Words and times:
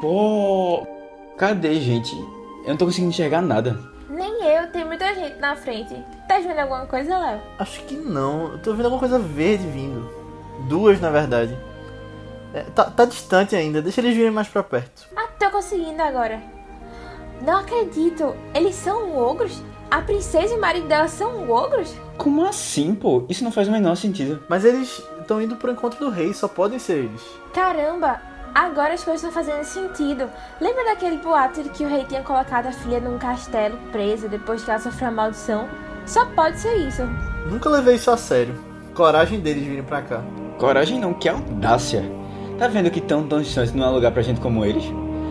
Pô. 0.00 0.86
Cadê, 1.36 1.74
gente? 1.80 2.16
Eu 2.64 2.70
não 2.70 2.76
tô 2.76 2.86
conseguindo 2.86 3.10
enxergar 3.10 3.42
nada. 3.42 3.78
Nem 4.08 4.44
eu, 4.44 4.70
tem 4.72 4.84
muita 4.84 5.14
gente 5.14 5.38
na 5.38 5.54
frente. 5.56 5.94
Tá 6.26 6.38
vendo 6.38 6.58
alguma 6.58 6.86
coisa, 6.86 7.16
Léo? 7.16 7.40
Acho 7.58 7.82
que 7.84 7.96
não. 7.96 8.52
Eu 8.52 8.58
tô 8.58 8.72
vendo 8.72 8.86
alguma 8.86 9.00
coisa 9.00 9.18
verde 9.18 9.66
vindo. 9.66 10.10
Duas, 10.68 11.00
na 11.00 11.10
verdade. 11.10 11.56
É, 12.52 12.62
tá, 12.74 12.84
tá 12.84 13.04
distante 13.04 13.54
ainda. 13.54 13.80
Deixa 13.80 14.00
eles 14.00 14.14
virem 14.16 14.30
mais 14.30 14.48
pra 14.48 14.62
perto. 14.62 15.06
Ah, 15.16 15.28
tô 15.38 15.50
conseguindo 15.50 16.02
agora. 16.02 16.42
Não 17.42 17.58
acredito. 17.58 18.34
Eles 18.54 18.74
são 18.74 19.16
ogros? 19.16 19.62
A 19.90 20.02
princesa 20.02 20.54
e 20.54 20.58
o 20.58 20.60
marido 20.60 20.86
dela 20.86 21.08
são 21.08 21.48
ogros? 21.50 21.94
Como 22.16 22.44
assim, 22.44 22.94
pô? 22.94 23.24
Isso 23.28 23.42
não 23.42 23.50
faz 23.50 23.68
o 23.68 23.72
menor 23.72 23.96
sentido. 23.96 24.42
Mas 24.48 24.64
eles 24.64 25.02
estão 25.20 25.40
indo 25.40 25.56
pro 25.56 25.72
encontro 25.72 25.98
do 25.98 26.10
rei. 26.10 26.32
Só 26.34 26.48
podem 26.48 26.78
ser 26.78 27.04
eles. 27.04 27.22
Caramba, 27.54 28.20
agora 28.54 28.94
as 28.94 29.04
coisas 29.04 29.22
estão 29.22 29.32
fazendo 29.32 29.64
sentido. 29.64 30.28
Lembra 30.60 30.84
daquele 30.84 31.18
boato 31.18 31.62
de 31.62 31.68
que 31.70 31.84
o 31.84 31.88
rei 31.88 32.04
tinha 32.04 32.22
colocado 32.22 32.66
a 32.66 32.72
filha 32.72 33.00
num 33.00 33.18
castelo 33.18 33.76
presa 33.92 34.28
depois 34.28 34.62
que 34.64 34.70
ela 34.70 34.80
sofreu 34.80 35.08
a 35.08 35.12
maldição? 35.12 35.68
Só 36.06 36.26
pode 36.26 36.58
ser 36.58 36.74
isso. 36.76 37.02
Nunca 37.46 37.68
levei 37.68 37.94
isso 37.96 38.10
a 38.10 38.16
sério. 38.16 38.54
Coragem 38.94 39.40
deles 39.40 39.64
virem 39.64 39.82
pra 39.82 40.02
cá. 40.02 40.22
Coragem 40.58 40.98
não, 40.98 41.14
que 41.14 41.28
audácia. 41.28 42.04
Tá 42.58 42.68
vendo 42.68 42.90
que 42.90 42.98
estão 42.98 43.26
tão 43.26 43.40
distantes 43.40 43.72
não 43.72 43.86
é 43.86 43.90
lugar 43.90 44.12
pra 44.12 44.22
gente 44.22 44.40
como 44.40 44.64
eles? 44.64 44.84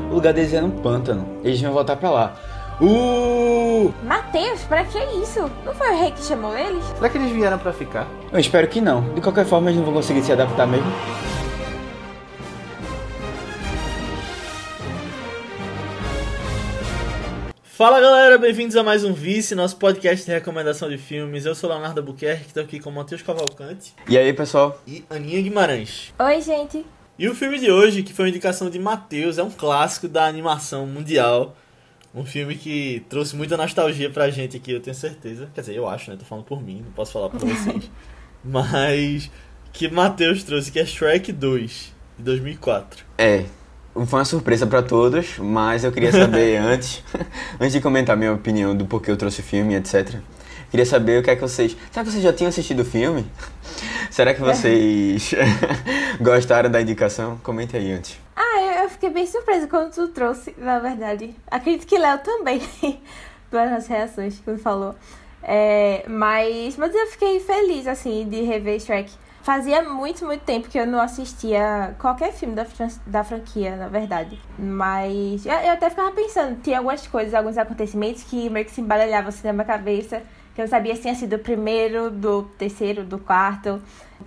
O 0.09 0.15
lugar 0.15 0.33
deles 0.33 0.53
é 0.53 0.61
num 0.61 0.71
pântano. 0.71 1.27
Eles 1.43 1.61
vão 1.61 1.71
voltar 1.71 1.95
pra 1.95 2.09
lá. 2.09 2.35
Uh! 2.81 3.93
Mateus, 4.03 4.61
pra 4.61 4.85
que 4.85 4.97
isso? 5.21 5.51
Não 5.65 5.73
foi 5.73 5.91
o 5.91 5.99
rei 5.99 6.11
que 6.11 6.23
chamou 6.23 6.57
eles? 6.57 6.83
Será 6.95 7.09
que 7.09 7.17
eles 7.17 7.31
vieram 7.31 7.59
pra 7.59 7.73
ficar? 7.73 8.07
Eu 8.31 8.39
espero 8.39 8.67
que 8.67 8.79
não. 8.79 9.01
De 9.13 9.21
qualquer 9.21 9.45
forma, 9.45 9.69
eles 9.69 9.77
não 9.77 9.85
vão 9.85 9.93
conseguir 9.93 10.23
se 10.23 10.31
adaptar 10.31 10.65
mesmo. 10.65 10.89
Fala 17.79 18.01
galera, 18.01 18.37
bem-vindos 18.37 18.75
a 18.75 18.83
mais 18.83 19.05
um 19.05 19.13
Vice, 19.13 19.55
nosso 19.55 19.77
podcast 19.77 20.25
de 20.25 20.31
recomendação 20.33 20.89
de 20.89 20.97
filmes. 20.97 21.45
Eu 21.45 21.55
sou 21.55 21.69
Leonardo 21.69 22.03
Buquerque, 22.03 22.47
estou 22.47 22.61
aqui 22.61 22.77
com 22.77 22.89
o 22.89 22.93
Matheus 22.93 23.21
Cavalcante 23.21 23.95
E 24.05 24.17
aí, 24.17 24.33
pessoal? 24.33 24.81
e 24.85 25.05
Aninha 25.09 25.41
Guimarães. 25.41 26.13
Oi, 26.19 26.41
gente. 26.41 26.85
E 27.17 27.29
o 27.29 27.33
filme 27.33 27.57
de 27.57 27.71
hoje, 27.71 28.03
que 28.03 28.11
foi 28.11 28.25
uma 28.25 28.29
indicação 28.31 28.69
de 28.69 28.77
Matheus, 28.77 29.37
é 29.37 29.43
um 29.43 29.49
clássico 29.49 30.09
da 30.09 30.25
animação 30.25 30.85
mundial. 30.85 31.55
Um 32.13 32.25
filme 32.25 32.55
que 32.55 33.05
trouxe 33.07 33.33
muita 33.37 33.55
nostalgia 33.55 34.09
pra 34.09 34.29
gente 34.29 34.57
aqui, 34.57 34.73
eu 34.73 34.81
tenho 34.81 34.93
certeza. 34.93 35.49
Quer 35.55 35.61
dizer, 35.61 35.75
eu 35.77 35.87
acho, 35.87 36.11
né? 36.11 36.17
Tô 36.17 36.25
falando 36.25 36.43
por 36.43 36.61
mim, 36.61 36.81
não 36.83 36.91
posso 36.91 37.13
falar 37.13 37.29
por 37.29 37.39
vocês. 37.39 37.89
Mas 38.43 39.31
que 39.71 39.87
Matheus 39.87 40.43
trouxe, 40.43 40.69
que 40.69 40.81
é 40.81 40.85
Shrek 40.85 41.31
2, 41.31 41.93
de 42.17 42.23
2004. 42.25 43.05
É, 43.17 43.45
foi 43.93 44.19
uma 44.19 44.25
surpresa 44.25 44.65
pra 44.65 44.81
todos, 44.81 45.37
mas 45.39 45.83
eu 45.83 45.91
queria 45.91 46.11
saber 46.11 46.57
antes, 46.61 47.03
antes 47.59 47.73
de 47.73 47.81
comentar 47.81 48.15
minha 48.15 48.33
opinião 48.33 48.75
do 48.75 48.85
porquê 48.85 49.11
eu 49.11 49.17
trouxe 49.17 49.41
o 49.41 49.43
filme, 49.43 49.75
etc. 49.75 50.15
Queria 50.69 50.85
saber 50.85 51.19
o 51.19 51.23
que 51.23 51.31
é 51.31 51.35
que 51.35 51.41
vocês. 51.41 51.75
Será 51.91 52.05
que 52.05 52.11
vocês 52.11 52.23
já 52.23 52.31
tinham 52.31 52.49
assistido 52.49 52.81
o 52.81 52.85
filme? 52.85 53.25
Será 54.11 54.33
que 54.33 54.41
vocês 54.41 55.33
gostaram 56.21 56.69
da 56.69 56.81
indicação? 56.81 57.37
Comente 57.43 57.75
aí 57.75 57.91
antes. 57.91 58.19
Ah, 58.35 58.61
eu, 58.61 58.83
eu 58.83 58.89
fiquei 58.89 59.09
bem 59.09 59.25
surpresa 59.25 59.67
quando 59.67 59.91
tu 59.91 60.07
trouxe, 60.09 60.55
na 60.57 60.79
verdade. 60.79 61.35
Acredito 61.49 61.87
que 61.87 61.97
Léo 61.97 62.19
também, 62.19 62.61
pelas 63.49 63.87
reações 63.87 64.39
que 64.39 64.49
ele 64.49 64.59
falou. 64.59 64.95
É, 65.41 66.03
mas, 66.07 66.77
mas 66.77 66.93
eu 66.93 67.07
fiquei 67.07 67.39
feliz, 67.39 67.87
assim, 67.87 68.27
de 68.29 68.41
rever 68.41 68.79
Shrek. 68.79 69.11
Fazia 69.41 69.81
muito, 69.81 70.25
muito 70.25 70.43
tempo 70.43 70.67
que 70.67 70.77
eu 70.77 70.85
não 70.85 70.99
assistia 70.99 71.95
qualquer 71.97 72.33
filme 72.33 72.55
da, 72.55 72.65
da 73.07 73.23
franquia, 73.23 73.75
na 73.75 73.87
verdade. 73.87 74.39
Mas 74.57 75.45
eu, 75.45 75.53
eu 75.53 75.71
até 75.71 75.89
ficava 75.89 76.11
pensando, 76.11 76.61
tinha 76.61 76.77
algumas 76.77 77.07
coisas, 77.07 77.33
alguns 77.33 77.57
acontecimentos 77.57 78.23
que 78.23 78.49
meio 78.49 78.65
que 78.65 78.71
se 78.71 78.81
embaralhavam 78.81 79.29
assim 79.29 79.47
na 79.47 79.53
minha 79.53 79.65
cabeça. 79.65 80.21
Que 80.55 80.61
eu 80.61 80.65
não 80.65 80.69
sabia 80.69 80.95
se 80.95 81.01
tinha 81.01 81.15
sido 81.15 81.35
o 81.35 81.39
primeiro, 81.39 82.09
do 82.09 82.43
terceiro, 82.57 83.03
do 83.03 83.17
quarto, 83.17 83.81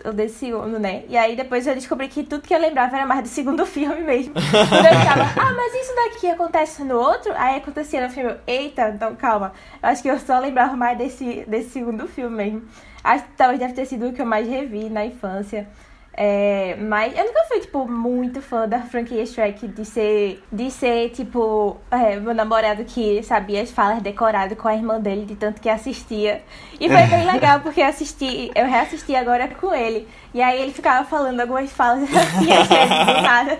ou 0.04 0.12
desse 0.12 0.38
segundo, 0.38 0.78
né? 0.78 1.04
E 1.08 1.16
aí 1.16 1.36
depois 1.36 1.66
eu 1.66 1.74
descobri 1.74 2.08
que 2.08 2.22
tudo 2.22 2.42
que 2.42 2.54
eu 2.54 2.58
lembrava 2.58 2.96
era 2.96 3.06
mais 3.06 3.22
do 3.22 3.28
segundo 3.28 3.64
filme 3.66 4.00
mesmo. 4.02 4.34
Quando 4.34 4.86
eu 4.86 5.00
ficava, 5.00 5.22
ah, 5.22 5.52
mas 5.52 5.74
isso 5.74 5.94
daqui 5.94 6.30
acontece 6.30 6.82
no 6.84 6.96
outro? 6.96 7.32
Aí 7.36 7.56
acontecia 7.56 8.06
no 8.06 8.12
filme, 8.12 8.34
eita, 8.46 8.88
então 8.88 9.14
calma. 9.14 9.52
Eu 9.82 9.88
acho 9.88 10.02
que 10.02 10.08
eu 10.08 10.18
só 10.18 10.38
lembrava 10.38 10.76
mais 10.76 10.96
desse, 10.96 11.44
desse 11.46 11.70
segundo 11.70 12.06
filme 12.08 12.36
mesmo. 12.36 12.62
Acho 13.04 13.24
que 13.24 13.32
talvez 13.36 13.58
deve 13.58 13.74
ter 13.74 13.84
sido 13.84 14.08
o 14.08 14.12
que 14.12 14.22
eu 14.22 14.26
mais 14.26 14.48
revi 14.48 14.88
na 14.88 15.04
infância. 15.04 15.68
É, 16.14 16.76
mas 16.78 17.16
eu 17.16 17.24
nunca 17.24 17.44
fui, 17.48 17.60
tipo, 17.60 17.88
muito 17.88 18.42
fã 18.42 18.68
da 18.68 18.80
franquia 18.80 19.24
Shrek 19.24 19.66
de 19.66 19.84
ser, 19.84 20.42
de 20.52 20.70
ser 20.70 21.08
tipo, 21.10 21.78
é, 21.90 22.16
meu 22.16 22.34
namorado 22.34 22.84
que 22.84 23.22
sabia 23.22 23.62
as 23.62 23.70
falas 23.70 24.02
decorado 24.02 24.54
com 24.54 24.68
a 24.68 24.74
irmã 24.74 25.00
dele, 25.00 25.24
de 25.24 25.36
tanto 25.36 25.60
que 25.60 25.70
assistia. 25.70 26.42
E 26.78 26.88
foi 26.88 27.06
bem 27.06 27.24
legal, 27.24 27.60
porque 27.60 27.80
eu 27.80 27.86
assisti, 27.86 28.50
eu 28.54 28.66
reassisti 28.66 29.14
agora 29.14 29.48
com 29.48 29.74
ele. 29.74 30.06
E 30.34 30.42
aí 30.42 30.60
ele 30.60 30.72
ficava 30.72 31.06
falando 31.06 31.40
algumas 31.40 31.72
falas 31.72 32.02
assim, 32.14 32.46
do 32.46 33.22
nada. 33.22 33.58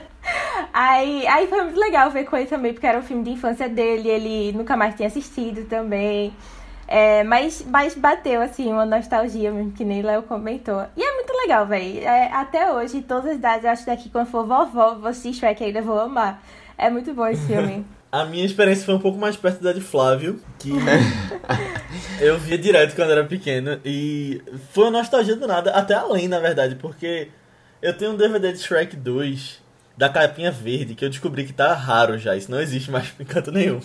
Aí, 0.73 1.27
aí 1.27 1.47
foi 1.49 1.63
muito 1.63 1.81
legal 1.81 2.11
ver 2.11 2.25
com 2.25 2.37
ele 2.37 2.47
também, 2.47 2.73
porque 2.73 2.87
era 2.87 2.99
um 2.99 3.03
filme 3.03 3.25
de 3.25 3.31
infância 3.31 3.69
dele, 3.69 4.09
ele 4.09 4.53
nunca 4.53 4.77
mais 4.77 4.95
tinha 4.95 5.09
assistido 5.09 5.65
também. 5.69 6.33
É, 6.87 7.25
mas, 7.25 7.65
mas 7.67 7.95
bateu, 7.95 8.43
assim, 8.43 8.71
uma 8.73 8.85
nostalgia 8.85 9.51
mesmo, 9.51 9.73
que 9.73 9.85
nem 9.85 10.03
Léo 10.03 10.23
comentou. 10.23 10.85
E 10.97 11.03
é 11.03 11.15
muito 11.15 11.33
legal, 11.33 11.67
velho. 11.67 12.01
É, 12.01 12.31
até 12.33 12.71
hoje, 12.73 13.03
todas 13.03 13.31
as 13.31 13.37
idades, 13.37 13.65
eu 13.65 13.71
acho 13.71 13.85
que 13.85 13.91
daqui 13.91 14.09
quando 14.11 14.27
for 14.27 14.47
vovó, 14.47 14.95
vou 14.95 15.09
assistir 15.09 15.35
Shrek 15.35 15.65
ainda 15.65 15.81
vou 15.81 15.99
amar. 15.99 16.43
É 16.77 16.91
muito 16.91 17.15
bom 17.15 17.27
esse 17.27 17.47
filme. 17.47 17.85
A 18.13 18.27
minha 18.27 18.45
experiência 18.45 18.85
foi 18.85 18.95
um 18.95 18.99
pouco 18.99 19.19
mais 19.19 19.37
perto 19.37 19.63
da 19.63 19.73
de 19.73 19.81
Flávio, 19.81 20.39
que 20.59 20.71
eu 22.21 22.39
via 22.39 22.59
direto 22.59 22.95
quando 22.95 23.11
era 23.11 23.25
pequeno. 23.25 23.81
E 23.83 24.43
foi 24.71 24.85
uma 24.85 24.99
nostalgia 24.99 25.35
do 25.35 25.47
nada, 25.47 25.71
até 25.71 25.95
além, 25.95 26.29
na 26.29 26.39
verdade, 26.39 26.75
porque 26.75 27.29
eu 27.81 27.97
tenho 27.97 28.11
um 28.13 28.17
DVD 28.17 28.53
de 28.53 28.59
Shrek 28.59 28.97
2 28.97 29.63
da 29.97 30.11
capinha 30.11 30.51
verde 30.51 30.95
que 30.95 31.05
eu 31.05 31.09
descobri 31.09 31.45
que 31.45 31.55
tá 31.55 31.73
raro 31.73 32.19
já. 32.19 32.37
Isso 32.37 32.51
não 32.51 32.61
existe 32.61 32.91
mais 32.91 33.11
em 33.19 33.25
canto 33.25 33.51
nenhum. 33.51 33.81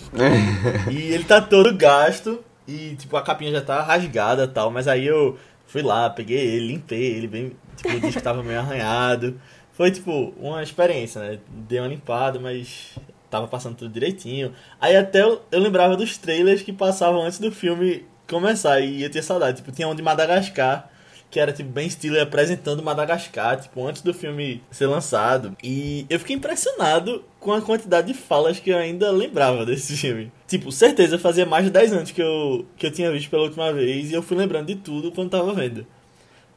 E 0.90 0.96
ele 1.10 1.24
tá 1.24 1.40
todo 1.40 1.74
gasto 1.74 2.44
e, 2.68 2.94
tipo, 2.96 3.16
a 3.16 3.22
capinha 3.22 3.50
já 3.50 3.62
tá 3.62 3.82
rasgada 3.82 4.44
e 4.44 4.48
tal. 4.48 4.70
Mas 4.70 4.86
aí 4.86 5.06
eu 5.06 5.38
fui 5.66 5.82
lá, 5.82 6.10
peguei 6.10 6.38
ele, 6.38 6.68
limpei 6.68 7.16
ele 7.16 7.26
bem. 7.26 7.56
Tipo, 7.76 7.96
o 7.96 8.00
disco 8.00 8.20
tava 8.20 8.42
meio 8.42 8.58
arranhado. 8.60 9.40
Foi, 9.72 9.90
tipo, 9.90 10.34
uma 10.38 10.62
experiência, 10.62 11.20
né? 11.20 11.38
Dei 11.48 11.80
uma 11.80 11.88
limpada, 11.88 12.38
mas 12.38 12.98
tava 13.30 13.48
passando 13.48 13.76
tudo 13.76 13.92
direitinho. 13.92 14.52
Aí 14.80 14.96
até 14.96 15.22
eu, 15.22 15.42
eu 15.50 15.60
lembrava 15.60 15.96
dos 15.96 16.18
trailers 16.18 16.62
que 16.62 16.72
passavam 16.72 17.22
antes 17.22 17.38
do 17.38 17.50
filme 17.50 18.04
começar 18.28 18.80
e 18.80 19.02
eu 19.02 19.10
tinha 19.10 19.22
saudade. 19.22 19.58
Tipo, 19.58 19.72
tinha 19.72 19.88
um 19.88 19.94
de 19.94 20.02
Madagascar, 20.02 20.90
que 21.30 21.40
era 21.40 21.52
tipo 21.52 21.70
Ben 21.70 21.88
Stiller 21.88 22.22
apresentando 22.22 22.82
Madagascar, 22.82 23.60
tipo, 23.60 23.86
antes 23.86 24.02
do 24.02 24.12
filme 24.12 24.62
ser 24.70 24.86
lançado. 24.86 25.56
E 25.62 26.04
eu 26.10 26.18
fiquei 26.18 26.36
impressionado 26.36 27.24
com 27.40 27.52
a 27.52 27.62
quantidade 27.62 28.08
de 28.08 28.14
falas 28.14 28.58
que 28.58 28.70
eu 28.70 28.76
ainda 28.76 29.10
lembrava 29.10 29.64
desse 29.64 29.96
filme. 29.96 30.30
Tipo, 30.48 30.72
certeza, 30.72 31.18
fazia 31.18 31.44
mais 31.44 31.66
de 31.66 31.70
10 31.70 31.92
anos 31.92 32.10
que 32.10 32.22
eu, 32.22 32.64
que 32.76 32.86
eu 32.86 32.90
tinha 32.90 33.12
visto 33.12 33.28
pela 33.28 33.42
última 33.42 33.70
vez 33.70 34.10
e 34.10 34.14
eu 34.14 34.22
fui 34.22 34.34
lembrando 34.34 34.66
de 34.66 34.76
tudo 34.76 35.12
quando 35.12 35.30
tava 35.30 35.52
vendo. 35.52 35.86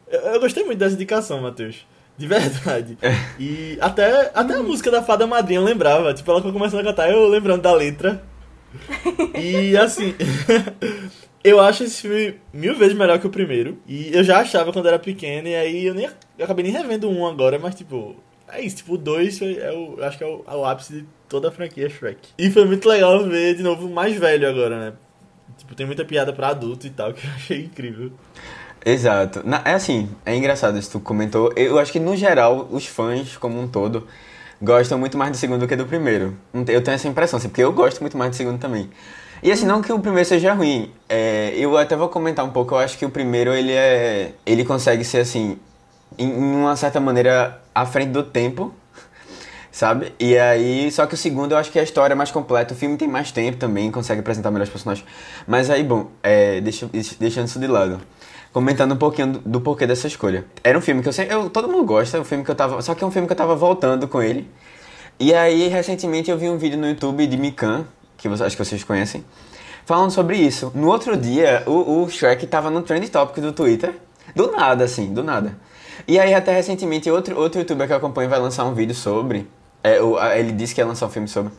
Eu, 0.09 0.19
eu 0.21 0.39
gostei 0.39 0.63
muito 0.63 0.79
dessa 0.79 0.95
indicação, 0.95 1.41
Matheus. 1.41 1.85
De 2.17 2.25
verdade. 2.25 2.97
E 3.37 3.77
até, 3.81 4.31
até 4.33 4.55
a 4.55 4.63
música 4.63 4.89
da 4.89 5.03
Fada 5.03 5.27
Madrinha 5.27 5.59
eu 5.59 5.63
lembrava. 5.63 6.13
Tipo, 6.13 6.31
ela 6.31 6.41
foi 6.41 6.53
começando 6.53 6.79
a 6.79 6.83
cantar, 6.83 7.11
eu 7.11 7.27
lembrando 7.27 7.61
da 7.61 7.73
letra. 7.73 8.23
E 9.37 9.75
assim, 9.75 10.15
eu 11.43 11.59
acho 11.59 11.83
esse 11.83 12.01
filme 12.01 12.35
mil 12.53 12.75
vezes 12.77 12.95
melhor 12.95 13.19
que 13.19 13.27
o 13.27 13.31
primeiro. 13.31 13.77
E 13.85 14.15
eu 14.15 14.23
já 14.23 14.39
achava 14.39 14.71
quando 14.71 14.87
era 14.87 14.99
pequeno, 14.99 15.49
e 15.49 15.55
aí 15.55 15.85
eu 15.85 15.93
nem 15.93 16.09
eu 16.37 16.45
acabei 16.45 16.63
nem 16.63 16.73
revendo 16.73 17.09
um 17.09 17.25
agora, 17.27 17.59
mas 17.59 17.75
tipo, 17.75 18.15
é 18.51 18.61
isso, 18.61 18.77
tipo, 18.77 18.93
o 18.93 18.97
dois 18.97 19.37
foi, 19.39 19.57
é 19.57 19.71
o, 19.71 20.03
acho 20.03 20.17
que 20.17 20.23
é 20.23 20.27
o, 20.27 20.43
é 20.47 20.55
o 20.55 20.65
ápice 20.65 20.93
de 21.01 21.05
toda 21.29 21.49
a 21.49 21.51
franquia 21.51 21.89
Shrek. 21.89 22.19
E 22.37 22.49
foi 22.51 22.65
muito 22.65 22.87
legal 22.87 23.23
ver 23.27 23.55
de 23.55 23.63
novo 23.63 23.89
mais 23.89 24.17
velho 24.17 24.47
agora, 24.47 24.79
né? 24.79 24.93
Tipo, 25.57 25.75
tem 25.75 25.85
muita 25.85 26.03
piada 26.05 26.33
pra 26.33 26.49
adulto 26.49 26.87
e 26.87 26.89
tal, 26.89 27.13
que 27.13 27.25
eu 27.25 27.31
achei 27.31 27.63
incrível. 27.65 28.11
Exato. 28.85 29.41
Na- 29.45 29.61
é 29.65 29.73
assim, 29.73 30.09
é 30.25 30.35
engraçado 30.35 30.77
isso 30.77 30.87
que 30.89 30.97
tu 30.97 30.99
comentou. 31.03 31.53
Eu 31.55 31.77
acho 31.79 31.91
que 31.91 31.99
no 31.99 32.15
geral, 32.15 32.67
os 32.71 32.85
fãs, 32.87 33.37
como 33.37 33.59
um 33.61 33.67
todo, 33.67 34.07
gostam 34.61 34.97
muito 34.97 35.17
mais 35.17 35.31
do 35.31 35.37
segundo 35.37 35.59
do 35.61 35.67
que 35.67 35.75
do 35.75 35.85
primeiro. 35.85 36.35
Eu 36.53 36.81
tenho 36.83 36.95
essa 36.95 37.07
impressão, 37.07 37.37
assim, 37.37 37.49
porque 37.49 37.63
eu 37.63 37.71
gosto 37.71 38.01
muito 38.01 38.17
mais 38.17 38.31
do 38.31 38.35
segundo 38.35 38.59
também. 38.59 38.89
E 39.43 39.51
assim, 39.51 39.65
não 39.65 39.81
que 39.81 39.91
o 39.91 39.99
primeiro 39.99 40.27
seja 40.27 40.53
ruim. 40.53 40.91
é, 41.09 41.53
eu 41.55 41.75
até 41.77 41.95
vou 41.95 42.09
comentar 42.09 42.45
um 42.45 42.51
pouco, 42.51 42.75
eu 42.75 42.79
acho 42.79 42.97
que 42.97 43.05
o 43.05 43.09
primeiro 43.09 43.53
ele 43.53 43.71
é. 43.71 44.33
ele 44.45 44.63
consegue 44.63 45.03
ser 45.03 45.19
assim, 45.19 45.57
em, 46.17 46.31
uma 46.31 46.75
certa 46.75 46.99
maneira, 46.99 47.61
à 47.73 47.85
frente 47.85 48.09
do 48.09 48.23
tempo. 48.23 48.73
Sabe? 49.71 50.13
E 50.19 50.37
aí, 50.37 50.91
só 50.91 51.05
que 51.05 51.13
o 51.13 51.17
segundo 51.17 51.53
eu 51.53 51.57
acho 51.57 51.71
que 51.71 51.79
a 51.79 51.83
história 51.83 52.13
é 52.13 52.15
mais 52.15 52.31
completa, 52.31 52.73
o 52.73 52.77
filme 52.77 52.97
tem 52.97 53.07
mais 53.07 53.31
tempo 53.31 53.57
também, 53.57 53.89
consegue 53.89 54.19
apresentar 54.19 54.51
melhores 54.51 54.71
personagens. 54.71 55.07
Mas 55.47 55.69
aí, 55.69 55.83
bom, 55.83 56.11
é, 56.21 56.59
deixa, 56.59 56.89
deixando 57.19 57.47
isso 57.47 57.59
de 57.59 57.67
lado 57.67 58.01
comentando 58.51 58.93
um 58.93 58.97
pouquinho 58.97 59.33
do, 59.33 59.39
do 59.39 59.61
porquê 59.61 59.87
dessa 59.87 60.07
escolha. 60.07 60.45
Era 60.63 60.77
um 60.77 60.81
filme 60.81 61.01
que 61.01 61.07
eu 61.07 61.13
sempre. 61.13 61.33
Eu, 61.33 61.49
todo 61.49 61.67
mundo 61.67 61.85
gosta, 61.85 62.17
é 62.17 62.19
um 62.19 62.23
filme 62.23 62.43
que 62.43 62.51
eu 62.51 62.55
tava. 62.55 62.81
Só 62.81 62.93
que 62.93 63.03
é 63.03 63.07
um 63.07 63.11
filme 63.11 63.27
que 63.27 63.33
eu 63.33 63.37
tava 63.37 63.55
voltando 63.55 64.07
com 64.07 64.21
ele. 64.21 64.49
E 65.19 65.33
aí, 65.33 65.67
recentemente, 65.67 66.31
eu 66.31 66.37
vi 66.37 66.49
um 66.49 66.57
vídeo 66.57 66.77
no 66.77 66.87
YouTube 66.87 67.25
de 67.27 67.37
Mikan, 67.37 67.85
que 68.17 68.27
você, 68.27 68.43
acho 68.43 68.57
que 68.57 68.65
vocês 68.65 68.83
conhecem, 68.83 69.23
falando 69.85 70.11
sobre 70.11 70.37
isso. 70.37 70.71
No 70.73 70.87
outro 70.87 71.15
dia, 71.15 71.63
o, 71.67 72.01
o 72.01 72.09
Shrek 72.09 72.47
tava 72.47 72.69
no 72.71 72.81
Trend 72.81 73.07
Topic 73.09 73.37
do 73.37 73.51
Twitter, 73.51 73.93
do 74.35 74.51
nada, 74.51 74.83
assim, 74.83 75.13
do 75.13 75.23
nada. 75.23 75.55
E 76.07 76.19
aí, 76.19 76.33
até 76.33 76.53
recentemente, 76.53 77.09
outro, 77.09 77.37
outro 77.37 77.59
youtuber 77.59 77.87
que 77.87 77.93
eu 77.93 77.97
acompanho 77.97 78.29
vai 78.29 78.39
lançar 78.39 78.65
um 78.65 78.73
vídeo 78.73 78.95
sobre. 78.95 79.47
É, 79.83 79.97
ele 80.39 80.51
disse 80.51 80.75
que 80.75 80.81
ia 80.81 80.85
lançar 80.85 81.07
um 81.07 81.09
filme 81.09 81.27
sobre. 81.27 81.51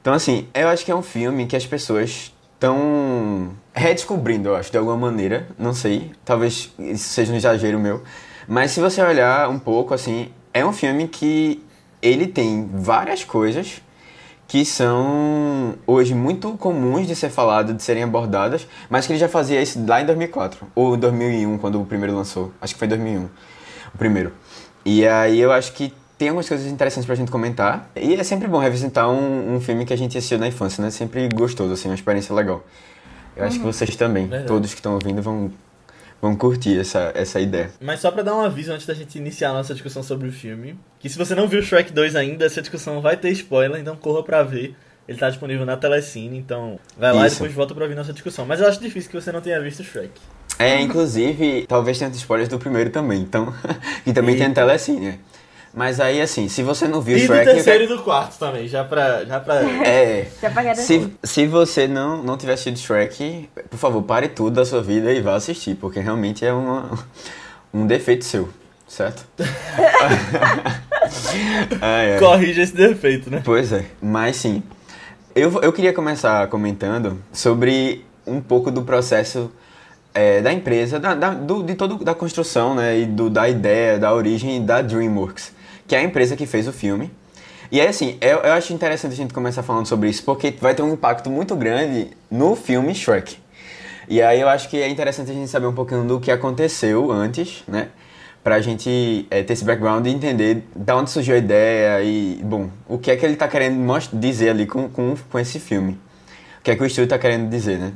Então, 0.00 0.14
assim, 0.14 0.48
eu 0.54 0.68
acho 0.68 0.84
que 0.84 0.90
é 0.90 0.94
um 0.94 1.02
filme 1.02 1.46
que 1.46 1.56
as 1.56 1.66
pessoas 1.66 2.32
estão 2.54 3.50
redescobrindo, 3.74 4.50
eu 4.50 4.56
acho, 4.56 4.70
de 4.70 4.78
alguma 4.78 4.96
maneira. 4.96 5.48
Não 5.58 5.74
sei, 5.74 6.12
talvez 6.24 6.72
isso 6.78 7.08
seja 7.08 7.32
um 7.32 7.36
exagero 7.36 7.78
meu. 7.78 8.02
Mas 8.48 8.70
se 8.70 8.80
você 8.80 9.02
olhar 9.02 9.48
um 9.50 9.58
pouco, 9.58 9.92
assim, 9.92 10.30
é 10.54 10.64
um 10.64 10.72
filme 10.72 11.08
que 11.08 11.62
ele 12.00 12.26
tem 12.26 12.68
várias 12.72 13.24
coisas 13.24 13.82
que 14.48 14.64
são 14.64 15.74
hoje 15.86 16.14
muito 16.14 16.52
comuns 16.52 17.06
de 17.06 17.16
ser 17.16 17.30
falado, 17.30 17.74
de 17.74 17.82
serem 17.82 18.04
abordadas, 18.04 18.66
mas 18.88 19.06
que 19.06 19.12
ele 19.12 19.18
já 19.18 19.28
fazia 19.28 19.60
isso 19.60 19.84
lá 19.84 20.00
em 20.00 20.06
2004 20.06 20.68
ou 20.74 20.96
2001 20.96 21.58
quando 21.58 21.80
o 21.80 21.84
primeiro 21.84 22.14
lançou. 22.14 22.52
Acho 22.60 22.74
que 22.74 22.78
foi 22.78 22.86
2001 22.86 23.28
o 23.96 23.98
primeiro. 23.98 24.32
E 24.84 25.06
aí 25.06 25.40
eu 25.40 25.50
acho 25.50 25.72
que 25.72 25.92
tem 26.16 26.28
algumas 26.28 26.48
coisas 26.48 26.66
interessantes 26.66 27.06
pra 27.06 27.14
gente 27.14 27.30
comentar. 27.30 27.90
E 27.96 28.14
é 28.14 28.22
sempre 28.22 28.46
bom 28.46 28.58
revisitar 28.58 29.10
um, 29.10 29.56
um 29.56 29.60
filme 29.60 29.84
que 29.84 29.92
a 29.92 29.96
gente 29.96 30.16
assistiu 30.16 30.38
na 30.38 30.46
infância, 30.46 30.82
né? 30.82 30.90
Sempre 30.90 31.28
gostoso, 31.28 31.72
assim, 31.72 31.88
uma 31.88 31.94
experiência 31.94 32.34
legal. 32.34 32.64
Eu 33.36 33.44
acho 33.44 33.58
que 33.58 33.64
vocês 33.64 33.94
também, 33.96 34.26
Verdade. 34.26 34.46
todos 34.46 34.70
que 34.70 34.78
estão 34.78 34.94
ouvindo, 34.94 35.20
vão, 35.20 35.50
vão 36.22 36.34
curtir 36.34 36.78
essa, 36.78 37.12
essa 37.14 37.38
ideia. 37.38 37.70
Mas 37.80 38.00
só 38.00 38.10
pra 38.10 38.22
dar 38.22 38.34
um 38.34 38.40
aviso 38.40 38.72
antes 38.72 38.86
da 38.86 38.94
gente 38.94 39.18
iniciar 39.18 39.50
a 39.50 39.52
nossa 39.52 39.74
discussão 39.74 40.02
sobre 40.02 40.28
o 40.28 40.32
filme, 40.32 40.78
que 40.98 41.10
se 41.10 41.18
você 41.18 41.34
não 41.34 41.46
viu 41.46 41.60
Shrek 41.60 41.92
2 41.92 42.16
ainda, 42.16 42.46
essa 42.46 42.62
discussão 42.62 43.02
vai 43.02 43.14
ter 43.16 43.30
spoiler, 43.32 43.78
então 43.78 43.94
corra 43.94 44.22
pra 44.22 44.42
ver. 44.42 44.74
Ele 45.06 45.18
tá 45.18 45.28
disponível 45.28 45.66
na 45.66 45.76
Telecine, 45.76 46.38
então 46.38 46.80
vai 46.96 47.12
lá 47.12 47.26
Isso. 47.26 47.36
e 47.36 47.38
depois 47.38 47.52
volta 47.52 47.74
pra 47.74 47.84
ouvir 47.84 47.94
nossa 47.94 48.12
discussão. 48.12 48.46
Mas 48.46 48.60
eu 48.60 48.66
acho 48.66 48.80
difícil 48.80 49.10
que 49.10 49.20
você 49.20 49.30
não 49.30 49.42
tenha 49.42 49.60
visto 49.60 49.84
Shrek. 49.84 50.12
É, 50.58 50.80
inclusive, 50.80 51.66
talvez 51.68 51.98
tenha 51.98 52.10
spoilers 52.10 52.48
do 52.48 52.58
primeiro 52.58 52.90
também, 52.90 53.20
então. 53.20 53.52
e 54.06 54.12
também 54.12 54.36
tem 54.36 54.46
Eita. 54.46 54.62
telecine, 54.62 55.00
né? 55.00 55.18
Mas 55.74 56.00
aí, 56.00 56.22
assim, 56.22 56.48
se 56.48 56.62
você 56.62 56.88
não 56.88 57.02
viu 57.02 57.18
E 57.18 57.20
do 57.20 57.26
Shrek. 57.26 57.44
terceiro 57.44 57.84
e 57.84 57.86
do 57.86 57.98
quarto 58.02 58.38
também, 58.38 58.66
já 58.66 58.82
pra. 58.82 59.26
Já 59.26 59.38
pra... 59.38 59.56
É. 59.86 60.26
Já 60.40 60.50
pra. 60.50 60.74
Se, 60.74 61.12
se 61.22 61.46
você 61.46 61.86
não, 61.86 62.22
não 62.22 62.38
tiver 62.38 62.54
assistido 62.54 62.78
Shrek, 62.78 63.50
por 63.68 63.76
favor, 63.78 64.02
pare 64.02 64.28
tudo 64.28 64.54
da 64.54 64.64
sua 64.64 64.82
vida 64.82 65.12
e 65.12 65.20
vá 65.20 65.34
assistir, 65.34 65.74
porque 65.74 66.00
realmente 66.00 66.46
é 66.46 66.52
uma, 66.52 66.98
um 67.74 67.86
defeito 67.86 68.24
seu, 68.24 68.48
certo? 68.88 69.26
Ai, 71.80 72.14
ai. 72.14 72.18
Corrige 72.18 72.62
esse 72.62 72.74
defeito, 72.74 73.30
né? 73.30 73.42
Pois 73.44 73.72
é, 73.72 73.84
mas 74.02 74.36
sim. 74.36 74.62
Eu, 75.34 75.60
eu 75.62 75.72
queria 75.72 75.92
começar 75.92 76.46
comentando 76.48 77.22
sobre 77.32 78.04
um 78.26 78.40
pouco 78.40 78.70
do 78.70 78.82
processo 78.82 79.52
é, 80.16 80.40
da 80.40 80.50
empresa, 80.50 80.98
da, 80.98 81.14
da, 81.14 81.30
do, 81.34 81.62
de 81.62 81.74
toda 81.74 82.02
da 82.02 82.14
construção, 82.14 82.74
né, 82.74 83.00
e 83.00 83.04
do, 83.04 83.28
da 83.28 83.46
ideia, 83.46 83.98
da 83.98 84.14
origem 84.14 84.64
da 84.64 84.80
DreamWorks, 84.80 85.52
que 85.86 85.94
é 85.94 85.98
a 85.98 86.02
empresa 86.02 86.34
que 86.34 86.46
fez 86.46 86.66
o 86.66 86.72
filme. 86.72 87.10
E 87.70 87.78
aí, 87.78 87.86
assim, 87.86 88.16
eu, 88.22 88.38
eu 88.38 88.52
acho 88.54 88.72
interessante 88.72 89.12
a 89.12 89.16
gente 89.16 89.34
começar 89.34 89.62
falando 89.62 89.86
sobre 89.86 90.08
isso, 90.08 90.24
porque 90.24 90.54
vai 90.58 90.74
ter 90.74 90.80
um 90.80 90.94
impacto 90.94 91.28
muito 91.28 91.54
grande 91.54 92.08
no 92.30 92.56
filme 92.56 92.94
Shrek. 92.94 93.36
E 94.08 94.22
aí 94.22 94.40
eu 94.40 94.48
acho 94.48 94.70
que 94.70 94.80
é 94.80 94.88
interessante 94.88 95.30
a 95.30 95.34
gente 95.34 95.48
saber 95.48 95.66
um 95.66 95.74
pouquinho 95.74 96.04
do 96.04 96.18
que 96.18 96.30
aconteceu 96.30 97.12
antes, 97.12 97.62
né? 97.68 97.88
Pra 98.42 98.60
gente 98.60 99.26
é, 99.30 99.42
ter 99.42 99.52
esse 99.52 99.64
background 99.64 100.06
e 100.06 100.10
entender 100.10 100.64
da 100.74 100.96
onde 100.96 101.10
surgiu 101.10 101.34
a 101.34 101.38
ideia 101.38 102.02
e, 102.02 102.40
bom, 102.42 102.70
o 102.88 102.96
que 102.96 103.10
é 103.10 103.16
que 103.16 103.26
ele 103.26 103.36
tá 103.36 103.48
querendo 103.48 103.76
dizer 104.12 104.50
ali 104.50 104.64
com, 104.64 104.88
com, 104.88 105.14
com 105.30 105.38
esse 105.38 105.58
filme. 105.58 105.98
O 106.60 106.62
que 106.62 106.70
é 106.70 106.76
que 106.76 106.82
o 106.82 106.86
estúdio 106.86 107.08
tá 107.08 107.18
querendo 107.18 107.50
dizer, 107.50 107.78
né? 107.78 107.92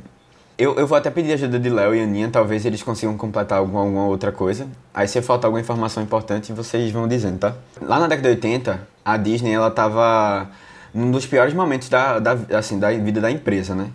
Eu, 0.61 0.75
eu 0.75 0.85
vou 0.85 0.95
até 0.95 1.09
pedir 1.09 1.33
ajuda 1.33 1.59
de 1.59 1.71
Léo 1.71 1.95
e 1.95 2.01
Aninha, 2.03 2.29
talvez 2.29 2.67
eles 2.67 2.83
consigam 2.83 3.17
completar 3.17 3.57
alguma, 3.57 3.79
alguma 3.79 4.05
outra 4.05 4.31
coisa. 4.31 4.67
Aí 4.93 5.07
se 5.07 5.19
faltar 5.19 5.47
alguma 5.47 5.59
informação 5.59 6.03
importante, 6.03 6.53
vocês 6.53 6.91
vão 6.91 7.07
dizendo, 7.07 7.39
tá? 7.39 7.55
Lá 7.81 7.97
na 7.97 8.05
década 8.05 8.29
de 8.29 8.35
80, 8.35 8.87
a 9.03 9.17
Disney, 9.17 9.53
ela 9.53 9.71
tava 9.71 10.51
num 10.93 11.09
dos 11.09 11.25
piores 11.25 11.51
momentos 11.55 11.89
da, 11.89 12.19
da, 12.19 12.37
assim, 12.55 12.77
da 12.77 12.91
vida 12.91 13.19
da 13.19 13.31
empresa, 13.31 13.73
né? 13.73 13.87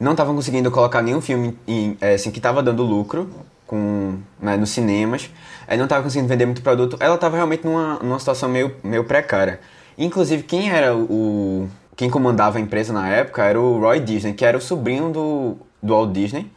Não 0.00 0.12
estavam 0.12 0.34
conseguindo 0.34 0.70
colocar 0.70 1.02
nenhum 1.02 1.20
filme 1.20 1.54
em, 1.68 1.98
é, 2.00 2.14
assim, 2.14 2.30
que 2.30 2.40
tava 2.40 2.62
dando 2.62 2.82
lucro 2.82 3.28
com, 3.66 4.14
né, 4.40 4.56
nos 4.56 4.70
cinemas. 4.70 5.28
Aí 5.68 5.76
não 5.76 5.84
estava 5.84 6.02
conseguindo 6.02 6.28
vender 6.28 6.46
muito 6.46 6.62
produto. 6.62 6.96
Ela 6.98 7.16
estava 7.16 7.36
realmente 7.36 7.66
numa, 7.66 7.98
numa 7.98 8.18
situação 8.18 8.48
meio, 8.48 8.74
meio 8.82 9.04
precária. 9.04 9.60
Inclusive, 9.98 10.44
quem 10.44 10.70
era 10.70 10.96
o... 10.96 11.68
Quem 11.94 12.08
comandava 12.08 12.56
a 12.56 12.60
empresa 12.60 12.92
na 12.92 13.06
época 13.08 13.42
era 13.42 13.60
o 13.60 13.80
Roy 13.80 14.00
Disney, 14.00 14.34
que 14.34 14.44
era 14.44 14.56
o 14.56 14.60
sobrinho 14.60 15.10
do, 15.10 15.56
do 15.82 15.92
Walt 15.94 16.12
Disney. 16.12 16.50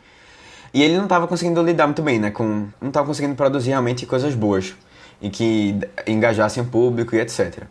E 0.74 0.84
ele 0.84 0.98
não 0.98 1.04
estava 1.04 1.28
conseguindo 1.28 1.62
lidar 1.64 1.88
muito 1.88 2.02
bem, 2.02 2.20
né? 2.20 2.32
Com, 2.32 2.68
não 2.80 2.90
estava 2.90 3.08
conseguindo 3.08 3.36
produzir 3.36 3.70
realmente 3.70 4.06
coisas 4.06 4.36
boas. 4.36 4.76
E 5.22 5.30
que 5.30 5.80
engajassem 6.08 6.64
o 6.64 6.66
público 6.66 7.16
e 7.16 7.20
etc. 7.20 7.64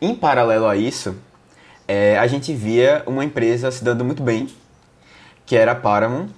Em 0.00 0.14
paralelo 0.14 0.66
a 0.66 0.76
isso, 0.76 1.16
é, 1.88 2.18
a 2.18 2.26
gente 2.26 2.52
via 2.52 3.02
uma 3.06 3.24
empresa 3.24 3.70
se 3.70 3.82
dando 3.82 4.04
muito 4.04 4.22
bem, 4.22 4.48
que 5.44 5.56
era 5.56 5.72
a 5.72 5.74
Paramount, 5.74 6.28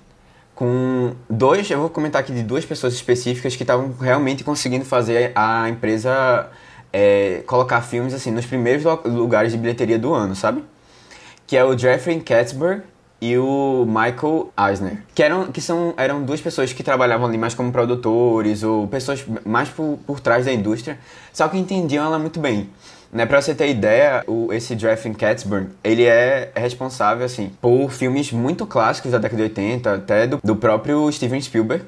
com 0.55 1.14
dois, 1.29 1.70
eu 1.70 1.79
vou 1.79 1.91
comentar 1.91 2.23
aqui 2.23 2.32
de 2.32 2.43
duas 2.43 2.64
pessoas 2.64 2.94
específicas 2.94 3.55
que 3.55 3.62
estavam 3.62 3.93
realmente 4.00 4.43
conseguindo 4.43 4.87
fazer 4.87 5.31
a 5.35 5.69
empresa 5.69 6.49
é, 6.91 7.43
colocar 7.47 7.82
filmes 7.82 8.14
assim 8.14 8.31
nos 8.31 8.47
primeiros 8.47 8.82
lugares 9.05 9.52
de 9.52 9.59
bilheteria 9.59 9.99
do 9.99 10.14
ano, 10.14 10.35
sabe? 10.35 10.64
Que 11.47 11.59
é 11.59 11.64
o 11.64 11.76
Jeffrey 11.76 12.20
Katzenberg 12.20 12.82
e 13.21 13.37
o 13.39 13.87
Michael 13.87 14.53
Eisner, 14.59 15.03
que 15.15 15.23
eram 15.23 15.47
que 15.51 15.61
são 15.61 15.95
eram 15.97 16.23
duas 16.23 16.41
pessoas 16.41 16.73
que 16.73 16.83
trabalhavam 16.83 17.27
ali 17.27 17.39
mais 17.39 17.55
como 17.55 17.73
produtores 17.73 18.63
ou 18.63 18.87
pessoas 18.89 19.25
mais 19.45 19.69
por, 19.69 19.99
por 20.07 20.21
trás 20.21 20.45
da 20.45 20.53
indústria, 20.53 20.99
só 21.33 21.49
que 21.49 21.57
entendiam 21.57 22.05
ela 22.05 22.19
muito 22.19 22.39
bem. 22.41 22.69
Né, 23.13 23.25
pra 23.25 23.41
você 23.41 23.55
ter 23.55 23.71
ideia, 23.71 24.25
o, 24.27 24.53
esse 24.53 24.77
Jeffrey 24.77 25.15
Katzenberg, 25.15 25.69
ele 25.83 26.05
é 26.05 26.51
responsável, 26.55 27.25
assim, 27.25 27.51
por 27.63 27.91
filmes 27.91 28.33
muito 28.33 28.67
clássicos 28.67 29.13
da 29.13 29.19
década 29.19 29.37
de 29.39 29.43
80, 29.45 29.95
até 29.95 30.27
do, 30.27 30.39
do 30.43 30.57
próprio 30.57 31.11
Steven 31.11 31.41
Spielberg, 31.41 31.85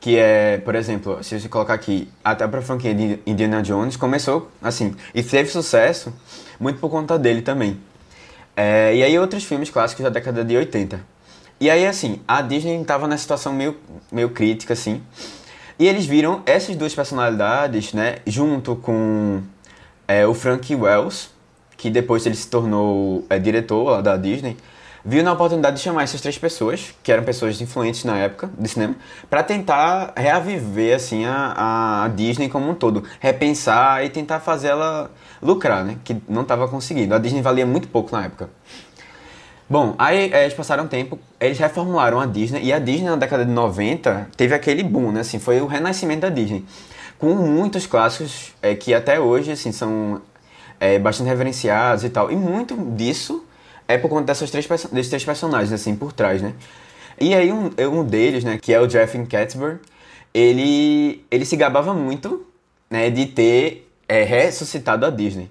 que 0.00 0.16
é, 0.16 0.58
por 0.58 0.74
exemplo, 0.74 1.22
se 1.22 1.38
você 1.38 1.48
colocar 1.48 1.74
aqui, 1.74 2.08
até 2.24 2.46
pra 2.46 2.62
franquia 2.62 2.94
de 2.94 3.18
Indiana 3.26 3.60
Jones, 3.60 3.96
começou, 3.96 4.50
assim, 4.62 4.94
e 5.14 5.22
teve 5.22 5.50
sucesso 5.50 6.12
muito 6.58 6.78
por 6.78 6.88
conta 6.88 7.18
dele 7.18 7.42
também. 7.42 7.78
É, 8.56 8.94
e 8.94 9.02
aí 9.02 9.18
outros 9.18 9.44
filmes 9.44 9.70
clássicos 9.70 10.02
da 10.04 10.10
década 10.10 10.44
de 10.44 10.56
80. 10.56 11.00
E 11.60 11.70
aí, 11.70 11.86
assim, 11.86 12.20
a 12.26 12.42
Disney 12.42 12.80
estava 12.80 13.06
nessa 13.06 13.22
situação 13.22 13.52
meio, 13.52 13.76
meio 14.10 14.30
crítica, 14.30 14.72
assim, 14.72 15.00
e 15.78 15.86
eles 15.86 16.06
viram 16.06 16.42
essas 16.44 16.76
duas 16.76 16.94
personalidades, 16.94 17.92
né, 17.92 18.16
junto 18.26 18.76
com 18.76 19.42
é, 20.06 20.26
o 20.26 20.34
Frank 20.34 20.74
Wells, 20.74 21.30
que 21.76 21.90
depois 21.90 22.26
ele 22.26 22.34
se 22.34 22.48
tornou 22.48 23.24
é, 23.30 23.38
diretor 23.38 24.02
da 24.02 24.16
Disney, 24.16 24.56
viu 25.04 25.22
na 25.22 25.32
oportunidade 25.32 25.76
de 25.76 25.82
chamar 25.82 26.04
essas 26.04 26.20
três 26.20 26.38
pessoas, 26.38 26.94
que 27.02 27.10
eram 27.10 27.24
pessoas 27.24 27.60
influentes 27.60 28.04
na 28.04 28.16
época 28.18 28.50
de 28.58 28.68
cinema, 28.68 28.94
para 29.28 29.42
tentar 29.42 30.12
reaviver 30.16 30.94
assim 30.94 31.24
a, 31.24 32.04
a 32.04 32.08
Disney 32.08 32.48
como 32.48 32.70
um 32.70 32.74
todo, 32.74 33.04
repensar 33.20 34.04
e 34.04 34.08
tentar 34.08 34.40
fazer 34.40 34.68
ela 34.68 35.10
lucrar, 35.40 35.84
né? 35.84 35.96
Que 36.04 36.16
não 36.28 36.42
estava 36.42 36.68
conseguindo. 36.68 37.14
A 37.14 37.18
Disney 37.18 37.42
valia 37.42 37.66
muito 37.66 37.88
pouco 37.88 38.14
na 38.14 38.24
época. 38.24 38.48
Bom, 39.68 39.94
aí 39.98 40.30
eh, 40.32 40.42
eles 40.42 40.54
passaram 40.54 40.84
um 40.84 40.86
tempo, 40.86 41.18
eles 41.40 41.58
reformularam 41.58 42.20
a 42.20 42.26
Disney, 42.26 42.62
e 42.62 42.72
a 42.72 42.78
Disney 42.78 43.08
na 43.08 43.16
década 43.16 43.44
de 43.44 43.50
90 43.50 44.28
teve 44.36 44.54
aquele 44.54 44.82
boom, 44.82 45.10
né? 45.10 45.20
Assim, 45.20 45.38
foi 45.38 45.60
o 45.60 45.66
renascimento 45.66 46.20
da 46.20 46.28
Disney. 46.28 46.64
Com 47.18 47.34
muitos 47.34 47.86
clássicos 47.86 48.52
eh, 48.60 48.74
que 48.74 48.92
até 48.94 49.18
hoje, 49.18 49.50
assim, 49.52 49.72
são 49.72 50.20
eh, 50.78 50.98
bastante 50.98 51.28
reverenciados 51.28 52.04
e 52.04 52.10
tal. 52.10 52.30
E 52.30 52.36
muito 52.36 52.76
disso 52.94 53.44
é 53.88 53.98
por 53.98 54.08
conta 54.08 54.24
dessas 54.24 54.50
três, 54.50 54.66
desses 54.66 55.08
três 55.08 55.24
personagens, 55.24 55.72
assim, 55.72 55.94
por 55.94 56.12
trás, 56.12 56.40
né? 56.40 56.54
E 57.20 57.34
aí 57.34 57.52
um, 57.52 57.70
um 57.78 58.04
deles, 58.04 58.42
né, 58.44 58.58
que 58.60 58.72
é 58.72 58.80
o 58.80 58.86
Jeff 58.86 59.16
Katzenberg, 59.26 59.80
ele, 60.34 61.24
ele 61.30 61.44
se 61.44 61.56
gabava 61.56 61.92
muito, 61.92 62.46
né, 62.90 63.10
de 63.10 63.26
ter 63.26 63.88
eh, 64.08 64.24
ressuscitado 64.24 65.06
a 65.06 65.10
Disney 65.10 65.50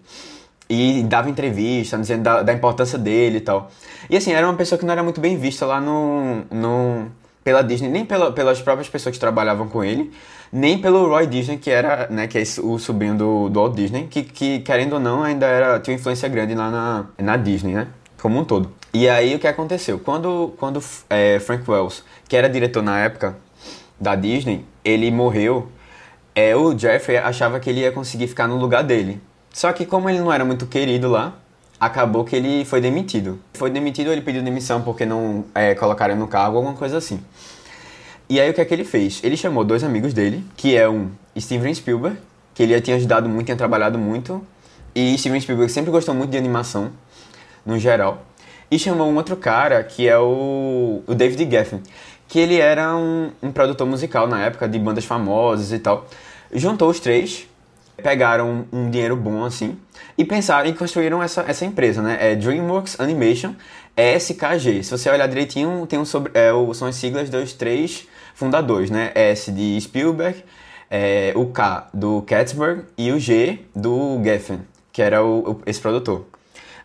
e 0.70 1.04
dava 1.04 1.30
entrevista 1.30 1.98
dizendo 1.98 2.24
da, 2.24 2.42
da 2.44 2.54
importância 2.54 2.98
dele 2.98 3.38
e 3.38 3.42
tal. 3.42 3.70
E 4.10 4.16
assim, 4.16 4.32
era 4.32 4.48
uma 4.48 4.56
pessoa 4.56 4.80
que 4.80 4.86
não 4.86 4.94
era 4.94 5.04
muito 5.04 5.20
bem 5.20 5.38
vista 5.38 5.66
lá 5.66 5.82
no, 5.82 6.46
no 6.50 7.12
pela 7.44 7.62
Disney, 7.62 7.90
nem 7.90 8.06
pela, 8.06 8.32
pelas 8.32 8.62
próprias 8.62 8.88
pessoas 8.88 9.16
que 9.16 9.20
trabalhavam 9.20 9.68
com 9.68 9.84
ele, 9.84 10.12
nem 10.52 10.78
pelo 10.80 11.08
Roy 11.08 11.28
Disney, 11.28 11.58
que 11.58 11.70
era, 11.70 12.08
né, 12.10 12.28
que 12.28 12.38
é 12.38 12.44
o 12.62 12.78
sobrinho 12.78 13.16
do, 13.16 13.50
do 13.50 13.60
Walt 13.60 13.76
Disney, 13.76 14.08
que, 14.08 14.24
que 14.24 14.60
querendo 14.60 14.94
ou 14.94 15.00
não 15.00 15.24
ainda 15.24 15.46
era, 15.46 15.80
tinha 15.80 15.96
influência 15.96 16.30
grande 16.30 16.56
lá 16.56 16.70
na, 16.70 17.06
na 17.18 17.38
Disney, 17.38 17.74
né, 17.74 17.88
como 18.22 18.40
um 18.40 18.46
todo. 18.46 18.72
E 18.94 19.10
aí 19.10 19.36
o 19.36 19.40
que 19.40 19.48
aconteceu? 19.48 20.00
Quando, 20.00 20.54
quando 20.58 20.82
é, 21.10 21.40
Frank 21.40 21.70
Wells, 21.70 22.04
que 22.28 22.36
era 22.36 22.48
diretor 22.48 22.84
na 22.84 23.00
época 23.00 23.36
da 24.00 24.16
Disney, 24.16 24.64
ele 24.86 25.10
morreu, 25.10 25.70
é, 26.36 26.56
o 26.56 26.78
Jeffrey 26.78 27.18
achava 27.18 27.60
que 27.60 27.70
ele 27.70 27.82
ia 27.82 27.92
conseguir 27.92 28.28
ficar 28.28 28.48
no 28.48 28.58
lugar 28.58 28.84
dele. 28.84 29.20
Só 29.52 29.74
que 29.74 29.86
como 29.86 30.10
ele 30.10 30.20
não 30.20 30.32
era 30.32 30.46
muito 30.46 30.66
querido 30.66 31.10
lá, 31.10 31.36
acabou 31.80 32.24
que 32.24 32.36
ele 32.36 32.64
foi 32.64 32.80
demitido. 32.80 33.40
Foi 33.54 33.70
demitido, 33.70 34.12
ele 34.12 34.22
pediu 34.22 34.44
demissão 34.44 34.82
porque 34.82 35.06
não 35.06 35.44
é, 35.56 35.74
colocaram 35.74 36.16
no 36.16 36.28
cargo, 36.28 36.58
alguma 36.58 36.76
coisa 36.76 36.98
assim. 36.98 37.20
E 38.30 38.40
aí 38.40 38.50
o 38.50 38.54
que 38.54 38.62
é 38.62 38.66
que 38.66 38.74
ele 38.74 38.86
fez? 38.86 39.20
Ele 39.24 39.36
chamou 39.36 39.64
dois 39.64 39.84
amigos 39.84 40.14
dele, 40.14 40.44
que 40.56 40.78
é 40.78 40.88
um 40.88 41.10
Steven 41.38 41.74
Spielberg, 41.74 42.18
que 42.54 42.64
ele 42.64 42.80
tinha 42.82 42.96
ajudado 42.96 43.28
muito, 43.28 43.48
tinha 43.48 43.58
trabalhado 43.58 43.98
muito, 43.98 44.46
e 44.94 45.18
Steven 45.18 45.40
Spielberg 45.42 45.72
sempre 45.72 45.90
gostou 45.90 46.14
muito 46.14 46.30
de 46.30 46.38
animação, 46.38 46.92
no 47.66 47.78
geral. 47.80 48.26
E 48.70 48.80
chamou 48.80 49.10
um 49.10 49.16
outro 49.16 49.36
cara, 49.36 49.84
que 49.84 50.08
é 50.08 50.18
o, 50.18 51.04
o 51.06 51.14
David 51.14 51.50
Geffen, 51.50 51.82
que 52.28 52.40
ele 52.40 52.58
era 52.58 52.96
um, 52.96 53.32
um 53.44 53.52
produtor 53.52 53.86
musical 53.86 54.28
na 54.28 54.42
época, 54.46 54.68
de 54.68 54.80
bandas 54.80 55.04
famosas 55.04 55.74
e 55.74 55.80
tal. 55.80 56.08
Juntou 56.54 56.90
os 56.90 57.00
três, 57.00 57.48
pegaram 58.02 58.66
um, 58.72 58.90
dinheiro 58.90 59.16
bom 59.16 59.44
assim, 59.44 59.78
e 60.18 60.24
pensaram 60.24 60.70
e 60.70 60.74
construíram 60.74 61.22
essa, 61.22 61.44
essa 61.48 61.66
empresa, 61.66 62.02
né? 62.02 62.18
É 62.20 62.36
DreamWorks 62.36 63.00
Animation 63.00 63.54
SKG. 63.98 64.84
Se 64.84 64.92
você 64.92 65.10
olhar 65.10 65.28
direitinho, 65.28 65.86
tem 65.86 66.00
um 66.00 66.06
sobre, 66.06 66.32
é, 66.34 66.52
são 66.74 66.88
as 66.88 66.96
siglas 66.96 67.30
dos 67.30 67.54
três 67.54 68.08
fundadores, 68.34 68.90
né? 68.90 69.12
S 69.14 69.52
de 69.52 69.80
Spielberg, 69.82 70.44
é, 70.90 71.34
o 71.36 71.48
K 71.48 71.90
do 71.94 72.22
Katzberg 72.22 72.84
e 72.98 73.12
o 73.12 73.20
G 73.20 73.60
do 73.76 74.22
Geffen, 74.24 74.62
que 74.92 75.02
era 75.02 75.24
o, 75.24 75.62
esse 75.66 75.80
produtor. 75.80 76.26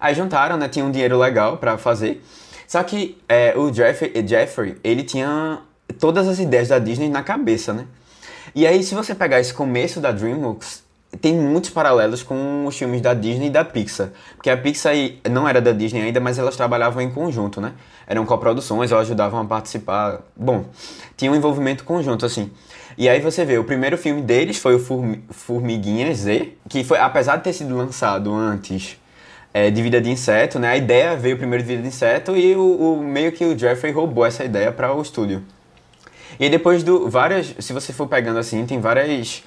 Aí 0.00 0.14
juntaram, 0.14 0.56
né? 0.56 0.68
Tinha 0.68 0.84
um 0.84 0.90
dinheiro 0.90 1.18
legal 1.18 1.56
para 1.56 1.76
fazer. 1.78 2.22
Só 2.66 2.82
que 2.82 3.18
é, 3.28 3.54
o 3.56 3.72
Jeffrey, 3.72 4.26
Jeffrey, 4.26 4.76
ele 4.82 5.02
tinha 5.04 5.60
todas 5.98 6.26
as 6.26 6.38
ideias 6.38 6.68
da 6.68 6.78
Disney 6.78 7.08
na 7.08 7.22
cabeça, 7.22 7.72
né? 7.72 7.86
E 8.54 8.66
aí, 8.66 8.82
se 8.82 8.94
você 8.94 9.14
pegar 9.14 9.38
esse 9.38 9.52
começo 9.52 10.00
da 10.00 10.10
DreamWorks, 10.10 10.82
tem 11.20 11.34
muitos 11.34 11.70
paralelos 11.70 12.22
com 12.22 12.66
os 12.66 12.76
filmes 12.76 13.00
da 13.00 13.14
Disney 13.14 13.46
e 13.46 13.50
da 13.50 13.64
Pixar. 13.64 14.10
Porque 14.34 14.50
a 14.50 14.56
Pixar 14.56 14.94
não 15.30 15.48
era 15.48 15.60
da 15.60 15.72
Disney 15.72 16.02
ainda, 16.02 16.20
mas 16.20 16.38
elas 16.38 16.56
trabalhavam 16.56 17.02
em 17.02 17.10
conjunto, 17.10 17.60
né? 17.60 17.72
Eram 18.06 18.24
coproduções, 18.26 18.90
elas 18.90 19.06
ajudavam 19.06 19.40
a 19.40 19.44
participar. 19.44 20.20
Bom, 20.34 20.64
tinha 21.16 21.30
um 21.30 21.36
envolvimento 21.36 21.84
conjunto, 21.84 22.26
assim. 22.26 22.50
E 22.98 23.08
aí 23.08 23.20
você 23.20 23.44
vê, 23.44 23.58
o 23.58 23.64
primeiro 23.64 23.96
filme 23.96 24.22
deles 24.22 24.58
foi 24.58 24.74
o 24.74 24.78
Formiguinha 25.30 26.12
Z, 26.14 26.52
que 26.68 26.82
foi, 26.82 26.98
apesar 26.98 27.36
de 27.36 27.44
ter 27.44 27.52
sido 27.52 27.76
lançado 27.76 28.32
antes 28.32 28.98
é, 29.56 29.70
de 29.70 29.80
Vida 29.80 30.02
de 30.02 30.10
Inseto, 30.10 30.58
né? 30.58 30.68
A 30.68 30.76
ideia 30.76 31.16
veio 31.16 31.38
primeiro 31.38 31.64
de 31.64 31.68
Vida 31.70 31.80
de 31.80 31.88
Inseto 31.88 32.36
e 32.36 32.54
o, 32.54 32.98
o 32.98 33.02
meio 33.02 33.32
que 33.32 33.42
o 33.42 33.58
Jeffrey 33.58 33.90
roubou 33.90 34.26
essa 34.26 34.44
ideia 34.44 34.70
para 34.70 34.94
o 34.94 35.00
estúdio. 35.00 35.42
E 36.38 36.50
depois 36.50 36.82
do 36.82 37.08
várias, 37.08 37.54
se 37.58 37.72
você 37.72 37.90
for 37.90 38.06
pegando 38.06 38.38
assim, 38.38 38.66
tem 38.66 38.78
várias 38.78 39.42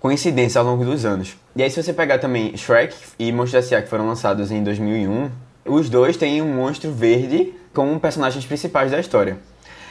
coincidências 0.00 0.56
ao 0.56 0.64
longo 0.64 0.82
dos 0.82 1.04
anos. 1.04 1.36
E 1.54 1.62
aí 1.62 1.70
se 1.70 1.82
você 1.82 1.92
pegar 1.92 2.16
também 2.16 2.56
Shrek 2.56 2.96
e 3.18 3.30
Monstros 3.30 3.66
S.A. 3.66 3.82
que 3.82 3.88
foram 3.90 4.06
lançados 4.06 4.50
em 4.50 4.64
2001, 4.64 5.30
os 5.66 5.90
dois 5.90 6.16
têm 6.16 6.40
um 6.40 6.54
monstro 6.54 6.90
verde 6.90 7.52
como 7.74 8.00
personagens 8.00 8.46
principais 8.46 8.90
da 8.90 8.98
história. 8.98 9.36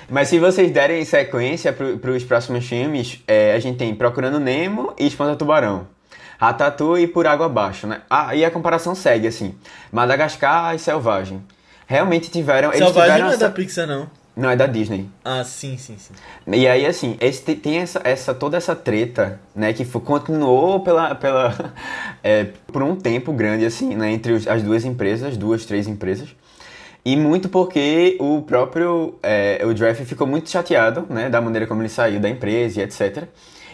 Mas 0.09 0.29
se 0.29 0.39
vocês 0.39 0.71
derem 0.71 1.05
sequência 1.05 1.71
para 1.71 2.09
os 2.09 2.23
próximos 2.23 2.67
filmes, 2.67 3.19
é, 3.27 3.53
a 3.53 3.59
gente 3.59 3.77
tem 3.77 3.93
Procurando 3.93 4.39
Nemo 4.39 4.95
e 4.97 5.05
Espanta 5.05 5.35
Tubarão. 5.35 5.98
Ratatouille 6.39 7.03
e 7.03 7.07
Por 7.07 7.27
Água 7.27 7.47
Abaixo, 7.47 7.85
né? 7.85 8.01
Ah, 8.09 8.33
e 8.33 8.45
a 8.45 8.49
comparação 8.49 8.95
segue 8.95 9.27
assim. 9.27 9.53
Madagascar 9.91 10.73
e 10.73 10.79
Selvagem. 10.79 11.43
Realmente 11.85 12.31
tiveram... 12.31 12.71
Selvagem 12.71 12.93
tiveram 12.93 13.23
não 13.25 13.31
é 13.31 13.33
essa... 13.33 13.49
da 13.49 13.53
Pixar, 13.53 13.85
não. 13.85 14.07
Não, 14.37 14.49
é 14.49 14.55
da 14.55 14.67
Disney. 14.67 15.09
Ah, 15.25 15.43
sim, 15.43 15.77
sim, 15.77 15.97
sim. 15.97 16.13
E 16.47 16.65
aí, 16.65 16.85
assim, 16.85 17.17
esse, 17.19 17.41
tem 17.55 17.79
essa, 17.79 17.99
essa, 18.05 18.33
toda 18.33 18.55
essa 18.55 18.73
treta, 18.73 19.37
né, 19.53 19.73
que 19.73 19.83
foi, 19.83 19.99
continuou 19.99 20.79
pela, 20.79 21.13
pela, 21.13 21.73
é, 22.23 22.45
por 22.67 22.81
um 22.81 22.95
tempo 22.95 23.33
grande, 23.33 23.65
assim, 23.65 23.95
né, 23.95 24.09
entre 24.09 24.31
os, 24.31 24.47
as 24.47 24.63
duas 24.63 24.85
empresas, 24.85 25.35
duas, 25.35 25.65
três 25.65 25.89
empresas. 25.89 26.29
E 27.03 27.17
muito 27.17 27.49
porque 27.49 28.15
o 28.17 28.41
próprio, 28.41 29.15
é, 29.21 29.61
o 29.65 29.73
Jeff 29.73 30.05
ficou 30.05 30.25
muito 30.25 30.49
chateado, 30.49 31.05
né, 31.09 31.29
da 31.29 31.41
maneira 31.41 31.67
como 31.67 31.81
ele 31.81 31.89
saiu 31.89 32.21
da 32.21 32.29
empresa 32.29 32.79
e 32.79 32.83
etc. 32.83 33.27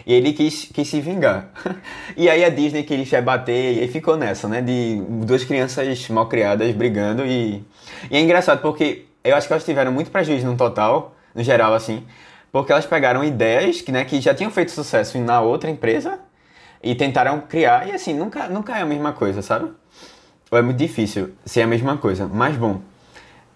E 0.06 0.14
ele 0.14 0.32
quis, 0.32 0.70
quis 0.72 0.86
se 0.86 1.00
vingar. 1.00 1.50
e 2.16 2.30
aí 2.30 2.44
a 2.44 2.48
Disney 2.48 2.84
queria 2.84 3.20
bater, 3.20 3.74
e 3.74 3.80
aí 3.80 3.88
ficou 3.88 4.16
nessa, 4.16 4.46
né, 4.46 4.62
de 4.62 5.02
duas 5.24 5.42
crianças 5.42 6.08
mal 6.08 6.28
criadas 6.28 6.72
brigando 6.72 7.26
e... 7.26 7.64
E 8.10 8.16
é 8.16 8.20
engraçado 8.20 8.62
porque 8.62 9.06
eu 9.24 9.34
acho 9.34 9.48
que 9.48 9.52
elas 9.52 9.64
tiveram 9.64 9.90
muito 9.90 10.10
prejuízo 10.10 10.46
no 10.46 10.56
total, 10.56 11.16
no 11.34 11.42
geral, 11.42 11.74
assim, 11.74 12.04
porque 12.52 12.70
elas 12.70 12.86
pegaram 12.86 13.24
ideias 13.24 13.80
que, 13.80 13.90
né, 13.90 14.04
que 14.04 14.20
já 14.20 14.32
tinham 14.32 14.50
feito 14.50 14.70
sucesso 14.70 15.18
na 15.18 15.40
outra 15.40 15.68
empresa 15.68 16.20
e 16.80 16.94
tentaram 16.94 17.40
criar, 17.40 17.88
e 17.88 17.92
assim, 17.92 18.14
nunca, 18.14 18.48
nunca 18.48 18.78
é 18.78 18.82
a 18.82 18.86
mesma 18.86 19.12
coisa, 19.12 19.42
sabe? 19.42 19.72
Ou 20.50 20.58
é 20.58 20.62
muito 20.62 20.78
difícil 20.78 21.34
ser 21.44 21.62
a 21.62 21.66
mesma 21.66 21.96
coisa. 21.96 22.30
Mas, 22.32 22.56
bom, 22.56 22.80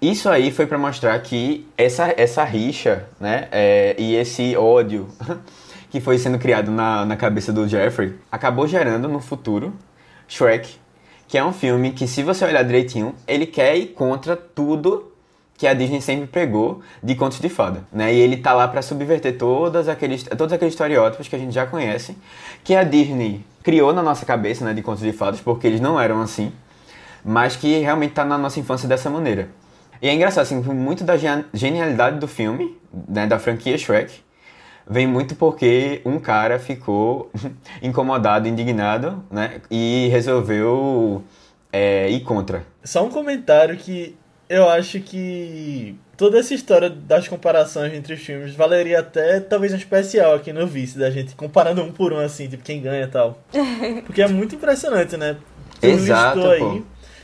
isso 0.03 0.29
aí 0.29 0.51
foi 0.51 0.67
para 0.67 0.79
mostrar 0.79 1.17
que 1.21 1.69
essa, 1.79 2.13
essa 2.17 2.43
rixa, 2.43 3.07
né, 3.21 3.47
é, 3.53 3.95
e 3.97 4.17
esse 4.17 4.57
ódio 4.57 5.09
que 5.91 6.01
foi 6.01 6.17
sendo 6.19 6.39
criado 6.39 6.71
na, 6.71 7.05
na 7.05 7.17
cabeça 7.17 7.53
do 7.53 7.69
Jeffrey 7.69 8.15
acabou 8.31 8.67
gerando 8.67 9.09
no 9.09 9.21
futuro 9.21 9.75
Shrek, 10.29 10.77
que 11.27 11.37
é 11.37 11.45
um 11.45 11.53
filme 11.53 11.91
que, 11.91 12.07
se 12.07 12.23
você 12.23 12.45
olhar 12.45 12.63
direitinho, 12.63 13.15
ele 13.27 13.47
quer 13.47 13.77
ir 13.77 13.87
contra 13.89 14.37
tudo 14.37 15.13
que 15.59 15.67
a 15.67 15.75
Disney 15.75 16.01
sempre 16.01 16.27
pregou 16.27 16.81
de 17.03 17.15
contos 17.15 17.39
de 17.39 17.49
fada, 17.49 17.85
né? 17.93 18.15
E 18.15 18.19
ele 18.19 18.39
tá 18.39 18.55
lá 18.55 18.67
para 18.67 18.81
subverter 18.81 19.37
todas 19.37 19.89
aqueles, 19.89 20.23
todos 20.23 20.53
aqueles 20.53 20.73
estereótipos 20.73 21.29
que 21.29 21.37
a 21.37 21.39
gente 21.39 21.53
já 21.53 21.67
conhece, 21.67 22.17
que 22.65 22.75
a 22.75 22.83
Disney 22.83 23.45
criou 23.63 23.93
na 23.93 24.03
nossa 24.03 24.25
cabeça, 24.25 24.65
né, 24.65 24.73
de 24.73 24.81
contos 24.81 25.03
de 25.03 25.13
fadas, 25.13 25.41
porque 25.41 25.67
eles 25.67 25.81
não 25.81 26.01
eram 26.01 26.23
assim, 26.23 26.51
mas 27.23 27.57
que 27.57 27.79
realmente 27.79 28.15
tá 28.15 28.25
na 28.25 28.39
nossa 28.39 28.59
infância 28.59 28.89
dessa 28.89 29.11
maneira. 29.11 29.51
E 30.01 30.09
é 30.09 30.15
engraçado, 30.15 30.45
assim, 30.45 30.57
muito 30.57 31.05
da 31.05 31.15
genialidade 31.53 32.19
do 32.19 32.27
filme, 32.27 32.79
né, 33.07 33.27
da 33.27 33.39
franquia 33.39 33.77
Shrek, 33.77 34.23
vem 34.89 35.07
muito 35.07 35.35
porque 35.37 36.01
um 36.05 36.19
cara 36.19 36.59
ficou 36.59 37.31
incomodado, 37.83 38.49
indignado, 38.49 39.23
né, 39.31 39.61
e 39.71 40.09
resolveu 40.11 41.23
é, 41.73 42.09
ir 42.11 42.21
contra. 42.21 42.65
Só 42.85 43.05
um 43.05 43.11
comentário 43.11 43.77
que 43.77 44.17
eu 44.49 44.69
acho 44.69 45.01
que 45.01 45.97
toda 46.17 46.39
essa 46.39 46.53
história 46.53 46.91
das 46.91 47.29
comparações 47.29 47.95
entre 47.95 48.15
os 48.15 48.21
filmes 48.21 48.55
valeria 48.55 48.99
até 48.99 49.39
talvez 49.39 49.73
um 49.73 49.77
especial 49.77 50.35
aqui 50.35 50.53
no 50.53 50.67
Vice, 50.67 50.99
da 50.99 51.11
gente 51.11 51.35
comparando 51.37 51.83
um 51.83 51.93
por 51.93 52.13
um, 52.13 52.19
assim, 52.19 52.49
tipo, 52.49 52.63
quem 52.63 52.83
ganha 52.83 53.05
e 53.05 53.07
tal. 53.07 53.39
Porque 54.05 54.21
é 54.21 54.29
muito 54.29 54.57
impressionante, 54.57 55.17
né? 55.17 55.37
Tu 55.81 55.87
Exato, 55.87 56.47
aí. 56.47 56.59
Pô. 56.59 56.83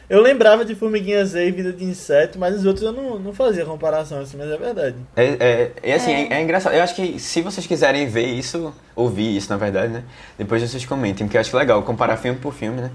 Eu 0.08 0.22
lembrava 0.22 0.64
de 0.64 0.74
Formiguinha 0.74 1.24
Z 1.24 1.48
e 1.48 1.50
Vida 1.50 1.72
de 1.72 1.84
Inseto, 1.84 2.38
mas 2.38 2.54
os 2.54 2.64
outros 2.64 2.84
eu 2.84 2.92
não, 2.92 3.18
não 3.18 3.32
fazia 3.32 3.64
comparação 3.64 4.20
assim, 4.20 4.36
mas 4.36 4.48
é 4.48 4.56
verdade. 4.56 4.96
É, 5.16 5.24
é, 5.24 5.72
é 5.82 5.94
assim, 5.94 6.12
é. 6.12 6.34
é. 6.34 6.42
engraçado. 6.42 6.74
Eu 6.74 6.82
acho 6.82 6.94
que 6.94 7.18
se 7.18 7.42
vocês 7.42 7.66
quiserem 7.66 8.06
ver 8.06 8.26
isso, 8.26 8.72
ouvir 8.94 9.36
isso, 9.36 9.50
na 9.50 9.56
verdade, 9.56 9.92
né? 9.92 10.04
Depois 10.38 10.62
vocês 10.62 10.86
comentem, 10.86 11.26
porque 11.26 11.36
eu 11.36 11.40
acho 11.40 11.56
legal 11.56 11.82
comparar 11.82 12.16
filme 12.18 12.38
por 12.38 12.54
filme, 12.54 12.82
né? 12.82 12.90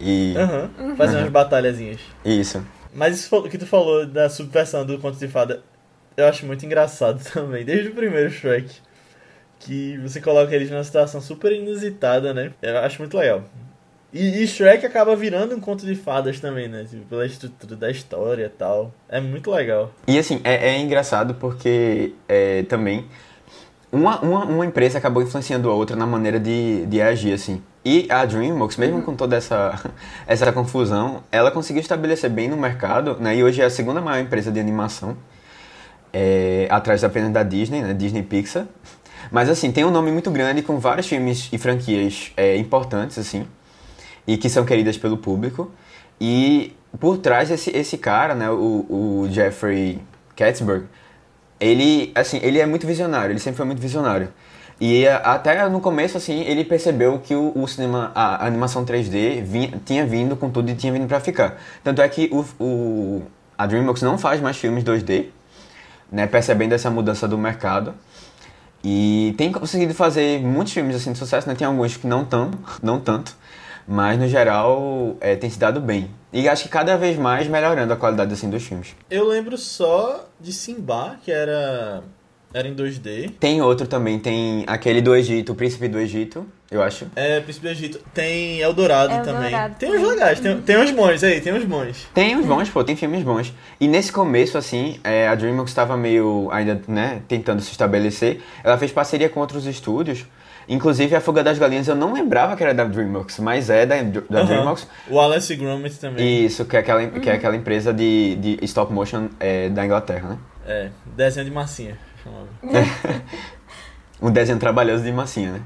E... 0.00 0.34
Uhum. 0.78 0.96
Fazer 0.96 1.18
umas 1.18 1.30
batalhazinhas. 1.30 2.00
Isso. 2.24 2.64
Mas 2.92 3.16
isso 3.16 3.42
que 3.42 3.58
tu 3.58 3.66
falou 3.66 4.04
da 4.04 4.28
subversão 4.28 4.84
do 4.84 4.98
conto 4.98 5.18
de 5.18 5.28
fada, 5.28 5.62
eu 6.16 6.26
acho 6.26 6.44
muito 6.46 6.66
engraçado 6.66 7.22
também, 7.32 7.64
desde 7.64 7.90
o 7.90 7.94
primeiro 7.94 8.30
Shrek. 8.30 8.74
Que 9.60 9.98
você 9.98 10.20
coloca 10.20 10.54
eles 10.56 10.70
numa 10.70 10.82
situação 10.82 11.20
super 11.20 11.52
inusitada, 11.52 12.32
né? 12.32 12.52
Eu 12.62 12.78
acho 12.78 12.98
muito 12.98 13.16
legal. 13.16 13.44
E, 14.12 14.42
e 14.42 14.46
Shrek 14.46 14.84
acaba 14.84 15.14
virando 15.14 15.54
um 15.54 15.60
conto 15.60 15.86
de 15.86 15.94
fadas 15.94 16.40
também, 16.40 16.68
né? 16.68 16.84
Tipo, 16.88 17.04
pela 17.06 17.24
estrutura 17.24 17.76
da 17.76 17.90
história 17.90 18.46
e 18.46 18.48
tal. 18.48 18.92
É 19.08 19.20
muito 19.20 19.50
legal. 19.50 19.92
E 20.06 20.18
assim, 20.18 20.40
é, 20.42 20.70
é 20.70 20.78
engraçado 20.78 21.34
porque 21.34 22.12
é, 22.28 22.64
também 22.64 23.06
uma, 23.92 24.20
uma, 24.20 24.44
uma 24.44 24.66
empresa 24.66 24.98
acabou 24.98 25.22
influenciando 25.22 25.68
a 25.68 25.74
outra 25.74 25.96
na 25.96 26.06
maneira 26.06 26.38
de, 26.38 26.86
de 26.86 27.00
agir, 27.00 27.32
assim. 27.32 27.62
E 27.84 28.06
a 28.10 28.24
DreamWorks, 28.24 28.76
mesmo 28.76 28.96
uhum. 28.96 29.02
com 29.02 29.16
toda 29.16 29.36
essa, 29.36 29.78
essa 30.26 30.52
confusão, 30.52 31.22
ela 31.32 31.50
conseguiu 31.50 31.80
estabelecer 31.80 32.30
bem 32.30 32.48
no 32.48 32.56
mercado, 32.56 33.16
né? 33.18 33.36
E 33.36 33.42
hoje 33.42 33.62
é 33.62 33.64
a 33.64 33.70
segunda 33.70 34.00
maior 34.00 34.22
empresa 34.22 34.52
de 34.52 34.60
animação, 34.60 35.16
é, 36.12 36.68
atrás 36.70 37.02
apenas 37.02 37.32
da 37.32 37.42
Disney, 37.42 37.82
né? 37.82 37.94
Disney 37.94 38.22
Pixar. 38.22 38.66
Mas 39.30 39.48
assim, 39.48 39.70
tem 39.72 39.84
um 39.84 39.90
nome 39.90 40.10
muito 40.10 40.30
grande 40.30 40.62
com 40.62 40.78
vários 40.78 41.06
filmes 41.06 41.48
e 41.52 41.58
franquias 41.58 42.32
é, 42.36 42.56
importantes, 42.56 43.18
assim, 43.18 43.46
e 44.26 44.36
que 44.36 44.48
são 44.48 44.64
queridas 44.64 44.96
pelo 44.96 45.16
público. 45.16 45.70
E 46.20 46.74
por 46.98 47.18
trás 47.18 47.50
esse, 47.50 47.70
esse 47.76 47.96
cara, 47.98 48.34
né? 48.34 48.50
O, 48.50 48.86
o 48.88 49.28
Jeffrey 49.30 50.00
Katzberg, 50.36 50.86
ele, 51.58 52.12
assim, 52.14 52.38
ele 52.42 52.58
é 52.58 52.66
muito 52.66 52.86
visionário, 52.86 53.32
ele 53.32 53.40
sempre 53.40 53.58
foi 53.58 53.66
muito 53.66 53.80
visionário. 53.80 54.28
E 54.80 55.06
até 55.06 55.68
no 55.68 55.78
começo, 55.78 56.16
assim, 56.16 56.40
ele 56.40 56.64
percebeu 56.64 57.18
que 57.18 57.34
o, 57.34 57.52
o 57.54 57.68
cinema, 57.68 58.10
a 58.14 58.46
animação 58.46 58.82
3D 58.82 59.42
vinha, 59.42 59.80
tinha 59.84 60.06
vindo 60.06 60.34
com 60.36 60.48
tudo 60.48 60.70
e 60.70 60.74
tinha 60.74 60.90
vindo 60.90 61.06
para 61.06 61.20
ficar. 61.20 61.60
Tanto 61.84 62.00
é 62.00 62.08
que 62.08 62.30
o, 62.32 62.46
o, 62.58 63.22
a 63.58 63.66
DreamWorks 63.66 64.02
não 64.02 64.16
faz 64.16 64.40
mais 64.40 64.56
filmes 64.56 64.82
2D, 64.82 65.26
né, 66.10 66.26
percebendo 66.26 66.72
essa 66.72 66.90
mudança 66.90 67.28
do 67.28 67.36
mercado. 67.36 67.94
E 68.82 69.34
tem 69.36 69.52
conseguido 69.52 69.92
fazer 69.92 70.40
muitos 70.40 70.72
filmes 70.72 70.96
assim 70.96 71.12
de 71.12 71.18
sucesso, 71.18 71.46
né? 71.46 71.54
Tem 71.54 71.66
alguns 71.66 71.98
que 71.98 72.06
não 72.06 72.24
tão, 72.24 72.50
não 72.82 72.98
tanto, 72.98 73.36
Mas 73.92 74.20
no 74.20 74.28
geral 74.28 75.16
é, 75.20 75.34
tem 75.34 75.50
se 75.50 75.58
dado 75.58 75.80
bem. 75.80 76.08
E 76.32 76.48
acho 76.48 76.62
que 76.62 76.68
cada 76.68 76.96
vez 76.96 77.18
mais 77.18 77.48
melhorando 77.48 77.92
a 77.92 77.96
qualidade 77.96 78.32
assim, 78.32 78.48
dos 78.48 78.62
filmes. 78.62 78.94
Eu 79.10 79.26
lembro 79.26 79.58
só 79.58 80.28
de 80.38 80.52
Simba, 80.52 81.16
que 81.24 81.32
era. 81.32 82.04
Era 82.54 82.68
em 82.68 82.74
2D. 82.74 83.32
Tem 83.40 83.60
outro 83.60 83.88
também, 83.88 84.18
tem 84.18 84.64
aquele 84.68 85.00
do 85.00 85.14
Egito, 85.14 85.52
o 85.52 85.54
Príncipe 85.56 85.88
do 85.88 85.98
Egito, 85.98 86.46
eu 86.70 86.82
acho. 86.82 87.06
É, 87.16 87.40
Príncipe 87.40 87.66
do 87.66 87.70
Egito. 87.70 88.00
Tem 88.14 88.60
Eldorado, 88.60 89.12
Eldorado 89.12 89.50
também. 89.50 89.74
Tem 89.78 89.90
uns 89.90 90.08
legais, 90.08 90.40
tem, 90.40 90.60
tem 90.60 90.78
uns 90.78 90.90
bons 90.92 91.24
aí, 91.24 91.40
tem 91.40 91.52
uns 91.52 91.64
bons. 91.64 92.08
Tem 92.14 92.36
uns 92.36 92.46
bons, 92.46 92.68
pô, 92.68 92.84
tem 92.84 92.94
filmes 92.94 93.24
bons. 93.24 93.52
E 93.80 93.88
nesse 93.88 94.12
começo, 94.12 94.56
assim, 94.56 95.00
é, 95.02 95.26
a 95.26 95.34
DreamWorks 95.34 95.70
estava 95.70 95.96
meio 95.96 96.48
ainda, 96.52 96.80
né, 96.86 97.22
tentando 97.26 97.60
se 97.60 97.72
estabelecer. 97.72 98.40
Ela 98.62 98.78
fez 98.78 98.92
parceria 98.92 99.28
com 99.28 99.40
outros 99.40 99.66
estúdios. 99.66 100.24
Inclusive, 100.68 101.14
A 101.16 101.20
Fuga 101.20 101.42
das 101.42 101.58
Galinhas 101.58 101.88
eu 101.88 101.94
não 101.96 102.12
lembrava 102.12 102.56
que 102.56 102.62
era 102.62 102.72
da 102.72 102.84
DreamWorks, 102.84 103.38
mas 103.40 103.68
é 103.70 103.84
da, 103.86 103.96
da 104.02 104.38
Aham. 104.40 104.46
DreamWorks. 104.46 104.86
O 105.08 105.20
Alice 105.20 105.54
Gromit 105.56 105.98
também. 105.98 106.44
Isso, 106.44 106.64
que 106.64 106.76
é 106.76 106.80
aquela, 106.80 107.06
que 107.06 107.28
é 107.28 107.32
aquela 107.34 107.56
empresa 107.56 107.92
de, 107.92 108.36
de 108.36 108.58
stop 108.62 108.92
motion 108.92 109.28
é, 109.40 109.68
da 109.68 109.84
Inglaterra, 109.84 110.28
né? 110.30 110.38
É, 110.66 110.90
desenho 111.16 111.46
de 111.46 111.50
massinha. 111.52 111.98
chamava. 112.22 112.48
Um 114.22 114.30
desenho 114.30 114.58
trabalhoso 114.58 115.02
de 115.02 115.10
massinha, 115.10 115.52
né? 115.52 115.60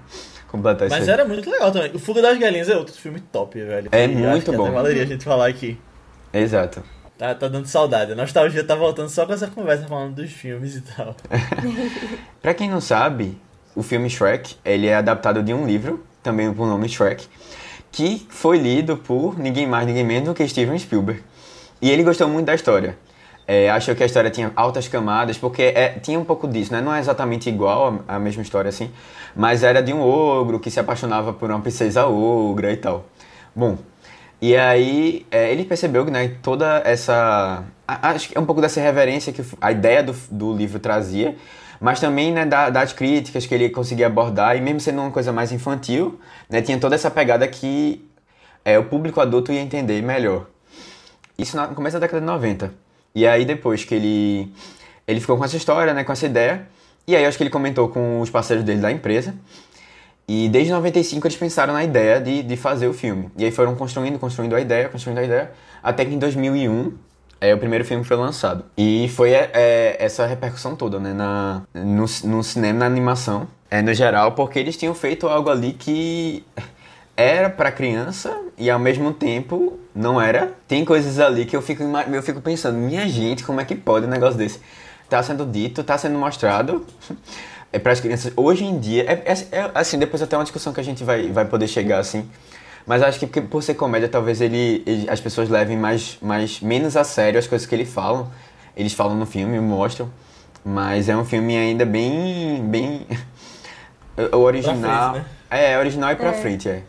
Completar 0.49 0.87
isso 0.87 0.97
Mas 0.97 1.09
aí. 1.09 1.13
era 1.15 1.25
muito 1.25 1.51
legal 1.51 1.73
também. 1.73 1.91
O 1.93 1.99
Fuga 1.99 2.23
das 2.23 2.39
Galinhas 2.39 2.69
é 2.69 2.77
outro 2.77 2.95
filme 2.95 3.19
top, 3.21 3.61
velho. 3.61 3.89
É 3.91 4.05
E 4.05 4.09
muito 4.09 4.53
bom. 4.53 4.71
Valeria 4.71 5.03
a 5.03 5.07
gente 5.07 5.25
falar 5.25 5.49
aqui. 5.49 5.77
Exato. 6.33 6.81
Tá, 7.19 7.35
tá 7.35 7.49
dando 7.49 7.67
saudade. 7.67 8.13
A 8.13 8.15
nostalgia 8.15 8.63
tá 8.63 8.77
voltando 8.77 9.09
só 9.09 9.27
com 9.27 9.33
essa 9.33 9.49
conversa 9.49 9.89
falando 9.89 10.15
dos 10.15 10.31
filmes 10.31 10.77
e 10.77 10.81
tal. 10.83 11.17
Pra 12.41 12.55
quem 12.55 12.71
não 12.71 12.81
sabe, 12.81 13.37
o 13.75 13.83
filme 13.83 14.09
Shrek, 14.09 14.57
ele 14.65 14.87
é 14.87 14.97
adaptado 14.97 15.43
de 15.43 15.53
um 15.53 15.67
livro, 15.67 16.05
também 16.23 16.49
o 16.49 16.55
nome 16.55 16.89
Shrek, 16.89 17.27
que 17.91 18.27
foi 18.29 18.59
lido 18.59 18.97
por 18.97 19.39
ninguém 19.39 19.67
mais, 19.67 19.87
ninguém 19.87 20.05
menos 20.05 20.29
do 20.29 20.35
que 20.35 20.47
Steven 20.47 20.79
Spielberg. 20.79 21.23
E 21.81 21.91
ele 21.91 22.03
gostou 22.03 22.29
muito 22.29 22.47
da 22.47 22.55
história. 22.55 22.97
É, 23.47 23.71
achou 23.71 23.95
que 23.95 24.03
a 24.03 24.07
história 24.07 24.31
tinha 24.31 24.51
altas 24.57 24.89
camadas, 24.89 25.37
porque 25.37 25.63
é, 25.63 25.91
tinha 26.01 26.19
um 26.19 26.25
pouco 26.25 26.49
disso, 26.49 26.73
né? 26.73 26.81
Não 26.81 26.95
é 26.95 26.99
exatamente 26.99 27.49
igual 27.49 28.03
a, 28.09 28.17
a 28.17 28.19
mesma 28.19 28.43
história 28.43 28.71
assim, 28.71 28.91
mas 29.37 29.63
era 29.63 29.83
de 29.83 29.93
um 29.93 30.01
ogro 30.01 30.59
que 30.59 30.71
se 30.71 30.81
apaixonava 30.81 31.33
por 31.33 31.51
uma 31.51 31.61
princesa 31.61 32.07
ogra 32.07 32.73
e 32.73 32.77
tal. 32.79 33.05
Bom, 33.55 33.77
e 34.41 34.57
aí 34.57 35.27
é, 35.31 35.53
ele 35.53 35.65
percebeu 35.65 36.05
que 36.05 36.11
né, 36.11 36.33
toda 36.43 36.83
essa. 36.85 37.65
Acho 37.87 38.31
que 38.31 38.37
é 38.37 38.41
um 38.41 38.47
pouco 38.47 38.63
dessa 38.63 38.81
reverência 38.81 39.33
que 39.33 39.45
a 39.61 39.71
ideia 39.71 40.03
do, 40.03 40.15
do 40.31 40.55
livro 40.55 40.79
trazia, 40.79 41.37
mas 41.85 42.01
também 42.01 42.33
né, 42.33 42.47
da- 42.47 42.71
das 42.71 42.95
críticas 42.95 43.45
que 43.45 43.55
ele 43.55 43.69
conseguia 43.69 44.07
abordar, 44.07 44.57
e 44.57 44.61
mesmo 44.61 44.81
sendo 44.81 45.03
uma 45.03 45.11
coisa 45.11 45.31
mais 45.33 45.53
infantil, 45.53 46.19
né, 46.49 46.63
tinha 46.63 46.79
toda 46.79 46.95
essa 46.95 47.11
pegada 47.11 47.47
que 47.47 48.03
é, 48.65 48.79
o 48.79 48.85
público 48.85 49.21
adulto 49.21 49.53
ia 49.53 49.61
entender 49.61 50.01
melhor. 50.03 50.47
Isso 51.37 51.57
no 51.61 51.75
começo 51.75 51.95
da 51.95 52.01
década 52.07 52.21
de 52.21 52.27
90. 52.27 52.73
E 53.15 53.27
aí 53.27 53.45
depois 53.45 53.85
que 53.85 53.95
ele 53.95 54.51
ele 55.07 55.21
ficou 55.21 55.37
com 55.37 55.45
essa 55.45 55.57
história, 55.59 55.93
né, 55.93 56.03
com 56.05 56.13
essa 56.13 56.25
ideia, 56.25 56.67
e 57.07 57.15
aí 57.15 57.27
acho 57.27 57.37
que 57.37 57.43
ele 57.43 57.51
comentou 57.51 57.91
com 57.91 58.21
os 58.23 58.31
parceiros 58.31 58.65
dele 58.65 58.81
da 58.81 58.91
empresa. 58.91 59.35
E 60.27 60.49
desde 60.49 60.73
95 60.73 61.27
eles 61.27 61.37
pensaram 61.37 61.75
na 61.75 61.85
ideia 61.85 62.19
de, 62.19 62.43
de 62.43 62.57
fazer 62.57 62.87
o 62.87 62.95
filme. 62.95 63.31
E 63.37 63.45
aí 63.45 63.51
foram 63.51 63.75
construindo, 63.75 64.19
construindo 64.19 64.57
a 64.57 64.61
ideia, 64.61 64.89
construindo 64.89 65.19
a 65.19 65.23
ideia, 65.23 65.51
até 65.83 66.03
que 66.07 66.15
em 66.15 66.19
2001 66.19 66.95
é, 67.45 67.55
o 67.55 67.59
primeiro 67.59 67.85
filme 67.85 68.03
foi 68.05 68.17
lançado. 68.17 68.65
E 68.77 69.09
foi 69.11 69.33
é, 69.33 69.51
é, 69.53 69.97
essa 69.99 70.25
repercussão 70.27 70.75
toda, 70.75 70.99
né, 70.99 71.13
na, 71.13 71.63
no, 71.75 72.07
no 72.25 72.43
cinema, 72.43 72.81
na 72.81 72.87
animação, 72.87 73.47
é, 73.71 73.83
no 73.83 73.93
geral, 73.93 74.33
porque 74.33 74.59
eles 74.59 74.77
tinham 74.77 74.95
feito 74.95 75.29
algo 75.29 75.51
ali 75.51 75.73
que 75.75 76.43
era 77.17 77.51
pra 77.51 77.71
criança 77.71 78.35
e 78.57 78.71
ao 78.71 78.79
mesmo 78.79 79.13
tempo 79.13 79.79
não 79.95 80.21
era. 80.21 80.55
Tem 80.67 80.85
coisas 80.85 81.21
ali 81.21 81.45
que 81.45 81.55
eu 81.55 81.61
fico, 81.61 81.83
eu 81.83 82.23
fico 82.23 82.41
pensando, 82.41 82.79
minha 82.79 83.07
gente, 83.09 83.45
como 83.45 83.61
é 83.61 83.65
que 83.65 83.75
pode 83.75 84.07
um 84.07 84.11
negócio 84.11 84.39
desse? 84.39 84.61
Tá 85.09 85.23
sendo 85.23 85.45
dito, 85.45 85.85
tá 85.85 85.99
sendo 85.99 86.19
mostrado 86.19 86.85
é 87.71 87.79
para 87.79 87.93
as 87.93 88.01
crianças. 88.01 88.33
Hoje 88.37 88.65
em 88.65 88.79
dia, 88.79 89.05
é, 89.05 89.33
é- 89.33 89.59
é- 89.59 89.71
assim, 89.75 89.99
depois 89.99 90.23
até 90.23 90.37
uma 90.37 90.45
discussão 90.45 90.73
que 90.73 90.81
a 90.81 90.85
gente 90.85 91.05
vai, 91.05 91.31
vai 91.31 91.45
poder 91.45 91.69
chegar 91.69 91.99
assim. 91.99 92.29
Mas 92.87 93.03
acho 93.03 93.19
que 93.21 93.41
por 93.41 93.63
ser 93.63 93.75
comédia, 93.75 94.09
talvez 94.09 94.41
ele, 94.41 94.83
ele- 94.87 95.09
as 95.09 95.21
pessoas 95.21 95.49
levem 95.49 95.77
mais, 95.77 96.19
mais 96.21 96.61
menos 96.61 96.97
a 96.97 97.05
sério 97.05 97.39
as 97.39 97.47
coisas 97.47 97.67
que 97.67 97.75
ele 97.75 97.87
falam. 97.87 98.31
Eles 98.77 98.93
falam 98.93 99.17
no 99.17 99.25
filme, 99.27 99.59
mostram. 99.61 100.11
Mas 100.65 101.09
é 101.09 101.17
um 101.17 101.25
filme 101.25 101.57
ainda 101.57 101.85
bem. 101.87 102.63
bem. 102.65 103.07
o 104.33 104.37
original. 104.39 105.13
frente, 105.13 105.25
né? 105.25 105.31
É, 105.51 105.79
original 105.79 106.13
e 106.13 106.17
pra 106.17 106.29
É. 106.31 106.33
frente, 106.33 106.69
é. 106.69 106.83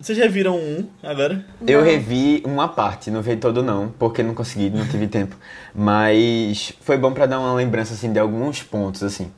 Vocês 0.00 0.18
já 0.18 0.26
viram 0.26 0.56
um 0.56 0.88
agora? 1.02 1.44
Eu 1.66 1.78
Não. 1.80 1.86
revi 1.86 2.42
uma 2.44 2.66
parte, 2.68 3.10
não 3.12 3.22
vi 3.22 3.36
todo 3.36 3.62
não, 3.62 3.88
porque 3.96 4.20
não 4.22 4.34
consegui, 4.34 4.70
não 4.70 4.86
tive 4.88 5.06
tempo. 5.06 5.36
Mas 5.72 6.72
foi 6.82 6.96
bom 6.98 7.12
pra 7.12 7.26
dar 7.26 7.38
uma 7.38 7.54
lembrança 7.54 7.94
assim 7.94 8.12
de 8.12 8.18
alguns 8.18 8.62
pontos 8.64 9.02
assim 9.04 9.30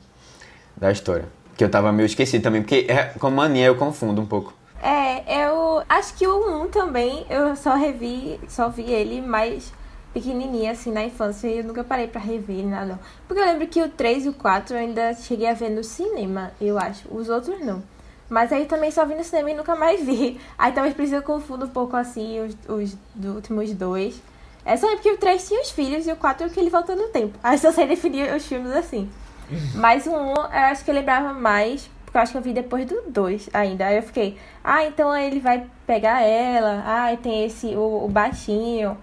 da 0.75 0.91
história, 0.91 1.25
que 1.55 1.63
eu 1.63 1.69
tava 1.69 1.91
meio 1.91 2.07
esquecido 2.07 2.41
também, 2.41 2.61
porque 2.63 2.87
é, 2.89 3.03
com 3.19 3.29
mania 3.29 3.67
eu 3.67 3.75
confundo 3.75 4.19
um 4.19 4.25
pouco. 4.25 4.51
É, 4.81 5.45
eu 5.45 5.83
acho 5.89 6.13
que 6.15 6.25
o 6.25 6.63
1 6.63 6.69
também, 6.69 7.25
eu 7.29 7.55
só 7.55 7.75
revi, 7.75 8.39
só 8.47 8.69
vi 8.69 8.83
ele 8.91 9.21
mais 9.21 9.73
pequenininha, 10.13 10.71
assim, 10.71 10.91
na 10.91 11.03
infância, 11.03 11.47
e 11.47 11.57
eu 11.59 11.63
nunca 11.63 11.83
parei 11.83 12.07
pra 12.07 12.19
rever 12.21 12.65
nada, 12.65 12.85
não. 12.85 12.99
Porque 13.27 13.41
eu 13.41 13.45
lembro 13.45 13.67
que 13.67 13.81
o 13.81 13.89
3 13.89 14.25
e 14.25 14.29
o 14.29 14.33
4 14.33 14.75
eu 14.75 14.79
ainda 14.79 15.13
cheguei 15.13 15.47
a 15.47 15.53
ver 15.53 15.69
no 15.69 15.83
cinema, 15.83 16.51
eu 16.61 16.79
acho. 16.79 17.07
Os 17.13 17.29
outros 17.29 17.59
não. 17.63 17.83
Mas 18.29 18.53
aí 18.53 18.65
também 18.65 18.91
só 18.91 19.05
vi 19.05 19.15
no 19.15 19.23
cinema 19.23 19.51
e 19.51 19.55
nunca 19.55 19.75
mais 19.75 20.03
vi. 20.03 20.39
Aí 20.57 20.71
talvez 20.71 20.95
por 20.95 21.03
isso 21.03 21.15
eu 21.15 21.21
confundo 21.21 21.65
um 21.65 21.69
pouco, 21.69 21.95
assim, 21.97 22.39
os, 22.39 22.55
os 22.67 22.95
do- 23.15 23.35
últimos 23.35 23.71
dois. 23.73 24.21
É 24.63 24.77
só 24.77 24.87
porque 24.89 25.11
o 25.11 25.17
3 25.17 25.47
tinha 25.47 25.61
os 25.61 25.71
filhos 25.71 26.05
e 26.07 26.11
o 26.11 26.15
4 26.15 26.45
é 26.45 26.49
que 26.49 26.59
ele 26.59 26.69
voltou 26.69 26.95
no 26.95 27.07
tempo. 27.09 27.37
Aí 27.43 27.57
só 27.57 27.71
sei 27.71 27.87
definir 27.87 28.33
os 28.33 28.45
filmes 28.45 28.71
assim. 28.71 29.09
Mas 29.75 30.05
o 30.05 30.11
1, 30.11 30.33
eu 30.33 30.43
acho 30.71 30.85
que 30.85 30.91
eu 30.91 30.95
lembrava 30.95 31.33
mais, 31.33 31.89
porque 32.09 32.17
eu 32.17 32.21
acho 32.23 32.31
que 32.31 32.37
eu 32.39 32.41
vi 32.41 32.53
depois 32.53 32.87
do 32.87 33.03
2 33.07 33.51
ainda. 33.53 33.85
Aí 33.85 33.97
eu 33.97 34.01
fiquei, 34.01 34.35
ah, 34.63 34.83
então 34.83 35.15
ele 35.15 35.39
vai 35.39 35.63
pegar 35.85 36.23
ela. 36.23 36.83
Ah, 36.83 37.15
tem 37.15 37.45
esse, 37.45 37.67
o, 37.75 38.05
o 38.05 38.07
baixinho. 38.07 38.97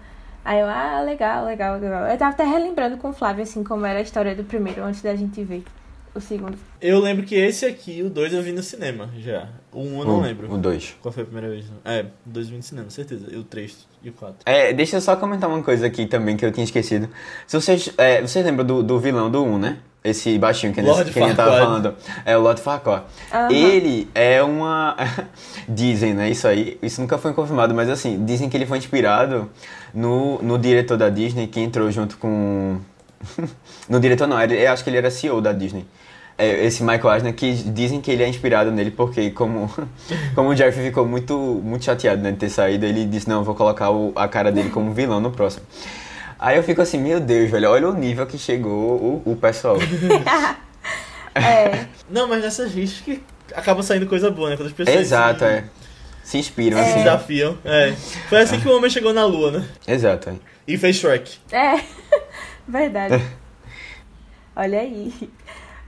Aí 0.44 0.58
eu, 0.58 0.66
ah, 0.66 1.00
legal, 1.02 1.44
legal, 1.44 1.78
legal. 1.78 2.06
Eu 2.08 2.18
tava 2.18 2.32
até 2.32 2.44
relembrando 2.44 2.96
com 2.96 3.10
o 3.10 3.12
Flávio, 3.12 3.44
assim, 3.44 3.62
como 3.62 3.86
era 3.86 4.00
a 4.00 4.02
história 4.02 4.34
do 4.34 4.42
primeiro, 4.42 4.82
antes 4.82 5.02
da 5.02 5.14
gente 5.14 5.42
ver 5.44 5.62
o 6.16 6.20
segundo. 6.20 6.58
Eu 6.80 6.98
lembro 6.98 7.24
que 7.24 7.36
esse 7.36 7.64
aqui, 7.64 8.02
o 8.02 8.10
2, 8.10 8.32
eu 8.32 8.42
vi 8.42 8.50
no 8.50 8.62
cinema 8.62 9.08
já. 9.18 9.50
O 9.70 9.82
1 9.82 9.82
um 9.82 9.98
eu 10.00 10.04
não 10.04 10.18
o, 10.18 10.22
lembro. 10.22 10.52
O 10.52 10.58
2. 10.58 10.96
Qual 11.00 11.12
foi 11.12 11.22
a 11.22 11.26
primeira 11.26 11.48
vez? 11.48 11.66
É, 11.84 12.06
o 12.26 12.30
2 12.30 12.46
eu 12.46 12.50
vi 12.50 12.56
no 12.56 12.62
cinema, 12.64 12.90
certeza. 12.90 13.28
E 13.30 13.36
o 13.36 13.44
3 13.44 13.86
e 14.02 14.08
o 14.08 14.12
4. 14.12 14.38
É, 14.44 14.72
deixa 14.72 14.96
eu 14.96 15.00
só 15.00 15.14
comentar 15.14 15.48
uma 15.48 15.62
coisa 15.62 15.86
aqui 15.86 16.06
também 16.06 16.36
que 16.36 16.44
eu 16.44 16.50
tinha 16.50 16.64
esquecido. 16.64 17.08
Se 17.46 17.60
vocês, 17.60 17.92
é, 17.96 18.20
vocês 18.20 18.44
lembram 18.44 18.66
do, 18.66 18.82
do 18.82 18.98
vilão 18.98 19.30
do 19.30 19.44
1, 19.44 19.58
né? 19.58 19.78
Esse 20.08 20.38
baixinho 20.38 20.72
que, 20.72 20.80
Lord 20.80 21.10
que 21.10 21.18
a 21.18 21.26
gente 21.26 21.36
tava 21.36 21.58
falando. 21.58 21.94
É 22.24 22.36
o 22.36 22.40
Lord 22.40 22.60
Farquaad. 22.60 23.04
Aham. 23.32 23.52
Ele 23.52 24.08
é 24.14 24.42
uma... 24.42 24.96
dizem, 25.68 26.14
né? 26.14 26.30
Isso 26.30 26.46
aí, 26.46 26.78
isso 26.82 27.00
nunca 27.00 27.18
foi 27.18 27.32
confirmado, 27.32 27.74
mas 27.74 27.88
assim, 27.90 28.24
dizem 28.24 28.48
que 28.48 28.56
ele 28.56 28.66
foi 28.66 28.78
inspirado 28.78 29.50
no, 29.92 30.40
no 30.42 30.58
diretor 30.58 30.96
da 30.96 31.08
Disney 31.08 31.46
que 31.48 31.60
entrou 31.60 31.90
junto 31.90 32.16
com... 32.18 32.78
no 33.88 33.98
diretor 33.98 34.26
não, 34.28 34.40
ele, 34.40 34.54
eu 34.54 34.70
acho 34.72 34.84
que 34.84 34.90
ele 34.90 34.98
era 34.98 35.10
CEO 35.10 35.40
da 35.40 35.52
Disney. 35.52 35.84
É, 36.38 36.66
esse 36.66 36.82
Michael 36.82 37.14
Eisner, 37.14 37.34
que 37.34 37.50
dizem 37.54 38.00
que 38.00 38.10
ele 38.10 38.22
é 38.22 38.28
inspirado 38.28 38.70
nele 38.70 38.90
porque 38.90 39.30
como, 39.30 39.70
como 40.36 40.50
o 40.50 40.54
Jeff 40.54 40.78
ficou 40.80 41.06
muito, 41.06 41.34
muito 41.64 41.84
chateado 41.84 42.22
né, 42.22 42.30
de 42.30 42.36
ter 42.36 42.50
saído, 42.50 42.84
ele 42.84 43.06
disse, 43.06 43.26
não, 43.28 43.36
eu 43.38 43.44
vou 43.44 43.54
colocar 43.54 43.90
o- 43.90 44.12
a 44.14 44.28
cara 44.28 44.52
dele 44.52 44.68
como 44.70 44.92
vilão 44.92 45.18
no 45.18 45.30
próximo. 45.30 45.64
Aí 46.38 46.56
eu 46.56 46.62
fico 46.62 46.82
assim, 46.82 46.98
meu 46.98 47.18
Deus, 47.18 47.50
velho, 47.50 47.70
olha 47.70 47.88
o 47.88 47.94
nível 47.94 48.26
que 48.26 48.36
chegou 48.38 49.22
o, 49.26 49.32
o 49.32 49.36
pessoal. 49.36 49.76
É, 51.34 51.86
Não, 52.08 52.26
mas 52.26 52.42
nessas 52.42 52.72
listas 52.72 53.02
que 53.02 53.22
acaba 53.54 53.82
saindo 53.82 54.06
coisa 54.06 54.30
boa, 54.30 54.48
né? 54.48 54.56
Quando 54.56 54.68
as 54.68 54.72
pessoas 54.72 54.96
Exato, 54.98 55.40
se, 55.40 55.44
é. 55.44 55.64
Se 56.22 56.38
inspiram, 56.38 56.78
se 56.78 56.84
assim. 56.84 56.98
desafiam. 56.98 57.58
É. 57.62 57.92
Foi 58.28 58.38
assim 58.38 58.58
que 58.58 58.66
o 58.66 58.74
homem 58.74 58.88
chegou 58.90 59.12
na 59.12 59.24
lua, 59.26 59.50
né? 59.50 59.68
Exato, 59.86 60.30
é. 60.30 60.34
E 60.66 60.78
fez 60.78 60.96
Shrek. 60.96 61.38
é, 61.52 61.80
verdade. 62.66 63.22
Olha 64.56 64.80
aí. 64.80 65.12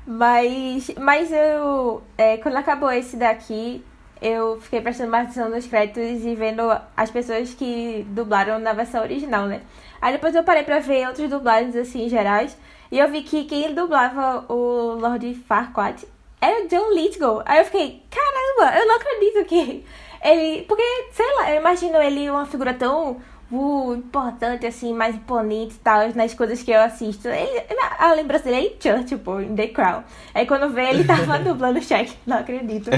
Mas, 0.07 0.91
mas 0.99 1.33
eu, 1.33 2.03
é, 2.19 2.37
quando 2.37 2.57
acabou 2.57 2.91
esse 2.93 3.17
daqui, 3.17 3.83
eu 4.21 4.61
fiquei 4.61 4.81
prestando 4.81 5.11
mais 5.11 5.25
atenção 5.29 5.49
nos 5.49 5.67
créditos 5.67 6.25
e 6.25 6.35
vendo 6.35 6.63
as 6.97 7.11
pessoas 7.11 7.55
que 7.55 8.07
dublaram 8.11 8.59
na 8.59 8.75
versão 8.75 9.03
original, 9.03 9.47
né? 9.47 9.63
Aí 10.01 10.13
depois 10.13 10.35
eu 10.35 10.45
parei 10.45 10.63
pra 10.63 10.79
ver 10.79 11.07
outras 11.09 11.29
dublagens, 11.29 11.77
assim, 11.77 12.09
gerais. 12.09 12.57
E 12.91 12.99
eu 12.99 13.09
vi 13.09 13.23
que 13.23 13.45
quem 13.45 13.75
dublava 13.75 14.45
o 14.49 14.95
Lord 14.95 15.35
Farquaad 15.47 16.07
era 16.41 16.65
o 16.65 16.69
John 16.69 16.93
Lithgow. 16.95 17.43
Aí 17.45 17.59
eu 17.59 17.65
fiquei, 17.65 18.03
caramba, 18.11 18.79
eu 18.79 18.87
não 18.87 18.97
acredito 18.97 19.45
que 19.45 19.85
ele... 20.23 20.63
Porque, 20.63 20.83
sei 21.13 21.27
lá, 21.37 21.51
eu 21.51 21.61
imagino 21.61 22.01
ele 22.01 22.31
uma 22.31 22.47
figura 22.47 22.73
tão 22.73 23.21
uh, 23.51 23.95
importante, 23.95 24.67
assim, 24.67 24.93
mais 24.93 25.15
imponente 25.15 25.75
e 25.75 25.79
tal, 25.79 26.09
nas 26.15 26.35
coisas 26.35 26.63
que 26.63 26.71
eu 26.71 26.81
assisto. 26.81 27.29
Ele, 27.29 27.65
a 27.99 28.13
lembrança 28.13 28.45
dele 28.45 28.57
é 28.57 28.61
em 28.61 28.77
Church, 28.81 29.05
tipo, 29.05 29.41
em 29.41 29.55
The 29.55 29.69
Crown. 29.69 30.03
Aí 30.35 30.47
quando 30.47 30.73
vê, 30.73 30.91
ele 30.91 31.05
tava 31.05 31.39
dublando 31.41 31.83
Shaq. 31.83 32.13
Não 32.27 32.39
acredito. 32.39 32.91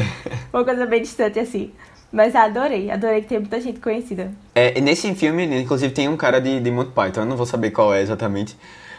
Uma 0.52 0.64
coisa 0.64 0.86
bem 0.86 1.02
distante, 1.02 1.38
assim. 1.38 1.72
Mas 2.12 2.34
adorei, 2.34 2.90
adorei 2.90 3.20
que 3.22 3.28
tem 3.28 3.38
muita 3.38 3.60
gente 3.60 3.78
conhecida. 3.78 4.32
É, 4.54 4.80
nesse 4.80 5.14
filme, 5.14 5.44
inclusive, 5.60 5.92
tem 5.92 6.08
um 6.08 6.16
cara 6.16 6.40
de, 6.40 6.58
de 6.60 6.70
Monty 6.70 6.92
Python, 6.92 7.20
eu 7.20 7.26
não 7.26 7.36
vou 7.36 7.46
saber 7.46 7.70
qual 7.70 7.94
é 7.94 8.02
exatamente, 8.02 8.56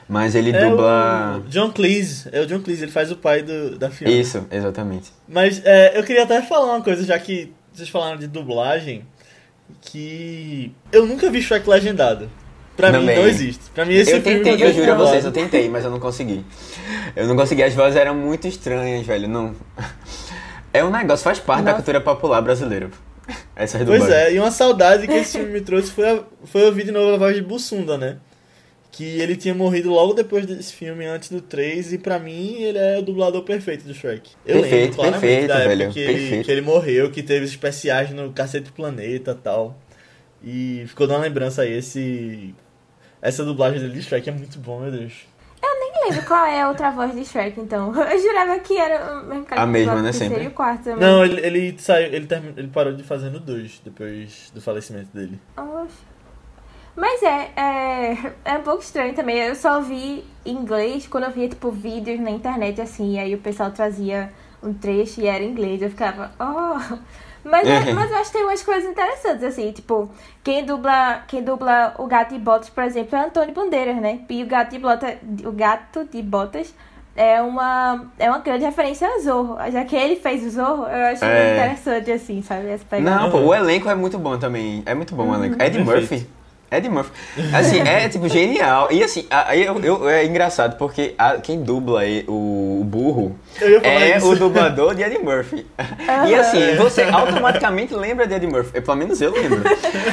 mas 0.08 0.34
ele 0.34 0.52
É 0.52 0.70
dubla... 0.70 1.42
o 1.46 1.50
John 1.50 1.72
Cleese, 1.72 2.30
é 2.32 2.40
o 2.40 2.48
John 2.48 2.62
Cleese, 2.62 2.84
ele 2.84 2.92
faz 2.92 3.12
o 3.12 3.18
pai 3.18 3.42
do, 3.42 3.78
da 3.78 3.90
Fiona. 3.90 4.14
Isso, 4.14 4.46
exatamente. 4.50 5.12
Mas 5.28 5.62
é, 5.66 5.98
eu 5.98 6.04
queria 6.04 6.24
até 6.24 6.42
falar 6.42 6.74
uma 6.74 6.82
coisa, 6.82 7.04
já 7.04 7.20
que 7.20 7.52
vocês 7.74 7.90
falaram 7.90 8.18
de 8.18 8.28
dublagem, 8.28 9.06
que 9.82 10.72
eu 10.92 11.06
nunca 11.06 11.30
vi 11.30 11.42
Shrek 11.42 11.70
legendado. 11.70 12.30
Pra 12.78 12.92
Também. 12.92 13.16
mim 13.16 13.22
não 13.22 13.30
existe. 13.30 13.70
Pra 13.76 13.84
mim 13.84 13.94
esse 13.94 14.12
eu 14.12 14.22
filme 14.22 14.40
tentei, 14.40 14.68
eu 14.68 14.74
juro 14.74 14.92
a 14.94 14.96
vocês, 14.96 15.26
eu 15.26 15.32
tentei, 15.32 15.70
mas 15.70 15.84
eu 15.84 15.92
não 15.92 16.00
consegui. 16.00 16.44
Eu 17.16 17.28
não 17.28 17.36
consegui, 17.36 17.62
as 17.64 17.74
vozes 17.74 17.98
eram 17.98 18.16
muito 18.16 18.48
estranhas, 18.48 19.06
velho, 19.06 19.28
não... 19.28 19.54
É 20.74 20.84
um 20.84 20.90
negócio, 20.90 21.24
faz 21.24 21.40
parte 21.40 21.64
da 21.64 21.72
Nossa. 21.72 21.84
cultura 21.84 22.02
popular 22.02 22.42
brasileira. 22.42 22.90
Essas 23.56 23.84
Pois 23.84 24.02
dublagens. 24.02 24.30
é, 24.30 24.34
e 24.34 24.40
uma 24.40 24.52
saudade 24.52 25.08
que 25.08 25.14
esse 25.14 25.38
filme 25.38 25.54
me 25.54 25.62
trouxe 25.62 25.92
foi, 25.92 26.10
a- 26.10 26.24
foi 26.46 26.64
ouvir 26.66 26.86
de 26.86 26.92
novo 26.92 27.14
a 27.14 27.18
voz 27.18 27.36
de 27.36 27.42
Bussunda, 27.42 27.98
né? 27.98 28.18
Que 28.92 29.04
ele 29.22 29.38
tinha 29.38 29.54
morrido 29.54 29.90
logo 29.90 30.14
depois 30.14 30.46
desse 30.46 30.74
filme, 30.74 31.06
antes 31.06 31.30
do 31.30 31.40
3, 31.40 31.94
e 31.94 31.98
pra 31.98 32.20
mim 32.20 32.56
ele 32.62 32.78
é 32.78 32.98
o 32.98 33.02
dublador 33.02 33.44
perfeito 33.44 33.86
do 33.86 33.94
Shrek. 33.94 34.32
Eu 34.46 34.62
Perfeito, 34.62 34.76
lembro 34.82 34.96
claramente 34.96 35.22
perfeito, 35.22 35.48
da 35.48 35.56
época 35.60 35.70
velho, 35.70 35.92
que, 35.94 36.00
ele, 36.00 36.14
perfeito. 36.20 36.46
que 36.46 36.52
ele 36.52 36.62
morreu, 36.62 37.12
que 37.12 37.24
teve 37.24 37.46
especiais 37.46 38.10
no 38.12 38.32
Cacete 38.34 38.72
Planeta 38.72 39.32
e 39.32 39.36
tal. 39.36 39.78
E 40.44 40.84
ficou 40.88 41.08
dando 41.08 41.18
uma 41.18 41.24
lembrança 41.24 41.62
aí, 41.62 41.74
esse... 41.78 42.54
Essa 43.22 43.46
dublagem 43.46 43.80
dele 43.80 43.94
de 43.94 44.02
Shrek 44.02 44.28
é 44.30 44.34
muito 44.34 44.58
bom, 44.60 44.80
meu 44.82 44.92
Deus. 44.92 45.14
Nem 46.02 46.10
lembro 46.10 46.26
qual 46.26 46.46
é 46.46 46.62
a 46.62 46.68
outra 46.70 46.90
voz 46.90 47.14
de 47.14 47.24
Shrek, 47.24 47.60
então. 47.60 47.94
Eu 48.10 48.20
jurava 48.20 48.58
que 48.60 48.78
era 48.78 49.24
A 49.52 49.66
mesma, 49.66 50.02
né, 50.02 50.12
sempre? 50.12 50.44
e 50.44 50.48
o 50.48 50.52
quarto 50.52 50.84
também. 50.86 51.00
Não, 51.00 51.24
ele, 51.24 51.40
ele 51.46 51.76
saiu, 51.80 52.08
ele, 52.08 52.26
termi- 52.26 52.54
ele 52.58 52.68
parou 52.70 52.94
de 52.94 53.04
fazer 53.04 53.30
no 53.30 53.40
2, 53.40 53.82
depois 53.86 54.52
do 54.54 54.60
falecimento 54.62 55.10
dele. 55.14 55.40
Oxe. 55.56 55.94
Mas 56.96 57.24
é, 57.24 57.52
é, 57.56 58.34
é 58.44 58.58
um 58.58 58.64
pouco 58.64 58.82
estranho 58.82 59.14
também. 59.14 59.38
Eu 59.38 59.56
só 59.56 59.80
vi 59.80 60.26
em 60.46 60.54
inglês 60.56 61.08
quando 61.08 61.26
eu 61.26 61.32
via, 61.32 61.48
tipo, 61.48 61.72
vídeos 61.72 62.20
na 62.20 62.32
internet, 62.32 62.82
assim, 62.82 63.14
e 63.16 63.20
aí 63.20 63.34
o 63.34 63.38
pessoal 63.38 63.72
trazia 63.72 64.34
um 64.62 64.74
trecho 64.74 65.22
e 65.22 65.28
era 65.28 65.44
em 65.44 65.52
inglês. 65.52 65.82
Eu 65.82 65.90
ficava, 65.90 66.32
oh. 66.40 66.98
Mas, 67.44 67.68
é- 67.68 67.92
mas 67.94 68.12
eu 68.12 68.18
acho 68.18 68.32
que 68.32 68.38
tem 68.38 68.46
umas 68.46 68.62
coisas 68.64 68.90
interessantes, 68.90 69.44
assim, 69.44 69.72
tipo, 69.72 70.10
quem 70.44 70.64
dubla, 70.64 71.24
quem 71.28 71.44
dubla 71.44 71.94
o 71.98 72.06
Gato 72.08 72.34
de 72.34 72.40
Botas, 72.40 72.70
por 72.70 72.84
exemplo, 72.84 73.16
é 73.18 73.26
Antônio 73.26 73.54
Bandeiras, 73.54 73.98
né? 73.98 74.20
E 74.30 74.44
o 74.44 74.48
Gato 74.48 74.70
de 74.72 74.80
Botas, 74.80 75.16
o 75.46 75.52
Gato 75.52 76.06
de 76.06 76.22
Botas 76.22 76.74
é 77.16 77.42
uma, 77.42 78.06
é 78.18 78.30
uma 78.30 78.40
grande 78.40 78.64
referência 78.64 79.08
a 79.08 79.20
Zorro. 79.20 79.58
Já 79.72 79.84
que 79.84 79.96
ele 79.96 80.16
fez 80.16 80.46
o 80.46 80.50
Zorro, 80.50 80.84
eu 80.84 81.06
acho 81.08 81.26
É. 81.26 81.54
interessante, 81.54 82.12
assim, 82.12 82.42
sabe? 82.42 82.68
Não, 83.02 83.30
pô, 83.32 83.40
o 83.40 83.54
elenco 83.54 83.90
é 83.90 83.96
muito 83.96 84.18
bom 84.18 84.38
também. 84.38 84.82
É 84.86 84.94
muito 84.94 85.14
bom 85.16 85.30
o 85.30 85.36
elenco. 85.36 85.56
Ed 85.62 85.78
Perfeito. 85.78 85.86
Murphy. 85.86 86.28
Ed 86.72 86.88
Murphy. 86.90 87.12
Assim, 87.54 87.80
é 87.82 88.08
tipo 88.08 88.30
genial. 88.30 88.88
E 88.92 89.04
assim, 89.04 89.26
aí 89.30 89.66
eu, 89.66 89.78
eu- 89.84 90.08
é 90.10 90.26
engraçado 90.26 90.78
porque 90.78 91.14
a- 91.18 91.36
quem 91.38 91.62
dubla 91.62 92.02
aí 92.02 92.24
o, 92.28 92.80
o 92.82 92.84
burro 92.86 93.36
é 93.84 94.18
isso. 94.18 94.30
o 94.32 94.36
dublador 94.38 94.96
de 94.96 95.04
Ed 95.04 95.18
Murphy. 95.20 95.66
E 96.28 96.34
assim, 96.36 96.76
você 96.78 97.04
automaticamente 97.04 97.94
lembra 97.94 98.26
de 98.26 98.34
Ed 98.36 98.48
Murphy. 98.48 98.80
Pelo 98.82 98.96
menos 98.98 99.20
eu 99.22 99.32
lembro. 99.34 99.64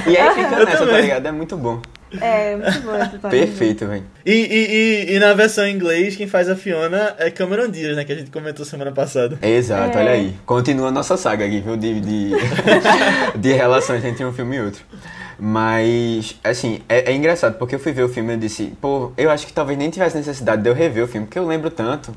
E 0.06 0.16
aí 0.16 0.30
fica 0.34 0.56
Eu 0.56 0.64
nessa, 0.66 0.78
tá 0.78 0.86
também. 0.86 1.02
ligado? 1.02 1.26
É 1.26 1.32
muito 1.32 1.56
bom. 1.56 1.80
É, 2.20 2.56
muito 2.56 2.80
bom 2.80 3.18
parte. 3.20 3.28
Perfeito, 3.36 3.86
velho. 3.86 4.02
E, 4.24 4.32
e, 4.32 5.10
e, 5.12 5.14
e 5.14 5.18
na 5.18 5.34
versão 5.34 5.66
em 5.66 5.74
inglês, 5.74 6.16
quem 6.16 6.26
faz 6.26 6.48
a 6.48 6.56
Fiona 6.56 7.14
é 7.18 7.30
Cameron 7.30 7.68
Diaz, 7.68 7.94
né? 7.96 8.04
Que 8.04 8.12
a 8.12 8.16
gente 8.16 8.30
comentou 8.30 8.64
semana 8.64 8.90
passada. 8.90 9.38
Exato, 9.42 9.96
É. 9.96 10.00
olha 10.00 10.10
aí. 10.12 10.34
Continua 10.46 10.88
a 10.88 10.90
nossa 10.90 11.16
saga 11.18 11.44
aqui, 11.44 11.60
viu? 11.60 11.76
De, 11.76 12.00
de, 12.00 12.30
de 13.36 13.52
relações 13.52 14.02
entre 14.04 14.24
um 14.24 14.32
filme 14.32 14.56
e 14.56 14.60
outro. 14.62 14.82
Mas, 15.38 16.36
assim, 16.42 16.80
é, 16.88 17.12
é 17.12 17.14
engraçado, 17.14 17.56
porque 17.58 17.76
eu 17.76 17.78
fui 17.78 17.92
ver 17.92 18.02
o 18.02 18.08
filme 18.08 18.30
e 18.30 18.34
eu 18.34 18.38
disse, 18.38 18.72
pô, 18.80 19.12
eu 19.16 19.30
acho 19.30 19.46
que 19.46 19.52
talvez 19.52 19.78
nem 19.78 19.88
tivesse 19.88 20.16
necessidade 20.16 20.62
de 20.62 20.68
eu 20.68 20.74
rever 20.74 21.04
o 21.04 21.06
filme, 21.06 21.26
porque 21.26 21.38
eu 21.38 21.46
lembro 21.46 21.70
tanto. 21.70 22.12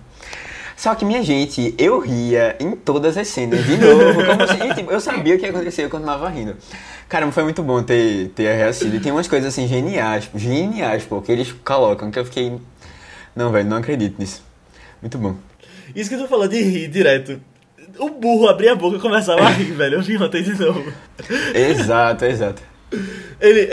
Só 0.76 0.96
que, 0.96 1.06
minha 1.06 1.22
gente, 1.22 1.76
eu 1.78 2.00
ria 2.00 2.56
em 2.60 2.72
todas 2.76 3.16
as 3.16 3.28
cenas, 3.28 3.64
de 3.64 3.78
novo, 3.78 4.26
como 4.26 4.48
se, 4.48 4.74
tipo, 4.74 4.92
eu 4.92 5.00
sabia 5.00 5.36
o 5.36 5.38
que 5.38 5.46
ia 5.46 5.52
acontecer, 5.52 5.86
eu 5.86 5.90
continuava 5.92 6.28
rindo. 6.30 6.58
Caramba, 7.08 7.32
foi 7.32 7.44
muito 7.44 7.62
bom 7.62 7.84
ter, 7.84 8.30
ter 8.30 8.56
reassistido. 8.56 8.96
E 8.96 9.00
tem 9.00 9.12
umas 9.12 9.28
coisas, 9.28 9.54
assim, 9.54 9.68
geniais, 9.68 10.28
geniais, 10.34 11.04
pô, 11.04 11.22
que 11.22 11.32
eles 11.32 11.52
colocam, 11.64 12.10
que 12.10 12.18
eu 12.18 12.26
fiquei... 12.26 12.58
Não, 13.36 13.52
velho, 13.52 13.70
não 13.70 13.78
acredito 13.78 14.18
nisso. 14.18 14.44
Muito 15.00 15.20
bom. 15.20 15.36
Isso 15.96 16.10
que 16.10 16.18
tu 16.18 16.28
falou 16.28 16.48
de 16.48 16.60
rir 16.60 16.88
direto. 16.88 17.40
O 18.00 18.10
burro 18.10 18.48
abria 18.48 18.72
a 18.72 18.76
boca 18.76 18.98
e 18.98 19.00
começava 19.00 19.44
a 19.44 19.50
rir, 19.50 19.74
velho. 19.74 19.98
Eu 19.98 20.02
vi 20.02 20.18
ontem 20.18 20.42
de 20.42 20.60
novo. 20.60 20.92
Exato, 21.54 22.26
exato. 22.26 22.71
Ele. 23.39 23.69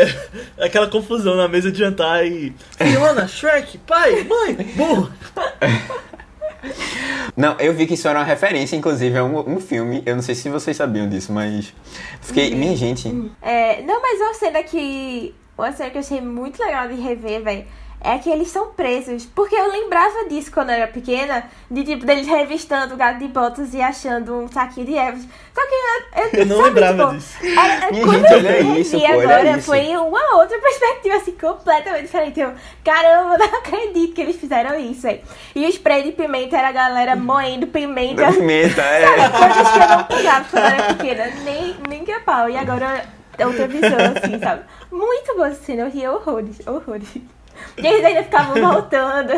Aquela 0.61 0.87
confusão 0.89 1.37
na 1.37 1.49
mesa 1.49 1.71
de 1.71 1.79
jantar 1.79 2.27
e. 2.27 2.55
Fiona, 2.77 3.27
Shrek, 3.27 3.79
pai, 3.79 4.25
mãe, 4.25 4.55
burro. 4.77 5.13
Não, 7.37 7.57
eu 7.61 7.73
vi 7.73 7.87
que 7.87 7.95
isso 7.95 8.09
era 8.09 8.19
uma 8.19 8.25
referência, 8.25 8.77
inclusive, 8.77 9.17
a 9.17 9.25
um, 9.25 9.57
um 9.57 9.61
filme. 9.61 10.03
Eu 10.05 10.17
não 10.17 10.23
sei 10.23 10.35
se 10.35 10.49
vocês 10.49 10.77
sabiam 10.77 11.09
disso, 11.09 11.33
mas. 11.33 11.73
Fiquei. 12.21 12.55
Minha 12.55 12.77
gente. 12.77 13.09
É, 13.43 13.83
não, 13.83 14.01
mas 14.01 14.21
uma 14.21 14.35
cena 14.35 14.63
que. 14.63 15.35
Uma 15.57 15.73
cena 15.73 15.91
que 15.91 15.97
eu 15.97 16.01
achei 16.01 16.21
muito 16.21 16.63
legal 16.63 16.89
de 16.89 16.95
rever, 16.95 17.43
velho. 17.43 17.65
É 18.01 18.17
que 18.19 18.31
eles 18.31 18.49
são 18.49 18.69
presos. 18.69 19.27
Porque 19.27 19.55
eu 19.55 19.71
lembrava 19.73 20.29
disso 20.29 20.53
quando 20.53 20.71
eu 20.71 20.77
era 20.77 20.87
pequena. 20.87 21.45
De 21.71 21.85
tipo, 21.85 22.07
deles 22.07 22.27
revistando 22.27 22.95
o 22.95 22.97
gato 22.97 23.19
de 23.19 23.29
botas 23.29 23.75
e 23.75 23.81
achando 23.81 24.37
um 24.37 24.49
saquinho 24.49 24.87
de 24.87 24.97
ervas. 24.97 25.23
Só 25.55 25.67
que 25.67 25.75
eu, 25.75 26.23
eu, 26.23 26.41
Eu 26.41 26.47
não 26.47 26.57
sabe, 26.57 26.69
lembrava 26.69 27.05
tipo, 27.05 27.17
disso. 27.17 27.39
Era, 27.43 27.91
Minha 27.91 28.05
quando 28.05 28.21
gente, 28.21 28.31
eu 28.31 28.39
olha 28.39 28.51
revi 28.51 28.81
isso, 28.81 29.01
pô, 29.01 29.07
agora, 29.07 29.51
isso. 29.51 29.67
foi 29.67 29.97
uma 29.97 30.37
outra 30.37 30.59
perspectiva, 30.63 31.17
assim, 31.17 31.33
completamente 31.33 32.03
diferente. 32.03 32.41
Eu, 32.41 32.53
caramba, 32.85 33.35
eu 33.35 33.39
não 33.51 33.59
acredito 33.59 34.15
que 34.15 34.21
eles 34.21 34.37
fizeram 34.37 34.79
isso, 34.79 35.03
velho. 35.03 35.21
E 35.55 35.67
o 35.67 35.69
spray 35.69 36.05
de 36.05 36.13
pimenta 36.13 36.57
era 36.57 36.69
a 36.69 36.73
galera 36.73 37.17
moendo 37.17 37.67
pimenta. 37.67 38.23
Da 38.23 38.31
pimenta, 38.33 38.83
Sabe, 38.83 39.21
é. 39.21 39.29
coisas 39.29 39.73
que 39.73 39.79
eu 39.79 39.89
não 39.89 40.05
pegava 40.05 40.45
quando 40.49 40.63
eu 40.63 40.71
era 40.71 40.95
pequena, 40.95 41.27
nem, 41.43 41.77
nem 41.89 42.05
que 42.05 42.13
a 42.13 42.21
pau. 42.21 42.49
E 42.49 42.57
agora 42.57 43.05
é 43.37 43.47
outra 43.47 43.67
visão, 43.67 43.99
assim, 44.15 44.39
sabe? 44.39 44.63
Muito 44.91 45.35
boa 45.35 45.53
cena, 45.53 45.83
eu 45.83 45.91
ria 45.91 46.13
horrores, 46.13 46.61
horrores. 46.67 47.09
E 47.83 47.87
eles 47.87 48.05
ainda 48.05 48.23
ficavam 48.25 48.55
voltando. 48.73 49.33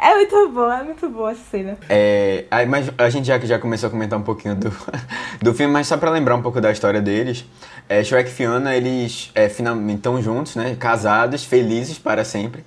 É 0.00 0.14
muito 0.14 0.48
boa, 0.48 0.78
é 0.80 0.82
muito 0.82 1.08
boa 1.08 1.30
essa 1.30 1.40
cena. 1.50 1.78
É, 1.88 2.44
mas 2.68 2.90
a 2.98 3.08
gente 3.08 3.26
já, 3.26 3.38
já 3.38 3.58
começou 3.58 3.86
a 3.86 3.90
comentar 3.90 4.18
um 4.18 4.22
pouquinho 4.22 4.56
do, 4.56 4.72
do 5.40 5.54
filme, 5.54 5.72
mas 5.72 5.86
só 5.86 5.96
pra 5.96 6.10
lembrar 6.10 6.34
um 6.34 6.42
pouco 6.42 6.60
da 6.60 6.72
história 6.72 7.00
deles. 7.00 7.44
É, 7.88 8.02
Shrek 8.02 8.30
e 8.30 8.32
Fiona, 8.32 8.74
eles 8.74 9.30
é, 9.34 9.48
finalmente 9.48 9.98
estão 9.98 10.20
juntos, 10.22 10.56
né? 10.56 10.76
Casados, 10.78 11.44
felizes 11.44 11.98
para 11.98 12.24
sempre. 12.24 12.64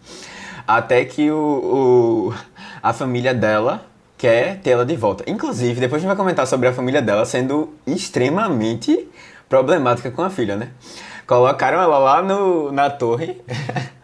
Até 0.66 1.04
que 1.04 1.30
o, 1.30 2.32
o- 2.32 2.34
a 2.82 2.94
família 2.94 3.34
dela 3.34 3.86
quer 4.18 4.60
tê-la 4.62 4.86
de 4.86 4.96
volta. 4.96 5.24
Inclusive, 5.28 5.82
depois 5.82 6.00
a 6.00 6.02
gente 6.02 6.08
vai 6.08 6.16
comentar 6.16 6.48
sobre 6.48 6.70
a 6.70 6.74
família 6.74 7.02
dela 7.02 7.26
sendo 7.26 7.74
extremamente 7.86 9.10
problemática 9.50 10.10
com 10.10 10.22
a 10.24 10.30
filha, 10.30 10.56
né? 10.56 10.70
Colocaram 11.28 11.82
ela 11.82 11.98
lá 11.98 12.22
no, 12.22 12.72
na 12.72 12.90
torre, 12.90 13.42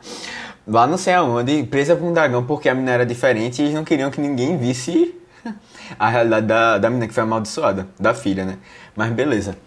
lá 0.69 0.86
não 0.88 0.97
sei 0.97 1.13
aonde, 1.13 1.63
presa 1.63 1.95
por 1.95 2.05
um 2.05 2.13
dragão 2.13 2.45
porque 2.45 2.69
a 2.69 2.73
menina 2.73 2.91
era 2.91 3.05
diferente 3.05 3.60
e 3.60 3.65
eles 3.65 3.73
não 3.73 3.84
queriam 3.84 4.12
que 4.12 4.21
ninguém 4.21 4.58
visse 4.58 5.15
a 5.97 6.10
realidade 6.10 6.45
da, 6.45 6.77
da 6.77 6.89
menina 6.89 7.08
que 7.08 7.13
foi 7.13 7.23
amaldiçoada, 7.23 7.88
da 7.99 8.13
filha, 8.13 8.45
né? 8.45 8.58
Mas 8.95 9.12
beleza. 9.12 9.58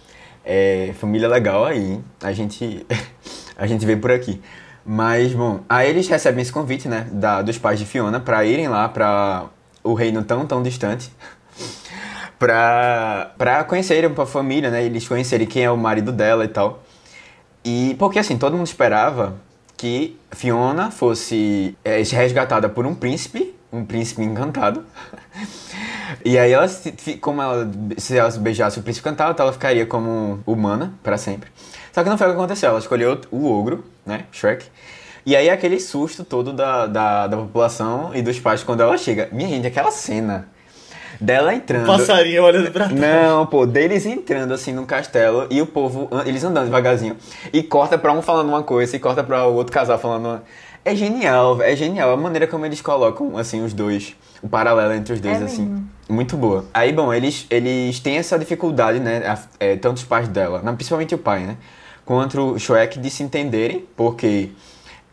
É, 0.44 0.92
família 0.98 1.28
legal 1.28 1.64
aí? 1.64 2.00
A 2.22 2.32
gente, 2.32 2.86
a 3.56 3.66
gente 3.66 3.84
vê 3.84 3.96
por 3.96 4.10
aqui. 4.10 4.40
Mas, 4.84 5.32
bom, 5.32 5.60
aí 5.68 5.88
eles 5.88 6.08
recebem 6.08 6.42
esse 6.42 6.52
convite, 6.52 6.88
né, 6.88 7.06
da, 7.12 7.40
dos 7.40 7.56
pais 7.56 7.78
de 7.78 7.86
Fiona 7.86 8.18
pra 8.18 8.44
irem 8.44 8.68
lá 8.68 8.88
pra 8.88 9.46
o 9.84 9.94
reino 9.94 10.22
tão, 10.24 10.46
tão 10.46 10.62
distante. 10.62 11.12
pra, 12.38 13.32
pra 13.38 13.64
conhecerem 13.64 14.10
a 14.16 14.26
família, 14.26 14.70
né? 14.70 14.84
Eles 14.84 15.06
conhecerem 15.06 15.46
quem 15.46 15.64
é 15.64 15.70
o 15.70 15.76
marido 15.76 16.10
dela 16.10 16.44
e 16.44 16.48
tal. 16.48 16.82
E 17.64 17.94
porque 17.98 18.18
assim, 18.18 18.36
todo 18.36 18.56
mundo 18.56 18.66
esperava 18.66 19.36
que 19.83 20.16
Fiona 20.31 20.92
fosse 20.92 21.77
é, 21.85 21.97
resgatada 21.97 22.68
por 22.68 22.87
um 22.87 22.95
príncipe, 22.95 23.53
um 23.73 23.85
príncipe 23.85 24.23
encantado. 24.23 24.85
E 26.27 26.38
aí 26.38 26.53
ela, 26.53 26.66
como 27.23 27.40
ela, 27.40 27.68
se 27.97 28.18
ela 28.18 28.31
beijasse 28.33 28.79
o 28.79 28.83
príncipe 28.83 29.09
encantado, 29.09 29.40
ela 29.40 29.53
ficaria 29.53 29.87
como 29.87 30.40
humana 30.47 30.92
pra 31.03 31.16
sempre. 31.16 31.49
Só 31.90 32.05
que 32.05 32.11
não 32.11 32.18
foi 32.18 32.27
o 32.27 32.31
que 32.31 32.37
aconteceu, 32.37 32.68
ela 32.68 32.79
escolheu 32.79 33.18
o 33.31 33.51
ogro, 33.51 33.83
né, 34.05 34.27
Shrek. 34.31 34.66
E 35.25 35.35
aí 35.35 35.49
aquele 35.49 35.81
susto 35.81 36.23
todo 36.23 36.53
da, 36.53 36.87
da, 36.87 37.27
da 37.27 37.37
população 37.38 38.14
e 38.14 38.21
dos 38.21 38.38
pais 38.38 38.62
quando 38.62 38.83
ela 38.83 38.99
chega. 38.99 39.31
Minha 39.33 39.49
gente, 39.49 39.66
aquela 39.66 39.90
cena 39.90 40.49
dela 41.22 41.54
entrando... 41.54 41.87
Passarinho 41.87 42.42
olhando 42.44 42.70
pra 42.70 42.88
trás. 42.88 43.00
Não, 43.00 43.46
pô, 43.46 43.64
deles 43.66 44.04
entrando 44.06 44.52
assim 44.52 44.72
no 44.72 44.85
castelo 44.85 45.46
e 45.50 45.61
o 45.62 45.66
povo, 45.66 46.08
eles 46.26 46.42
andando 46.44 46.64
devagarzinho. 46.66 47.16
E 47.52 47.62
corta 47.62 47.96
pra 47.96 48.12
um 48.12 48.20
falando 48.20 48.48
uma 48.48 48.62
coisa 48.62 48.96
e 48.96 48.98
corta 48.98 49.22
pra 49.22 49.46
o 49.46 49.54
outro 49.54 49.72
casal 49.72 49.98
falando 49.98 50.26
uma... 50.26 50.42
É 50.85 50.96
genial, 50.96 51.62
é 51.62 51.76
genial 51.76 52.11
a 52.12 52.16
maneira 52.16 52.46
como 52.46 52.66
eles 52.66 52.80
colocam, 52.80 53.38
assim, 53.38 53.64
os 53.64 53.72
dois, 53.72 54.16
o 54.42 54.48
paralelo 54.48 54.92
entre 54.92 55.14
os 55.14 55.20
dois, 55.20 55.40
É 55.40 55.44
assim. 55.44 55.62
mesmo. 55.64 55.88
Muito 56.08 56.37
boa. 56.37 56.64
Aí, 56.74 56.92
bom, 56.92 57.14
eles, 57.14 57.46
eles 57.48 58.00
têm 58.00 58.16
essa 58.16 58.37
dificuldade, 58.37 58.98
né? 58.98 59.22
a- 59.24 59.38
é, 59.61 59.76
tanto 59.76 59.98
os 59.98 60.04
pais 60.04 60.26
dela, 60.26 60.61
não, 60.64 60.74
principalmente 60.74 61.14
o 61.14 61.18
pai, 61.18 61.40
né? 61.46 61.56
Quanto 62.04 62.54
o 62.54 62.58
Shrek 62.58 62.98
de 62.98 63.08
se 63.11 63.22
entenderem, 63.22 63.87
porque 63.96 64.50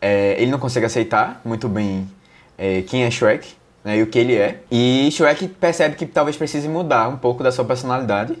é, 0.02 0.34
ele 0.42 0.50
não 0.50 0.58
consegue 0.58 0.84
aceitar 0.86 1.40
muito 1.44 1.68
bem 1.68 2.08
é, 2.58 2.82
quem 2.82 3.04
é 3.04 3.10
Shrek 3.10 3.46
né, 3.84 3.98
e 3.98 4.02
o 4.02 4.06
que 4.06 4.18
ele 4.18 4.36
é. 4.36 4.60
E 4.70 5.08
Shrek 5.12 5.48
percebe 5.48 5.96
que 5.96 6.06
talvez 6.06 6.36
precise 6.36 6.68
mudar 6.68 7.08
um 7.08 7.16
pouco 7.16 7.42
da 7.42 7.50
sua 7.50 7.64
personalidade 7.64 8.36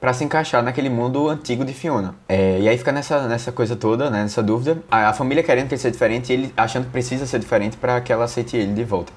para 0.00 0.14
se 0.14 0.24
encaixar 0.24 0.62
naquele 0.62 0.88
mundo 0.88 1.28
antigo 1.28 1.64
de 1.64 1.74
Fiona. 1.74 2.14
É, 2.26 2.58
e 2.58 2.68
aí 2.68 2.78
fica 2.78 2.90
nessa, 2.90 3.28
nessa 3.28 3.52
coisa 3.52 3.76
toda, 3.76 4.08
né, 4.08 4.22
nessa 4.22 4.42
dúvida. 4.42 4.82
A, 4.90 5.08
a 5.08 5.12
família 5.12 5.42
querendo 5.42 5.68
que 5.68 5.74
ele 5.74 5.80
seja 5.80 5.92
diferente 5.92 6.30
e 6.30 6.32
ele 6.32 6.54
achando 6.56 6.86
que 6.86 6.90
precisa 6.90 7.26
ser 7.26 7.38
diferente 7.38 7.76
para 7.76 8.00
que 8.00 8.12
ela 8.12 8.24
aceite 8.24 8.56
ele 8.56 8.72
de 8.72 8.84
volta. 8.84 9.12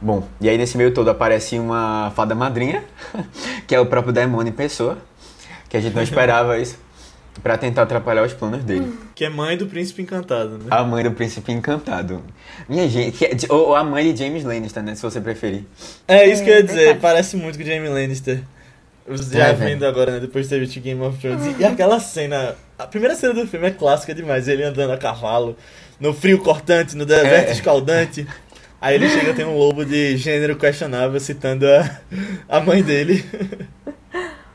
Bom, 0.00 0.24
e 0.40 0.48
aí 0.48 0.56
nesse 0.56 0.76
meio 0.76 0.92
todo 0.92 1.10
aparece 1.10 1.58
uma 1.58 2.10
fada 2.16 2.34
madrinha, 2.34 2.82
que 3.68 3.74
é 3.74 3.78
o 3.78 3.86
próprio 3.86 4.12
demônio 4.12 4.50
em 4.50 4.54
pessoa, 4.54 4.98
que 5.68 5.76
a 5.76 5.80
gente 5.80 5.94
não 5.94 6.02
esperava 6.02 6.58
isso, 6.58 6.76
pra 7.42 7.56
tentar 7.56 7.82
atrapalhar 7.82 8.22
os 8.24 8.32
planos 8.32 8.62
dele. 8.64 8.92
Que 9.14 9.24
é 9.24 9.28
mãe 9.28 9.56
do 9.56 9.66
príncipe 9.66 10.02
encantado, 10.02 10.58
né? 10.58 10.64
A 10.70 10.82
mãe 10.84 11.02
do 11.04 11.12
príncipe 11.12 11.52
encantado. 11.52 12.22
Minha 12.68 12.88
gente, 12.88 13.16
que 13.16 13.24
é 13.24 13.36
ou, 13.48 13.74
a 13.74 13.82
mãe 13.84 14.12
de 14.12 14.22
James 14.24 14.44
Lannister, 14.44 14.82
né, 14.82 14.94
se 14.94 15.02
você 15.02 15.20
preferir. 15.20 15.64
É 16.06 16.26
isso 16.26 16.42
que 16.44 16.50
eu 16.50 16.54
ia 16.56 16.62
dizer, 16.62 16.76
verdade. 16.78 17.00
parece 17.00 17.36
muito 17.36 17.56
com 17.58 17.64
o 17.64 17.66
Jamie 17.66 17.88
Lannister. 17.88 18.42
Já 19.32 19.48
É, 19.48 19.52
vendo 19.54 19.84
agora, 19.84 20.12
né? 20.12 20.20
Depois 20.20 20.46
de 20.46 20.50
ter 20.54 20.60
visto 20.60 20.78
Game 20.80 21.00
of 21.00 21.18
Thrones. 21.18 21.58
E 21.58 21.64
aquela 21.64 21.98
cena. 21.98 22.54
A 22.78 22.86
primeira 22.86 23.16
cena 23.16 23.34
do 23.34 23.46
filme 23.46 23.66
é 23.66 23.70
clássica 23.70 24.14
demais. 24.14 24.46
Ele 24.46 24.62
andando 24.62 24.92
a 24.92 24.96
cavalo, 24.98 25.56
no 25.98 26.12
frio 26.14 26.38
cortante, 26.38 26.96
no 26.96 27.04
deserto 27.04 27.48
É. 27.48 27.52
escaldante. 27.52 28.24
Aí 28.80 28.94
ele 28.94 29.08
chega 29.08 29.34
tem 29.34 29.44
um 29.44 29.56
lobo 29.56 29.84
de 29.84 30.16
gênero 30.16 30.56
questionável 30.56 31.18
citando 31.18 31.66
a, 31.68 32.00
a 32.48 32.60
mãe 32.60 32.82
dele. 32.82 33.24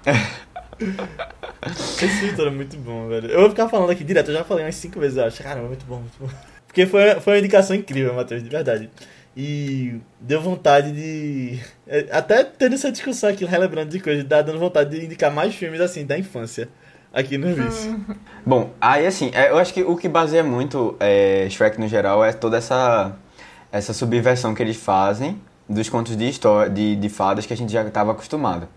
Esse 2.01 2.35
todo 2.35 2.47
é 2.47 2.51
muito 2.51 2.77
bom, 2.77 3.07
velho. 3.07 3.29
Eu 3.29 3.41
vou 3.41 3.49
ficar 3.49 3.69
falando 3.69 3.89
aqui 3.89 4.03
direto, 4.03 4.29
eu 4.29 4.35
já 4.35 4.43
falei 4.43 4.65
umas 4.65 4.75
5 4.75 4.99
vezes, 4.99 5.17
eu 5.17 5.25
acho. 5.25 5.41
Caramba, 5.41 5.67
muito 5.67 5.85
bom, 5.85 5.99
muito 5.99 6.17
bom. 6.19 6.29
Porque 6.67 6.85
foi, 6.85 7.19
foi 7.21 7.33
uma 7.33 7.39
indicação 7.39 7.75
incrível, 7.75 8.13
Matheus, 8.13 8.43
de 8.43 8.49
verdade. 8.49 8.89
E 9.35 9.99
deu 10.19 10.41
vontade 10.41 10.91
de. 10.91 11.59
Até 12.11 12.43
tendo 12.43 12.75
essa 12.75 12.91
discussão 12.91 13.29
aqui, 13.29 13.45
relembrando 13.45 13.89
de 13.89 13.99
coisas, 13.99 14.23
dá 14.23 14.41
dando 14.41 14.59
vontade 14.59 14.97
de 14.97 15.05
indicar 15.05 15.31
mais 15.31 15.55
filmes 15.55 15.81
assim, 15.81 16.05
da 16.05 16.17
infância. 16.17 16.69
Aqui 17.13 17.37
no 17.37 17.55
Vice. 17.55 17.95
Bom, 18.45 18.71
aí 18.79 19.07
assim, 19.07 19.31
é, 19.33 19.49
eu 19.49 19.57
acho 19.57 19.73
que 19.73 19.81
o 19.81 19.95
que 19.95 20.09
baseia 20.09 20.43
muito 20.43 20.97
é, 20.99 21.47
Shrek 21.49 21.79
no 21.79 21.87
geral 21.87 22.25
é 22.25 22.33
toda 22.33 22.57
essa, 22.57 23.15
essa 23.71 23.93
subversão 23.93 24.53
que 24.53 24.61
eles 24.61 24.75
fazem 24.75 25.41
dos 25.67 25.87
contos 25.87 26.17
de 26.17 26.27
história, 26.27 26.69
de, 26.69 26.95
de 26.97 27.09
fadas 27.09 27.45
que 27.45 27.53
a 27.53 27.57
gente 27.57 27.71
já 27.71 27.83
estava 27.83 28.11
acostumado. 28.11 28.67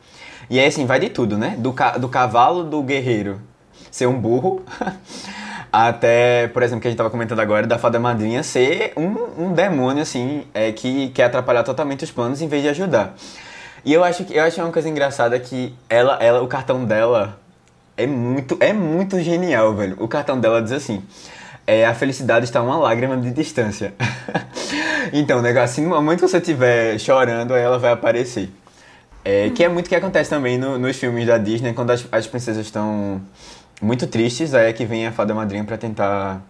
E 0.51 0.59
aí 0.59 0.67
assim, 0.67 0.87
vai 0.87 0.99
de 0.99 1.09
tudo, 1.09 1.37
né? 1.37 1.57
Do, 1.59 1.73
ca, 1.73 1.99
do 1.99 2.09
cavalo 2.09 2.65
do 2.65 2.83
guerreiro 2.83 3.41
ser 3.91 4.07
um 4.07 4.19
burro, 4.19 4.63
até, 5.73 6.49
por 6.49 6.63
exemplo, 6.63 6.81
que 6.81 6.89
a 6.89 6.91
gente 6.91 6.97
estava 6.97 7.11
comentando 7.11 7.41
agora, 7.41 7.67
da 7.67 7.79
fada 7.79 7.99
madrinha 7.99 8.43
ser 8.43 8.93
um, 8.97 9.47
um 9.47 9.53
demônio, 9.53 10.03
assim, 10.03 10.45
é, 10.55 10.73
que 10.73 11.09
quer 11.11 11.25
atrapalhar 11.25 11.63
totalmente 11.63 12.05
os 12.05 12.11
planos 12.11 12.41
em 12.41 12.49
vez 12.49 12.63
de 12.63 12.69
ajudar. 12.69 13.15
E 13.85 13.93
eu 13.93 14.05
acho 14.05 14.25
que 14.25 14.37
eu 14.37 14.43
acho 14.43 14.61
uma 14.61 14.73
coisa 14.73 14.89
engraçada 14.89 15.39
que 15.39 15.75
ela, 15.89 16.17
ela, 16.21 16.43
o 16.43 16.49
cartão 16.49 16.85
dela 16.85 17.39
é 17.97 18.07
muito, 18.07 18.57
é 18.61 18.73
muito 18.73 19.21
genial, 19.21 19.75
velho. 19.75 19.97
O 19.99 20.09
cartão 20.09 20.39
dela 20.39 20.61
diz 20.61 20.73
assim: 20.73 21.03
é, 21.67 21.87
a 21.87 21.95
felicidade 21.95 22.45
está 22.45 22.63
uma 22.63 22.77
lágrima 22.77 23.17
de 23.17 23.31
distância. 23.31 23.95
então, 25.13 25.41
né, 25.41 25.59
assim, 25.61 25.83
no 25.83 25.91
momento 25.91 26.21
que 26.21 26.29
você 26.29 26.39
estiver 26.39 26.99
chorando, 26.99 27.55
aí 27.55 27.63
ela 27.63 27.79
vai 27.79 27.93
aparecer. 27.93 28.51
É, 29.31 29.51
que 29.51 29.63
é 29.63 29.69
muito 29.69 29.85
o 29.87 29.89
que 29.91 29.95
acontece 29.95 30.31
também 30.31 30.57
no- 30.57 30.79
nos 30.79 30.97
filmes 30.97 31.27
da 31.27 31.37
Disney, 31.37 31.75
quando 31.75 31.91
as, 31.91 32.07
as 32.11 32.27
princesas 32.27 32.65
estão 32.65 33.21
muito 33.83 34.07
tristes, 34.07 34.55
aí 34.55 34.71
é 34.71 34.73
que 34.73 34.87
vem 34.87 35.07
a 35.07 35.13
fada 35.13 35.35
madrinha 35.35 35.65
pra 35.65 35.77
tentar 35.77 36.41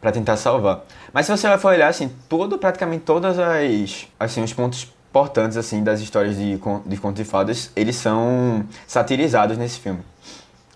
para 0.00 0.10
tentar 0.10 0.36
salvar. 0.38 0.84
Mas 1.12 1.26
se 1.26 1.32
você 1.36 1.58
for 1.58 1.68
olhar 1.72 1.88
assim, 1.88 2.10
todo 2.28 2.56
praticamente 2.58 3.04
todas 3.04 3.38
as 3.38 4.06
assim 4.18 4.42
os 4.42 4.52
pontos 4.54 4.88
importantes 5.10 5.58
assim 5.58 5.84
das 5.84 6.00
histórias 6.00 6.36
de 6.36 6.58
de 6.86 6.96
contos 6.96 7.22
de 7.22 7.24
fadas, 7.24 7.70
eles 7.76 7.96
são 7.96 8.64
satirizados 8.86 9.58
nesse 9.58 9.78
filme. 9.80 10.00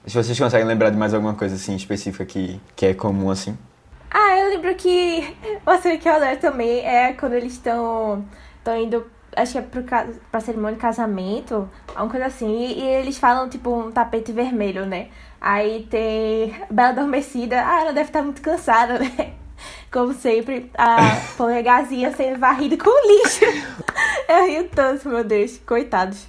Se 0.07 0.15
vocês 0.15 0.39
conseguem 0.39 0.67
lembrar 0.67 0.91
de 0.91 0.99
mais 0.99 1.15
alguma 1.15 1.33
coisa 1.35 1.55
assim 1.55 1.75
específica 1.75 2.27
que, 2.27 2.61
que 2.77 2.85
é 2.87 2.93
comum 2.95 3.31
assim. 3.31 3.57
Ah, 4.11 4.37
eu 4.39 4.51
lembro 4.51 4.75
que 4.75 5.35
cena 5.81 5.97
que 5.97 6.09
eu 6.09 6.13
adoro 6.13 6.37
também 6.39 6.81
é 6.87 7.13
quando 7.15 7.33
eles 7.33 7.55
estão 7.55 8.25
estão 8.59 8.77
indo, 8.79 9.07
acho 9.43 9.53
que 9.53 9.59
é 9.59 9.63
pro, 9.63 9.85
pra 10.31 10.41
cerimônia 10.41 10.75
de 10.75 10.81
casamento, 10.81 11.69
alguma 11.89 12.11
coisa 12.11 12.27
assim, 12.27 12.67
e, 12.67 12.81
e 12.81 12.87
eles 12.87 13.19
falam 13.19 13.49
tipo 13.49 13.75
um 13.75 13.91
tapete 13.91 14.33
vermelho, 14.33 14.85
né? 14.85 15.09
Aí 15.41 15.87
tem 15.89 16.55
Bela 16.71 16.91
Adormecida, 16.91 17.63
ah, 17.65 17.81
ela 17.81 17.93
deve 17.93 18.09
estar 18.09 18.23
muito 18.23 18.43
cansada, 18.43 18.99
né? 19.01 19.35
Como 19.91 20.13
sempre, 20.13 20.71
a 20.77 20.97
polegazinha 21.37 22.13
sendo 22.13 22.39
varrida 22.39 22.77
com 22.77 22.91
lixo. 23.09 23.45
Eu 24.29 24.47
rio 24.47 24.69
tanto, 24.69 25.09
meu 25.09 25.25
Deus, 25.25 25.59
coitados. 25.67 26.27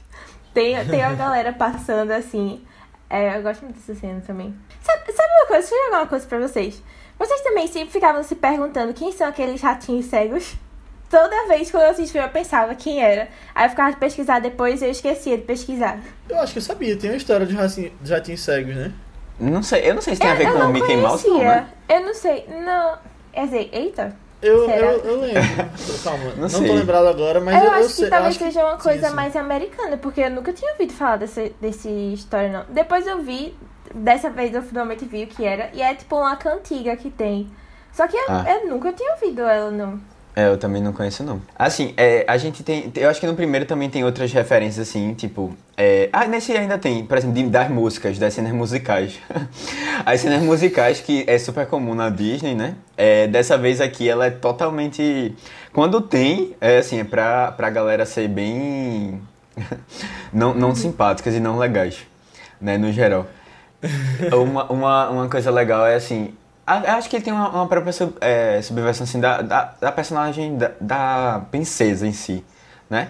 Tem, 0.54 0.84
tem 0.88 1.04
a 1.04 1.14
galera 1.14 1.54
passando 1.54 2.12
assim. 2.12 2.64
É, 3.10 3.38
eu 3.38 3.42
gosto 3.42 3.64
muito 3.64 3.78
dessa 3.78 3.96
cena 3.96 4.22
também. 4.26 4.56
Sabe, 4.82 5.12
sabe 5.12 5.30
uma 5.34 5.48
coisa? 5.48 5.68
Deixa 5.68 5.76
eu 5.76 5.86
jogar 5.86 5.98
uma 6.00 6.08
coisa 6.08 6.28
pra 6.28 6.40
vocês. 6.40 6.82
Vocês 7.18 7.42
também 7.42 7.68
sempre 7.68 7.92
ficavam 7.92 8.24
se 8.24 8.36
perguntando 8.36 8.94
quem 8.94 9.12
são 9.12 9.28
aqueles 9.28 9.62
ratinhos 9.62 10.06
cegos? 10.06 10.56
Toda 11.10 11.48
vez 11.48 11.72
quando 11.72 11.84
eu 11.84 11.90
assistia 11.90 12.22
eu 12.22 12.30
pensava 12.30 12.76
quem 12.76 13.02
era. 13.02 13.28
Aí 13.56 13.66
eu 13.66 13.70
ficava 13.72 13.92
de 13.92 13.98
pesquisar 13.98 14.40
depois 14.40 14.82
e 14.82 14.86
eu 14.86 14.92
esquecia 14.92 15.38
de 15.38 15.44
pesquisar. 15.44 16.00
Eu 16.30 16.40
acho 16.40 16.54
que 16.54 16.60
eu 16.60 16.64
sabia, 16.64 16.96
tem 16.98 17.10
uma 17.10 17.18
história 17.18 17.46
de 17.46 17.56
ratinhos, 17.56 17.92
de 18.02 18.14
ratinhos 18.14 18.42
cegos, 18.42 18.76
né? 18.76 18.94
Não 19.40 19.64
sei, 19.64 19.90
eu 19.90 19.96
não 19.96 20.02
sei 20.02 20.16
se 20.16 20.22
tem 20.22 20.30
a 20.30 20.36
ver 20.36 20.48
eu 20.48 20.54
com 20.54 20.60
o 20.60 20.70
Mickey 20.74 20.98
Mouse, 20.98 21.28
não, 21.28 21.40
né? 21.40 21.68
Eu 21.88 22.02
não 22.02 22.14
sei. 22.14 22.46
Não. 22.48 22.98
Quer 23.34 23.46
dizer, 23.46 23.70
eita. 23.72 24.16
Eu, 24.42 24.70
eu, 24.70 25.00
eu 25.00 25.20
lembro. 25.22 25.42
Calma, 26.04 26.32
Não 26.36 26.48
não, 26.48 26.50
tô 26.50 26.74
lembrado 26.74 27.08
agora, 27.08 27.40
mas 27.42 27.56
eu, 27.56 27.62
eu, 27.62 27.66
eu 27.74 27.80
acho 27.80 27.90
sei. 27.90 28.06
que 28.06 28.10
talvez 28.10 28.30
acho 28.36 28.40
que 28.40 28.46
seja 28.46 28.66
uma 28.66 28.78
sim, 28.78 28.84
coisa 28.84 29.10
sim. 29.10 29.16
mais 29.16 29.36
americana, 29.36 29.98
porque 29.98 30.22
eu 30.22 30.30
nunca 30.30 30.54
tinha 30.54 30.72
ouvido 30.72 30.94
falar 30.94 31.18
desse, 31.18 31.54
desse 31.60 31.90
história, 32.14 32.50
não. 32.50 32.66
Depois 32.74 33.06
eu 33.08 33.22
vi, 33.22 33.58
dessa 33.94 34.30
vez 34.30 34.54
eu 34.54 34.62
finalmente 34.62 35.04
vi 35.06 35.24
o 35.24 35.28
que 35.28 35.44
era, 35.46 35.70
e 35.74 35.82
é 35.82 35.94
tipo 35.96 36.16
uma 36.18 36.36
cantiga 36.38 36.96
que 36.96 37.10
tem. 37.10 37.50
Só 37.92 38.08
que 38.08 38.16
eu, 38.16 38.26
Ah. 38.30 38.46
eu 38.48 38.68
nunca 38.70 38.94
tinha 38.94 39.12
ouvido 39.14 39.42
ela, 39.42 39.72
não. 39.72 40.00
É, 40.36 40.48
eu 40.48 40.58
também 40.58 40.82
não 40.82 40.94
conheço, 40.94 41.24
não. 41.24 41.42
Assim, 41.58 41.94
é, 41.98 42.24
a 42.28 42.38
gente 42.38 42.64
tem. 42.64 42.92
Eu 42.96 43.10
acho 43.10 43.20
que 43.20 43.28
no 43.28 43.36
primeiro 43.36 43.66
também 43.66 43.90
tem 43.90 44.04
outras 44.06 44.32
referências, 44.32 44.88
assim, 44.88 45.14
tipo. 45.14 45.54
é, 45.76 46.08
ah, 46.14 46.26
nesse 46.28 46.54
ainda 46.56 46.78
tem, 46.78 47.04
por 47.06 47.18
exemplo, 47.18 47.36
de- 47.36 47.50
das 47.50 47.70
músicas, 47.70 48.18
das 48.18 48.34
cenas 48.34 48.54
musicais. 48.54 49.20
As 50.06 50.22
cenas 50.22 50.42
musicais, 50.42 51.02
que 51.02 51.26
é 51.28 51.38
super 51.38 51.66
comum 51.66 51.94
na 51.96 52.10
Disney, 52.10 52.56
né? 52.56 52.76
É, 52.96 53.28
dessa 53.28 53.58
vez 53.58 53.82
aqui 53.82 54.08
ela 54.08 54.28
é 54.28 54.30
totalmente. 54.30 55.36
Quando 55.74 56.00
tem, 56.00 56.56
é 56.62 56.78
assim, 56.78 57.00
é 57.00 57.04
pra, 57.04 57.52
pra 57.52 57.70
galera 57.70 58.06
ser 58.06 58.28
bem. 58.30 59.22
não, 60.32 60.54
não 60.54 60.74
simpáticas 60.76 61.36
e 61.36 61.40
não 61.40 61.58
legais, 61.58 61.98
né, 62.62 62.78
no 62.78 62.92
geral. 62.94 63.28
Uma, 64.34 64.66
uma, 64.72 65.10
uma 65.10 65.30
coisa 65.30 65.50
legal 65.52 65.86
é 65.88 65.96
assim. 65.96 66.34
Acho 66.78 67.10
que 67.10 67.16
ele 67.16 67.24
tem 67.24 67.34
uma, 67.34 67.50
uma 67.50 67.68
própria 67.68 67.92
sub- 67.94 68.16
é, 68.22 68.62
subversão 68.62 69.04
assim, 69.04 69.20
da, 69.20 69.42
da, 69.42 69.74
da 69.80 69.92
personagem 69.92 70.58
da, 70.58 70.72
da 70.80 71.42
princesa 71.52 72.06
em 72.08 72.14
si, 72.14 72.44
né? 72.90 73.10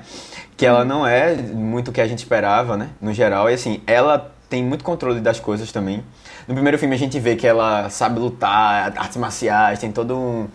Que 0.56 0.66
ela 0.66 0.84
não 0.86 1.06
é 1.06 1.34
muito 1.36 1.90
o 1.90 1.92
que 1.92 2.02
a 2.02 2.08
gente 2.08 2.20
esperava, 2.20 2.76
né? 2.78 2.90
No 3.02 3.14
geral, 3.14 3.50
e 3.50 3.54
assim, 3.54 3.82
ela 3.88 4.32
tem 4.50 4.64
muito 4.64 4.84
controle 4.84 5.20
das 5.20 5.40
coisas 5.40 5.72
também. 5.72 6.04
No 6.48 6.54
primeiro 6.54 6.78
filme 6.80 6.96
a 6.96 6.98
gente 6.98 7.20
vê 7.20 7.36
que 7.36 7.46
ela 7.46 7.90
sabe 7.90 8.20
lutar, 8.20 8.94
artes 8.98 9.18
marciais, 9.18 9.78
tem 9.80 9.92
todo 9.92 10.18
um. 10.18 10.48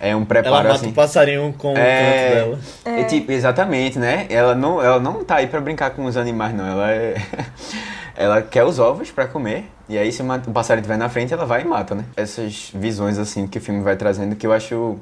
É 0.00 0.16
um 0.16 0.24
preparo 0.24 0.56
Ela 0.56 0.62
mata 0.64 0.74
assim. 0.74 0.88
o 0.90 0.92
passarinho 0.92 1.54
com 1.56 1.70
o 1.70 1.74
canto 1.74 1.86
É, 1.86 2.34
dela. 2.34 2.58
é 2.84 3.04
tipo, 3.04 3.30
exatamente, 3.30 4.00
né? 4.00 4.26
Ela 4.28 4.52
não, 4.52 4.82
ela 4.82 4.98
não 4.98 5.22
tá 5.24 5.36
aí 5.36 5.46
pra 5.46 5.60
brincar 5.60 5.90
com 5.90 6.04
os 6.06 6.16
animais, 6.16 6.52
não. 6.52 6.66
Ela 6.66 6.90
é. 6.90 7.14
ela 8.16 8.42
quer 8.42 8.64
os 8.64 8.78
ovos 8.78 9.10
pra 9.10 9.26
comer. 9.26 9.64
E 9.88 9.98
aí, 9.98 10.12
se 10.12 10.22
o 10.22 10.52
passarinho 10.52 10.82
estiver 10.82 10.96
na 10.96 11.08
frente, 11.08 11.32
ela 11.32 11.44
vai 11.44 11.62
e 11.62 11.64
mata, 11.64 11.94
né? 11.94 12.04
Essas 12.16 12.70
visões, 12.74 13.18
assim, 13.18 13.46
que 13.46 13.58
o 13.58 13.60
filme 13.60 13.82
vai 13.82 13.96
trazendo 13.96 14.36
que 14.36 14.46
eu 14.46 14.52
acho. 14.52 14.98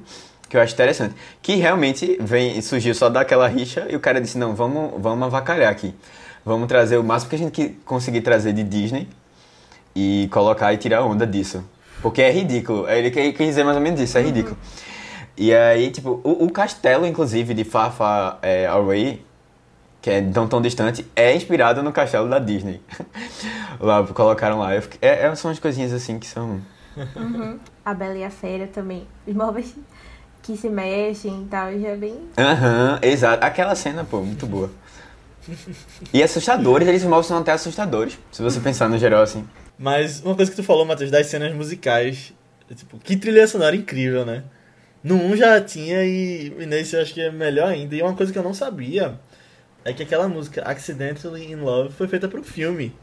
Que 0.49 0.57
eu 0.57 0.61
acho 0.61 0.75
interessante. 0.75 1.15
Que 1.41 1.55
realmente 1.55 2.19
vem, 2.21 2.61
surgiu 2.61 2.93
só 2.95 3.09
daquela 3.09 3.47
rixa 3.47 3.87
e 3.89 3.95
o 3.95 4.01
cara 4.01 4.21
disse, 4.21 4.37
não, 4.37 4.55
vamos, 4.55 5.01
vamos 5.01 5.27
avacalhar 5.27 5.71
aqui. 5.71 5.95
Vamos 6.45 6.67
trazer 6.67 6.97
o 6.97 7.05
máximo 7.05 7.31
que 7.31 7.37
a 7.37 7.39
gente 7.39 7.79
conseguir 7.85 8.23
trazer 8.23 8.53
de 8.53 8.65
Disney 8.65 9.07
e 9.95 10.29
colocar 10.33 10.73
e 10.73 10.77
tirar 10.77 11.05
onda 11.05 11.25
disso. 11.25 11.63
Porque 12.03 12.21
é 12.21 12.33
ridículo. 12.33 12.89
Ele 12.89 13.11
quer 13.11 13.33
dizer 13.33 13.63
mais 13.63 13.77
ou 13.77 13.83
menos 13.83 14.01
isso, 14.01 14.19
é 14.19 14.23
ridículo. 14.23 14.57
E 15.37 15.55
aí, 15.55 15.91
tipo, 15.91 16.21
o, 16.25 16.45
o 16.45 16.51
castelo, 16.51 17.07
inclusive, 17.07 17.55
de 17.55 17.65
Fafa 17.65 18.39
é, 18.43 18.67
Away, 18.67 19.23
que 20.01 20.11
é 20.11 20.23
tão 20.23 20.49
tão 20.49 20.61
distante, 20.63 21.07
é 21.15 21.35
inspirado 21.35 21.83
no 21.83 21.93
castelo 21.93 22.29
da 22.29 22.39
Disney. 22.39 22.81
lá, 23.79 24.07
colocaram 24.07 24.59
lá. 24.59 24.75
Eu 24.75 24.83
fiquei- 24.83 24.99
é, 25.09 25.27
é, 25.27 25.35
são 25.35 25.51
umas 25.51 25.59
coisinhas 25.59 25.93
assim 25.93 26.19
que 26.19 26.27
são. 26.27 26.61
A 27.85 27.95
Bela 27.95 28.17
e 28.17 28.25
a 28.25 28.31
Fera 28.31 28.67
também. 28.67 29.07
Os 29.27 29.35
móveis 29.35 29.75
que 30.43 30.57
se 30.57 30.69
mexem 30.69 31.43
e 31.43 31.45
tal, 31.47 31.71
já 31.79 31.89
é 31.89 31.97
bem. 31.97 32.17
Aham, 32.37 32.99
exato. 33.03 33.45
Aquela 33.45 33.75
cena, 33.75 34.05
pô, 34.05 34.21
muito 34.23 34.47
boa. 34.47 34.71
E 36.13 36.23
assustadores, 36.23 36.87
eles 36.89 37.05
mostram 37.05 37.39
até 37.39 37.53
assustadores, 37.53 38.19
se 38.31 38.43
você 38.43 38.61
pensar 38.61 38.89
no 38.89 38.99
geral 38.99 39.23
assim. 39.23 39.47
Mas 39.79 40.21
uma 40.23 40.35
coisa 40.35 40.51
que 40.51 40.57
tu 40.57 40.63
falou, 40.63 40.85
Matheus, 40.85 41.11
das 41.11 41.27
cenas 41.27 41.55
musicais, 41.55 42.33
é, 42.71 42.75
tipo, 42.75 42.99
que 42.99 43.17
trilha 43.17 43.47
sonora 43.47 43.75
incrível, 43.75 44.25
né? 44.25 44.45
No 45.03 45.15
1 45.17 45.37
já 45.37 45.61
tinha 45.61 46.05
e, 46.05 46.55
e 46.59 46.67
nesse 46.67 46.95
eu 46.95 47.01
acho 47.01 47.15
que 47.15 47.21
é 47.23 47.31
melhor 47.31 47.69
ainda. 47.69 47.95
E 47.97 48.03
uma 48.03 48.15
coisa 48.15 48.31
que 48.33 48.39
eu 48.39 48.43
não 48.43 48.53
sabia 48.53 49.19
é 49.85 49.93
que 49.93 50.03
aquela 50.03 50.29
música 50.29 50.63
Accidentally 50.63 51.51
in 51.51 51.57
Love 51.57 51.93
foi 51.93 52.07
feita 52.09 52.29
pro 52.29 52.43
filme. 52.43 52.95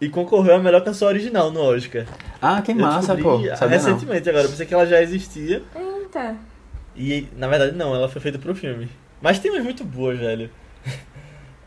E 0.00 0.08
concorreu 0.08 0.54
a 0.54 0.58
melhor 0.60 0.84
canção 0.84 1.08
original 1.08 1.50
no 1.50 1.60
Oscar. 1.60 2.04
Ah, 2.40 2.62
que 2.62 2.70
Eu 2.70 2.76
massa, 2.76 3.16
pô. 3.16 3.38
Sabia 3.56 3.56
não. 3.56 3.68
recentemente 3.68 4.28
agora, 4.30 4.44
eu 4.44 4.50
pensei 4.50 4.64
que 4.66 4.72
ela 4.74 4.86
já 4.86 5.02
existia. 5.02 5.60
Eita. 5.74 6.36
E 6.94 7.26
na 7.36 7.48
verdade 7.48 7.76
não, 7.76 7.94
ela 7.94 8.08
foi 8.08 8.20
feita 8.22 8.38
pro 8.38 8.54
filme. 8.54 8.88
Mas 9.20 9.38
tem 9.40 9.50
umas 9.50 9.64
muito 9.64 9.84
boas, 9.84 10.18
velho. 10.18 10.50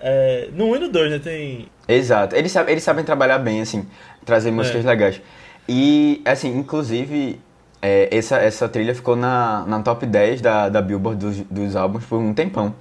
É, 0.03 0.49
no 0.53 0.65
1 0.71 0.75
e 0.77 0.79
no 0.79 0.89
2, 0.89 1.11
né? 1.11 1.19
Tem. 1.19 1.67
Exato. 1.87 2.35
Eles 2.35 2.51
sabem, 2.51 2.71
eles 2.71 2.83
sabem 2.83 3.05
trabalhar 3.05 3.37
bem, 3.37 3.61
assim, 3.61 3.85
trazer 4.25 4.49
músicas 4.49 4.83
É. 4.83 4.87
legais. 4.87 5.21
E, 5.69 6.23
assim, 6.25 6.57
inclusive, 6.57 7.39
é, 7.79 8.09
essa, 8.11 8.37
essa 8.37 8.67
trilha 8.67 8.95
ficou 8.95 9.15
na, 9.15 9.63
na 9.67 9.79
top 9.83 10.07
10 10.07 10.41
da, 10.41 10.69
da 10.69 10.81
Billboard 10.81 11.19
dos, 11.23 11.37
dos 11.41 11.75
álbuns 11.75 12.03
por 12.05 12.17
um 12.17 12.33
tempão. 12.33 12.73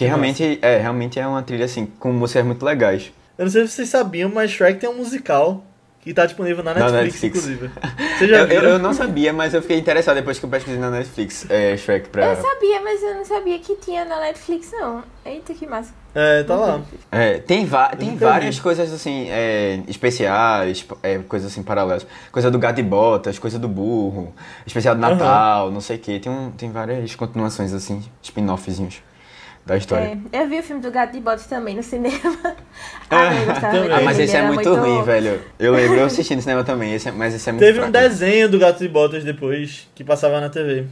Porque 0.00 0.08
realmente 0.08 0.58
é, 0.62 0.78
realmente 0.78 1.20
é 1.20 1.26
uma 1.26 1.42
trilha, 1.42 1.66
assim, 1.66 1.84
com 1.84 2.10
músicas 2.10 2.42
muito 2.42 2.64
legais. 2.64 3.12
Eu 3.36 3.44
não 3.44 3.52
sei 3.52 3.66
se 3.66 3.74
vocês 3.74 3.90
sabiam, 3.90 4.30
mas 4.34 4.50
Shrek 4.50 4.80
tem 4.80 4.88
um 4.88 4.96
musical 4.96 5.62
que 6.00 6.14
tá 6.14 6.24
disponível 6.24 6.64
na 6.64 6.72
Na 6.72 6.90
Netflix, 6.90 7.22
Netflix. 7.22 7.36
inclusive. 7.36 7.70
Vocês 8.16 8.30
já 8.30 8.36
Eu, 8.38 8.40
eu, 8.44 8.48
viram? 8.48 8.68
eu 8.70 8.78
não 8.78 8.94
sabia, 8.94 9.34
mas 9.34 9.52
eu 9.52 9.60
fiquei 9.60 9.76
interessado 9.78 10.14
depois 10.16 10.38
que 10.38 10.46
eu 10.46 10.48
pesquisei 10.48 10.80
na 10.80 10.90
Netflix, 10.90 11.44
é, 11.50 11.76
Shrek, 11.76 12.08
pra... 12.08 12.24
Eu 12.28 12.36
sabia, 12.36 12.80
mas 12.80 13.02
eu 13.02 13.14
não 13.16 13.24
sabia 13.26 13.58
que 13.58 13.76
tinha 13.76 14.06
na 14.06 14.18
Netflix, 14.20 14.72
não. 14.72 15.04
Eita, 15.22 15.52
que 15.52 15.66
massa. 15.66 15.92
É, 16.14 16.42
tá 16.44 16.56
lá. 16.56 16.80
É, 17.12 17.36
tem 17.36 17.66
va 17.66 17.88
tem 17.90 18.16
várias 18.16 18.56
vi. 18.56 18.62
coisas 18.62 18.90
assim, 18.94 19.28
é, 19.28 19.82
especiais, 19.86 20.86
é, 21.02 21.18
coisas 21.18 21.52
assim 21.52 21.62
paralelas. 21.62 22.06
Coisa 22.32 22.50
do 22.50 22.58
gato 22.58 22.80
e 22.80 22.82
botas, 22.82 23.38
coisa 23.38 23.58
do 23.58 23.68
burro, 23.68 24.32
especial 24.66 24.94
do. 24.94 25.02
Natal, 25.02 25.70
não 25.70 25.82
sei 25.82 25.96
o 25.96 25.98
que. 25.98 26.18
Tem, 26.18 26.32
um, 26.32 26.50
tem 26.52 26.72
várias 26.72 27.14
continuações 27.14 27.74
assim, 27.74 28.02
spin-offzinhos 28.22 29.02
da 29.66 29.76
história. 29.76 30.18
É, 30.32 30.42
eu 30.42 30.48
vi 30.48 30.58
o 30.58 30.62
filme 30.62 30.82
do 30.82 30.90
Gato 30.90 31.12
de 31.12 31.20
Botas 31.20 31.46
também 31.46 31.76
no 31.76 31.82
cinema. 31.82 32.18
ah, 33.10 33.34
eu 33.34 33.46
gostava 33.46 33.60
também. 33.60 33.80
muito 33.80 33.94
Ah, 33.94 34.00
mas 34.02 34.18
esse 34.18 34.34
é 34.34 34.38
era 34.38 34.46
muito, 34.52 34.74
ruim, 34.74 35.02
velho. 35.04 35.40
Eu 35.58 35.72
lembro, 35.72 35.98
eu 35.98 36.04
assisti 36.06 36.34
no 36.34 36.42
cinema 36.42 36.64
também, 36.64 36.94
esse 36.94 37.08
é- 37.08 37.12
mas 37.12 37.34
esse 37.34 37.48
é 37.48 37.52
muito 37.52 37.64
Teve 37.64 37.78
um 37.78 37.82
fraco. 37.90 37.92
desenho 37.92 38.48
do 38.48 38.58
Gato 38.58 38.78
de 38.78 38.88
Botas 38.88 39.22
depois, 39.24 39.88
que 39.94 40.02
passava 40.02 40.40
na 40.40 40.48
TV. 40.48 40.86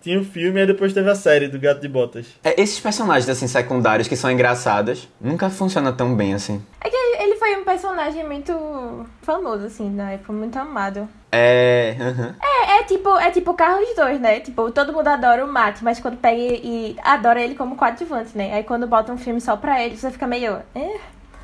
Tinha 0.00 0.20
o 0.20 0.24
filme 0.24 0.58
e 0.58 0.60
aí 0.60 0.66
depois 0.66 0.92
teve 0.92 1.10
a 1.10 1.14
série 1.14 1.48
do 1.48 1.58
Gato 1.58 1.80
de 1.80 1.88
Botas. 1.88 2.26
É, 2.44 2.60
esses 2.60 2.78
personagens 2.78 3.28
assim 3.28 3.48
secundários 3.48 4.06
que 4.06 4.14
são 4.16 4.30
engraçados, 4.30 5.08
nunca 5.20 5.50
funciona 5.50 5.92
tão 5.92 6.14
bem 6.14 6.34
assim. 6.34 6.62
É 6.80 6.88
que 6.88 6.94
ele 7.18 7.36
foi 7.36 7.56
um 7.56 7.64
personagem 7.64 8.24
muito 8.24 9.06
famoso, 9.22 9.66
assim, 9.66 9.90
na 9.90 10.12
época, 10.12 10.32
muito 10.32 10.56
amado. 10.58 11.08
É. 11.30 11.96
aham. 12.00 12.34
É, 12.42 12.78
é 12.78 12.82
tipo, 12.84 13.10
é 13.18 13.30
tipo 13.30 13.52
Carlos 13.54 13.88
2, 13.94 14.20
né? 14.20 14.40
Tipo, 14.40 14.70
todo 14.70 14.92
mundo 14.92 15.08
adora 15.08 15.44
o 15.44 15.52
Matt, 15.52 15.82
mas 15.82 16.00
quando 16.00 16.16
pega 16.16 16.36
e, 16.40 16.60
e 16.64 16.96
adora 17.02 17.40
ele 17.42 17.54
como 17.54 17.76
coadjuvante, 17.76 18.36
né? 18.36 18.54
Aí 18.54 18.62
quando 18.64 18.86
bota 18.86 19.12
um 19.12 19.18
filme 19.18 19.40
só 19.40 19.56
pra 19.56 19.82
ele, 19.82 19.96
você 19.96 20.10
fica 20.10 20.26
meio. 20.26 20.56
É, 20.74 20.96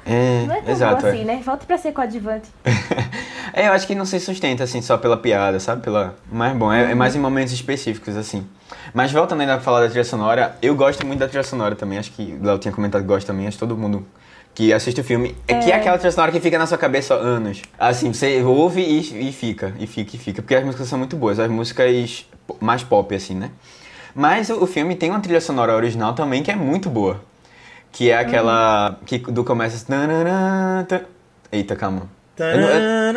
É, 0.06 0.44
não 0.46 0.54
é 0.54 0.60
tão 0.62 0.72
exato. 0.72 1.02
bom 1.02 1.08
é. 1.08 1.10
assim, 1.10 1.24
né? 1.24 1.42
Volta 1.44 1.66
pra 1.66 1.76
ser 1.78 1.92
coadjuvante. 1.92 2.48
É, 3.56 3.68
eu 3.68 3.72
acho 3.72 3.86
que 3.86 3.94
não 3.94 4.04
se 4.04 4.18
sustenta, 4.18 4.64
assim, 4.64 4.82
só 4.82 4.98
pela 4.98 5.16
piada, 5.16 5.60
sabe? 5.60 5.80
Pela... 5.80 6.16
Mas, 6.32 6.56
bom, 6.56 6.72
é, 6.72 6.90
é 6.90 6.94
mais 6.94 7.14
em 7.14 7.20
momentos 7.20 7.52
específicos, 7.52 8.16
assim. 8.16 8.44
Mas 8.92 9.12
voltando 9.12 9.42
ainda 9.42 9.54
a 9.54 9.60
falar 9.60 9.82
da 9.82 9.86
trilha 9.86 10.02
sonora, 10.02 10.56
eu 10.60 10.74
gosto 10.74 11.06
muito 11.06 11.20
da 11.20 11.28
trilha 11.28 11.44
sonora 11.44 11.76
também. 11.76 11.98
Acho 11.98 12.10
que 12.10 12.36
o 12.40 12.44
Léo 12.44 12.58
tinha 12.58 12.72
comentado 12.72 13.02
que 13.02 13.06
gosta 13.06 13.32
também, 13.32 13.46
acho 13.46 13.56
que 13.56 13.60
todo 13.60 13.76
mundo 13.76 14.04
que 14.54 14.72
assiste 14.72 15.00
o 15.00 15.04
filme. 15.04 15.34
É, 15.48 15.54
que 15.58 15.70
é 15.70 15.74
É. 15.74 15.76
aquela 15.76 15.98
trilha 15.98 16.12
sonora 16.12 16.30
que 16.32 16.40
fica 16.40 16.58
na 16.58 16.66
sua 16.66 16.78
cabeça 16.78 17.14
há 17.14 17.18
anos. 17.18 17.62
Assim, 17.78 18.12
você 18.12 18.40
ouve 18.42 18.80
e, 18.80 19.28
e 19.28 19.32
fica, 19.32 19.74
e 19.78 19.86
fica, 19.86 20.14
e 20.16 20.18
fica. 20.18 20.42
Porque 20.42 20.54
as 20.54 20.64
músicas 20.64 20.88
são 20.88 20.98
muito 20.98 21.16
boas, 21.16 21.38
as 21.38 21.50
músicas 21.50 22.26
mais 22.60 22.82
pop, 22.84 23.14
assim, 23.14 23.34
né? 23.34 23.50
Mas 24.14 24.48
o, 24.50 24.62
o 24.62 24.66
filme 24.66 24.94
tem 24.94 25.10
uma 25.10 25.20
trilha 25.20 25.40
sonora 25.40 25.74
original 25.74 26.12
também 26.14 26.42
que 26.42 26.50
é 26.50 26.56
muito 26.56 26.88
boa. 26.88 27.20
Que 27.90 28.10
é 28.10 28.18
aquela. 28.18 28.98
que 29.06 29.18
do 29.18 29.44
tananã, 29.44 30.84
tan- 30.88 31.02
Eita, 31.52 31.76
calma. 31.76 32.08
Eu 32.36 32.60
não- 32.60 32.68
eu- 32.68 33.12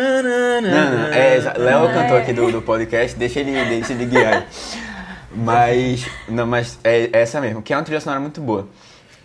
não, 0.62 0.62
não, 0.62 1.08
é, 1.08 1.40
Léo 1.58 1.86
é 1.86 1.90
o 1.90 1.94
cantor 1.94 2.22
aqui 2.22 2.34
do, 2.34 2.52
do 2.52 2.62
podcast, 2.62 3.18
deixa 3.18 3.40
ele, 3.40 3.52
deixa 3.66 3.94
ele 3.94 4.06
guiar. 4.06 4.46
Mas, 5.36 6.06
não, 6.28 6.48
mas 6.48 6.80
é 6.84 7.10
essa 7.12 7.40
mesmo, 7.42 7.62
que 7.62 7.74
é 7.74 7.78
uma 7.78 7.84
trilha 7.84 8.00
sonora 8.00 8.20
muito 8.20 8.42
boa. 8.42 8.68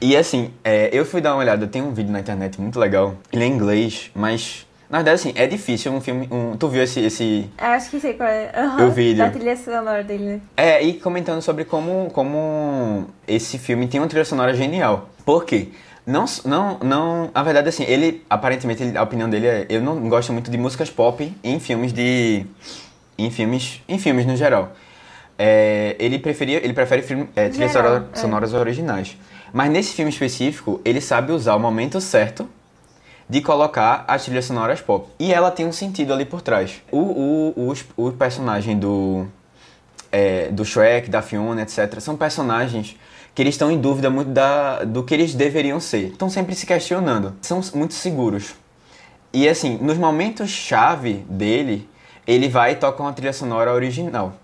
E 0.03 0.17
assim, 0.17 0.51
é, 0.65 0.91
eu 0.93 1.05
fui 1.07 1.21
dar 1.21 1.33
uma 1.33 1.39
olhada, 1.39 1.65
tem 1.69 1.81
um 1.81 1.93
vídeo 1.95 2.11
na 2.11 2.19
internet 2.19 2.61
muito 2.61 2.77
legal, 2.81 3.15
ele 3.33 3.45
é 3.45 3.47
em 3.47 3.53
inglês, 3.53 4.11
mas, 4.17 4.67
na 4.91 4.99
verdade 4.99 5.15
assim, 5.15 5.33
é 5.37 5.47
difícil 5.47 5.93
um 5.93 6.01
filme, 6.01 6.29
um, 6.29 6.57
tu 6.57 6.67
viu 6.67 6.83
esse, 6.83 6.99
esse, 6.99 7.49
Eu 7.57 7.67
acho 7.69 7.89
que 7.89 8.01
sei 8.01 8.15
qual 8.15 8.29
é. 8.29 8.51
Aham, 8.59 8.81
Eu 8.81 8.91
vi, 8.91 9.15
Da 9.15 9.31
trilha 9.31 9.57
sonora 9.57 10.03
dele, 10.03 10.25
né? 10.25 10.41
É, 10.57 10.83
e 10.83 10.95
comentando 10.95 11.41
sobre 11.41 11.65
como, 11.65 12.11
como 12.13 13.07
esse 13.29 13.59
filme 13.59 13.87
tem 13.87 14.01
uma 14.01 14.09
trilha 14.09 14.25
sonora 14.25 14.53
genial. 14.55 15.09
Por 15.25 15.45
quê? 15.45 15.69
Não, 16.05 16.25
não, 16.45 16.79
não, 16.83 17.31
a 17.33 17.43
verdade 17.45 17.69
assim, 17.69 17.85
ele, 17.85 18.25
aparentemente, 18.29 18.83
ele- 18.83 18.99
a 18.99 19.05
opinião 19.05 19.31
dele 19.31 19.47
é, 19.47 19.67
eu 19.69 19.81
não 19.81 20.09
gosto 20.09 20.33
muito 20.33 20.51
de 20.51 20.59
músicas 20.59 20.91
pop 20.91 21.33
em 21.45 21.61
filmes 21.61 21.93
de, 21.93 22.45
em 23.17 23.31
filmes, 23.31 23.81
em 23.89 24.01
filmes 24.01 24.27
no 24.27 24.35
geral. 24.37 24.73
É, 25.39 25.95
ele 26.01 26.19
preferia, 26.19 26.59
ele 26.63 26.73
prefere 26.73 27.03
filme, 27.03 27.29
é, 27.37 27.49
trilhas 27.49 27.71
Geral, 27.73 27.87
sonora- 27.93 28.09
é. 28.13 28.17
sonoras 28.19 28.53
originais. 28.53 29.17
Mas 29.53 29.71
nesse 29.71 29.93
filme 29.95 30.11
específico, 30.11 30.81
ele 30.85 31.01
sabe 31.01 31.33
usar 31.33 31.55
o 31.55 31.61
momento 31.61 32.01
certo 32.01 32.49
de 33.29 33.41
colocar 33.41 34.05
as 34.09 34.25
trilhas 34.25 34.45
sonoras 34.47 34.81
pop. 34.81 35.09
E 35.19 35.33
ela 35.33 35.51
tem 35.51 35.67
um 35.67 35.73
sentido 35.73 36.13
ali 36.13 36.25
por 36.25 36.43
trás. 36.43 36.83
O, 36.91 36.99
o, 37.57 37.69
os- 37.69 37.85
o 37.97 38.13
personagem 38.13 38.79
do, 38.79 39.27
é, 40.11 40.49
do 40.51 40.65
Shrek, 40.65 41.11
da 41.11 41.23
Fiona, 41.23 41.63
etc., 41.63 42.01
são 42.01 42.17
personagens 42.17 42.97
que 43.35 43.41
eles 43.43 43.55
estão 43.55 43.71
em 43.71 43.79
dúvida 43.81 44.11
muito 44.11 44.31
da, 44.31 44.85
do 44.85 45.03
que 45.03 45.15
eles 45.15 45.35
deveriam 45.35 45.81
ser. 45.81 46.09
Estão 46.09 46.29
sempre 46.29 46.55
se 46.55 46.67
questionando. 46.67 47.35
São 47.41 47.61
muito 47.75 47.95
seguros. 47.95 48.55
E 49.33 49.49
assim, 49.49 49.79
nos 49.79 49.97
momentos 49.97 50.51
chave 50.51 51.25
dele, 51.29 51.89
ele 52.27 52.49
vai 52.49 52.73
e 52.73 52.77
toca 52.77 53.03
uma 53.03 53.13
trilha 53.13 53.33
sonora 53.33 53.73
original. 53.73 54.35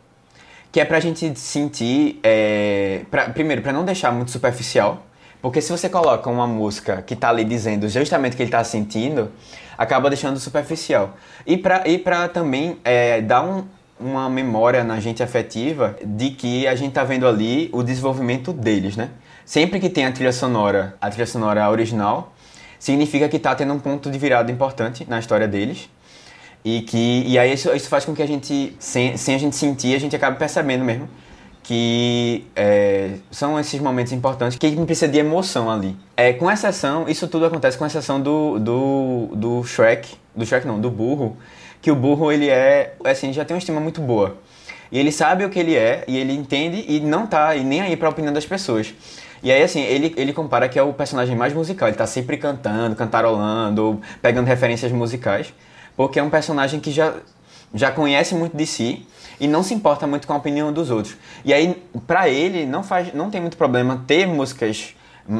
Que 0.70 0.80
é 0.80 0.84
pra 0.84 1.00
gente 1.00 1.38
sentir. 1.38 2.20
é, 2.22 3.02
pra- 3.10 3.30
primeiro, 3.30 3.62
pra 3.62 3.72
não 3.72 3.84
deixar 3.84 4.12
muito 4.12 4.30
superficial. 4.30 5.02
Porque 5.40 5.60
se 5.60 5.70
você 5.70 5.88
coloca 5.88 6.28
uma 6.28 6.46
música 6.46 7.00
que 7.02 7.14
tá 7.14 7.28
ali 7.28 7.44
dizendo 7.44 7.88
justamente 7.88 8.34
o 8.34 8.36
que 8.36 8.42
ele 8.42 8.50
tá 8.50 8.62
sentindo, 8.64 9.30
acaba 9.76 10.10
deixando 10.10 10.38
superficial. 10.40 11.16
E 11.46 11.56
pra, 11.56 11.86
e 11.86 11.96
pra 11.96 12.28
também 12.28 12.76
é, 12.84 13.20
dar 13.20 13.42
um- 13.44 13.64
uma 14.00 14.28
memória 14.28 14.82
na 14.84 14.98
gente 15.00 15.22
afetiva 15.22 15.96
de 16.04 16.30
que 16.30 16.66
a 16.66 16.74
gente 16.74 16.92
tá 16.92 17.04
vendo 17.04 17.26
ali 17.26 17.68
o 17.72 17.82
desenvolvimento 17.82 18.52
deles, 18.52 18.96
né? 18.96 19.10
Sempre 19.44 19.80
que 19.80 19.88
tem 19.88 20.04
a 20.06 20.12
trilha 20.12 20.32
sonora, 20.32 20.96
a 21.00 21.08
trilha 21.08 21.26
sonora 21.26 21.68
original, 21.70 22.32
significa 22.78 23.28
que 23.28 23.38
tá 23.38 23.54
tendo 23.54 23.72
um 23.72 23.78
ponto 23.78 24.10
de 24.10 24.18
virada 24.18 24.52
importante 24.52 25.06
na 25.08 25.18
história 25.18 25.48
deles. 25.48 25.88
E 26.64 26.82
que 26.82 27.24
e 27.26 27.38
aí 27.38 27.52
isso, 27.52 27.74
isso 27.74 27.88
faz 27.88 28.04
com 28.04 28.14
que 28.14 28.22
a 28.22 28.26
gente, 28.26 28.74
sem, 28.78 29.16
sem 29.16 29.34
a 29.34 29.38
gente 29.38 29.56
sentir, 29.56 29.94
a 29.94 30.00
gente 30.00 30.14
acabe 30.14 30.38
percebendo 30.38 30.84
mesmo 30.84 31.08
que 31.68 32.46
é, 32.56 33.16
são 33.30 33.60
esses 33.60 33.78
momentos 33.78 34.10
importantes 34.10 34.56
que 34.56 34.66
a 34.66 34.86
precisa 34.86 35.06
de 35.06 35.18
emoção 35.18 35.70
ali. 35.70 35.94
É, 36.16 36.32
com 36.32 36.50
exceção, 36.50 37.06
isso 37.06 37.28
tudo 37.28 37.44
acontece 37.44 37.76
com 37.76 37.84
exceção 37.84 38.18
do, 38.18 38.58
do, 38.58 39.28
do 39.34 39.64
Shrek, 39.64 40.16
do 40.34 40.46
Shrek 40.46 40.66
não, 40.66 40.80
do 40.80 40.90
burro, 40.90 41.36
que 41.82 41.90
o 41.90 41.94
burro 41.94 42.32
ele 42.32 42.48
é, 42.48 42.94
assim, 43.04 43.34
já 43.34 43.44
tem 43.44 43.54
uma 43.54 43.58
estima 43.58 43.80
muito 43.80 44.00
boa. 44.00 44.38
E 44.90 44.98
ele 44.98 45.12
sabe 45.12 45.44
o 45.44 45.50
que 45.50 45.58
ele 45.58 45.76
é, 45.76 46.04
e 46.08 46.16
ele 46.16 46.32
entende 46.32 46.86
e 46.88 47.00
não 47.00 47.26
tá 47.26 47.54
e 47.54 47.62
nem 47.62 47.82
aí 47.82 47.96
pra 47.98 48.08
opinião 48.08 48.32
das 48.32 48.46
pessoas. 48.46 48.94
E 49.42 49.52
aí, 49.52 49.62
assim, 49.62 49.82
ele, 49.82 50.14
ele 50.16 50.32
compara 50.32 50.68
que 50.68 50.78
é 50.78 50.82
o 50.82 50.92
personagem 50.92 51.36
mais 51.36 51.52
musical. 51.52 51.86
Ele 51.86 51.96
tá 51.96 52.06
sempre 52.06 52.38
cantando, 52.38 52.96
cantarolando, 52.96 54.00
pegando 54.20 54.46
referências 54.46 54.90
musicais. 54.90 55.52
Porque 55.98 56.20
é 56.20 56.22
um 56.22 56.30
personagem 56.30 56.78
que 56.78 56.92
já, 56.92 57.12
já 57.74 57.90
conhece 57.90 58.32
muito 58.32 58.56
de 58.56 58.64
si 58.64 59.04
e 59.40 59.48
não 59.48 59.64
se 59.64 59.74
importa 59.74 60.06
muito 60.06 60.28
com 60.28 60.32
a 60.32 60.36
opinião 60.36 60.72
dos 60.72 60.90
outros. 60.90 61.16
E 61.44 61.52
aí, 61.52 61.82
pra 62.06 62.28
ele, 62.28 62.64
não, 62.64 62.84
faz, 62.84 63.12
não 63.12 63.28
tem 63.30 63.40
muito 63.40 63.56
problema 63.56 64.04
ter 64.06 64.24
músicas 64.24 64.94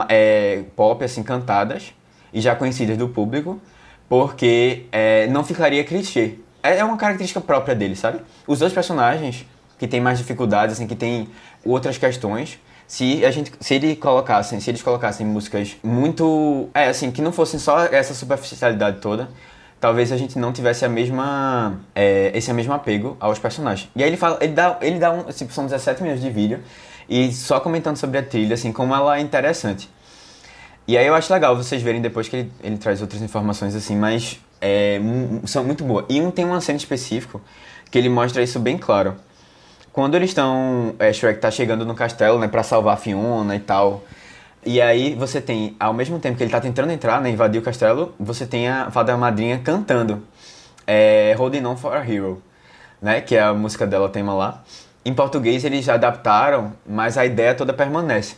é, 0.09 0.65
pop, 0.75 1.05
assim, 1.05 1.23
cantadas 1.23 1.95
e 2.33 2.41
já 2.41 2.57
conhecidas 2.57 2.97
do 2.97 3.09
público, 3.09 3.61
porque 4.09 4.87
é, 4.91 5.29
não 5.29 5.45
ficaria 5.45 5.85
clichê. 5.85 6.41
É 6.61 6.79
é 6.79 6.85
uma 6.85 6.97
característica 6.97 7.41
própria 7.41 7.77
dele, 7.77 7.95
sabe? 7.95 8.21
Os 8.45 8.61
outros 8.61 8.75
personagens 8.75 9.47
que 9.79 9.87
têm 9.87 10.01
mais 10.01 10.19
dificuldades, 10.19 10.75
assim, 10.75 10.89
que 10.89 10.97
têm 10.97 11.29
outras 11.65 11.97
questões, 11.97 12.59
se 12.85 13.25
a 13.25 13.31
gente, 13.31 13.53
se 13.61 13.75
ele 13.75 13.95
colocassem, 13.95 14.59
se 14.59 14.69
eles 14.69 14.83
colocassem 14.83 15.25
músicas 15.25 15.77
muito, 15.85 16.69
é 16.75 16.89
assim, 16.89 17.13
que 17.13 17.23
não 17.23 17.31
fossem 17.31 17.61
só 17.61 17.85
essa 17.85 18.13
superficialidade 18.13 19.01
toda, 19.01 19.29
talvez 19.81 20.13
a 20.13 20.17
gente 20.17 20.39
não 20.39 20.53
tivesse 20.53 20.85
a 20.85 20.89
mesma 20.89 21.79
é, 21.95 22.31
esse 22.35 22.53
mesmo 22.53 22.73
apego 22.73 23.17
aos 23.21 23.39
personagens. 23.39 23.89
E 23.95 24.03
aí 24.03 24.09
ele 24.09 24.17
fala, 24.17 24.39
ele 24.41 24.53
dá, 24.53 24.79
ele 24.81 24.99
dá 24.99 25.11
um, 25.11 25.25
tipo, 25.25 25.53
são 25.53 25.65
17 25.65 26.03
minutos 26.03 26.23
de 26.23 26.31
vídeo 26.31 26.61
e 27.09 27.33
só 27.33 27.61
comentando 27.61 27.97
sobre 27.97 28.19
a 28.19 28.23
trilha, 28.23 28.55
assim, 28.55 28.73
como 28.73 28.95
ela 28.95 29.17
é 29.17 29.21
interessante. 29.21 29.89
E 30.87 30.97
aí 30.97 31.07
eu 31.07 31.15
acho 31.15 31.33
legal 31.33 31.57
vocês 31.57 31.83
verem 31.83 32.01
depois 32.01 32.29
que 32.29 32.37
ele, 32.37 32.53
ele 32.63 32.79
traz 32.79 33.01
outras 33.03 33.21
informações 33.21 33.75
assim, 33.75 33.97
mas 33.97 34.41
é, 34.61 35.01
são 35.45 35.63
muito 35.65 35.85
boas. 35.85 36.07
E 36.09 36.21
um 36.21 36.31
tem 36.31 36.45
uma 36.45 36.61
cena 36.61 36.79
específica 36.79 37.41
que 37.91 37.99
ele 37.99 38.09
mostra 38.09 38.43
isso 38.43 38.59
bem 38.59 38.79
claro. 38.79 39.15
Quando 39.93 40.15
eles 40.15 40.31
estão, 40.31 40.95
é, 40.99 41.13
Shrek 41.13 41.41
tá 41.41 41.51
chegando 41.51 41.85
no 41.85 41.95
castelo, 41.95 42.39
né, 42.39 42.49
para 42.49 42.63
salvar 42.63 42.95
a 42.95 42.97
Fiona 42.97 43.57
e 43.57 43.61
tal. 43.61 44.03
E 44.71 44.83
aí 44.83 45.15
você 45.15 45.41
tem, 45.41 45.75
ao 45.81 45.95
mesmo 45.95 46.19
tempo 46.19 46.37
que 46.37 46.43
ele 46.43 46.51
tá 46.51 46.61
tentando 46.61 46.93
entrar, 46.93 47.23
né, 47.23 47.31
invadir 47.31 47.59
o 47.59 47.65
castelo, 47.65 48.15
você 48.21 48.47
tem 48.47 48.69
a 48.69 48.91
fada 48.91 49.17
madrinha 49.17 49.59
cantando 49.65 50.23
é, 50.87 51.35
Holding 51.39 51.65
On 51.65 51.75
For 51.75 51.97
A 51.97 52.07
Hero, 52.07 52.43
né, 53.01 53.23
que 53.23 53.35
é 53.35 53.41
a 53.41 53.55
música 53.55 53.87
dela, 53.87 54.11
tema 54.11 54.35
lá. 54.35 54.63
Em 55.07 55.15
português 55.15 55.65
eles 55.65 55.89
adaptaram, 55.89 56.75
mas 56.87 57.17
a 57.17 57.25
ideia 57.25 57.55
toda 57.55 57.73
permanece. 57.73 58.37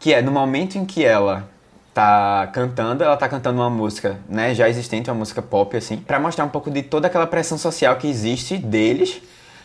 Que 0.00 0.14
é, 0.14 0.22
no 0.22 0.32
momento 0.32 0.78
em 0.78 0.86
que 0.86 1.04
ela 1.04 1.46
tá 1.92 2.48
cantando, 2.50 3.04
ela 3.04 3.18
tá 3.18 3.28
cantando 3.28 3.60
uma 3.60 3.68
música, 3.68 4.18
né, 4.26 4.54
já 4.54 4.70
existente, 4.70 5.10
uma 5.10 5.18
música 5.18 5.42
pop 5.42 5.76
assim, 5.76 5.98
para 5.98 6.18
mostrar 6.18 6.46
um 6.46 6.48
pouco 6.48 6.70
de 6.70 6.80
toda 6.80 7.08
aquela 7.08 7.26
pressão 7.26 7.58
social 7.58 7.94
que 7.96 8.08
existe 8.08 8.56
deles, 8.56 9.20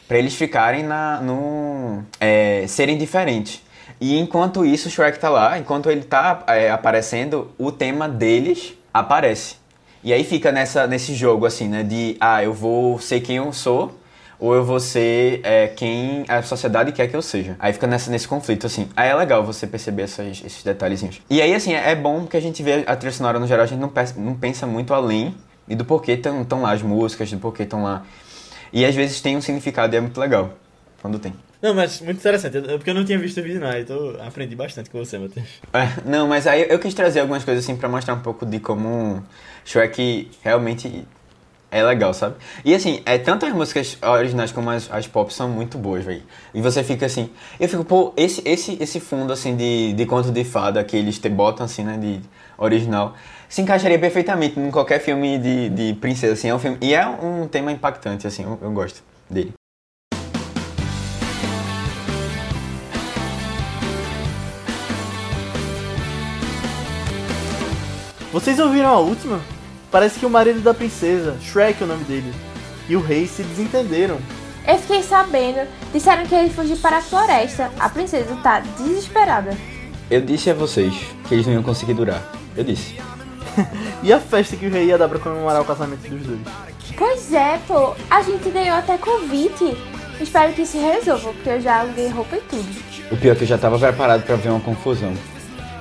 para 0.06 0.18
eles 0.18 0.36
ficarem 0.36 0.84
na 0.84 1.22
no 1.22 2.04
é, 2.20 2.66
serem 2.68 2.98
diferentes. 2.98 3.64
E 4.04 4.20
enquanto 4.20 4.66
isso, 4.66 4.90
o 4.90 4.92
Shrek 4.92 5.18
tá 5.18 5.30
lá, 5.30 5.58
enquanto 5.58 5.90
ele 5.90 6.04
tá 6.04 6.44
é, 6.48 6.70
aparecendo, 6.70 7.50
o 7.58 7.72
tema 7.72 8.10
deles 8.10 8.74
aparece. 8.94 9.56
E 10.04 10.12
aí 10.12 10.26
fica 10.26 10.52
nessa, 10.52 10.86
nesse 10.86 11.16
jogo, 11.16 11.46
assim, 11.46 11.70
né? 11.70 11.84
De, 11.84 12.18
ah, 12.20 12.44
eu 12.44 12.54
vou 12.54 13.00
ser 13.00 13.22
quem 13.22 13.38
eu 13.38 13.54
sou, 13.54 13.98
ou 14.38 14.54
eu 14.54 14.66
vou 14.66 14.78
ser 14.82 15.40
é, 15.42 15.68
quem 15.68 16.26
a 16.28 16.42
sociedade 16.42 16.92
quer 16.92 17.08
que 17.08 17.16
eu 17.16 17.22
seja. 17.22 17.56
Aí 17.58 17.72
fica 17.72 17.88
nessa, 17.88 18.12
nesse 18.12 18.28
conflito, 18.28 18.68
assim. 18.68 18.90
Aí 18.94 19.08
é 19.08 19.16
legal 19.16 19.42
você 19.42 19.66
perceber 19.66 20.02
essas, 20.02 20.44
esses 20.46 20.62
detalhezinhos. 20.62 21.22
E 21.30 21.42
aí, 21.42 21.56
assim, 21.56 21.74
é 21.74 21.96
bom 21.96 22.28
que 22.28 22.36
a 22.36 22.42
gente 22.42 22.62
vê 22.62 22.84
a 22.86 22.98
trilha 22.98 23.14
sonora 23.14 23.40
no 23.40 23.48
geral, 23.48 23.64
a 23.64 23.68
gente 23.68 23.80
não, 23.80 23.88
pensa, 23.88 24.20
não 24.20 24.36
pensa 24.36 24.68
muito 24.68 24.94
além 24.94 25.34
e 25.66 25.78
do 25.78 25.86
porquê 25.86 26.12
estão 26.12 26.62
lá 26.62 26.74
as 26.74 26.82
músicas, 26.82 27.32
do 27.32 27.40
porquê 27.40 27.64
estão 27.64 27.84
lá. 27.84 28.04
E 28.74 28.84
às 28.84 28.94
vezes 28.94 29.22
tem 29.22 29.38
um 29.38 29.42
significado 29.42 29.96
e 29.96 29.98
é 29.98 30.02
muito 30.02 30.20
legal 30.20 30.50
quando 31.02 31.18
tem. 31.20 31.34
Não, 31.64 31.74
mas 31.74 32.02
muito 32.02 32.18
interessante, 32.18 32.60
porque 32.60 32.90
eu 32.90 32.94
não 32.94 33.06
tinha 33.06 33.18
visto 33.18 33.40
o 33.40 33.42
vídeo 33.42 33.62
não, 33.62 33.72
então 33.72 34.18
aprendi 34.20 34.54
bastante 34.54 34.90
com 34.90 35.00
você, 35.00 35.18
Matheus. 35.18 35.48
É, 35.72 35.88
não, 36.06 36.28
mas 36.28 36.46
aí 36.46 36.68
eu 36.70 36.78
quis 36.78 36.94
trazer 36.94 37.22
algumas 37.22 37.46
coisas 37.46 37.64
assim 37.64 37.78
pra 37.78 37.88
mostrar 37.88 38.16
um 38.16 38.20
pouco 38.20 38.46
de 38.46 38.60
como 38.60 39.24
Shrek 39.64 40.30
realmente 40.44 41.08
é 41.72 41.82
legal, 41.82 42.14
sabe? 42.14 42.36
E 42.66 42.76
assim, 42.76 43.02
é, 43.06 43.18
tanto 43.18 43.46
as 43.46 43.54
músicas 43.54 43.98
originais 44.02 44.52
como 44.52 44.72
as, 44.72 44.92
as 44.92 45.08
pop 45.08 45.34
são 45.34 45.48
muito 45.48 45.78
boas, 45.78 46.04
velho. 46.04 46.22
E 46.54 46.62
você 46.62 46.84
fica 46.84 47.06
assim. 47.06 47.30
Eu 47.58 47.70
fico, 47.70 47.86
pô, 47.86 48.14
esse, 48.18 48.42
esse, 48.44 48.78
esse 48.84 49.00
fundo 49.00 49.32
assim 49.32 49.56
de, 49.56 49.94
de 49.94 50.06
conto 50.06 50.34
de 50.34 50.44
fada 50.44 50.84
que 50.84 50.98
eles 50.98 51.18
te 51.18 51.30
botam 51.30 51.66
assim, 51.66 51.86
né? 51.86 51.98
De 51.98 52.20
original. 52.58 53.16
Se 53.48 53.62
encaixaria 53.62 53.98
perfeitamente 53.98 54.60
em 54.60 54.70
qualquer 54.70 55.00
filme 55.00 55.38
de, 55.38 55.70
de 55.70 55.94
princesa, 55.94 56.34
assim. 56.34 56.50
É 56.50 56.54
um 56.54 56.60
filme. 56.60 56.78
E 56.82 56.94
é 56.94 57.08
um 57.08 57.48
tema 57.48 57.72
impactante, 57.72 58.28
assim, 58.28 58.44
eu, 58.44 58.60
eu 58.62 58.72
gosto 58.72 59.02
dele. 59.30 59.54
Vocês 68.34 68.58
ouviram 68.58 68.90
a 68.90 68.98
última? 68.98 69.40
Parece 69.92 70.20
que 70.20 70.26
o 70.26 70.30
marido 70.30 70.60
da 70.60 70.74
princesa, 70.74 71.38
Shrek 71.40 71.84
é 71.84 71.86
o 71.86 71.88
nome 71.88 72.04
dele, 72.06 72.34
e 72.90 72.96
o 72.96 73.00
rei 73.00 73.28
se 73.28 73.44
desentenderam. 73.44 74.18
Eu 74.68 74.80
fiquei 74.80 75.04
sabendo, 75.04 75.68
disseram 75.94 76.26
que 76.26 76.34
ele 76.34 76.50
fugiu 76.50 76.76
para 76.78 76.98
a 76.98 77.02
floresta. 77.02 77.72
A 77.80 77.88
princesa 77.90 78.36
tá 78.42 78.62
desesperada. 78.76 79.56
Eu 80.10 80.20
disse 80.20 80.50
a 80.50 80.56
vocês 80.56 80.96
que 81.28 81.36
eles 81.36 81.46
não 81.46 81.54
iam 81.54 81.62
conseguir 81.62 81.94
durar. 81.94 82.24
Eu 82.58 82.64
disse. 82.64 82.96
e 84.02 84.12
a 84.12 84.20
festa 84.20 84.58
que 84.58 84.66
o 84.66 84.72
rei 84.72 84.86
ia 84.86 84.98
dar 84.98 85.08
pra 85.08 85.20
comemorar 85.20 85.62
o 85.62 85.66
casamento 85.66 86.10
dos 86.10 86.26
dois? 86.26 86.40
Pois 86.98 87.32
é, 87.32 87.60
pô. 87.68 87.94
A 88.10 88.24
gente 88.24 88.50
ganhou 88.50 88.78
até 88.78 88.98
convite. 88.98 89.78
Espero 90.20 90.54
que 90.54 90.66
se 90.66 90.80
resolva, 90.80 91.34
porque 91.34 91.50
eu 91.50 91.62
já 91.62 91.82
aluguei 91.82 92.08
roupa 92.08 92.36
e 92.36 92.42
tudo. 92.42 92.68
O 93.12 93.18
pior 93.18 93.34
é 93.34 93.36
que 93.36 93.44
eu 93.44 93.48
já 93.48 93.60
tava 93.60 93.78
preparado 93.78 94.24
para 94.24 94.38
ver 94.38 94.50
uma 94.50 94.60
confusão. 94.60 95.14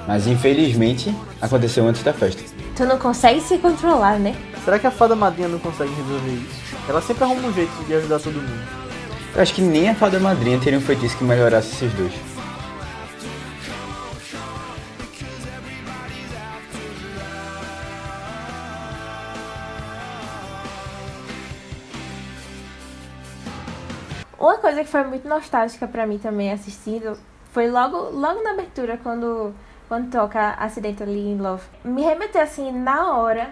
Mas 0.07 0.27
infelizmente 0.27 1.15
aconteceu 1.41 1.87
antes 1.87 2.03
da 2.03 2.13
festa. 2.13 2.43
Tu 2.77 2.85
não 2.85 2.99
consegue 2.99 3.41
se 3.41 3.59
controlar, 3.59 4.19
né? 4.19 4.35
Será 4.65 4.79
que 4.79 4.87
a 4.87 4.91
fada 4.91 5.15
madrinha 5.15 5.49
não 5.49 5.59
consegue 5.59 5.93
resolver 5.95 6.31
isso? 6.31 6.77
Ela 6.89 7.01
sempre 7.01 7.25
arruma 7.25 7.49
um 7.49 7.53
jeito 7.53 7.73
de 7.87 7.95
ajudar 7.95 8.19
todo 8.19 8.35
mundo. 8.35 8.83
Eu 9.35 9.41
acho 9.41 9.55
que 9.55 9.63
nem 9.63 9.89
a 9.89 9.95
fada 9.95 10.19
madrinha 10.19 10.59
teria 10.59 10.79
um 10.79 10.83
feitiço 10.83 11.17
que 11.17 11.25
melhorasse 11.25 11.73
esses 11.75 11.93
dois. 11.95 12.13
Uma 24.39 24.59
coisa 24.59 24.83
que 24.83 24.91
foi 24.91 25.05
muito 25.05 25.29
nostálgica 25.29 25.87
para 25.87 26.05
mim 26.05 26.19
também 26.19 26.53
assistindo 26.53 27.17
foi 27.53 27.71
logo, 27.71 28.11
logo 28.11 28.43
na 28.43 28.51
abertura, 28.51 28.99
quando 29.01 29.55
quando 29.93 30.11
toca 30.11 30.53
Accidentally 30.53 31.33
in 31.33 31.37
Love. 31.37 31.63
Me 31.85 32.01
remeteu 32.01 32.41
assim 32.41 32.73
na 32.73 33.15
hora, 33.15 33.51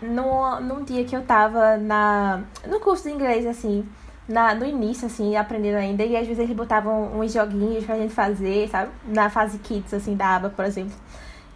no, 0.00 0.58
num 0.58 0.82
dia 0.82 1.04
que 1.04 1.14
eu 1.14 1.20
tava 1.20 1.76
na, 1.76 2.40
no 2.66 2.80
curso 2.80 3.02
de 3.02 3.10
inglês, 3.10 3.44
assim, 3.44 3.86
na, 4.26 4.54
no 4.54 4.64
início, 4.64 5.04
assim, 5.04 5.36
aprendendo 5.36 5.76
ainda, 5.76 6.02
e 6.02 6.16
às 6.16 6.26
vezes 6.26 6.42
eles 6.42 6.56
botavam 6.56 7.20
uns 7.20 7.34
joguinhos 7.34 7.84
pra 7.84 7.98
gente 7.98 8.14
fazer, 8.14 8.66
sabe? 8.70 8.92
Na 9.06 9.28
fase 9.28 9.58
kids, 9.58 9.92
assim, 9.92 10.16
da 10.16 10.36
aba, 10.36 10.48
por 10.48 10.64
exemplo. 10.64 10.94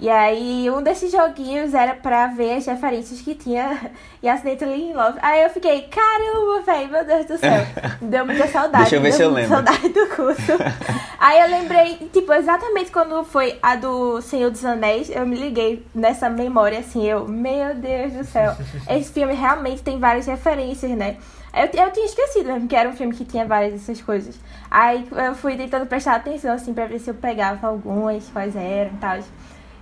E 0.01 0.09
aí, 0.09 0.71
um 0.71 0.81
desses 0.81 1.11
joguinhos 1.11 1.75
era 1.75 1.93
pra 1.93 2.29
ver 2.29 2.55
as 2.55 2.67
referências 2.67 3.21
que 3.21 3.35
tinha 3.35 3.91
e 4.23 4.29
Accidentally 4.29 4.91
in 4.91 4.93
Love. 4.93 5.19
Aí 5.21 5.43
eu 5.43 5.51
fiquei, 5.51 5.83
caramba, 5.83 6.61
velho, 6.65 6.89
meu 6.89 7.05
Deus 7.05 7.27
do 7.27 7.39
céu. 7.39 7.67
Deu 8.01 8.25
muita 8.25 8.47
saudade. 8.47 8.85
Deixa 8.85 8.97
eu 8.97 9.01
ver 9.01 9.13
se 9.13 9.23
eu 9.23 9.31
lembro. 9.31 9.51
saudade 9.51 9.89
do 9.89 10.07
curso. 10.07 10.53
aí 11.19 11.41
eu 11.41 11.49
lembrei, 11.51 11.97
tipo, 12.13 12.33
exatamente 12.33 12.93
quando 12.93 13.25
foi 13.25 13.59
a 13.61 13.75
do 13.75 14.21
Senhor 14.21 14.51
dos 14.51 14.65
Anéis, 14.65 15.11
eu 15.11 15.27
me 15.27 15.37
liguei 15.37 15.85
nessa 15.93 16.31
memória, 16.31 16.79
assim, 16.79 17.05
eu, 17.05 17.27
meu 17.27 17.75
Deus 17.75 18.13
do 18.13 18.25
céu. 18.25 18.55
Esse 18.89 19.13
filme 19.13 19.35
realmente 19.35 19.83
tem 19.83 19.99
várias 19.99 20.27
referências, 20.27 20.93
né? 20.93 21.17
Eu, 21.53 21.65
eu 21.65 21.91
tinha 21.91 22.07
esquecido 22.07 22.53
mesmo 22.53 22.69
que 22.69 22.77
era 22.77 22.89
um 22.89 22.93
filme 22.93 23.13
que 23.13 23.25
tinha 23.25 23.45
várias 23.45 23.73
dessas 23.73 24.01
coisas. 24.01 24.39
Aí 24.71 25.09
eu 25.27 25.35
fui 25.35 25.57
tentando 25.57 25.87
prestar 25.87 26.15
atenção, 26.15 26.55
assim, 26.55 26.73
pra 26.73 26.87
ver 26.87 27.01
se 27.01 27.11
eu 27.11 27.15
pegava 27.15 27.67
algumas, 27.67 28.29
quais 28.29 28.55
eram 28.55 28.93
e 28.93 28.99
tal. 29.01 29.19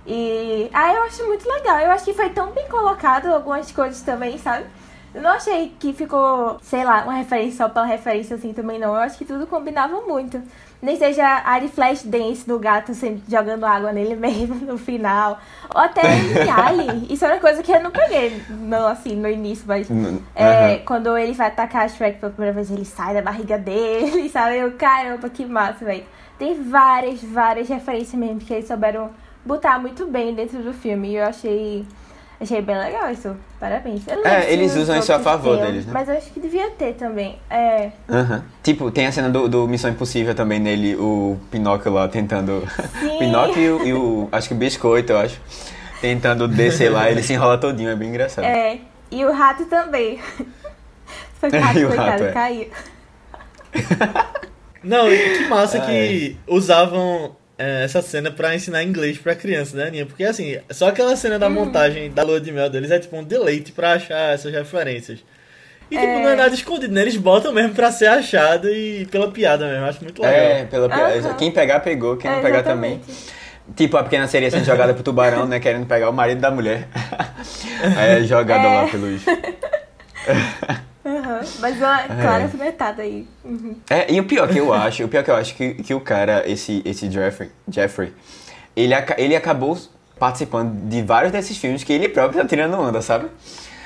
E 0.07 0.69
ah, 0.73 0.93
eu 0.93 1.03
acho 1.03 1.25
muito 1.25 1.47
legal. 1.47 1.79
Eu 1.79 1.91
acho 1.91 2.05
que 2.05 2.13
foi 2.13 2.29
tão 2.29 2.51
bem 2.51 2.67
colocado 2.69 3.27
algumas 3.27 3.71
coisas 3.71 4.01
também, 4.01 4.37
sabe? 4.37 4.65
Eu 5.13 5.21
não 5.21 5.31
achei 5.31 5.73
que 5.79 5.93
ficou, 5.93 6.59
sei 6.61 6.83
lá, 6.83 7.03
uma 7.03 7.13
referência 7.13 7.57
só 7.57 7.69
pela 7.69 7.85
referência 7.85 8.35
assim 8.35 8.53
também 8.53 8.77
não. 8.79 8.89
Eu 8.89 9.01
acho 9.01 9.17
que 9.17 9.25
tudo 9.25 9.47
combinava 9.47 10.01
muito. 10.01 10.41
Nem 10.81 10.95
seja 10.95 11.25
a 11.43 11.59
Flash 11.67 12.03
Dance 12.03 12.47
do 12.47 12.59
gato 12.59 12.91
assim, 12.91 13.21
jogando 13.27 13.65
água 13.65 13.91
nele 13.91 14.15
mesmo 14.17 14.55
no 14.55 14.77
final. 14.77 15.39
Ou 15.73 15.81
até 15.81 16.01
Alien. 16.55 17.07
Isso 17.09 17.25
é 17.25 17.33
uma 17.33 17.39
coisa 17.39 17.63
que 17.63 17.71
eu 17.71 17.81
não 17.81 17.91
peguei 17.91 18.41
não, 18.49 18.87
assim, 18.87 19.15
no 19.15 19.27
início, 19.27 19.65
mas 19.67 19.87
é, 20.35 20.77
quando 20.85 21.17
ele 21.17 21.33
vai 21.33 21.47
atacar 21.47 21.85
a 21.85 21.87
Shrek 21.87 22.19
pela 22.19 22.31
primeira 22.31 22.53
vez, 22.53 22.69
ele 22.69 22.85
sai 22.85 23.13
da 23.13 23.21
barriga 23.21 23.57
dele, 23.57 24.29
sabe? 24.29 24.57
Eu, 24.57 24.73
caramba, 24.73 25.29
que 25.29 25.45
massa, 25.45 25.83
velho. 25.83 26.05
Tem 26.37 26.63
várias, 26.63 27.23
várias 27.23 27.67
referências 27.67 28.13
mesmo 28.13 28.39
que 28.39 28.53
eles 28.53 28.67
souberam 28.67 29.09
botar 29.47 29.79
muito 29.79 30.05
bem 30.05 30.35
dentro 30.35 30.61
do 30.61 30.73
filme. 30.73 31.09
E 31.09 31.15
eu 31.15 31.25
achei. 31.25 31.85
Achei 32.39 32.61
bem 32.61 32.77
legal 32.77 33.09
isso. 33.09 33.35
Parabéns. 33.59 34.07
é, 34.07 34.53
eles 34.53 34.75
usam 34.75 34.99
isso 34.99 35.11
a 35.11 35.17
favor 35.17 35.57
deles, 35.57 35.87
né? 35.87 35.91
Mas 35.91 36.07
eu 36.07 36.15
acho 36.15 36.31
que 36.31 36.39
devia 36.39 36.69
ter 36.69 36.93
também. 36.93 37.39
É. 37.49 37.89
Uhum. 38.07 38.41
Tipo, 38.61 38.91
tem 38.91 39.07
a 39.07 39.11
cena 39.11 39.27
do, 39.27 39.47
do, 39.47 39.67
Missão 39.67 39.89
Impossível 39.89 40.35
também 40.35 40.59
nele, 40.59 40.95
o 40.95 41.39
Pinóquio 41.49 41.91
lá 41.91 42.07
tentando. 42.07 42.63
Pinóquio 43.17 43.59
e 43.59 43.69
o, 43.71 43.87
e 43.87 43.93
o, 43.93 44.29
Acho 44.31 44.49
que 44.49 44.53
o 44.53 44.57
Biscoito, 44.57 45.13
eu 45.13 45.17
acho. 45.17 45.41
Tentando 45.99 46.47
descer 46.47 46.89
lá, 46.91 47.09
ele 47.09 47.23
se 47.23 47.33
enrola 47.33 47.57
todinho, 47.57 47.89
é 47.89 47.95
bem 47.95 48.09
engraçado. 48.09 48.45
É. 48.45 48.81
E 49.09 49.25
o 49.25 49.31
rato 49.31 49.65
também. 49.65 50.19
Foi 51.39 51.49
o 51.49 51.59
rato, 51.59 51.79
coitado, 51.87 52.09
rato, 52.09 52.23
é. 52.23 52.31
caiu. 52.31 52.69
Não, 54.83 55.11
e 55.11 55.37
que 55.37 55.49
massa 55.49 55.79
que 55.81 56.37
usavam 56.47 57.35
essa 57.57 58.01
cena 58.01 58.31
pra 58.31 58.55
ensinar 58.55 58.83
inglês 58.83 59.17
pra 59.17 59.35
criança, 59.35 59.75
né, 59.75 59.87
Aninha? 59.87 60.05
Porque 60.05 60.23
assim, 60.23 60.57
só 60.69 60.89
aquela 60.89 61.15
cena 61.15 61.39
da 61.39 61.47
hum. 61.47 61.51
montagem 61.51 62.11
da 62.11 62.23
lua 62.23 62.39
de 62.39 62.51
mel 62.51 62.69
deles 62.69 62.91
é 62.91 62.99
tipo 62.99 63.17
um 63.17 63.23
deleite 63.23 63.71
pra 63.71 63.93
achar 63.93 64.33
essas 64.33 64.53
referências. 64.53 65.19
E 65.89 65.95
tipo, 65.95 66.07
é... 66.07 66.21
não 66.21 66.29
é 66.29 66.35
nada 66.35 66.53
escondido, 66.53 66.93
né? 66.93 67.01
Eles 67.01 67.15
botam 67.15 67.53
mesmo 67.53 67.73
pra 67.73 67.91
ser 67.91 68.07
achado 68.07 68.69
e 68.69 69.05
pela 69.07 69.31
piada 69.31 69.65
mesmo. 69.65 69.85
Acho 69.85 70.03
muito 70.03 70.21
legal. 70.21 70.37
É, 70.37 70.65
pela 70.65 70.89
piada. 70.89 71.29
Uhum. 71.29 71.33
Quem 71.35 71.51
pegar, 71.51 71.79
pegou. 71.79 72.17
Quem 72.17 72.29
não 72.29 72.41
pegar 72.41 72.63
também. 72.63 73.01
Tipo, 73.75 73.97
a 73.97 74.03
pequena 74.03 74.27
seria 74.27 74.49
sendo 74.49 74.65
jogada 74.65 74.93
pro 74.93 75.03
tubarão, 75.03 75.45
né? 75.45 75.59
Querendo 75.59 75.85
pegar 75.85 76.09
o 76.09 76.13
marido 76.13 76.39
da 76.39 76.51
mulher. 76.51 76.87
é 77.97 78.21
jogada 78.23 78.67
é. 78.67 78.81
lá 78.81 78.87
pelos. 78.87 79.21
Uhum. 81.07 81.39
Mas 81.61 81.77
uma 81.77 82.03
clara 82.03 82.43
alfinetada 82.43 83.01
aí. 83.01 83.25
Uhum. 83.45 83.77
É, 83.89 84.11
e 84.11 84.19
o 84.19 84.25
pior 84.25 84.49
que 84.49 84.57
eu 84.57 84.73
acho, 84.73 85.05
o 85.05 85.07
pior 85.07 85.23
que 85.23 85.31
eu 85.31 85.35
acho 85.35 85.55
que, 85.55 85.75
que 85.75 85.93
o 85.93 86.01
cara, 86.01 86.43
esse, 86.45 86.81
esse 86.83 87.09
Jeffrey, 87.09 87.49
Jeffrey 87.69 88.13
ele, 88.75 88.93
ele 89.17 89.35
acabou 89.35 89.77
participando 90.19 90.89
de 90.89 91.01
vários 91.01 91.31
desses 91.31 91.57
filmes 91.57 91.83
que 91.83 91.93
ele 91.93 92.09
próprio 92.09 92.41
tá 92.41 92.47
tirando 92.47 92.73
onda, 92.73 93.01
sabe? 93.01 93.27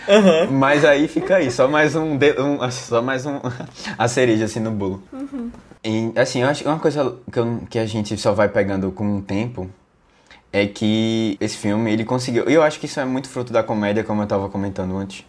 Uhum. 0.08 0.52
Mas 0.58 0.84
aí 0.84 1.08
fica 1.08 1.36
aí, 1.36 1.52
só 1.52 1.68
mais 1.68 1.96
um, 1.96 2.16
um 2.16 2.72
só 2.72 3.04
mais 3.04 3.26
um 3.28 3.40
a 3.98 4.08
cereja 4.08 4.46
assim 4.46 4.60
no 4.60 4.72
bolo. 4.72 5.04
Uhum. 5.14 5.52
E, 5.84 6.12
assim, 6.16 6.42
eu 6.42 6.48
acho 6.48 6.64
que 6.64 6.70
uma 6.70 6.80
coisa 6.80 7.16
que, 7.32 7.40
eu, 7.40 7.60
que 7.70 7.78
a 7.78 7.86
gente 7.86 8.18
só 8.18 8.34
vai 8.34 8.50
pegando 8.50 8.92
com 8.92 9.18
o 9.18 9.22
tempo 9.22 9.70
é 10.52 10.66
que 10.66 11.38
esse 11.40 11.56
filme, 11.56 11.92
ele 11.92 12.04
conseguiu, 12.04 12.50
e 12.50 12.54
eu 12.54 12.64
acho 12.64 12.80
que 12.80 12.88
isso 12.88 13.00
é 13.00 13.06
muito 13.06 13.30
fruto 13.30 13.54
da 13.54 13.64
comédia, 13.64 14.04
como 14.04 14.22
eu 14.22 14.28
tava 14.28 14.50
comentando 14.50 14.98
antes. 14.98 15.24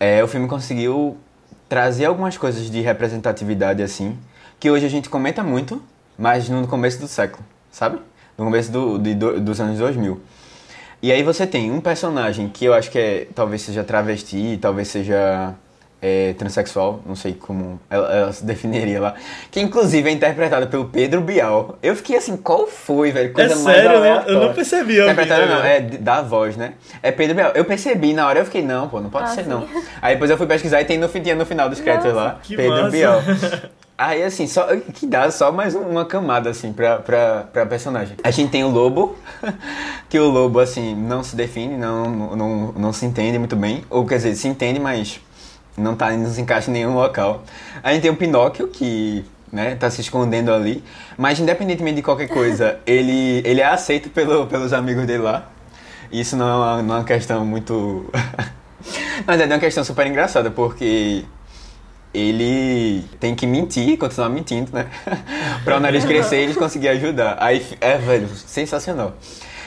É, 0.00 0.24
o 0.24 0.26
filme 0.26 0.48
conseguiu 0.48 1.18
trazer 1.68 2.06
algumas 2.06 2.38
coisas 2.38 2.70
de 2.70 2.80
representatividade 2.80 3.82
assim, 3.82 4.18
que 4.58 4.70
hoje 4.70 4.86
a 4.86 4.88
gente 4.88 5.10
comenta 5.10 5.42
muito, 5.42 5.82
mas 6.18 6.48
no 6.48 6.66
começo 6.66 6.98
do 6.98 7.06
século, 7.06 7.44
sabe? 7.70 7.98
No 8.38 8.46
começo 8.46 8.72
do, 8.72 8.98
de, 8.98 9.14
do, 9.14 9.38
dos 9.38 9.60
anos 9.60 9.78
2000. 9.78 10.18
E 11.02 11.12
aí 11.12 11.22
você 11.22 11.46
tem 11.46 11.70
um 11.70 11.82
personagem 11.82 12.48
que 12.48 12.64
eu 12.64 12.72
acho 12.72 12.90
que 12.90 12.98
é, 12.98 13.28
talvez 13.34 13.60
seja 13.60 13.84
travesti, 13.84 14.58
talvez 14.60 14.88
seja 14.88 15.54
é, 16.02 16.34
transexual, 16.34 17.00
não 17.04 17.14
sei 17.14 17.34
como 17.34 17.78
ela, 17.90 18.12
ela, 18.12 18.32
se 18.32 18.44
definiria 18.44 19.00
lá, 19.00 19.14
que 19.50 19.60
inclusive 19.60 20.08
é 20.08 20.12
interpretada 20.12 20.66
pelo 20.66 20.86
Pedro 20.86 21.20
Bial. 21.20 21.78
Eu 21.82 21.94
fiquei 21.94 22.16
assim, 22.16 22.36
qual 22.36 22.66
foi, 22.66 23.10
velho? 23.10 23.32
Coisa 23.32 23.52
é 23.52 23.56
mais 23.56 23.76
sério, 23.76 23.98
aleatória. 23.98 24.32
eu 24.32 24.40
não 24.40 24.54
percebi. 24.54 25.00
Interpretada 25.00 25.46
não, 25.46 25.64
é 25.64 25.80
da 25.80 26.22
voz, 26.22 26.56
né? 26.56 26.74
É 27.02 27.10
Pedro 27.10 27.36
Bial. 27.36 27.52
Eu 27.54 27.64
percebi, 27.64 28.12
na 28.12 28.26
hora 28.26 28.38
eu 28.38 28.44
fiquei, 28.44 28.62
não, 28.62 28.88
pô, 28.88 29.00
não 29.00 29.10
pode 29.10 29.24
ah, 29.24 29.34
ser 29.34 29.44
sim. 29.44 29.50
não. 29.50 29.66
Aí 30.00 30.14
depois 30.14 30.30
eu 30.30 30.38
fui 30.38 30.46
pesquisar 30.46 30.80
e 30.80 30.84
tem 30.84 30.98
no, 30.98 31.08
tinha 31.08 31.34
no 31.34 31.44
final 31.44 31.68
dos 31.68 31.80
créditos 31.80 32.14
lá, 32.14 32.40
Pedro 32.48 32.70
massa. 32.70 32.90
Bial. 32.90 33.22
Aí, 34.00 34.22
assim, 34.22 34.46
só, 34.46 34.66
que 34.94 35.06
dá 35.06 35.30
só 35.30 35.52
mais 35.52 35.74
uma 35.74 36.06
camada, 36.06 36.48
assim, 36.48 36.72
pra, 36.72 37.00
pra, 37.00 37.44
pra 37.52 37.66
personagem. 37.66 38.16
A 38.24 38.30
gente 38.30 38.50
tem 38.50 38.64
o 38.64 38.70
Lobo, 38.70 39.14
que 40.08 40.18
o 40.18 40.30
Lobo, 40.30 40.58
assim, 40.58 40.94
não 40.94 41.22
se 41.22 41.36
define, 41.36 41.76
não, 41.76 42.08
não, 42.34 42.72
não 42.72 42.92
se 42.94 43.04
entende 43.04 43.38
muito 43.38 43.54
bem. 43.56 43.84
Ou, 43.90 44.06
quer 44.06 44.14
dizer, 44.14 44.34
se 44.36 44.48
entende, 44.48 44.80
mas 44.80 45.20
não 45.76 45.94
tá 45.94 46.10
não 46.10 46.30
se 46.30 46.40
encaixa 46.40 46.70
em 46.70 46.74
nenhum 46.74 46.94
local. 46.94 47.42
A 47.82 47.92
gente 47.92 48.02
tem 48.02 48.10
o 48.10 48.16
Pinóquio, 48.16 48.68
que 48.68 49.24
né, 49.52 49.74
tá 49.74 49.90
se 49.90 50.00
escondendo 50.00 50.52
ali. 50.52 50.82
Mas, 51.16 51.38
independentemente 51.38 51.96
de 51.96 52.02
qualquer 52.02 52.28
coisa, 52.28 52.78
ele, 52.86 53.42
ele 53.44 53.60
é 53.60 53.66
aceito 53.66 54.08
pelo, 54.10 54.46
pelos 54.46 54.72
amigos 54.72 55.06
dele 55.06 55.22
lá. 55.22 55.48
Isso 56.12 56.36
não 56.36 56.48
é 56.48 56.54
uma, 56.54 56.82
não 56.82 56.94
é 56.94 56.98
uma 56.98 57.04
questão 57.04 57.44
muito... 57.44 58.10
Na 59.26 59.36
verdade, 59.36 59.52
é 59.52 59.54
uma 59.54 59.60
questão 59.60 59.84
super 59.84 60.06
engraçada, 60.06 60.50
porque 60.50 61.24
ele 62.12 63.04
tem 63.20 63.34
que 63.34 63.46
mentir, 63.46 63.96
continuar 63.98 64.28
mentindo, 64.28 64.70
né? 64.72 64.86
pra 65.64 65.76
o 65.76 65.80
nariz 65.80 66.04
crescer 66.04 66.40
e 66.40 66.42
eles 66.44 66.56
conseguirem 66.56 66.96
ajudar. 66.96 67.36
Aí, 67.38 67.64
é, 67.80 67.98
velho, 67.98 68.28
sensacional. 68.28 69.14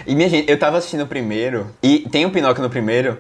E 0.05 0.15
minha 0.15 0.27
gente, 0.27 0.49
eu 0.49 0.57
tava 0.59 0.77
assistindo 0.77 1.03
o 1.03 1.07
primeiro, 1.07 1.67
e 1.81 1.99
tem 1.99 2.25
o 2.25 2.31
Pinóquio 2.31 2.61
no 2.61 2.69
primeiro, 2.69 3.17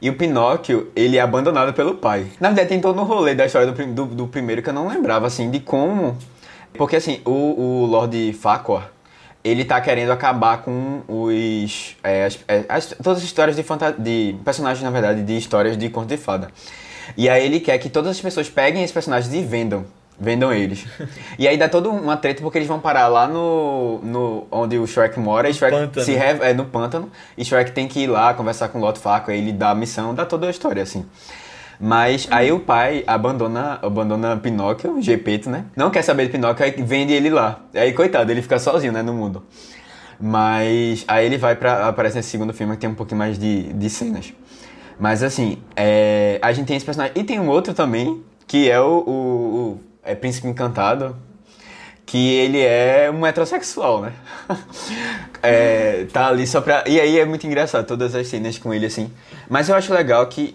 e 0.00 0.08
o 0.08 0.14
Pinóquio, 0.14 0.90
ele 0.96 1.18
é 1.18 1.20
abandonado 1.20 1.74
pelo 1.74 1.94
pai. 1.94 2.26
Na 2.40 2.48
verdade, 2.48 2.68
tem 2.70 2.80
todo 2.80 2.98
um 3.00 3.04
rolê 3.04 3.34
da 3.34 3.44
história 3.44 3.70
do, 3.70 3.86
do, 3.86 4.06
do 4.06 4.26
primeiro 4.28 4.62
que 4.62 4.68
eu 4.70 4.72
não 4.72 4.88
lembrava, 4.88 5.26
assim, 5.26 5.50
de 5.50 5.60
como... 5.60 6.16
Porque, 6.72 6.96
assim, 6.96 7.20
o, 7.24 7.30
o 7.30 7.86
Lord 7.86 8.32
Farquhar, 8.32 8.90
ele 9.44 9.64
tá 9.64 9.80
querendo 9.80 10.10
acabar 10.10 10.62
com 10.62 11.02
os... 11.06 11.96
É, 12.02 12.24
as, 12.24 12.38
é, 12.48 12.64
as, 12.68 12.86
todas 13.02 13.18
as 13.18 13.24
histórias 13.24 13.56
de, 13.56 13.64
de 13.98 14.36
personagens, 14.44 14.82
na 14.82 14.90
verdade, 14.90 15.22
de 15.22 15.36
histórias 15.36 15.76
de 15.76 15.88
conto 15.90 16.08
de 16.08 16.16
fada. 16.16 16.48
E 17.16 17.28
aí 17.28 17.44
ele 17.44 17.60
quer 17.60 17.76
que 17.78 17.90
todas 17.90 18.10
as 18.12 18.20
pessoas 18.20 18.48
peguem 18.48 18.82
esses 18.82 18.92
personagens 18.92 19.34
e 19.34 19.42
vendam. 19.42 19.84
Vendam 20.20 20.52
eles. 20.52 20.86
e 21.38 21.48
aí 21.48 21.56
dá 21.56 21.66
toda 21.66 21.88
uma 21.88 22.14
treta 22.14 22.42
porque 22.42 22.58
eles 22.58 22.68
vão 22.68 22.78
parar 22.78 23.08
lá 23.08 23.26
no. 23.26 24.00
no 24.02 24.46
onde 24.50 24.76
o 24.76 24.86
Shrek 24.86 25.18
mora. 25.18 25.48
E 25.48 25.54
Shrek 25.54 25.74
pântano. 25.74 26.04
se 26.04 26.12
re, 26.12 26.38
é 26.42 26.52
no 26.52 26.66
pântano. 26.66 27.10
E 27.38 27.44
Shrek 27.44 27.72
tem 27.72 27.88
que 27.88 28.00
ir 28.00 28.06
lá 28.06 28.34
conversar 28.34 28.68
com 28.68 28.78
o 28.78 28.80
Loto 28.82 28.98
Faco. 28.98 29.30
Aí 29.30 29.38
ele 29.38 29.52
dá 29.52 29.70
a 29.70 29.74
missão, 29.74 30.14
dá 30.14 30.26
toda 30.26 30.46
a 30.46 30.50
história, 30.50 30.82
assim. 30.82 31.06
Mas 31.80 32.28
aí 32.30 32.52
o 32.52 32.60
pai 32.60 33.02
abandona, 33.06 33.78
abandona 33.80 34.36
Pinóquio, 34.36 35.00
Gepeto, 35.00 35.48
né? 35.48 35.64
Não 35.74 35.90
quer 35.90 36.02
saber 36.02 36.26
de 36.26 36.32
Pinóquio, 36.32 36.62
aí 36.62 36.72
vende 36.72 37.14
ele 37.14 37.30
lá. 37.30 37.60
Aí, 37.74 37.94
coitado, 37.94 38.30
ele 38.30 38.42
fica 38.42 38.58
sozinho, 38.58 38.92
né, 38.92 39.00
no 39.00 39.14
mundo. 39.14 39.42
Mas 40.20 41.02
aí 41.08 41.24
ele 41.24 41.38
vai 41.38 41.56
pra. 41.56 41.88
aparece 41.88 42.16
nesse 42.16 42.28
segundo 42.28 42.52
filme 42.52 42.74
que 42.74 42.80
tem 42.80 42.90
um 42.90 42.94
pouquinho 42.94 43.18
mais 43.18 43.38
de, 43.38 43.72
de 43.72 43.88
cenas. 43.88 44.34
Mas 44.98 45.22
assim, 45.22 45.56
é, 45.74 46.38
a 46.42 46.52
gente 46.52 46.66
tem 46.66 46.76
esse 46.76 46.84
personagem. 46.84 47.14
E 47.16 47.24
tem 47.24 47.40
um 47.40 47.48
outro 47.48 47.72
também, 47.72 48.22
que 48.46 48.70
é 48.70 48.78
o, 48.78 48.98
o, 48.98 49.12
o 49.12 49.80
é 50.04 50.14
Príncipe 50.14 50.48
Encantado, 50.48 51.16
que 52.06 52.34
ele 52.34 52.60
é 52.60 53.10
um 53.10 53.24
heterossexual, 53.24 54.02
né? 54.02 54.12
é, 55.42 56.06
tá 56.12 56.28
ali 56.28 56.46
só 56.46 56.60
pra. 56.60 56.84
E 56.86 57.00
aí 57.00 57.18
é 57.18 57.24
muito 57.24 57.46
engraçado 57.46 57.86
todas 57.86 58.14
as 58.14 58.26
cenas 58.26 58.58
com 58.58 58.74
ele 58.74 58.86
assim. 58.86 59.12
Mas 59.48 59.68
eu 59.68 59.76
acho 59.76 59.92
legal 59.92 60.26
que 60.26 60.54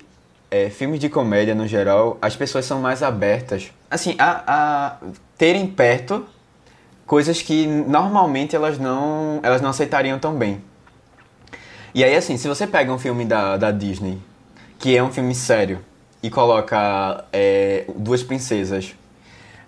é, 0.51 0.69
filmes 0.69 0.99
de 0.99 1.09
comédia 1.09 1.55
no 1.55 1.67
geral, 1.67 2.17
as 2.21 2.35
pessoas 2.35 2.65
são 2.65 2.81
mais 2.81 3.03
abertas, 3.03 3.71
assim, 3.89 4.15
a, 4.17 4.43
a 4.47 4.97
terem 5.37 5.67
perto 5.67 6.25
coisas 7.05 7.41
que 7.41 7.67
normalmente 7.67 8.55
elas 8.55 8.79
não, 8.79 9.39
elas 9.43 9.61
não 9.61 9.69
aceitariam 9.69 10.17
tão 10.17 10.35
bem. 10.35 10.61
E 11.93 12.03
aí, 12.03 12.15
assim, 12.15 12.37
se 12.37 12.47
você 12.47 12.67
pega 12.67 12.91
um 12.91 12.99
filme 12.99 13.25
da, 13.25 13.57
da 13.57 13.71
Disney 13.71 14.19
que 14.77 14.95
é 14.95 15.01
um 15.01 15.11
filme 15.11 15.33
sério 15.33 15.79
e 16.21 16.29
coloca 16.29 17.25
é, 17.31 17.85
duas 17.95 18.23
princesas 18.23 18.93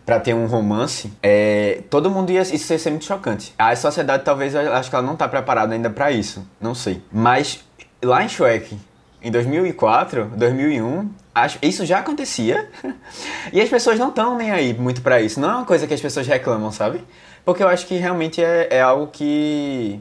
para 0.07 0.21
ter 0.21 0.33
um 0.33 0.45
romance, 0.45 1.11
é, 1.21 1.81
todo 1.89 2.09
mundo 2.09 2.31
ia 2.31 2.39
isso 2.41 2.71
ia 2.71 2.79
ser 2.79 2.91
muito 2.91 3.03
chocante. 3.03 3.53
A 3.59 3.75
sociedade 3.75 4.23
talvez 4.23 4.55
acho 4.55 4.89
que 4.89 4.95
ela 4.95 5.05
não 5.05 5.17
tá 5.17 5.27
preparada 5.27 5.73
ainda 5.73 5.89
para 5.89 6.09
isso, 6.13 6.47
não 6.61 6.73
sei. 6.73 7.03
Mas 7.11 7.59
lá 8.01 8.23
em 8.23 8.29
Shrek, 8.29 8.79
em 9.21 9.29
2004, 9.29 10.31
2001, 10.33 11.09
acho, 11.35 11.59
isso 11.61 11.85
já 11.85 11.99
acontecia. 11.99 12.69
e 13.51 13.59
as 13.59 13.67
pessoas 13.67 13.99
não 13.99 14.07
estão 14.07 14.37
nem 14.37 14.49
aí 14.49 14.73
muito 14.73 15.01
para 15.01 15.19
isso. 15.19 15.41
Não 15.41 15.49
é 15.49 15.55
uma 15.55 15.65
coisa 15.65 15.85
que 15.85 15.93
as 15.93 15.99
pessoas 15.99 16.25
reclamam, 16.25 16.71
sabe? 16.71 17.03
Porque 17.43 17.61
eu 17.61 17.67
acho 17.67 17.85
que 17.85 17.97
realmente 17.97 18.41
é, 18.41 18.69
é 18.71 18.81
algo 18.81 19.07
que 19.07 19.99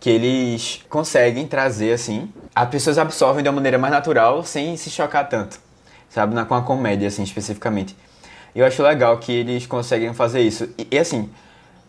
que 0.00 0.10
eles 0.10 0.84
conseguem 0.88 1.46
trazer 1.46 1.92
assim. 1.92 2.32
As 2.52 2.68
pessoas 2.68 2.98
absorvem 2.98 3.44
de 3.44 3.48
uma 3.48 3.54
maneira 3.54 3.78
mais 3.78 3.92
natural 3.92 4.42
sem 4.42 4.76
se 4.76 4.90
chocar 4.90 5.28
tanto, 5.28 5.60
sabe? 6.10 6.34
Na, 6.34 6.44
com 6.44 6.54
a 6.54 6.62
comédia, 6.62 7.06
assim, 7.06 7.22
especificamente. 7.22 7.96
E 8.54 8.60
eu 8.60 8.66
acho 8.66 8.82
legal 8.82 9.18
que 9.18 9.32
eles 9.32 9.66
conseguem 9.66 10.12
fazer 10.14 10.40
isso. 10.40 10.68
E, 10.78 10.86
e 10.90 10.98
assim, 10.98 11.30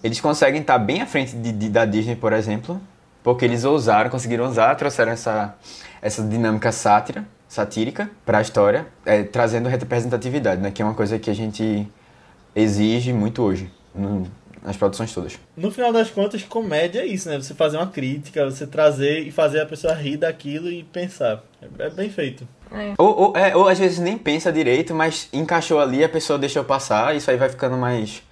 eles 0.04 0.20
conseguem 0.20 0.62
estar 0.62 0.78
bem 0.80 1.02
à 1.02 1.06
frente 1.06 1.36
de, 1.36 1.52
de, 1.52 1.70
da 1.70 1.86
Disney, 1.86 2.16
por 2.16 2.34
exemplo, 2.34 2.82
porque 3.24 3.46
eles 3.46 3.64
ousaram, 3.64 4.10
conseguiram 4.10 4.46
usar, 4.46 4.76
trouxeram 4.76 5.12
essa, 5.12 5.56
essa 6.02 6.24
dinâmica 6.24 6.72
sátira, 6.72 7.26
satírica 7.48 8.10
para 8.26 8.40
a 8.40 8.42
história, 8.42 8.88
é, 9.06 9.24
trazendo 9.24 9.70
representatividade, 9.70 10.62
né? 10.62 10.72
Que 10.72 10.82
é 10.82 10.86
uma 10.86 10.94
coisa 10.94 11.18
que 11.20 11.30
a 11.30 11.36
gente 11.36 11.88
exige 12.56 13.14
muito 13.14 13.42
hoje. 13.42 13.72
No, 13.94 14.28
nas 14.66 14.76
produções 14.76 15.14
todas. 15.14 15.38
No 15.56 15.70
final 15.70 15.94
das 15.94 16.10
contas, 16.10 16.42
comédia 16.42 17.02
é 17.02 17.06
isso, 17.06 17.30
né? 17.30 17.38
Você 17.38 17.54
fazer 17.54 17.78
uma 17.78 17.88
crítica, 17.88 18.44
você 18.46 18.66
trazer 18.66 19.20
e 19.20 19.32
fazer 19.32 19.62
a 19.62 19.66
pessoa 19.66 19.94
rir 19.94 20.18
daquilo 20.18 20.70
e 20.70 20.84
pensar. 20.84 21.44
É, 21.62 21.86
é 21.86 21.90
bem 21.92 22.10
feito. 22.10 22.48
É. 22.72 22.94
Ou, 22.98 23.20
ou, 23.20 23.38
é, 23.38 23.56
ou 23.56 23.68
às 23.68 23.78
vezes 23.78 24.00
nem 24.00 24.18
pensa 24.18 24.52
direito, 24.52 24.94
mas 24.96 25.30
encaixou 25.32 25.80
ali, 25.80 26.04
a 26.04 26.10
pessoa 26.10 26.40
deixou 26.40 26.64
passar, 26.64 27.16
isso 27.16 27.30
aí 27.30 27.38
vai 27.38 27.48
ficando 27.48 27.78
mais 27.78 28.24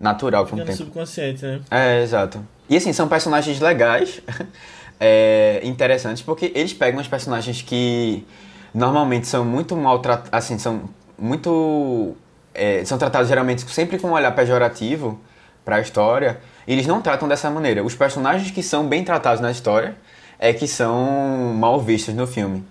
natural 0.00 0.46
com 0.46 0.56
o 0.56 0.64
tempo. 0.64 0.72
subconsciente, 0.72 1.44
né? 1.44 1.60
É, 1.70 2.02
exato. 2.02 2.44
E 2.70 2.76
assim, 2.76 2.92
são 2.94 3.06
personagens 3.06 3.60
legais, 3.60 4.22
é, 4.98 5.60
interessantes, 5.62 6.22
porque 6.22 6.50
eles 6.54 6.72
pegam 6.72 7.02
os 7.02 7.06
personagens 7.06 7.60
que 7.60 8.26
normalmente 8.72 9.26
são 9.26 9.44
muito 9.44 9.76
maltratados, 9.76 10.30
assim, 10.32 10.58
são 10.58 10.88
muito... 11.18 12.16
É, 12.54 12.84
são 12.84 12.98
tratados 12.98 13.28
geralmente 13.28 13.62
sempre 13.70 13.98
com 13.98 14.08
um 14.08 14.12
olhar 14.12 14.30
pejorativo, 14.32 15.20
para 15.64 15.76
a 15.76 15.80
história, 15.80 16.40
eles 16.66 16.86
não 16.86 17.00
tratam 17.00 17.28
dessa 17.28 17.50
maneira. 17.50 17.82
Os 17.82 17.94
personagens 17.94 18.50
que 18.50 18.62
são 18.62 18.86
bem 18.86 19.04
tratados 19.04 19.40
na 19.40 19.50
história 19.50 19.94
é 20.38 20.52
que 20.52 20.66
são 20.66 21.54
mal 21.54 21.80
vistos 21.80 22.14
no 22.14 22.26
filme. 22.26 22.64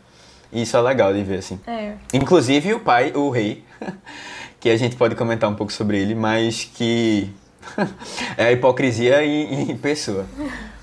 E 0.52 0.64
isso 0.64 0.76
é 0.76 0.82
legal 0.82 1.14
de 1.14 1.24
ver, 1.24 1.40
assim. 1.40 1.60
É. 1.66 1.94
Inclusive 2.14 2.74
o 2.74 2.80
pai, 2.80 3.14
o 3.16 3.30
rei, 3.30 3.64
que 4.60 4.70
a 4.70 4.78
gente 4.78 4.96
pode 4.96 5.16
comentar 5.16 5.50
um 5.50 5.56
pouco 5.56 5.72
sobre 5.72 5.98
ele, 5.98 6.14
mas 6.14 6.66
que 6.66 7.30
é 8.38 8.46
a 8.46 8.52
hipocrisia 8.52 9.24
em, 9.24 9.72
em, 9.72 9.78
pessoa. 9.78 10.26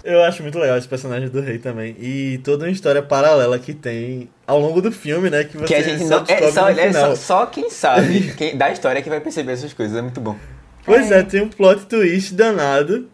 Eu 0.02 0.22
acho 0.22 0.42
muito 0.42 0.58
legal 0.58 0.78
esse 0.78 0.88
personagem 0.88 1.28
do 1.28 1.42
rei 1.42 1.58
também. 1.58 1.94
E 2.00 2.40
toda 2.42 2.64
uma 2.64 2.70
história 2.70 3.02
paralela 3.02 3.58
que 3.58 3.74
tem 3.74 4.30
ao 4.46 4.58
longo 4.58 4.80
do 4.80 4.90
filme, 4.90 5.28
né? 5.28 5.44
Que, 5.44 5.58
você 5.58 5.66
que 5.66 5.74
a 5.74 5.82
gente 5.82 6.04
não. 6.04 6.24
É 6.26 6.50
só, 6.50 6.70
é 6.70 6.92
só, 6.92 7.14
só, 7.14 7.46
quem 7.46 7.68
sabe 7.68 8.32
quem, 8.32 8.56
da 8.56 8.70
história 8.70 9.02
que 9.02 9.10
vai 9.10 9.20
perceber 9.20 9.52
essas 9.52 9.74
coisas. 9.74 9.94
É 9.94 10.00
muito 10.00 10.20
bom. 10.20 10.36
Pois 10.88 11.10
é. 11.10 11.20
é, 11.20 11.22
tem 11.22 11.42
um 11.42 11.48
plot 11.48 11.86
twist 11.86 12.34
danado. 12.34 13.08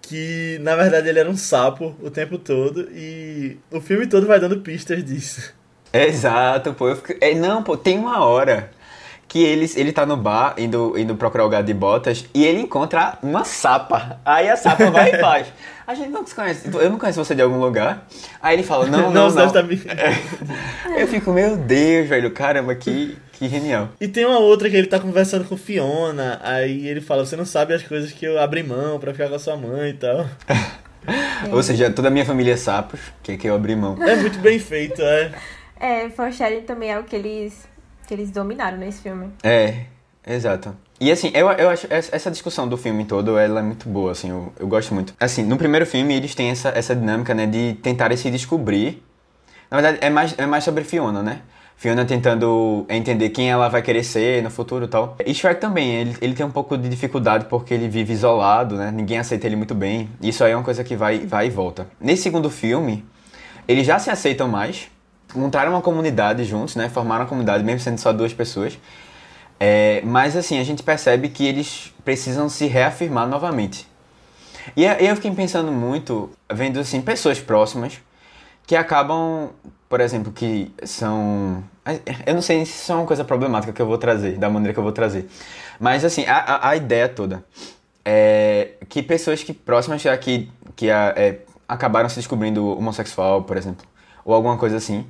Que 0.00 0.58
na 0.62 0.74
verdade 0.74 1.08
ele 1.08 1.18
era 1.18 1.28
um 1.28 1.36
sapo 1.36 1.94
o 2.02 2.10
tempo 2.10 2.38
todo. 2.38 2.88
E 2.92 3.58
o 3.70 3.80
filme 3.80 4.06
todo 4.06 4.26
vai 4.26 4.40
dando 4.40 4.60
pistas 4.60 5.04
disso. 5.04 5.52
Exato, 5.92 6.72
pô. 6.74 6.88
Eu 6.88 6.96
fico... 6.96 7.14
é, 7.20 7.34
não, 7.34 7.62
pô, 7.62 7.76
tem 7.76 7.98
uma 7.98 8.24
hora 8.24 8.70
que 9.28 9.44
ele, 9.44 9.70
ele 9.76 9.92
tá 9.92 10.06
no 10.06 10.16
bar 10.16 10.54
indo, 10.56 10.98
indo 10.98 11.14
procurar 11.14 11.44
o 11.44 11.48
gato 11.50 11.66
de 11.66 11.74
botas 11.74 12.24
e 12.32 12.44
ele 12.44 12.62
encontra 12.62 13.18
uma 13.22 13.44
sapa. 13.44 14.18
Aí 14.24 14.48
a 14.48 14.56
sapa 14.56 14.90
vai 14.90 15.14
e 15.14 15.18
faz. 15.20 15.46
A 15.86 15.94
gente 15.94 16.10
não 16.10 16.26
se 16.26 16.34
conhece. 16.34 16.68
Eu 16.72 16.90
não 16.90 16.98
conheço 16.98 17.22
você 17.22 17.34
de 17.34 17.42
algum 17.42 17.60
lugar. 17.60 18.06
Aí 18.42 18.56
ele 18.56 18.62
fala, 18.62 18.86
não, 18.86 19.10
não, 19.12 19.28
não. 19.28 19.34
não. 19.34 19.52
Tá 19.52 19.62
me... 19.62 19.80
Eu 20.96 21.06
fico, 21.06 21.30
meu 21.32 21.56
Deus, 21.56 22.08
velho, 22.08 22.30
caramba, 22.30 22.74
que, 22.74 23.18
que 23.38 23.48
genial. 23.48 23.90
E 24.00 24.08
tem 24.08 24.24
uma 24.24 24.38
outra 24.38 24.68
que 24.68 24.76
ele 24.76 24.88
tá 24.88 24.98
conversando 24.98 25.44
com 25.44 25.56
Fiona, 25.56 26.40
aí 26.42 26.88
ele 26.88 27.00
fala, 27.00 27.24
você 27.24 27.36
não 27.36 27.46
sabe 27.46 27.72
as 27.72 27.82
coisas 27.82 28.10
que 28.10 28.26
eu 28.26 28.38
abri 28.38 28.62
mão 28.64 28.98
pra 28.98 29.12
ficar 29.12 29.28
com 29.28 29.36
a 29.36 29.38
sua 29.38 29.56
mãe 29.56 29.90
e 29.90 29.94
tal. 29.94 30.26
Ou 31.52 31.62
seja, 31.62 31.90
toda 31.90 32.08
a 32.08 32.10
minha 32.10 32.24
família 32.24 32.54
é 32.54 32.56
sapos, 32.56 33.00
que, 33.22 33.36
que 33.36 33.48
eu 33.48 33.54
abri 33.54 33.76
mão. 33.76 33.96
É 34.02 34.16
muito 34.16 34.40
bem 34.40 34.58
feito, 34.58 35.00
é. 35.00 35.32
É, 35.78 36.10
foreshadowing 36.10 36.62
também 36.62 36.90
é 36.90 36.98
o 36.98 37.04
que 37.04 37.14
eles, 37.14 37.68
que 38.06 38.12
eles 38.12 38.30
dominaram 38.32 38.76
nesse 38.76 39.02
filme. 39.02 39.30
É, 39.44 39.84
exato. 40.26 40.76
E 41.00 41.12
assim, 41.12 41.30
eu, 41.32 41.48
eu 41.52 41.70
acho 41.70 41.86
essa 41.88 42.28
discussão 42.28 42.68
do 42.68 42.76
filme 42.76 43.04
todo, 43.04 43.38
ela 43.38 43.60
é 43.60 43.62
muito 43.62 43.88
boa, 43.88 44.10
assim, 44.10 44.30
eu, 44.30 44.52
eu 44.58 44.66
gosto 44.66 44.92
muito. 44.92 45.14
Assim, 45.20 45.44
no 45.44 45.56
primeiro 45.56 45.86
filme 45.86 46.12
eles 46.12 46.34
têm 46.34 46.50
essa, 46.50 46.70
essa 46.70 46.94
dinâmica, 46.96 47.32
né, 47.32 47.46
de 47.46 47.74
tentarem 47.74 48.16
se 48.16 48.28
descobrir. 48.32 49.00
Na 49.70 49.80
verdade, 49.80 49.98
é 50.00 50.10
mais, 50.10 50.34
é 50.36 50.44
mais 50.44 50.64
sobre 50.64 50.82
Fiona, 50.82 51.22
né? 51.22 51.42
Fiona 51.78 52.04
tentando 52.04 52.84
entender 52.88 53.30
quem 53.30 53.48
ela 53.48 53.68
vai 53.68 53.80
querer 53.80 54.02
ser 54.02 54.42
no 54.42 54.50
futuro 54.50 54.86
e 54.86 54.88
tal. 54.88 55.16
E 55.24 55.32
Shrek 55.32 55.60
também, 55.60 55.94
ele, 55.94 56.16
ele 56.20 56.34
tem 56.34 56.44
um 56.44 56.50
pouco 56.50 56.76
de 56.76 56.88
dificuldade 56.88 57.44
porque 57.44 57.72
ele 57.72 57.88
vive 57.88 58.12
isolado, 58.12 58.74
né? 58.74 58.90
Ninguém 58.90 59.18
aceita 59.18 59.46
ele 59.46 59.54
muito 59.54 59.76
bem. 59.76 60.10
Isso 60.20 60.42
aí 60.42 60.50
é 60.50 60.56
uma 60.56 60.64
coisa 60.64 60.82
que 60.82 60.96
vai, 60.96 61.20
vai 61.20 61.46
e 61.46 61.50
volta. 61.50 61.86
Nesse 62.00 62.24
segundo 62.24 62.50
filme, 62.50 63.06
eles 63.68 63.86
já 63.86 63.96
se 64.00 64.10
aceitam 64.10 64.48
mais, 64.48 64.88
montaram 65.32 65.70
uma 65.70 65.80
comunidade 65.80 66.42
juntos, 66.42 66.74
né? 66.74 66.88
Formaram 66.88 67.22
uma 67.22 67.28
comunidade, 67.28 67.62
mesmo 67.62 67.78
sendo 67.78 67.98
só 67.98 68.12
duas 68.12 68.34
pessoas. 68.34 68.76
É, 69.60 70.02
mas 70.04 70.34
assim, 70.34 70.58
a 70.58 70.64
gente 70.64 70.82
percebe 70.82 71.28
que 71.28 71.46
eles 71.46 71.94
precisam 72.04 72.48
se 72.48 72.66
reafirmar 72.66 73.28
novamente. 73.28 73.86
E 74.76 74.84
eu 74.84 75.14
fiquei 75.14 75.30
pensando 75.30 75.70
muito, 75.70 76.28
vendo 76.52 76.80
assim, 76.80 77.00
pessoas 77.00 77.38
próximas 77.38 78.00
que 78.66 78.74
acabam, 78.74 79.50
por 79.88 80.00
exemplo, 80.00 80.32
que 80.32 80.72
são. 80.84 81.62
Eu 82.26 82.34
não 82.34 82.42
sei 82.42 82.64
se 82.66 82.72
isso 82.72 82.92
é 82.92 82.94
uma 82.94 83.06
coisa 83.06 83.24
problemática 83.24 83.72
que 83.72 83.80
eu 83.80 83.86
vou 83.86 83.98
trazer, 83.98 84.36
da 84.36 84.50
maneira 84.50 84.72
que 84.72 84.78
eu 84.78 84.84
vou 84.84 84.92
trazer. 84.92 85.28
Mas 85.80 86.04
assim, 86.04 86.24
a, 86.26 86.68
a 86.68 86.76
ideia 86.76 87.08
toda 87.08 87.44
é 88.04 88.74
que 88.88 89.02
pessoas 89.02 89.42
que 89.42 89.52
próximas 89.52 90.02
que, 90.20 90.50
que 90.76 90.90
é, 90.90 91.40
acabaram 91.66 92.08
se 92.08 92.16
descobrindo 92.16 92.66
homossexual, 92.76 93.42
por 93.42 93.56
exemplo, 93.56 93.86
ou 94.24 94.34
alguma 94.34 94.58
coisa 94.58 94.76
assim, 94.76 95.06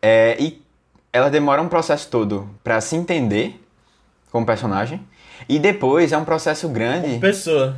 é, 0.00 0.36
e 0.38 0.62
ela 1.12 1.28
demora 1.28 1.60
um 1.60 1.68
processo 1.68 2.08
todo 2.08 2.48
para 2.62 2.80
se 2.80 2.96
entender 2.96 3.60
como 4.30 4.46
personagem. 4.46 5.00
E 5.48 5.58
depois 5.58 6.12
é 6.12 6.18
um 6.18 6.24
processo 6.24 6.68
grande. 6.68 7.08
Como 7.08 7.20
pessoa. 7.20 7.76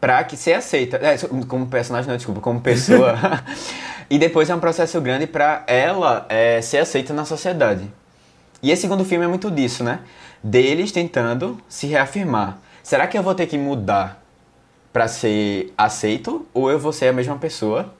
Pra 0.00 0.24
que 0.24 0.36
ser 0.36 0.54
aceita. 0.54 0.96
É, 0.96 1.16
como 1.46 1.66
personagem, 1.66 2.08
não, 2.08 2.16
desculpa, 2.16 2.40
como 2.40 2.60
pessoa. 2.60 3.16
e 4.10 4.18
depois 4.18 4.48
é 4.48 4.54
um 4.54 4.60
processo 4.60 5.00
grande 5.00 5.26
pra 5.26 5.64
ela 5.66 6.26
é, 6.28 6.60
ser 6.60 6.78
aceita 6.78 7.12
na 7.12 7.24
sociedade. 7.24 7.90
E 8.62 8.70
esse 8.70 8.82
segundo 8.82 9.04
filme 9.04 9.24
é 9.24 9.28
muito 9.28 9.50
disso, 9.50 9.84
né? 9.84 10.00
Deles 10.42 10.90
tentando 10.92 11.58
se 11.68 11.86
reafirmar. 11.86 12.58
Será 12.82 13.06
que 13.06 13.18
eu 13.18 13.22
vou 13.22 13.34
ter 13.34 13.46
que 13.46 13.58
mudar 13.58 14.22
para 14.92 15.06
ser 15.06 15.72
aceito 15.76 16.46
ou 16.52 16.70
eu 16.70 16.78
vou 16.78 16.92
ser 16.92 17.08
a 17.08 17.12
mesma 17.12 17.36
pessoa, 17.36 17.94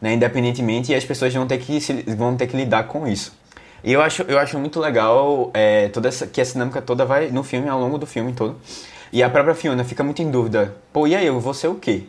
né, 0.00 0.12
independentemente, 0.14 0.92
e 0.92 0.94
as 0.94 1.04
pessoas 1.04 1.32
vão 1.32 1.46
ter 1.46 1.58
que, 1.58 1.78
vão 2.16 2.36
ter 2.36 2.46
que 2.48 2.56
lidar 2.56 2.84
com 2.88 3.06
isso. 3.06 3.32
E 3.84 3.92
eu 3.92 4.02
acho, 4.02 4.22
eu 4.22 4.38
acho 4.38 4.58
muito 4.58 4.78
legal 4.78 5.50
é, 5.54 5.88
toda 5.88 6.08
essa, 6.08 6.26
que 6.26 6.40
essa 6.40 6.52
dinâmica 6.52 6.82
toda 6.82 7.04
vai 7.04 7.30
no 7.30 7.42
filme, 7.42 7.68
ao 7.68 7.80
longo 7.80 7.98
do 7.98 8.06
filme 8.06 8.32
todo. 8.32 8.56
E 9.12 9.22
a 9.22 9.28
própria 9.28 9.54
Fiona 9.54 9.84
fica 9.84 10.02
muito 10.02 10.22
em 10.22 10.30
dúvida. 10.30 10.74
Pô, 10.92 11.06
e 11.06 11.14
aí, 11.14 11.26
eu 11.26 11.38
vou 11.38 11.52
ser 11.52 11.68
o 11.68 11.74
quê? 11.74 12.04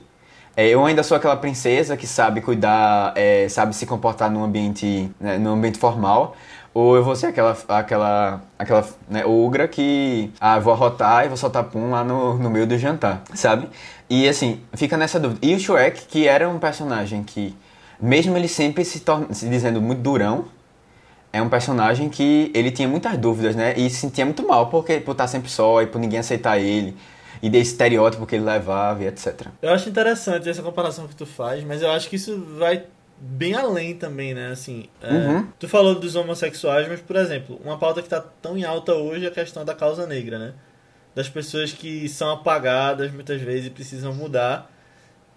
É, 0.56 0.68
eu 0.70 0.86
ainda 0.86 1.02
sou 1.02 1.18
aquela 1.18 1.36
princesa 1.36 1.98
que 1.98 2.06
sabe 2.06 2.40
cuidar, 2.40 3.12
é, 3.16 3.50
sabe 3.50 3.76
se 3.76 3.88
comportar 3.88 4.30
num 4.30 4.44
ambiente, 4.44 5.10
né, 5.20 5.38
num 5.40 5.54
ambiente 5.54 5.80
formal, 5.80 6.36
ou 6.74 6.96
eu 6.96 7.04
vou 7.04 7.16
ser 7.16 7.28
aquela, 7.28 7.58
aquela, 7.68 8.42
aquela 8.58 8.88
né, 9.10 9.26
ogra 9.26 9.68
que 9.68 10.32
ah, 10.40 10.60
vou 10.60 10.74
arrotar 10.74 11.26
e 11.26 11.28
vou 11.28 11.38
soltar 11.38 11.64
pum 11.64 11.90
lá 11.90 12.04
no, 12.04 12.38
no 12.38 12.50
meio 12.52 12.68
do 12.68 12.78
jantar, 12.78 13.24
sabe? 13.34 13.68
E 14.10 14.28
assim, 14.30 14.62
fica 14.74 14.96
nessa 14.96 15.20
dúvida. 15.20 15.40
E 15.44 15.56
o 15.56 15.60
Shrek, 15.60 16.06
que 16.06 16.28
era 16.28 16.48
um 16.48 16.60
personagem 16.60 17.24
que, 17.24 17.56
mesmo 18.00 18.38
ele 18.38 18.48
sempre 18.48 18.86
se, 18.86 19.04
se 19.32 19.50
dizendo 19.50 19.82
muito 19.82 20.02
durão, 20.02 20.46
é 21.32 21.42
um 21.42 21.50
personagem 21.50 22.10
que 22.10 22.52
ele 22.54 22.70
tinha 22.70 22.88
muitas 22.88 23.18
dúvidas, 23.18 23.56
né? 23.56 23.74
E 23.76 23.90
se 23.90 23.98
sentia 23.98 24.24
muito 24.24 24.48
mal 24.48 24.68
porque, 24.68 25.00
por 25.00 25.14
estar 25.14 25.28
sempre 25.28 25.50
só 25.50 25.82
e 25.82 25.88
por 25.88 26.00
ninguém 26.00 26.20
aceitar 26.20 26.60
ele. 26.60 26.96
E 27.44 27.50
desse 27.50 27.72
estereótipo 27.72 28.26
que 28.26 28.36
ele 28.36 28.46
levava 28.46 29.04
e 29.04 29.08
etc. 29.08 29.48
Eu 29.62 29.72
acho 29.72 29.90
interessante 29.90 30.48
essa 30.48 30.64
comparação 30.64 31.10
que 31.10 31.16
tu 31.16 31.26
faz, 31.26 31.62
mas 31.66 31.82
eu 31.82 31.92
acho 31.92 32.10
que 32.10 32.16
isso 32.16 32.42
vai 32.58 32.86
bem 33.20 33.54
além 33.54 33.96
também, 33.96 34.34
né? 34.34 34.48
Assim, 34.52 34.88
é, 35.02 35.12
uhum. 35.12 35.48
tu 35.60 35.68
falou 35.68 35.96
dos 35.96 36.16
homossexuais, 36.16 36.88
mas, 36.88 37.02
por 37.02 37.18
exemplo, 37.18 37.60
uma 37.64 37.78
pauta 37.78 38.02
que 38.02 38.08
está 38.08 38.22
tão 38.22 38.58
em 38.58 38.64
alta 38.64 38.94
hoje 38.94 39.26
é 39.26 39.28
a 39.28 39.32
questão 39.32 39.66
da 39.66 39.76
causa 39.76 40.08
negra, 40.08 40.40
né? 40.40 40.54
Das 41.14 41.28
pessoas 41.28 41.74
que 41.74 42.08
são 42.08 42.32
apagadas 42.32 43.12
muitas 43.12 43.42
vezes 43.42 43.68
e 43.68 43.70
precisam 43.70 44.14
mudar. 44.14 44.72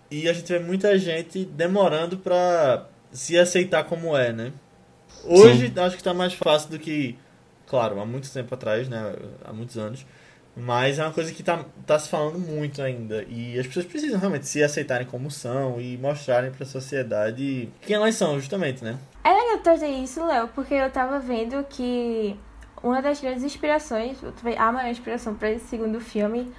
E 0.09 0.29
a 0.29 0.33
gente 0.33 0.47
vê 0.47 0.61
muita 0.61 0.97
gente 0.97 1.45
demorando 1.45 2.19
para 2.19 2.87
se 3.11 3.37
aceitar 3.37 3.83
como 3.83 4.17
é, 4.17 4.33
né? 4.33 4.53
Hoje 5.25 5.69
Sim. 5.69 5.81
acho 5.81 5.97
que 5.97 6.01
está 6.01 6.15
mais 6.15 6.35
fácil 6.35 6.71
do 6.71 6.79
que, 6.79 7.19
claro, 7.67 8.01
há 8.01 8.07
muito 8.07 8.31
tempo 8.33 8.55
atrás, 8.55 8.89
né? 8.89 9.13
Há 9.45 9.53
muitos 9.53 9.77
anos. 9.77 10.07
Mas 10.57 10.99
é 10.99 11.03
uma 11.03 11.13
coisa 11.13 11.31
que 11.33 11.43
está 11.43 11.65
tá 11.87 11.99
se 11.99 12.09
falando 12.09 12.39
muito 12.39 12.81
ainda. 12.81 13.25
E 13.29 13.59
as 13.59 13.67
pessoas 13.67 13.85
precisam 13.85 14.19
realmente 14.19 14.47
se 14.47 14.63
aceitarem 14.63 15.07
como 15.07 15.31
são 15.31 15.79
e 15.79 15.99
mostrarem 15.99 16.51
para 16.51 16.65
a 16.65 16.67
sociedade 16.67 17.69
quem 17.83 17.95
elas 17.95 18.15
são, 18.15 18.41
justamente, 18.41 18.83
né? 18.83 18.99
É 19.23 19.31
legal 19.31 19.59
trazer 19.59 19.89
isso, 19.89 20.25
Léo, 20.25 20.49
porque 20.55 20.73
eu 20.73 20.91
tava 20.91 21.19
vendo 21.19 21.63
que 21.69 22.35
uma 22.83 23.03
das 23.03 23.21
grandes 23.21 23.45
inspirações, 23.45 24.17
a 24.57 24.73
maior 24.73 24.91
inspiração 24.91 25.35
para 25.35 25.51
esse 25.51 25.67
segundo 25.67 26.01
filme, 26.01 26.51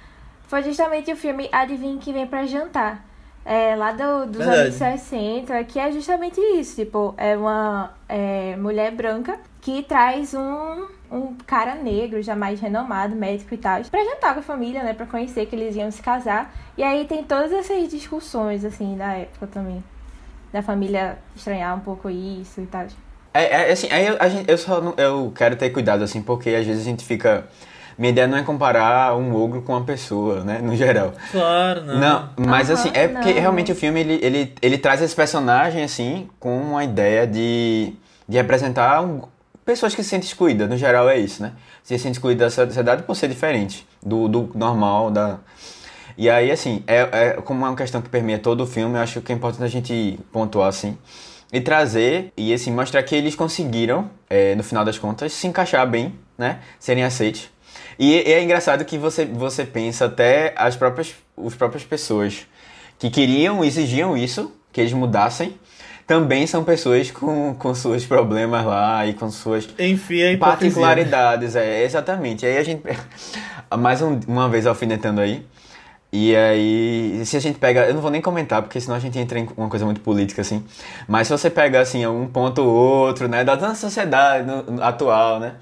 foi 0.46 0.62
justamente 0.62 1.12
o 1.12 1.16
filme 1.16 1.48
Adivinha 1.50 1.98
que 1.98 2.12
vem 2.12 2.26
para 2.26 2.46
jantar 2.46 3.04
é, 3.48 3.74
lá 3.74 3.92
do, 3.92 4.26
dos 4.26 4.44
Verdade. 4.44 4.60
anos 4.60 4.74
60, 4.74 5.64
que 5.64 5.78
é 5.78 5.90
justamente 5.90 6.38
isso, 6.38 6.76
tipo, 6.76 7.14
é 7.16 7.34
uma 7.34 7.94
é, 8.06 8.54
mulher 8.56 8.92
branca 8.92 9.40
que 9.60 9.82
traz 9.82 10.34
um, 10.34 10.86
um 11.10 11.34
cara 11.46 11.74
negro, 11.74 12.22
já 12.22 12.36
mais 12.36 12.60
renomado, 12.60 13.16
médico 13.16 13.54
e 13.54 13.58
tal, 13.58 13.82
pra 13.84 14.04
jantar 14.04 14.34
com 14.34 14.40
a 14.40 14.42
família, 14.42 14.82
né, 14.82 14.92
pra 14.92 15.06
conhecer 15.06 15.46
que 15.46 15.56
eles 15.56 15.74
iam 15.76 15.90
se 15.90 16.02
casar. 16.02 16.54
E 16.76 16.82
aí 16.82 17.04
tem 17.06 17.24
todas 17.24 17.52
essas 17.52 17.88
discussões, 17.88 18.64
assim, 18.64 18.96
da 18.96 19.14
época 19.14 19.46
também, 19.46 19.82
da 20.52 20.62
família 20.62 21.18
estranhar 21.34 21.76
um 21.76 21.80
pouco 21.80 22.10
isso 22.10 22.60
e 22.60 22.66
tal. 22.66 22.86
É, 23.32 23.68
é 23.68 23.72
assim, 23.72 23.88
aí 23.90 24.06
eu, 24.06 24.16
a 24.18 24.28
gente, 24.28 24.50
eu 24.50 24.58
só 24.58 24.80
não, 24.80 24.94
eu 24.96 25.32
quero 25.34 25.56
ter 25.56 25.70
cuidado, 25.70 26.02
assim, 26.02 26.22
porque 26.22 26.50
às 26.50 26.66
vezes 26.66 26.82
a 26.82 26.84
gente 26.84 27.04
fica 27.04 27.46
minha 27.98 28.12
ideia 28.12 28.28
não 28.28 28.38
é 28.38 28.44
comparar 28.44 29.16
um 29.16 29.34
ogro 29.34 29.60
com 29.60 29.72
uma 29.72 29.84
pessoa, 29.84 30.44
né? 30.44 30.60
No 30.62 30.76
geral. 30.76 31.12
Claro, 31.32 31.84
não. 31.84 31.98
Não, 31.98 32.30
mas 32.46 32.68
uhum, 32.68 32.74
assim, 32.74 32.90
é 32.94 33.08
porque 33.08 33.34
não. 33.34 33.40
realmente 33.40 33.72
o 33.72 33.74
filme 33.74 33.98
ele, 33.98 34.20
ele, 34.22 34.54
ele 34.62 34.78
traz 34.78 35.02
esse 35.02 35.16
personagem, 35.16 35.82
assim, 35.82 36.28
com 36.38 36.56
uma 36.56 36.84
ideia 36.84 37.26
de, 37.26 37.92
de 38.28 38.36
representar 38.36 39.02
um, 39.02 39.22
pessoas 39.68 39.94
que 39.94 40.02
se 40.02 40.08
sentem 40.08 40.26
excluídas. 40.26 40.68
No 40.68 40.76
geral 40.76 41.08
é 41.10 41.18
isso, 41.18 41.42
né? 41.42 41.52
Se 41.82 41.98
sentem 41.98 42.12
excluídas 42.12 42.56
da 42.56 42.66
sociedade 42.66 43.02
por 43.02 43.14
ser 43.14 43.28
diferente 43.28 43.86
do, 44.02 44.26
do 44.26 44.50
normal, 44.54 45.10
da. 45.10 45.38
E 46.16 46.28
aí, 46.28 46.50
assim, 46.50 46.82
é, 46.86 47.08
é 47.12 47.30
como 47.42 47.64
é 47.64 47.68
uma 47.68 47.76
questão 47.76 48.00
que 48.00 48.08
permeia 48.08 48.38
todo 48.38 48.62
o 48.62 48.66
filme, 48.66 48.96
eu 48.96 49.02
acho 49.02 49.20
que 49.20 49.30
é 49.30 49.34
importante 49.34 49.64
a 49.64 49.68
gente 49.68 50.18
pontuar, 50.32 50.68
assim 50.68 50.96
e 51.50 51.62
trazer 51.62 52.30
e 52.36 52.52
assim 52.52 52.70
mostrar 52.70 53.02
que 53.02 53.14
eles 53.14 53.34
conseguiram 53.34 54.10
é, 54.28 54.54
no 54.54 54.62
final 54.62 54.84
das 54.84 54.98
contas 54.98 55.32
se 55.32 55.46
encaixar 55.46 55.88
bem 55.88 56.14
né 56.36 56.58
serem 56.78 57.02
aceitos 57.04 57.48
e, 57.98 58.20
é 58.20 58.42
engraçado 58.42 58.84
que 58.84 58.96
você, 58.96 59.24
você 59.24 59.64
pensa 59.64 60.04
até 60.04 60.54
as 60.56 60.76
próprias, 60.76 61.14
as 61.44 61.54
próprias 61.54 61.84
pessoas 61.84 62.46
que 62.96 63.10
queriam, 63.10 63.64
exigiam 63.64 64.16
isso, 64.16 64.52
que 64.72 64.80
eles 64.80 64.92
mudassem, 64.92 65.58
também 66.08 66.46
são 66.46 66.64
pessoas 66.64 67.10
com, 67.10 67.54
com 67.54 67.74
seus 67.74 68.06
problemas 68.06 68.64
lá 68.64 69.06
e 69.06 69.12
com 69.12 69.30
suas 69.30 69.68
Enfim, 69.78 70.22
é 70.22 70.36
particularidades. 70.38 71.54
É, 71.54 71.84
exatamente. 71.84 72.46
Aí 72.46 72.56
a 72.56 72.64
gente. 72.64 72.82
Mais 73.78 74.00
um, 74.00 74.18
uma 74.26 74.48
vez 74.48 74.66
alfinetando 74.66 75.20
aí. 75.20 75.46
E 76.10 76.34
aí, 76.34 77.20
se 77.26 77.36
a 77.36 77.40
gente 77.40 77.58
pega. 77.58 77.86
Eu 77.86 77.92
não 77.92 78.00
vou 78.00 78.10
nem 78.10 78.22
comentar, 78.22 78.62
porque 78.62 78.80
senão 78.80 78.96
a 78.96 78.98
gente 78.98 79.18
entra 79.18 79.38
em 79.38 79.46
uma 79.54 79.68
coisa 79.68 79.84
muito 79.84 80.00
política, 80.00 80.40
assim. 80.40 80.64
Mas 81.06 81.26
se 81.26 81.32
você 81.34 81.50
pega, 81.50 81.78
assim, 81.78 82.06
um 82.06 82.26
ponto 82.26 82.62
ou 82.62 82.74
outro, 82.74 83.28
né, 83.28 83.44
da 83.44 83.54
nossa 83.56 83.74
sociedade 83.74 84.46
no, 84.46 84.62
no, 84.62 84.82
atual, 84.82 85.38
né? 85.38 85.56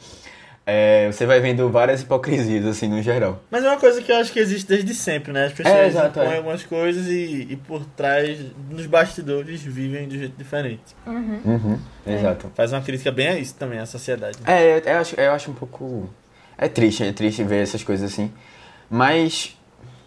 É, 0.68 1.06
você 1.06 1.24
vai 1.24 1.38
vendo 1.38 1.70
várias 1.70 2.02
hipocrisias, 2.02 2.66
assim, 2.66 2.88
no 2.88 3.00
geral. 3.00 3.40
Mas 3.48 3.62
é 3.64 3.68
uma 3.68 3.78
coisa 3.78 4.02
que 4.02 4.10
eu 4.10 4.16
acho 4.16 4.32
que 4.32 4.40
existe 4.40 4.66
desde 4.66 4.92
sempre, 4.94 5.32
né? 5.32 5.46
As 5.46 5.52
pessoas 5.52 5.76
É, 5.76 5.86
exato, 5.86 6.18
é. 6.18 6.36
algumas 6.38 6.64
coisas 6.64 7.06
e, 7.06 7.46
e 7.50 7.56
por 7.56 7.84
trás, 7.84 8.40
nos 8.68 8.84
bastidores, 8.86 9.62
vivem 9.62 10.08
de 10.08 10.16
um 10.16 10.18
jeito 10.18 10.36
diferente. 10.36 10.82
Uhum. 11.06 11.40
Uhum, 11.44 11.78
exato. 12.04 12.50
Faz 12.56 12.72
uma 12.72 12.80
crítica 12.82 13.12
bem 13.12 13.28
a 13.28 13.38
isso 13.38 13.54
também, 13.54 13.78
à 13.78 13.86
sociedade. 13.86 14.38
É, 14.44 14.78
eu, 14.78 14.78
eu 14.80 14.98
acho, 14.98 15.20
eu 15.20 15.30
acho 15.30 15.50
um 15.52 15.54
pouco. 15.54 16.10
É 16.58 16.66
triste, 16.66 17.04
é 17.04 17.12
triste 17.12 17.44
ver 17.44 17.62
essas 17.62 17.84
coisas 17.84 18.12
assim. 18.12 18.32
Mas, 18.90 19.56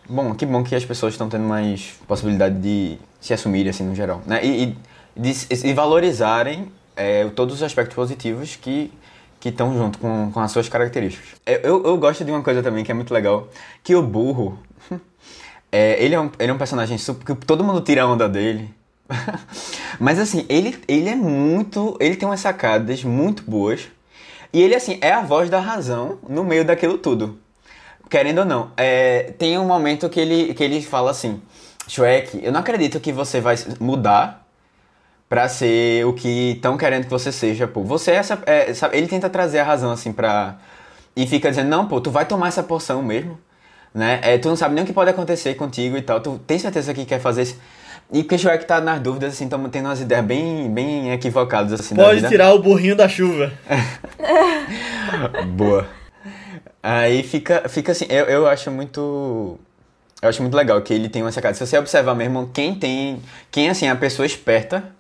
bom, 0.10 0.36
que 0.36 0.46
bom 0.46 0.62
que 0.62 0.76
as 0.76 0.84
pessoas 0.84 1.14
estão 1.14 1.30
tendo 1.30 1.46
mais 1.46 1.94
possibilidade 2.06 2.60
de 2.60 2.98
se 3.22 3.34
assumirem, 3.34 3.70
assim, 3.70 3.86
no 3.86 3.96
geral. 3.96 4.22
Né? 4.26 4.44
E, 4.44 4.64
e, 4.64 4.78
de, 5.16 5.68
e 5.70 5.74
valorizarem 5.74 6.70
é, 6.98 7.24
todos 7.30 7.56
os 7.56 7.64
aspectos 7.64 7.96
positivos 7.96 8.58
que 8.58 8.92
que 9.40 9.50
estão 9.50 9.74
junto 9.74 9.98
com, 10.00 10.32
com 10.32 10.40
as 10.40 10.52
suas 10.52 10.68
características. 10.68 11.30
Eu, 11.46 11.60
eu, 11.60 11.84
eu 11.86 11.98
gosto 11.98 12.26
de 12.26 12.32
uma 12.32 12.42
coisa 12.42 12.62
também 12.62 12.84
que 12.84 12.92
é 12.92 12.94
muito 12.94 13.14
legal, 13.14 13.48
que 13.84 13.96
o 13.96 14.02
burro, 14.02 14.60
é, 15.72 16.04
ele, 16.04 16.16
é 16.16 16.20
um, 16.20 16.30
ele 16.38 16.52
é 16.52 16.54
um 16.54 16.58
personagem 16.58 16.98
super, 16.98 17.36
que 17.36 17.46
todo 17.46 17.64
mundo 17.64 17.82
tira 17.82 18.04
a 18.04 18.08
onda 18.08 18.28
dele. 18.28 18.74
Mas 20.00 20.20
assim, 20.20 20.46
ele, 20.50 20.78
ele 20.88 21.10
é 21.10 21.16
muito. 21.16 21.98
Ele 22.00 22.16
tem 22.16 22.28
umas 22.28 22.40
sacadas 22.40 23.04
muito 23.04 23.44
boas. 23.44 23.88
E 24.52 24.62
ele, 24.62 24.76
assim, 24.76 24.98
é 25.02 25.12
a 25.12 25.22
voz 25.22 25.50
da 25.50 25.60
razão 25.60 26.20
no 26.28 26.44
meio 26.44 26.66
daquilo 26.66 26.98
tudo. 26.98 27.40
Querendo 28.10 28.40
ou 28.40 28.46
não. 28.46 28.72
É, 28.76 29.34
tem 29.38 29.58
um 29.58 29.66
momento 29.66 30.10
que 30.10 30.20
ele, 30.20 30.54
que 30.54 30.64
ele 30.64 30.82
fala 30.82 31.12
assim: 31.12 31.42
Shrek, 31.88 32.40
eu 32.44 32.52
não 32.52 32.60
acredito 32.60 33.00
que 33.00 33.12
você 33.12 33.42
vai 33.42 33.56
mudar 33.80 34.39
pra 35.30 35.48
ser 35.48 36.04
o 36.06 36.14
que 36.14 36.54
estão 36.54 36.76
querendo 36.76 37.04
que 37.04 37.10
você 37.10 37.32
seja, 37.32 37.68
pô. 37.68 37.84
Você 37.84 38.12
é 38.12 38.16
essa. 38.16 38.42
é, 38.48 38.74
sabe, 38.74 38.98
ele 38.98 39.08
tenta 39.08 39.30
trazer 39.30 39.60
a 39.60 39.64
razão, 39.64 39.92
assim, 39.92 40.12
pra. 40.12 40.58
E 41.16 41.28
fica 41.28 41.50
dizendo: 41.50 41.70
não, 41.70 41.88
pô, 41.88 42.02
tu 42.02 42.10
vai 42.10 42.26
tomar 42.26 42.48
essa 42.48 42.64
porção 42.64 43.04
mesmo. 43.04 43.40
Né? 43.94 44.20
É, 44.22 44.38
tu 44.38 44.50
não 44.50 44.56
sabe 44.56 44.76
nem 44.76 44.84
o 44.84 44.88
que 44.88 44.94
pode 44.94 45.10
acontecer 45.10 45.54
contigo 45.56 45.96
e 45.96 46.02
tal. 46.02 46.20
Tu 46.20 46.40
tem 46.46 46.58
certeza 46.58 46.94
que 46.94 47.06
quer 47.06 47.20
fazer 47.20 47.44
isso? 47.44 47.60
E 48.12 48.24
porque 48.24 48.36
o 48.36 48.40
Shrek 48.40 48.66
tá 48.66 48.82
nas 48.82 49.00
dúvidas, 49.00 49.34
assim, 49.34 49.48
tamo 49.48 49.70
tendo 49.70 49.86
umas 49.86 50.02
ideias 50.02 50.26
bem, 50.26 50.72
bem 50.72 51.12
equivocadas, 51.12 51.80
assim, 51.80 51.96
Pode 51.96 52.28
tirar 52.28 52.54
o 52.54 52.60
burrinho 52.60 52.96
da 52.96 53.08
chuva. 53.08 53.52
Boa. 55.54 55.88
Aí 56.82 57.22
fica, 57.22 57.70
fica 57.70 57.92
assim, 57.92 58.06
eu, 58.10 58.26
eu 58.26 58.48
acho 58.48 58.72
muito. 58.72 59.60
Eu 60.22 60.30
acho 60.30 60.42
muito 60.42 60.56
legal 60.56 60.82
que 60.82 60.94
ele 60.94 61.08
tem 61.08 61.22
uma 61.22 61.32
sacada. 61.32 61.54
Se 61.54 61.66
você 61.66 61.78
observar 61.78 62.16
mesmo, 62.16 62.50
quem 62.52 62.74
tem. 62.76 63.22
Quem, 63.52 63.70
assim, 63.70 63.86
é 63.86 63.92
a 63.92 63.96
pessoa 63.96 64.26
esperta 64.26 64.99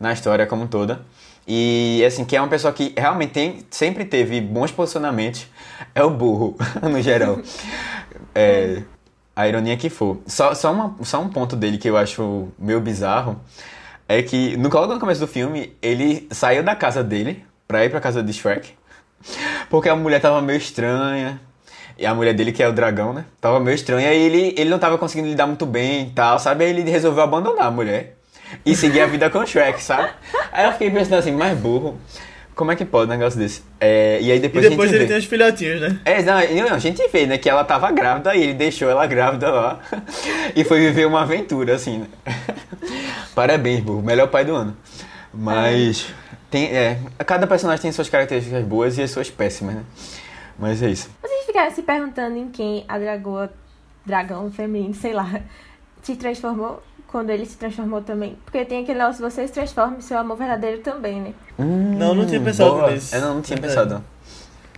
na 0.00 0.12
história 0.12 0.46
como 0.46 0.66
toda. 0.66 1.02
E, 1.46 2.02
assim, 2.06 2.24
que 2.24 2.36
é 2.36 2.40
uma 2.40 2.48
pessoa 2.48 2.72
que 2.72 2.94
realmente 2.96 3.32
tem, 3.32 3.66
sempre 3.70 4.04
teve 4.04 4.40
bons 4.40 4.70
posicionamentos, 4.70 5.46
é 5.94 6.02
o 6.02 6.10
burro, 6.10 6.56
no 6.82 7.00
geral. 7.02 7.38
É, 8.34 8.82
a 9.34 9.48
ironia 9.48 9.76
que 9.76 9.90
for. 9.90 10.20
Só, 10.26 10.54
só, 10.54 10.72
uma, 10.72 10.96
só 11.02 11.20
um 11.20 11.28
ponto 11.28 11.56
dele 11.56 11.78
que 11.78 11.88
eu 11.88 11.96
acho 11.96 12.48
meio 12.58 12.80
bizarro 12.80 13.40
é 14.08 14.22
que, 14.22 14.56
no, 14.56 14.68
logo 14.68 14.94
no 14.94 15.00
começo 15.00 15.20
do 15.20 15.26
filme, 15.26 15.76
ele 15.82 16.26
saiu 16.30 16.62
da 16.62 16.74
casa 16.74 17.02
dele 17.02 17.44
pra 17.66 17.84
ir 17.84 17.90
pra 17.90 18.00
casa 18.00 18.22
de 18.22 18.32
Shrek. 18.32 18.74
Porque 19.68 19.88
a 19.88 19.96
mulher 19.96 20.20
tava 20.20 20.40
meio 20.40 20.56
estranha. 20.56 21.40
E 21.98 22.06
a 22.06 22.14
mulher 22.14 22.32
dele, 22.32 22.50
que 22.50 22.62
é 22.62 22.68
o 22.68 22.72
dragão, 22.72 23.12
né? 23.12 23.26
Tava 23.40 23.60
meio 23.60 23.74
estranha. 23.74 24.12
E 24.12 24.22
ele, 24.22 24.54
ele 24.56 24.70
não 24.70 24.78
tava 24.78 24.96
conseguindo 24.96 25.28
lidar 25.28 25.46
muito 25.46 25.66
bem 25.66 26.08
e 26.08 26.10
tal, 26.10 26.38
sabe? 26.38 26.64
Aí 26.64 26.70
ele 26.70 26.88
resolveu 26.90 27.22
abandonar 27.22 27.66
a 27.66 27.70
mulher. 27.70 28.16
E 28.64 28.74
seguir 28.74 29.00
a 29.00 29.06
vida 29.06 29.30
com 29.30 29.38
o 29.38 29.46
Shrek, 29.46 29.82
sabe? 29.82 30.10
Aí 30.52 30.66
eu 30.66 30.72
fiquei 30.72 30.90
pensando 30.90 31.14
assim, 31.14 31.32
mais 31.32 31.56
burro. 31.58 31.98
Como 32.54 32.70
é 32.70 32.76
que 32.76 32.84
pode 32.84 33.10
um 33.10 33.14
negócio 33.16 33.38
desse? 33.38 33.62
É, 33.80 34.18
e 34.20 34.30
aí 34.30 34.36
E 34.36 34.40
depois, 34.40 34.68
depois 34.68 34.90
a 34.90 34.92
gente 34.92 34.96
ele 34.96 35.04
vê. 35.04 35.08
tem 35.08 35.18
os 35.18 35.24
filhotinhos, 35.24 35.80
né? 35.80 35.98
É, 36.04 36.22
não, 36.22 36.68
não, 36.68 36.74
a 36.74 36.78
gente 36.78 37.06
vê, 37.08 37.24
né, 37.26 37.38
que 37.38 37.48
ela 37.48 37.64
tava 37.64 37.90
grávida 37.90 38.34
e 38.34 38.42
ele 38.42 38.54
deixou 38.54 38.90
ela 38.90 39.06
grávida 39.06 39.50
lá 39.50 39.80
e 40.54 40.62
foi 40.62 40.80
viver 40.80 41.06
uma 41.06 41.22
aventura, 41.22 41.74
assim, 41.74 42.00
né? 42.00 42.06
Parabéns, 43.34 43.80
burro, 43.80 44.02
melhor 44.02 44.28
pai 44.28 44.44
do 44.44 44.54
ano. 44.54 44.76
Mas 45.32 46.12
tem, 46.50 46.66
é, 46.66 46.98
cada 47.24 47.46
personagem 47.46 47.82
tem 47.82 47.92
suas 47.92 48.10
características 48.10 48.64
boas 48.64 48.98
e 48.98 49.02
as 49.02 49.10
suas 49.10 49.30
péssimas, 49.30 49.76
né? 49.76 49.84
Mas 50.58 50.82
é 50.82 50.90
isso. 50.90 51.08
Vocês 51.22 51.46
ficaram 51.46 51.70
se 51.70 51.82
perguntando 51.82 52.36
em 52.36 52.50
quem 52.50 52.84
a 52.86 52.98
dragoa, 52.98 53.50
dragão 54.04 54.50
feminino, 54.50 54.92
sei 54.92 55.14
lá, 55.14 55.40
se 56.02 56.14
transformou 56.16 56.82
quando 57.10 57.30
ele 57.30 57.44
se 57.44 57.56
transformou 57.56 58.00
também? 58.00 58.36
Porque 58.44 58.64
tem 58.64 58.82
aquele 58.82 58.98
negócio, 58.98 59.20
você 59.20 59.46
se 59.46 59.52
transforma 59.52 59.96
e 59.98 60.02
seu 60.02 60.16
amor 60.16 60.36
verdadeiro 60.36 60.78
também, 60.78 61.20
né? 61.20 61.32
Não, 61.58 62.14
não 62.14 62.24
tinha 62.24 62.40
pensado 62.40 62.70
boa. 62.70 62.90
nisso. 62.92 63.14
Eu 63.14 63.20
não, 63.20 63.34
não 63.34 63.42
tinha 63.42 63.60
Verdade. 63.60 63.88
pensado. 63.88 64.04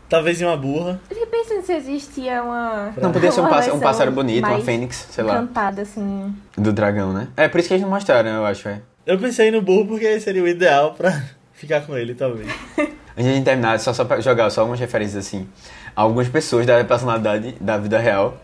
Talvez 0.08 0.40
em 0.40 0.44
uma 0.44 0.56
burra. 0.56 1.00
Eu 1.10 1.16
fiquei 1.16 1.26
pensando 1.26 1.64
se 1.64 1.72
existia 1.72 2.42
uma. 2.42 2.92
Não, 3.00 3.12
podia 3.12 3.30
ser 3.30 3.40
um 3.40 3.48
pássaro, 3.48 3.76
um 3.76 3.80
pássaro 3.80 4.12
bonito, 4.12 4.46
uma 4.46 4.60
fênix, 4.60 5.06
sei 5.10 5.24
lá, 5.24 5.36
Cantada, 5.36 5.82
assim. 5.82 6.34
do 6.56 6.72
dragão, 6.72 7.12
né? 7.12 7.28
É 7.36 7.48
por 7.48 7.60
isso 7.60 7.68
que 7.68 7.74
eles 7.74 7.82
não 7.82 7.90
mostraram, 7.90 8.30
eu 8.30 8.46
acho, 8.46 8.68
é. 8.68 8.80
Eu 9.06 9.18
pensei 9.18 9.50
no 9.50 9.60
burro 9.62 9.86
porque 9.88 10.20
seria 10.20 10.42
o 10.42 10.48
ideal 10.48 10.94
pra 10.94 11.22
ficar 11.52 11.80
com 11.82 11.96
ele, 11.96 12.14
talvez. 12.14 12.48
Antes 12.78 13.24
de 13.24 13.30
a 13.30 13.34
gente 13.34 13.44
terminar, 13.44 13.78
só, 13.78 13.92
só 13.92 14.04
pra 14.04 14.20
jogar 14.20 14.48
só 14.50 14.62
algumas 14.62 14.80
referências 14.80 15.26
assim. 15.26 15.46
Algumas 15.94 16.28
pessoas 16.28 16.64
da 16.66 16.82
personalidade 16.84 17.56
da 17.60 17.76
vida 17.76 17.98
real. 17.98 18.38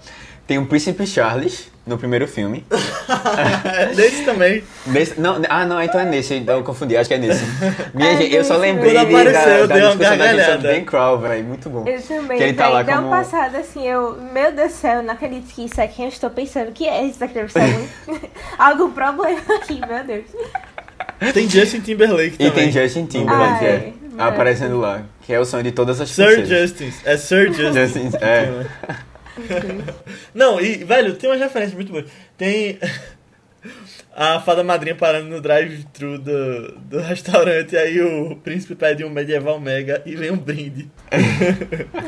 Tem 0.48 0.58
o 0.58 0.64
Príncipe 0.66 1.06
Charles 1.06 1.70
no 1.86 1.96
primeiro 1.98 2.26
filme. 2.26 2.64
Desse 3.94 4.24
também. 4.24 4.64
Nesse- 4.86 5.20
não, 5.20 5.40
ah, 5.48 5.64
não, 5.66 5.80
então 5.82 6.00
é 6.00 6.04
nesse, 6.06 6.34
então 6.34 6.56
eu 6.56 6.64
confundi, 6.64 6.96
acho 6.96 7.06
que 7.06 7.14
é 7.14 7.18
nesse. 7.18 7.44
Minha 7.94 8.12
É 8.12 8.16
gente, 8.16 8.34
eu 8.34 8.42
só 8.44 8.54
nesse 8.58 8.72
lembrei 8.72 8.94
Quando 8.94 9.10
da, 9.12 9.18
apareceu, 9.20 9.68
da 9.68 9.74
uma 9.74 9.86
discussão 9.88 10.16
da 10.18 10.32
gente 10.32 10.44
sobre 10.52 10.68
Ben 10.68 10.84
Crow, 10.86 11.18
velho, 11.18 11.44
muito 11.44 11.68
bom. 11.70 11.84
Eu 11.86 12.00
também, 12.02 12.38
Que 12.38 12.44
ele 12.44 12.52
tá 12.54 12.68
lá 12.68 12.82
como- 12.82 13.06
um 13.06 13.10
passado 13.10 13.56
assim, 13.56 13.86
eu. 13.86 14.18
Meu 14.32 14.50
Deus 14.52 14.72
do 14.72 14.74
céu, 14.74 14.96
eu 14.96 15.02
não 15.02 15.12
acredito 15.12 15.46
que 15.54 15.64
isso 15.66 15.78
é 15.80 15.86
quem 15.86 16.06
eu 16.06 16.08
estou 16.10 16.30
pensando 16.30 16.72
que 16.72 16.88
é 16.88 17.04
isso 17.04 17.22
aqui. 17.22 17.34
Deve 17.34 17.52
ser 17.52 17.60
algum, 17.60 18.18
algum 18.58 18.90
problema 18.90 19.40
aqui, 19.62 19.80
meu 19.86 20.02
Deus. 20.04 20.24
Tem 21.34 21.48
Justin 21.48 21.80
Timberlake 21.80 22.36
E 22.38 22.50
também. 22.50 22.70
tem 22.70 22.72
Justin 22.72 23.04
Timberlake, 23.06 23.64
Ai, 23.64 23.92
é, 24.18 24.22
aparecendo 24.22 24.78
lá, 24.80 25.02
que 25.22 25.32
é 25.32 25.38
o 25.38 25.44
sonho 25.44 25.62
de 25.62 25.72
todas 25.72 26.00
as 26.00 26.08
Sir 26.10 26.24
princesas. 26.26 26.70
Justin. 26.70 26.92
É 27.04 27.16
Sir 27.18 27.52
Justin. 27.52 27.72
Justin, 27.74 28.10
é. 28.20 28.66
Não, 30.34 30.60
e, 30.60 30.84
velho, 30.84 31.14
tem 31.16 31.30
umas 31.30 31.40
referências 31.40 31.74
muito 31.74 31.92
boas. 31.92 32.06
Tem 32.36 32.78
a 34.14 34.40
fada 34.40 34.64
madrinha 34.64 34.94
parando 34.94 35.28
no 35.28 35.40
drive-thru 35.40 36.18
do, 36.18 36.72
do 36.80 36.98
restaurante, 37.02 37.76
aí 37.76 38.00
o 38.00 38.36
príncipe 38.36 38.74
pede 38.74 39.04
um 39.04 39.10
medieval 39.10 39.60
mega 39.60 40.02
e 40.04 40.16
vem 40.16 40.30
um 40.30 40.36
brinde. 40.36 40.90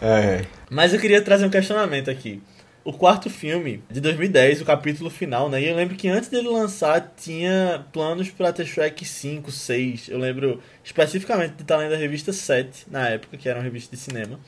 É. 0.00 0.44
Mas 0.70 0.92
eu 0.92 1.00
queria 1.00 1.22
trazer 1.22 1.46
um 1.46 1.50
questionamento 1.50 2.10
aqui. 2.10 2.42
O 2.84 2.92
quarto 2.92 3.30
filme, 3.30 3.82
de 3.90 4.00
2010, 4.00 4.60
o 4.60 4.64
capítulo 4.64 5.10
final, 5.10 5.48
né? 5.48 5.60
E 5.60 5.68
eu 5.68 5.74
lembro 5.74 5.96
que 5.96 6.06
antes 6.06 6.28
dele 6.28 6.48
lançar, 6.48 7.14
tinha 7.16 7.84
planos 7.92 8.30
pra 8.30 8.52
ter 8.52 8.66
Shrek 8.66 9.04
5, 9.04 9.50
6. 9.50 10.08
Eu 10.08 10.18
lembro 10.18 10.62
especificamente 10.84 11.54
de 11.54 11.62
estar 11.62 11.78
lendo 11.78 11.94
a 11.94 11.96
revista 11.96 12.32
7, 12.32 12.86
na 12.90 13.08
época, 13.08 13.36
que 13.36 13.48
era 13.48 13.58
uma 13.58 13.64
revista 13.64 13.96
de 13.96 14.02
cinema. 14.02 14.38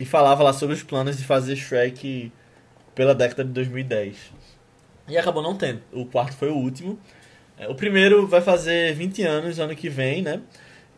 E 0.00 0.04
falava 0.06 0.42
lá 0.42 0.52
sobre 0.52 0.74
os 0.74 0.82
planos 0.82 1.18
de 1.18 1.24
fazer 1.24 1.54
Shrek 1.54 2.32
pela 2.94 3.14
década 3.14 3.44
de 3.44 3.50
2010. 3.50 4.16
E 5.08 5.18
acabou 5.18 5.42
não 5.42 5.54
tendo. 5.54 5.82
O 5.92 6.06
quarto 6.06 6.34
foi 6.36 6.48
o 6.48 6.56
último. 6.56 6.98
É, 7.58 7.68
O 7.68 7.74
primeiro 7.74 8.26
vai 8.26 8.40
fazer 8.40 8.94
20 8.94 9.22
anos 9.22 9.58
ano 9.60 9.76
que 9.76 9.88
vem, 9.90 10.22
né? 10.22 10.40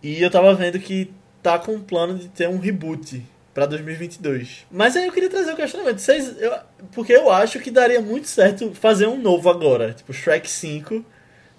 E 0.03 0.22
eu 0.22 0.30
tava 0.30 0.55
vendo 0.55 0.78
que 0.78 1.11
tá 1.42 1.59
com 1.59 1.72
um 1.74 1.80
plano 1.82 2.16
de 2.16 2.28
ter 2.28 2.48
um 2.48 2.59
reboot 2.59 3.24
pra 3.53 3.66
2022. 3.66 4.66
Mas 4.70 4.96
aí 4.96 5.07
eu 5.07 5.12
queria 5.12 5.28
trazer 5.28 5.53
o 5.53 5.57
questionamento. 5.57 5.98
Vocês, 5.98 6.40
eu- 6.40 6.57
porque 6.92 7.12
eu 7.12 7.30
acho 7.30 7.59
que 7.59 7.70
daria 7.70 8.00
muito 8.00 8.28
certo 8.28 8.72
fazer 8.74 9.07
um 9.09 9.20
novo 9.20 9.50
agora. 9.50 9.92
Tipo, 9.92 10.12
Shrek 10.12 10.48
5. 10.48 11.05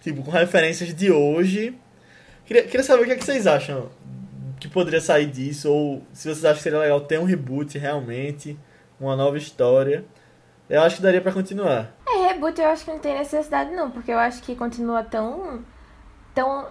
Tipo, 0.01 0.23
com 0.23 0.31
referências 0.31 0.93
de 0.93 1.11
hoje. 1.11 1.75
Queria, 2.45 2.63
queria 2.63 2.83
saber 2.83 3.03
o 3.03 3.05
que, 3.05 3.11
é 3.11 3.15
que 3.15 3.23
vocês 3.25 3.47
acham 3.47 3.89
que 4.63 4.73
poderia 4.73 5.01
sair 5.01 5.27
disso. 5.27 5.71
Ou 5.71 6.01
se 6.13 6.23
vocês 6.23 6.45
acham 6.45 6.57
que 6.57 6.63
seria 6.63 6.79
legal 6.79 7.01
ter 7.01 7.19
um 7.19 7.25
reboot 7.25 7.77
realmente. 7.77 8.57
Uma 8.99 9.15
nova 9.15 9.37
história. 9.37 10.05
Eu 10.69 10.81
acho 10.81 10.97
que 10.97 11.01
daria 11.01 11.21
pra 11.21 11.31
continuar. 11.31 11.93
É, 12.07 12.27
reboot 12.27 12.59
eu 12.59 12.67
acho 12.67 12.85
que 12.85 12.91
não 12.91 12.99
tem 12.99 13.17
necessidade 13.17 13.71
não, 13.71 13.91
porque 13.91 14.11
eu 14.11 14.17
acho 14.17 14.41
que 14.41 14.55
continua 14.55 15.03
tão. 15.03 15.63
tão 16.33 16.67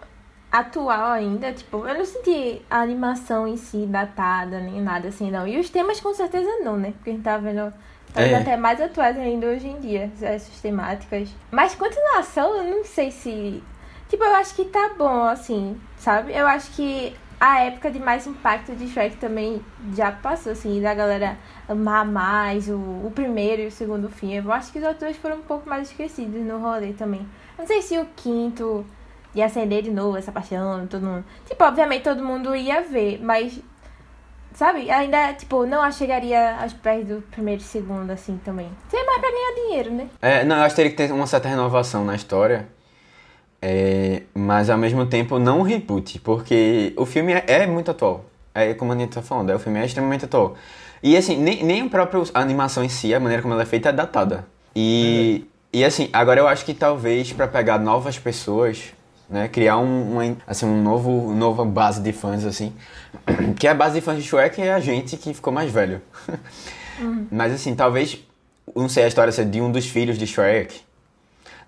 atual 0.50 1.12
ainda. 1.12 1.52
Tipo, 1.52 1.86
eu 1.86 1.94
não 1.94 2.04
senti 2.04 2.62
a 2.70 2.80
animação 2.80 3.46
em 3.46 3.56
si 3.56 3.86
datada, 3.86 4.60
nem 4.60 4.80
nada 4.80 5.08
assim, 5.08 5.30
não. 5.30 5.46
E 5.46 5.58
os 5.58 5.68
temas 5.68 6.00
com 6.00 6.14
certeza 6.14 6.48
não, 6.64 6.76
né? 6.76 6.92
Porque 6.92 7.10
a 7.10 7.12
gente 7.12 7.22
tá 7.22 7.36
vendo. 7.36 7.72
É. 8.14 8.34
até 8.34 8.58
mais 8.58 8.78
atuais 8.78 9.16
ainda 9.16 9.46
hoje 9.46 9.66
em 9.66 9.80
dia, 9.80 10.10
essas 10.20 10.60
temáticas. 10.60 11.30
Mas 11.50 11.74
continuação, 11.74 12.56
eu 12.56 12.64
não 12.64 12.84
sei 12.84 13.10
se. 13.10 13.62
Tipo, 14.08 14.24
eu 14.24 14.34
acho 14.34 14.54
que 14.54 14.66
tá 14.66 14.90
bom, 14.98 15.24
assim, 15.24 15.80
sabe? 15.96 16.36
Eu 16.36 16.46
acho 16.46 16.70
que 16.72 17.16
a 17.44 17.58
época 17.64 17.90
de 17.90 17.98
mais 17.98 18.24
impacto 18.24 18.72
de 18.76 18.86
Shrek 18.86 19.16
também 19.16 19.60
já 19.96 20.12
passou, 20.12 20.52
assim, 20.52 20.80
da 20.80 20.94
galera 20.94 21.36
amar 21.68 22.06
mais 22.06 22.68
o, 22.68 22.76
o 22.76 23.10
primeiro 23.12 23.62
e 23.62 23.66
o 23.66 23.70
segundo 23.72 24.08
filme. 24.08 24.36
Eu 24.36 24.52
acho 24.52 24.70
que 24.70 24.78
os 24.78 24.84
outros 24.84 25.16
foram 25.16 25.38
um 25.38 25.42
pouco 25.42 25.68
mais 25.68 25.90
esquecidos 25.90 26.40
no 26.40 26.60
rolê 26.60 26.92
também. 26.92 27.26
Não 27.58 27.66
sei 27.66 27.82
se 27.82 27.98
o 27.98 28.06
quinto 28.14 28.86
ia 29.34 29.46
acender 29.46 29.82
de 29.82 29.90
novo 29.90 30.16
essa 30.16 30.30
paixão, 30.30 30.86
todo 30.86 31.04
mundo. 31.04 31.24
Tipo, 31.44 31.64
obviamente 31.64 32.04
todo 32.04 32.24
mundo 32.24 32.54
ia 32.54 32.80
ver, 32.80 33.18
mas 33.20 33.60
Sabe? 34.54 34.90
Ainda, 34.90 35.32
tipo, 35.32 35.64
não 35.64 35.90
chegaria 35.90 36.58
aos 36.60 36.74
pés 36.74 37.06
do 37.06 37.22
primeiro 37.22 37.62
e 37.62 37.64
segundo, 37.64 38.10
assim, 38.10 38.38
também. 38.44 38.70
Seria 38.88 39.06
mais 39.06 39.20
pra 39.20 39.30
ganhar 39.30 39.54
dinheiro, 39.54 39.90
né? 39.92 40.08
É, 40.20 40.44
não, 40.44 40.56
eu 40.56 40.62
acho 40.62 40.74
que 40.74 40.76
teria 40.76 40.90
que 40.90 40.96
ter 40.96 41.10
uma 41.12 41.26
certa 41.26 41.48
renovação 41.48 42.04
na 42.04 42.14
história. 42.14 42.68
É, 43.64 44.22
mas 44.34 44.68
ao 44.68 44.76
mesmo 44.76 45.06
tempo 45.06 45.38
não 45.38 45.60
um 45.60 45.62
reboot, 45.62 46.18
porque 46.18 46.92
o 46.96 47.06
filme 47.06 47.32
é, 47.32 47.44
é 47.46 47.66
muito 47.66 47.92
atual. 47.92 48.24
É 48.52 48.74
como 48.74 48.92
a 48.92 48.96
gente 48.96 49.10
tá 49.10 49.22
falando, 49.22 49.50
é, 49.50 49.54
o 49.54 49.58
filme 49.60 49.78
é 49.78 49.86
extremamente 49.86 50.24
atual. 50.24 50.56
E 51.00 51.16
assim, 51.16 51.36
nem, 51.36 51.62
nem 51.62 51.82
a 51.82 51.88
própria 51.88 52.20
animação 52.34 52.82
em 52.82 52.88
si, 52.88 53.14
a 53.14 53.20
maneira 53.20 53.40
como 53.40 53.54
ela 53.54 53.62
é 53.62 53.66
feita 53.66 53.90
é 53.90 53.92
datada. 53.92 54.44
E, 54.74 55.44
e 55.72 55.84
assim, 55.84 56.08
agora 56.12 56.40
eu 56.40 56.48
acho 56.48 56.64
que 56.64 56.74
talvez 56.74 57.32
para 57.32 57.46
pegar 57.46 57.78
novas 57.78 58.18
pessoas, 58.18 58.92
né, 59.30 59.46
criar 59.46 59.78
um, 59.78 60.12
uma, 60.12 60.36
assim, 60.46 60.66
um 60.66 60.82
novo, 60.82 61.32
nova 61.32 61.64
base 61.64 62.00
de 62.00 62.12
fãs, 62.12 62.44
assim, 62.44 62.72
que 63.58 63.68
a 63.68 63.74
base 63.74 63.94
de 63.94 64.00
fãs 64.00 64.16
de 64.16 64.28
Shrek 64.28 64.60
é 64.60 64.74
a 64.74 64.80
gente 64.80 65.16
que 65.16 65.32
ficou 65.32 65.52
mais 65.52 65.70
velho. 65.70 66.02
Uhum. 67.00 67.26
Mas 67.32 67.54
assim, 67.54 67.74
talvez, 67.74 68.18
não 68.76 68.86
sei, 68.86 69.04
a 69.04 69.08
história 69.08 69.32
de 69.32 69.60
um 69.62 69.72
dos 69.72 69.86
filhos 69.86 70.18
de 70.18 70.26
Shrek, 70.26 70.82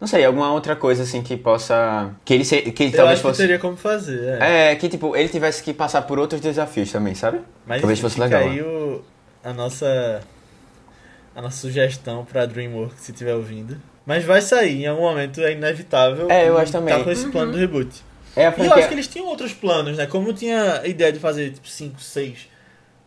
não 0.01 0.07
sei, 0.09 0.25
alguma 0.25 0.53
outra 0.53 0.75
coisa 0.77 1.03
assim 1.05 1.23
que 1.23 1.37
possa. 1.37 2.11
Que 2.25 2.35
ele, 2.35 2.45
se, 2.45 2.61
que 2.73 2.83
ele 2.85 2.93
Eu 2.93 2.97
talvez 2.97 3.19
acho 3.19 3.23
fosse. 3.23 3.37
que 3.37 3.43
teria 3.43 3.59
como 3.59 3.77
fazer, 3.77 4.39
é. 4.41 4.73
É, 4.73 4.77
que 4.77 4.89
tipo, 4.89 5.17
ele 5.17 5.29
tivesse 5.29 5.63
que 5.63 5.73
passar 5.73 6.03
por 6.03 6.19
outros 6.19 6.41
desafios 6.41 6.91
também, 6.93 7.15
sabe? 7.15 7.41
Mas 7.67 7.81
talvez 7.81 8.01
fosse 8.01 8.15
fica 8.15 8.27
legal. 8.27 8.43
aí 8.43 8.61
o, 8.63 9.03
a 9.43 9.53
nossa 9.53 10.21
a 11.35 11.43
nossa 11.43 11.57
sugestão 11.59 12.25
pra 12.25 12.47
DreamWorks 12.47 13.01
se 13.01 13.13
estiver 13.13 13.35
ouvindo. 13.35 13.77
Mas 14.07 14.25
vai 14.25 14.41
sair, 14.43 14.83
em 14.85 14.87
algum 14.87 15.03
momento 15.03 15.41
é 15.41 15.53
inevitável. 15.53 16.31
É, 16.31 16.49
eu 16.49 16.59
acho 16.59 16.71
também. 16.73 16.97
Tá 16.97 17.03
com 17.03 17.11
esse 17.11 17.29
plano 17.31 17.53
do 17.53 17.59
reboot. 17.59 18.03
É 18.37 18.53
E 18.59 18.67
eu 18.67 18.73
acho 18.75 18.89
que 18.89 18.95
eles 18.95 19.07
tinham 19.07 19.27
outros 19.27 19.53
planos, 19.53 19.97
né? 19.97 20.07
Como 20.07 20.33
tinha 20.33 20.81
a 20.81 20.87
ideia 20.87 21.13
de 21.13 21.19
fazer 21.19 21.51
tipo 21.53 21.69
5, 21.69 22.01
6, 22.01 22.49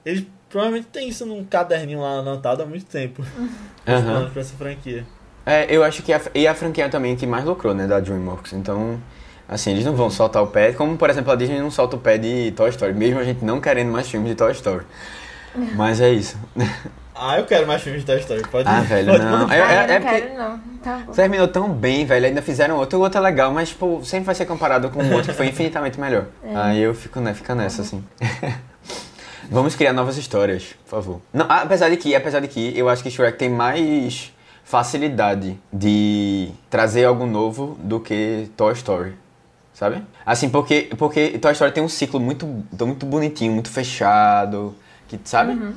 eles 0.06 0.26
provavelmente 0.50 0.88
têm 0.88 1.10
isso 1.10 1.26
num 1.26 1.44
caderninho 1.44 2.00
lá 2.02 2.20
anotado 2.20 2.64
há 2.64 2.66
muito 2.66 2.86
tempo. 2.86 3.22
Os 3.22 3.94
Aham. 3.94 4.04
planos 4.04 4.32
pra 4.32 4.42
essa 4.42 4.56
franquia. 4.56 5.06
É, 5.50 5.66
eu 5.74 5.82
acho 5.84 6.04
que 6.04 6.12
a, 6.12 6.20
e 6.36 6.46
a 6.46 6.54
franquia 6.54 6.90
também 6.90 7.16
que 7.16 7.26
mais 7.26 7.46
lucrou, 7.46 7.74
né, 7.74 7.88
da 7.88 8.00
DreamWorks. 8.02 8.52
Então, 8.52 9.00
assim, 9.48 9.72
eles 9.72 9.86
não 9.86 9.96
vão 9.96 10.10
soltar 10.10 10.44
o 10.44 10.48
pé, 10.48 10.74
como 10.74 10.98
por 10.98 11.10
exemplo 11.10 11.32
a 11.32 11.36
Disney 11.36 11.60
não 11.60 11.72
solta 11.72 11.96
o 11.96 12.00
pé 12.00 12.18
de 12.18 12.52
Toy 12.52 12.70
Story, 12.70 12.94
mesmo 12.94 13.20
a 13.20 13.24
gente 13.24 13.46
não 13.46 13.62
querendo 13.62 13.90
mais 13.90 14.10
filmes 14.10 14.30
de 14.30 14.36
Toy 14.36 14.52
Story. 14.52 14.84
Mas 15.76 16.02
é 16.02 16.12
isso. 16.12 16.38
Ah, 17.16 17.40
eu 17.40 17.46
quero 17.46 17.66
mais 17.66 17.82
filmes 17.82 18.02
de 18.02 18.06
Toy 18.08 18.20
Story. 18.20 18.44
Pode 18.52 18.68
Ah, 18.70 18.82
velho, 18.82 19.12
pode 19.12 19.24
não. 19.24 19.32
mandar. 19.40 19.56
É- 19.56 19.62
ah, 19.62 19.72
é- 19.72 19.84
eu 19.84 19.88
não 19.88 19.94
é 19.96 20.00
porque- 20.02 20.22
quero, 20.22 20.38
não. 20.38 20.60
Tá 20.84 20.98
bom. 21.08 21.12
Terminou 21.14 21.48
tão 21.48 21.70
bem, 21.70 22.06
velho, 22.06 22.26
ainda 22.28 22.42
fizeram 22.42 22.76
outro, 22.78 23.00
o 23.00 23.02
outro 23.02 23.18
é 23.20 23.24
legal, 23.24 23.52
mas 23.52 23.72
pô, 23.74 24.04
sempre 24.04 24.26
vai 24.26 24.36
ser 24.36 24.46
comparado 24.46 24.90
com 24.90 25.02
o 25.02 25.14
outro 25.14 25.32
que 25.32 25.38
foi 25.38 25.48
infinitamente 25.48 26.00
melhor. 26.00 26.26
Aí 26.54 26.80
eu 26.82 26.94
fico, 26.94 27.20
né, 27.22 27.34
fica 27.34 27.56
nessa, 27.56 27.82
assim. 27.82 28.04
Vamos 29.50 29.76
criar 29.76 29.94
novas 29.94 30.18
histórias, 30.18 30.76
por 30.84 30.90
favor. 30.92 31.22
Não, 31.34 31.46
apesar 31.50 31.90
de 31.90 31.96
que, 31.98 32.14
apesar 32.14 32.42
de 32.42 32.48
que, 32.50 32.78
eu 32.78 32.90
acho 32.90 33.02
que 33.02 33.10
Shrek 33.10 33.38
tem 33.38 33.50
mais 33.50 34.34
facilidade 34.68 35.58
de 35.72 36.52
trazer 36.70 37.06
algo 37.06 37.26
novo 37.26 37.78
do 37.80 38.02
que 38.02 38.52
Toy 38.58 38.74
Story. 38.74 39.16
Sabe? 39.74 40.04
Assim, 40.26 40.50
porque, 40.50 40.90
porque 40.98 41.40
Toy 41.40 41.54
Story 41.54 41.72
tem 41.72 41.82
um 41.82 41.88
ciclo 41.88 42.20
muito, 42.20 42.46
muito 42.46 43.06
bonitinho, 43.06 43.54
muito 43.54 43.70
fechado, 43.70 44.76
que, 45.08 45.18
sabe? 45.24 45.74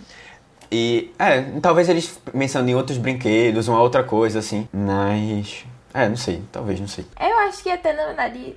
E, 0.72 1.12
é, 1.20 1.42
talvez 1.60 1.88
eles 1.88 2.20
pensando 2.36 2.68
em 2.68 2.74
outros 2.74 2.98
brinquedos, 2.98 3.68
uma 3.68 3.80
outra 3.80 4.02
coisa, 4.02 4.40
assim. 4.40 4.68
Mas, 4.72 5.64
é, 5.94 6.08
não 6.08 6.16
sei, 6.16 6.42
talvez, 6.50 6.80
não 6.80 6.88
sei. 6.88 7.06
Eu 7.20 7.38
acho 7.48 7.62
que 7.62 7.70
até, 7.70 7.92
na 7.92 8.06
verdade, 8.06 8.56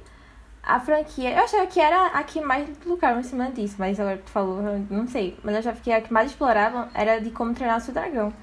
a 0.63 0.79
franquia... 0.79 1.31
Eu 1.31 1.43
achava 1.43 1.67
que 1.67 1.79
era 1.79 2.07
a 2.07 2.23
que 2.23 2.41
mais 2.41 2.67
lucrava 2.88 3.19
em 3.19 3.23
cima 3.23 3.51
disso, 3.51 3.75
mas 3.77 3.99
agora 3.99 4.17
que 4.17 4.23
tu 4.23 4.31
falou, 4.31 4.63
não 4.89 5.07
sei. 5.07 5.38
Mas 5.43 5.53
eu 5.53 5.59
achava 5.59 5.79
que 5.79 5.91
a 5.91 6.01
que 6.01 6.11
mais 6.11 6.31
exploravam 6.31 6.88
era 6.95 7.19
de 7.19 7.29
como 7.29 7.53
treinar 7.53 7.77
o 7.77 7.81
seu 7.81 7.93
dragão. 7.93 8.34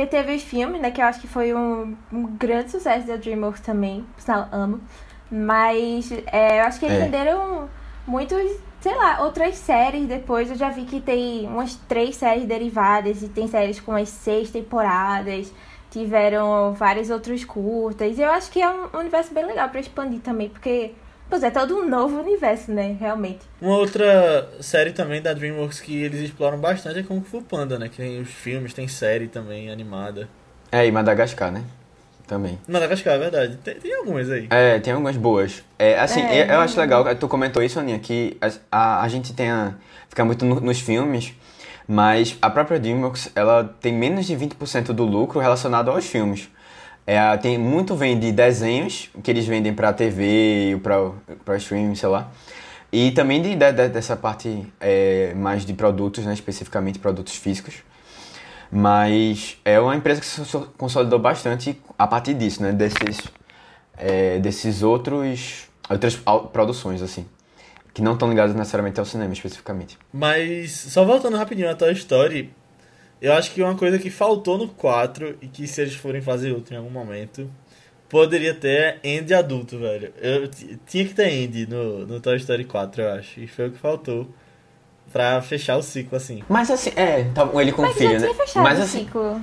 Porque 0.00 0.16
teve 0.16 0.34
os 0.34 0.42
filmes, 0.42 0.80
né, 0.80 0.90
que 0.90 0.98
eu 0.98 1.04
acho 1.04 1.20
que 1.20 1.26
foi 1.28 1.52
um, 1.52 1.94
um 2.10 2.22
grande 2.24 2.70
sucesso 2.70 3.06
da 3.06 3.16
DreamWorks 3.16 3.60
também. 3.60 4.06
Por 4.14 4.22
sinal, 4.22 4.48
amo. 4.50 4.80
Mas 5.30 6.10
é, 6.32 6.60
eu 6.60 6.64
acho 6.64 6.80
que 6.80 6.86
eles 6.86 6.96
É. 6.96 7.04
venderam 7.04 7.68
muitos, 8.06 8.40
sei 8.80 8.96
lá, 8.96 9.20
outras 9.22 9.56
séries 9.56 10.06
depois. 10.08 10.48
Eu 10.48 10.56
já 10.56 10.70
vi 10.70 10.84
que 10.86 11.02
tem 11.02 11.46
umas 11.46 11.74
três 11.86 12.16
séries 12.16 12.46
derivadas 12.46 13.22
e 13.22 13.28
tem 13.28 13.46
séries 13.46 13.78
com 13.78 13.92
umas 13.92 14.08
seis 14.08 14.50
temporadas. 14.50 15.52
Tiveram 15.90 16.72
vários 16.72 17.10
outros 17.10 17.44
curtas. 17.44 18.16
E 18.16 18.22
eu 18.22 18.30
acho 18.30 18.50
que 18.50 18.62
é 18.62 18.70
um 18.70 18.98
universo 18.98 19.34
bem 19.34 19.44
legal 19.44 19.68
pra 19.68 19.80
expandir 19.80 20.20
também, 20.20 20.48
porque, 20.48 20.94
pois 21.30 21.42
é, 21.42 21.50
todo 21.50 21.76
um 21.78 21.88
novo 21.88 22.20
universo, 22.20 22.70
né, 22.72 22.96
realmente. 23.00 23.38
Uma 23.62 23.76
outra 23.76 24.48
série 24.60 24.92
também 24.92 25.22
da 25.22 25.32
DreamWorks 25.32 25.80
que 25.80 26.02
eles 26.02 26.20
exploram 26.20 26.58
bastante 26.58 26.98
é 26.98 27.02
Kung 27.02 27.22
Fu 27.22 27.40
Panda, 27.40 27.78
né? 27.78 27.88
Que 27.88 27.96
tem 27.98 28.20
os 28.20 28.28
filmes, 28.28 28.74
tem 28.74 28.86
série 28.88 29.28
também 29.28 29.70
animada. 29.70 30.28
É, 30.72 30.86
e 30.86 30.92
Madagascar, 30.92 31.50
né? 31.50 31.62
Também. 32.26 32.58
Madagascar, 32.68 33.14
é 33.14 33.18
verdade. 33.18 33.56
Tem, 33.56 33.74
tem 33.76 33.94
algumas 33.96 34.30
aí. 34.30 34.46
É, 34.50 34.78
tem 34.78 34.92
algumas 34.92 35.16
boas. 35.16 35.64
É, 35.78 35.98
assim, 35.98 36.20
É, 36.20 36.42
eu, 36.42 36.46
eu 36.54 36.60
acho 36.60 36.78
legal, 36.78 37.04
tu 37.16 37.26
comentou 37.26 37.62
isso, 37.62 37.78
Aninha, 37.80 37.98
que 37.98 38.36
a, 38.40 38.50
a, 38.70 39.02
a 39.02 39.08
gente 39.08 39.32
tem 39.32 39.50
a, 39.50 39.74
fica 40.08 40.24
muito 40.24 40.44
no- 40.44 40.60
nos 40.60 40.78
filmes, 40.80 41.32
mas 41.88 42.36
a 42.40 42.48
própria 42.48 42.78
DreamWorks, 42.78 43.32
ela 43.34 43.74
tem 43.80 43.92
menos 43.92 44.26
de 44.26 44.36
20% 44.36 44.92
do 44.92 45.04
lucro 45.04 45.40
relacionado 45.40 45.90
aos 45.90 46.06
filmes. 46.06 46.48
É, 47.12 47.36
tem 47.38 47.58
muito 47.58 47.96
vem 47.96 48.16
de 48.18 48.30
desenhos 48.30 49.10
que 49.22 49.28
eles 49.32 49.44
vendem 49.44 49.74
pra 49.74 49.92
TV, 49.92 50.78
pra, 50.80 51.10
pra 51.44 51.56
streaming, 51.56 51.96
sei 51.96 52.08
lá. 52.08 52.30
E 52.92 53.10
também 53.10 53.42
de, 53.42 53.56
de- 53.56 53.72
de- 53.72 53.88
dessa 53.88 54.16
parte 54.16 54.64
é, 54.80 55.34
mais 55.34 55.64
de 55.64 55.72
produtos, 55.72 56.24
né, 56.24 56.32
especificamente 56.32 57.00
produtos 57.00 57.34
físicos. 57.34 57.82
Mas 58.70 59.58
é 59.64 59.80
uma 59.80 59.96
empresa 59.96 60.20
que 60.20 60.26
se 60.26 60.44
so- 60.44 60.72
consolidou 60.78 61.18
bastante 61.18 61.80
a 61.98 62.06
partir 62.06 62.34
disso, 62.34 62.62
né? 62.62 62.70
Desses, 62.72 63.18
é, 63.96 64.38
desses 64.38 64.82
outros 64.82 65.68
outras 65.88 66.14
produções, 66.52 67.02
assim. 67.02 67.26
Que 67.92 68.00
não 68.00 68.12
estão 68.12 68.28
ligadas 68.28 68.54
necessariamente 68.54 69.00
ao 69.00 69.04
cinema, 69.06 69.32
especificamente. 69.32 69.98
Mas, 70.12 70.70
só 70.70 71.04
voltando 71.04 71.36
rapidinho 71.36 71.68
a 71.68 71.74
Toy 71.74 71.92
Story, 71.92 72.54
eu 73.20 73.32
acho 73.32 73.50
que 73.52 73.62
uma 73.62 73.74
coisa 73.74 73.98
que 73.98 74.10
faltou 74.10 74.56
no 74.58 74.68
4 74.68 75.36
e 75.42 75.46
que 75.48 75.66
se 75.66 75.80
eles 75.82 75.94
forem 75.94 76.20
fazer 76.22 76.52
outro 76.52 76.74
em 76.74 76.78
algum 76.78 76.90
momento, 76.90 77.50
poderia 78.08 78.54
ter 78.54 78.98
Andy 79.04 79.34
adulto, 79.34 79.78
velho. 79.78 80.12
Eu, 80.20 80.48
tinha 80.86 81.04
que 81.04 81.14
ter 81.14 81.24
Andy 81.44 81.66
no, 81.66 82.06
no 82.06 82.20
Toy 82.20 82.36
Story 82.36 82.64
4, 82.64 83.02
eu 83.02 83.12
acho. 83.14 83.40
E 83.40 83.46
foi 83.46 83.68
o 83.68 83.70
que 83.72 83.78
faltou 83.78 84.28
pra 85.12 85.40
fechar 85.42 85.76
o 85.76 85.82
ciclo, 85.82 86.16
assim. 86.16 86.42
Mas 86.48 86.70
assim, 86.70 86.92
é, 86.96 87.24
tá, 87.34 87.48
ele 87.54 87.72
com 87.72 87.82
Mas 87.82 87.96
filho, 87.96 88.10
já 88.12 88.18
né? 88.18 88.26
tinha 88.26 88.34
fechado 88.34 88.62
Mas 88.62 88.78
o 88.78 88.82
assim, 88.82 88.98
ciclo. 89.00 89.40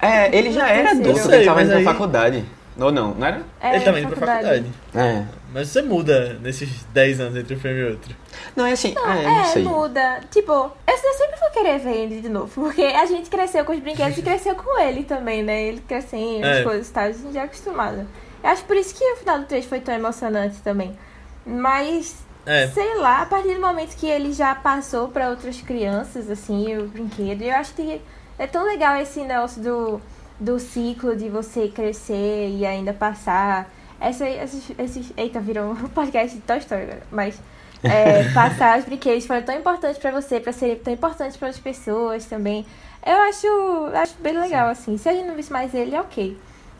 é, 0.00 0.36
ele 0.36 0.52
já 0.52 0.68
era 0.68 0.90
adulto, 0.92 1.18
sei, 1.20 1.34
ele 1.38 1.44
tava 1.46 1.62
indo 1.62 1.72
aí- 1.72 1.82
pra 1.84 1.92
faculdade. 1.92 2.44
Ou 2.78 2.90
não, 2.92 3.14
não 3.14 3.26
era? 3.26 3.42
É, 3.60 3.74
Ele 3.76 3.84
tava 3.84 4.00
indo 4.00 4.16
pra 4.16 4.26
faculdade. 4.26 4.66
É. 4.94 5.24
Mas 5.52 5.68
você 5.68 5.82
muda 5.82 6.34
nesses 6.40 6.84
10 6.92 7.20
anos 7.20 7.36
entre 7.36 7.54
um 7.56 7.58
filme 7.58 7.80
e 7.80 7.84
outro. 7.84 8.14
Não, 8.54 8.64
é 8.66 8.72
assim, 8.72 8.94
Não, 8.94 9.10
é, 9.10 9.22
não 9.24 9.40
é, 9.40 9.44
sei. 9.46 9.62
muda. 9.64 10.20
Tipo, 10.30 10.52
eu 10.52 11.14
sempre 11.14 11.40
vou 11.40 11.50
querer 11.50 11.78
ver 11.78 11.96
ele 11.96 12.20
de 12.20 12.28
novo. 12.28 12.48
Porque 12.54 12.82
a 12.82 13.04
gente 13.06 13.28
cresceu 13.28 13.64
com 13.64 13.72
os 13.72 13.80
brinquedos 13.80 14.16
e 14.16 14.22
cresceu 14.22 14.54
com 14.54 14.78
ele 14.80 15.02
também, 15.04 15.42
né? 15.42 15.62
Ele 15.64 15.80
crescendo, 15.86 16.44
É. 16.46 16.58
as 16.58 16.64
coisas 16.64 16.88
e 16.88 16.92
tal. 16.92 17.04
A 17.04 17.12
gente 17.12 17.32
já 17.32 17.40
é 17.40 17.44
acostumado. 17.44 18.06
Eu 18.42 18.48
acho 18.50 18.64
por 18.64 18.76
isso 18.76 18.94
que 18.94 19.04
o 19.12 19.16
final 19.16 19.38
do 19.40 19.46
3 19.46 19.64
foi 19.66 19.80
tão 19.80 19.92
emocionante 19.94 20.56
também. 20.62 20.96
Mas, 21.44 22.14
É, 22.46 22.68
sei 22.68 22.96
lá, 22.96 23.22
a 23.22 23.26
partir 23.26 23.54
do 23.54 23.60
momento 23.60 23.96
que 23.96 24.06
ele 24.06 24.32
já 24.32 24.54
passou 24.54 25.08
pra 25.08 25.30
outras 25.30 25.60
crianças, 25.60 26.30
assim, 26.30 26.76
o 26.78 26.86
brinquedo, 26.86 27.42
eu 27.42 27.54
acho 27.54 27.74
que 27.74 28.00
é 28.38 28.46
tão 28.46 28.64
legal 28.64 28.96
esse 28.96 29.20
negócio 29.20 29.60
do, 29.62 30.00
do 30.38 30.58
ciclo 30.58 31.14
de 31.16 31.28
você 31.28 31.68
crescer 31.68 32.48
e 32.56 32.64
ainda 32.64 32.92
passar. 32.92 33.68
Essa, 34.00 34.28
esses, 34.28 34.72
esses, 34.78 35.12
eita, 35.16 35.40
virou 35.40 35.72
um 35.72 35.88
podcast 35.90 36.36
de 36.36 36.42
Toy 36.42 36.58
Story 36.58 36.82
agora. 36.84 37.02
Mas 37.10 37.38
é, 37.82 38.30
passar 38.34 38.78
os 38.78 38.84
brinquedos 38.84 39.26
foram 39.26 39.42
tão 39.42 39.56
importantes 39.56 39.98
pra 39.98 40.10
você, 40.10 40.40
pra 40.40 40.52
serem 40.52 40.76
tão 40.76 40.92
importantes 40.92 41.36
para 41.36 41.48
as 41.48 41.58
pessoas 41.58 42.24
também. 42.24 42.64
Eu 43.04 43.16
acho, 43.16 43.46
acho 43.94 44.14
bem 44.20 44.38
legal, 44.38 44.68
assim. 44.68 44.96
Se 44.96 45.08
a 45.08 45.12
gente 45.12 45.26
não 45.26 45.34
visse 45.34 45.52
mais 45.52 45.74
ele, 45.74 45.94
é 45.94 46.00
ok. 46.00 46.36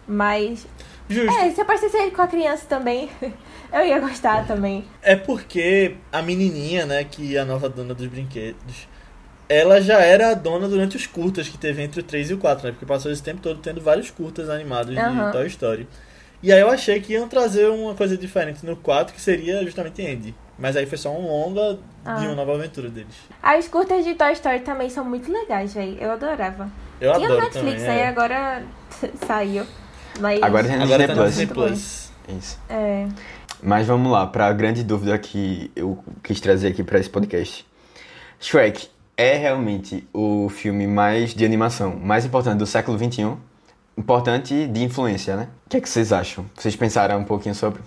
Mas, 0.06 0.66
justo. 1.08 1.38
é, 1.38 1.50
se 1.50 1.60
aparecesse 1.60 1.96
ele 1.96 2.10
com 2.10 2.22
a 2.22 2.26
criança 2.26 2.66
também, 2.68 3.08
eu 3.72 3.86
ia 3.86 4.00
gostar 4.00 4.46
também. 4.46 4.84
É 5.02 5.16
porque 5.16 5.96
a 6.12 6.20
menininha, 6.20 6.84
né, 6.84 7.04
que 7.04 7.36
é 7.36 7.40
a 7.40 7.44
nova 7.44 7.68
dona 7.68 7.94
dos 7.94 8.06
brinquedos, 8.06 8.88
ela 9.48 9.80
já 9.80 9.98
era 10.00 10.30
a 10.30 10.34
dona 10.34 10.68
durante 10.68 10.96
os 10.96 11.06
curtas 11.06 11.48
que 11.48 11.58
teve 11.58 11.82
entre 11.82 12.00
o 12.00 12.02
3 12.02 12.30
e 12.30 12.34
o 12.34 12.38
4, 12.38 12.66
né? 12.66 12.72
Porque 12.72 12.86
passou 12.86 13.10
esse 13.10 13.22
tempo 13.22 13.40
todo 13.40 13.60
tendo 13.60 13.80
vários 13.80 14.10
curtas 14.10 14.48
animados 14.48 14.96
Aham. 14.96 15.26
de 15.26 15.32
Toy 15.32 15.46
Story. 15.48 15.88
E 16.42 16.52
aí 16.52 16.60
eu 16.60 16.70
achei 16.70 17.00
que 17.00 17.12
iam 17.12 17.28
trazer 17.28 17.68
uma 17.68 17.94
coisa 17.94 18.16
diferente 18.16 18.64
no 18.64 18.74
4, 18.76 19.14
que 19.14 19.20
seria 19.20 19.62
justamente 19.64 20.04
Andy. 20.06 20.34
Mas 20.58 20.76
aí 20.76 20.86
foi 20.86 20.96
só 20.98 21.10
um 21.10 21.26
longa 21.26 21.74
de 21.74 21.80
Ah. 22.04 22.16
uma 22.18 22.34
nova 22.34 22.54
aventura 22.54 22.88
deles. 22.88 23.14
As 23.42 23.68
curtas 23.68 24.04
de 24.04 24.14
Toy 24.14 24.32
Story 24.32 24.60
também 24.60 24.88
são 24.90 25.04
muito 25.04 25.30
legais, 25.30 25.74
velho. 25.74 25.96
Eu 26.00 26.10
adorava. 26.12 26.70
Eu 27.00 27.12
Tinha 27.14 27.26
adoro 27.28 27.42
Netflix, 27.42 27.80
também. 27.82 27.88
aí 27.94 27.98
é. 28.00 28.08
agora 28.08 28.62
saiu. 29.26 29.66
Mas, 30.18 30.42
Agora 30.42 30.66
tem 30.66 30.76
Agora 30.76 30.88
Disney 30.98 31.06
tá 31.06 31.14
no 31.14 31.20
Plus. 31.22 31.28
Disney 31.30 31.46
Plus. 31.46 32.12
Isso. 32.38 32.58
é, 32.68 33.06
Mas 33.62 33.86
vamos 33.86 34.10
lá, 34.12 34.26
para 34.26 34.46
a 34.46 34.52
grande 34.52 34.82
dúvida 34.82 35.16
que 35.18 35.70
eu 35.76 36.02
quis 36.22 36.40
trazer 36.40 36.68
aqui 36.68 36.82
para 36.82 36.98
esse 36.98 37.08
podcast. 37.08 37.66
Shrek 38.38 38.88
é 39.16 39.36
realmente 39.36 40.06
o 40.12 40.48
filme 40.48 40.86
mais 40.86 41.34
de 41.34 41.44
animação, 41.44 41.96
mais 41.96 42.24
importante 42.24 42.58
do 42.58 42.66
século 42.66 42.98
XXI, 42.98 43.36
importante 43.96 44.66
de 44.66 44.82
influência, 44.82 45.36
né? 45.36 45.48
O 45.66 45.70
que 45.70 45.76
é 45.76 45.80
que 45.80 45.88
vocês 45.88 46.12
acham? 46.12 46.44
Vocês 46.54 46.74
pensaram 46.76 47.18
um 47.18 47.24
pouquinho 47.24 47.54
sobre? 47.54 47.82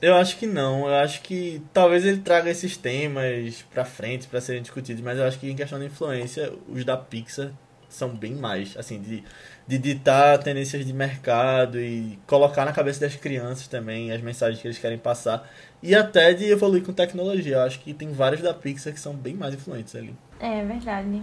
Eu 0.00 0.14
acho 0.16 0.38
que 0.38 0.46
não. 0.46 0.88
Eu 0.88 0.94
acho 0.94 1.20
que 1.20 1.62
talvez 1.72 2.04
ele 2.06 2.18
traga 2.18 2.50
esses 2.50 2.76
temas 2.76 3.64
pra 3.72 3.84
frente 3.84 4.26
para 4.26 4.40
serem 4.40 4.62
discutidos, 4.62 5.02
mas 5.02 5.18
eu 5.18 5.24
acho 5.24 5.38
que 5.38 5.50
em 5.50 5.56
questão 5.56 5.78
de 5.78 5.86
influência, 5.86 6.52
os 6.68 6.84
da 6.84 6.96
Pixar 6.96 7.50
são 7.88 8.08
bem 8.08 8.34
mais, 8.34 8.76
assim, 8.76 9.00
de, 9.02 9.22
de 9.66 9.76
ditar 9.76 10.38
tendências 10.38 10.86
de 10.86 10.92
mercado 10.92 11.78
e 11.78 12.18
colocar 12.26 12.64
na 12.64 12.72
cabeça 12.72 13.00
das 13.00 13.16
crianças 13.16 13.66
também 13.66 14.12
as 14.12 14.22
mensagens 14.22 14.62
que 14.62 14.68
eles 14.68 14.78
querem 14.78 14.96
passar 14.96 15.50
e 15.82 15.94
até 15.94 16.32
de 16.32 16.44
evoluir 16.44 16.82
com 16.82 16.92
tecnologia. 16.92 17.56
Eu 17.56 17.62
acho 17.62 17.80
que 17.80 17.92
tem 17.92 18.12
vários 18.12 18.40
da 18.40 18.54
Pixar 18.54 18.92
que 18.92 19.00
são 19.00 19.14
bem 19.14 19.34
mais 19.34 19.54
influentes 19.54 19.94
ali. 19.94 20.14
É 20.38 20.64
verdade. 20.64 21.22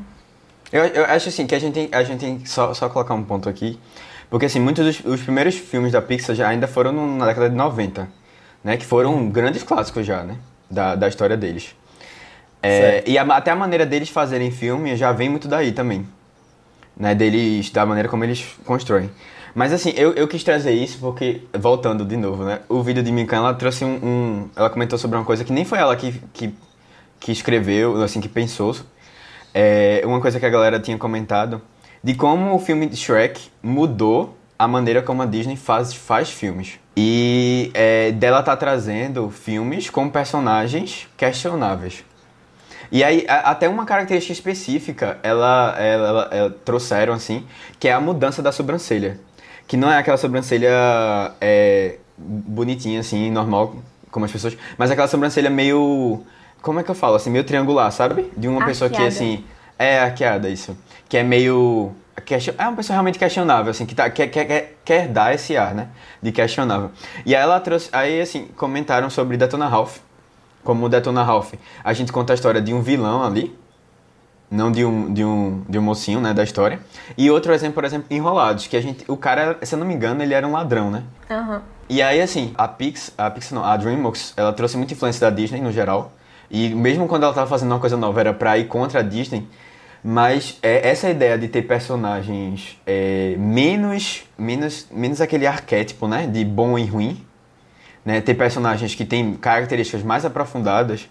Eu, 0.72 0.86
eu 0.86 1.06
acho 1.06 1.30
assim 1.30 1.48
que 1.48 1.56
a 1.56 1.60
gente 1.60 1.74
tem, 1.74 1.90
a 1.92 2.04
gente 2.04 2.20
tem 2.20 2.40
que 2.40 2.50
só, 2.50 2.74
só 2.74 2.90
colocar 2.90 3.14
um 3.14 3.24
ponto 3.24 3.48
aqui, 3.48 3.80
porque 4.30 4.46
assim, 4.46 4.60
muitos 4.60 4.86
dos 4.86 5.06
os 5.06 5.22
primeiros 5.22 5.56
filmes 5.56 5.92
da 5.92 6.02
Pixar 6.02 6.36
já 6.36 6.48
ainda 6.48 6.68
foram 6.68 7.18
na 7.18 7.26
década 7.26 7.50
de 7.50 7.56
90, 7.56 8.08
né? 8.64 8.78
Que 8.78 8.86
foram 8.86 9.30
grandes 9.30 9.64
clássicos 9.64 10.06
já, 10.06 10.24
né? 10.24 10.38
Da, 10.70 10.96
da 10.96 11.08
história 11.08 11.38
deles. 11.38 11.74
É, 12.62 13.04
e 13.06 13.18
a, 13.18 13.24
até 13.24 13.52
a 13.52 13.56
maneira 13.56 13.86
deles 13.86 14.10
fazerem 14.10 14.52
filme 14.52 14.96
já 14.96 15.12
vem 15.12 15.30
muito 15.30 15.48
daí 15.48 15.72
também. 15.72 16.06
Né, 16.96 17.14
deles, 17.14 17.70
da 17.70 17.86
maneira 17.86 18.10
como 18.10 18.24
eles 18.24 18.44
constroem. 18.66 19.12
Mas 19.54 19.72
assim, 19.72 19.94
eu, 19.96 20.14
eu 20.14 20.28
quis 20.28 20.44
trazer 20.44 20.72
isso 20.72 21.00
porque, 21.00 21.42
voltando 21.58 22.04
de 22.04 22.18
novo, 22.18 22.44
né? 22.44 22.60
O 22.68 22.82
vídeo 22.82 23.04
de 23.04 23.12
Minkan, 23.12 23.38
ela 23.38 23.54
trouxe 23.54 23.86
um, 23.86 23.96
um, 24.04 24.50
Ela 24.56 24.70
comentou 24.70 24.98
sobre 25.00 25.18
uma 25.18 25.26
coisa 25.26 25.44
que 25.44 25.54
nem 25.54 25.64
foi 25.64 25.78
ela 25.78 25.96
que, 25.96 26.12
que, 26.34 26.54
que 27.20 27.32
escreveu, 27.32 28.02
assim, 28.02 28.20
que 28.20 28.30
pensou. 28.30 28.76
É, 29.60 30.04
uma 30.06 30.22
coisa 30.22 30.40
que 30.40 30.46
a 30.46 30.50
galera 30.52 30.80
tinha 30.80 31.00
comentado 31.00 31.60
de 32.04 32.14
como 32.14 32.54
o 32.54 32.60
filme 32.60 32.86
de 32.86 32.96
Shrek 32.96 33.50
mudou 33.64 34.38
a 34.60 34.68
maneira 34.68 35.02
como 35.02 35.24
a 35.24 35.26
Disney 35.26 35.56
faz, 35.56 35.96
faz 35.96 36.30
filmes. 36.30 36.80
E 36.96 37.72
é, 37.74 38.12
dela 38.12 38.44
tá 38.44 38.56
trazendo 38.56 39.32
filmes 39.32 39.90
com 39.90 40.08
personagens 40.10 41.08
questionáveis. 41.18 42.06
E 42.92 43.04
aí, 43.04 43.26
a, 43.28 43.50
até 43.50 43.68
uma 43.68 43.84
característica 43.84 44.32
específica, 44.32 45.18
ela, 45.24 45.76
ela, 45.80 46.08
ela, 46.08 46.30
ela, 46.32 46.56
trouxeram 46.64 47.14
assim, 47.14 47.44
que 47.80 47.88
é 47.88 47.94
a 47.94 48.00
mudança 48.00 48.44
da 48.44 48.52
sobrancelha. 48.52 49.20
Que 49.68 49.76
não 49.76 49.92
é 49.92 49.98
aquela 49.98 50.18
sobrancelha 50.18 50.70
é, 51.42 51.98
bonitinha, 52.16 53.00
assim, 53.00 53.32
normal, 53.32 53.76
como 54.12 54.24
as 54.24 54.32
pessoas, 54.32 54.56
mas 54.78 54.92
aquela 54.92 55.08
sobrancelha 55.08 55.50
meio. 55.50 56.24
Como 56.62 56.80
é 56.80 56.84
que 56.84 56.92
eu 56.92 56.96
falo? 56.96 57.16
Assim, 57.16 57.30
meio 57.30 57.44
triangular, 57.44 57.92
sabe? 57.92 58.32
De 58.36 58.48
uma 58.48 58.66
pessoa 58.66 58.90
que, 58.90 59.02
assim. 59.02 59.44
É, 59.80 60.00
arqueada, 60.00 60.50
isso. 60.50 60.78
Que 61.08 61.18
é 61.18 61.24
meio. 61.24 61.92
É 62.58 62.64
uma 62.64 62.76
pessoa 62.76 62.96
realmente 62.96 63.20
questionável, 63.20 63.70
assim, 63.72 63.86
que 63.86 63.94
tá, 63.94 64.10
quer, 64.10 64.28
quer, 64.28 64.78
quer 64.84 65.08
dar 65.08 65.34
esse 65.34 65.56
ar, 65.56 65.76
né? 65.76 65.90
De 66.22 66.32
questionável. 66.32 66.92
E 67.26 67.36
aí 67.36 67.42
ela 67.42 67.60
trouxe. 67.60 67.90
Aí, 67.92 68.20
assim, 68.20 68.48
comentaram 68.56 69.10
sobre 69.10 69.38
Detona 69.38 69.68
Ralph 69.68 70.00
como 70.68 70.86
o 70.86 70.90
Detona 70.90 71.24
Ralph, 71.24 71.54
a 71.82 71.94
gente 71.94 72.12
conta 72.12 72.34
a 72.34 72.36
história 72.36 72.62
de 72.62 72.74
um 72.74 72.82
vilão 72.82 73.24
ali, 73.24 73.58
não 74.52 74.70
de 74.70 74.84
um, 74.84 75.14
de 75.14 75.24
um, 75.24 75.64
de 75.70 75.80
um 75.80 75.82
mocinho, 75.82 76.20
né, 76.20 76.34
da 76.34 76.44
história. 76.44 76.82
E 77.18 77.32
outro 77.32 77.54
exemplo, 77.54 77.76
por 77.76 77.86
exemplo, 77.86 78.08
Enrolados, 78.12 78.68
que 78.68 78.76
a 78.76 78.82
gente, 78.82 79.10
o 79.10 79.16
cara, 79.16 79.58
se 79.62 79.74
eu 79.74 79.80
não 79.80 79.88
me 79.88 79.94
engano, 79.94 80.22
ele 80.22 80.34
era 80.34 80.46
um 80.46 80.52
ladrão, 80.52 80.92
né? 80.92 81.04
Uhum. 81.30 81.62
E 81.88 82.02
aí, 82.02 82.22
assim, 82.22 82.54
a 82.58 82.68
Pix, 82.68 83.14
a 83.18 83.32
Pix 83.32 83.50
não, 83.52 83.64
a 83.64 83.78
DreamWorks, 83.78 84.34
ela 84.36 84.52
trouxe 84.52 84.76
muita 84.76 84.92
influência 84.92 85.22
da 85.22 85.34
Disney 85.34 85.62
no 85.62 85.72
geral. 85.72 86.12
E 86.50 86.70
mesmo 86.70 87.08
quando 87.08 87.24
ela 87.24 87.32
estava 87.32 87.50
fazendo 87.50 87.72
uma 87.72 87.80
coisa 87.80 87.98
nova, 87.98 88.20
era 88.20 88.34
pra 88.34 88.58
ir 88.58 88.68
contra 88.68 89.00
a 89.00 89.04
Disney. 89.04 89.48
Mas 90.04 90.58
é, 90.62 90.88
essa 90.88 91.10
ideia 91.10 91.38
de 91.38 91.48
ter 91.48 91.64
personagens 91.64 92.80
é, 92.86 93.36
menos, 93.38 94.24
menos, 94.38 94.88
menos 94.92 95.20
aquele 95.20 95.46
arquétipo, 95.46 96.08
né, 96.08 96.28
de 96.28 96.46
bom 96.46 96.78
e 96.78 96.86
ruim, 96.86 97.26
né, 98.06 98.22
ter 98.22 98.36
personagens 98.36 98.96
que 98.96 99.04
têm 99.04 99.34
características 99.34 100.04
mais 100.04 100.24
aprofundadas, 100.24 101.10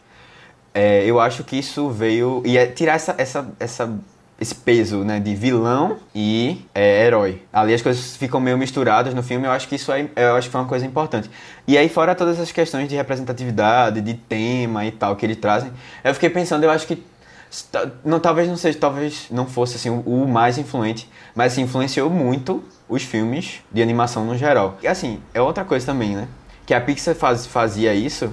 é, 0.72 1.05
eu 1.05 1.20
acho 1.20 1.43
que 1.43 1.59
isso 1.59 1.91
veio 1.91 2.43
e 2.45 2.57
é 2.57 2.66
tirar 2.66 2.95
essa, 2.95 3.14
essa, 3.18 3.51
essa, 3.59 3.99
esse 4.41 4.55
peso 4.55 5.05
né, 5.05 5.18
de 5.18 5.34
vilão 5.34 5.97
e 6.14 6.64
é, 6.74 7.07
herói. 7.07 7.43
Ali 7.53 7.72
as 7.72 7.82
coisas 7.82 8.16
ficam 8.16 8.41
meio 8.41 8.59
misturadas 8.59 9.14
no 9.14 9.22
filme. 9.22 9.47
Eu 9.47 9.51
acho 9.51 9.68
que 9.68 9.76
isso 9.76 9.91
é, 9.93 10.09
eu 10.14 10.37
acho 10.37 10.49
que 10.49 10.53
foi 10.53 10.61
uma 10.61 10.68
coisa 10.68 10.84
importante. 10.84 11.30
E 11.66 11.76
aí 11.76 11.89
fora 11.89 12.14
todas 12.14 12.39
as 12.39 12.53
questões 12.53 12.89
de 12.89 12.97
representatividade, 12.97 14.01
de 14.01 14.14
tema 14.14 14.84
e 14.84 14.91
tal 14.91 15.16
que 15.16 15.24
eles 15.24 15.37
trazem, 15.37 15.72
eu 16.05 16.12
fiquei 16.14 16.30
pensando, 16.30 16.64
eu 16.64 16.70
acho 16.70 16.87
que 16.87 17.03
não, 18.05 18.20
talvez 18.20 18.49
não 18.49 18.57
seja, 18.57 18.78
talvez 18.78 19.28
não 19.30 19.47
fosse 19.47 19.76
assim 19.76 19.89
o 19.89 20.26
mais 20.26 20.59
influente, 20.59 21.09
mas 21.34 21.53
assim, 21.53 21.62
influenciou 21.62 22.11
muito 22.11 22.62
os 22.89 23.03
filmes 23.03 23.62
de 23.72 23.80
animação 23.80 24.24
no 24.24 24.37
geral. 24.37 24.76
E 24.82 24.89
assim, 24.89 25.20
é 25.32 25.41
outra 25.41 25.64
coisa 25.64 25.87
também, 25.87 26.14
né? 26.14 26.28
que 26.66 26.74
a 26.74 26.80
Pixar 26.80 27.14
faz, 27.14 27.47
fazia 27.47 27.95
isso 27.95 28.30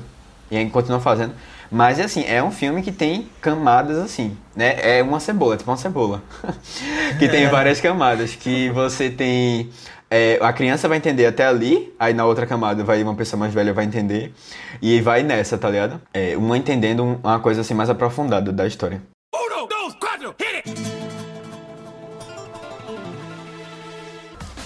e 0.49 0.65
continua 0.69 0.99
fazendo. 0.99 1.33
Mas 1.73 1.99
assim, 1.99 2.23
é 2.27 2.41
um 2.43 2.51
filme 2.51 2.83
que 2.83 2.91
tem 2.91 3.27
camadas 3.41 3.97
assim, 3.97 4.37
né? 4.55 4.75
É 4.79 5.01
uma 5.01 5.19
cebola, 5.19 5.57
tipo 5.57 5.71
uma 5.71 5.75
cebola. 5.75 6.21
que 7.17 7.27
tem 7.27 7.47
várias 7.49 7.81
camadas. 7.81 8.35
Que 8.35 8.69
você 8.69 9.09
tem. 9.09 9.71
É, 10.07 10.37
a 10.39 10.53
criança 10.53 10.87
vai 10.87 10.99
entender 10.99 11.25
até 11.25 11.47
ali, 11.47 11.91
aí 11.97 12.13
na 12.13 12.25
outra 12.25 12.45
camada 12.45 12.83
vai 12.83 13.01
uma 13.01 13.15
pessoa 13.15 13.39
mais 13.39 13.51
velha 13.51 13.73
vai 13.73 13.85
entender. 13.85 14.31
E 14.79 15.01
vai 15.01 15.23
nessa, 15.23 15.57
tá 15.57 15.67
ligado? 15.67 15.99
É, 16.13 16.37
uma 16.37 16.55
entendendo 16.55 17.19
uma 17.23 17.39
coisa 17.39 17.61
assim 17.61 17.73
mais 17.73 17.89
aprofundada 17.89 18.51
da 18.51 18.67
história. 18.67 19.01
Uno, 19.33 19.67
dois, 19.67 19.95
quatro, 19.95 20.35
hit 20.39 20.69
it! 20.69 20.81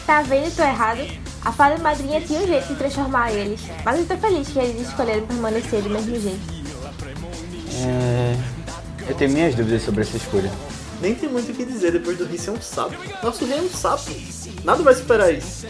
Tá 0.05 0.21
vendo? 0.23 0.53
Tô 0.53 0.61
errado. 0.61 1.07
A 1.45 1.53
fada 1.53 1.81
madrinha 1.81 2.19
tinha 2.19 2.41
um 2.41 2.47
jeito 2.47 2.67
de 2.67 2.75
transformar 2.75 3.31
eles, 3.31 3.61
mas 3.85 3.97
eu 3.97 4.05
tô 4.05 4.17
feliz 4.17 4.49
que 4.49 4.59
eles 4.59 4.89
escolheram 4.89 5.25
permanecer 5.25 5.81
do 5.81 5.89
mesmo 5.89 6.19
jeito. 6.19 6.66
É... 7.85 8.35
Eu 9.07 9.15
tenho 9.15 9.31
minhas 9.31 9.55
dúvidas 9.55 9.83
sobre 9.83 10.01
essa 10.01 10.17
escolha. 10.17 10.51
Nem 11.01 11.13
tem 11.13 11.29
muito 11.29 11.51
o 11.51 11.55
que 11.55 11.63
dizer 11.63 11.91
depois 11.91 12.17
do 12.17 12.25
rei 12.25 12.37
ser 12.37 12.51
um 12.51 12.59
sapo. 12.59 12.95
Nosso 13.21 13.45
rei 13.45 13.59
é 13.59 13.61
um 13.61 13.69
sapo. 13.69 14.11
Nada 14.63 14.81
vai 14.81 14.95
superar 14.95 15.31
isso. 15.33 15.67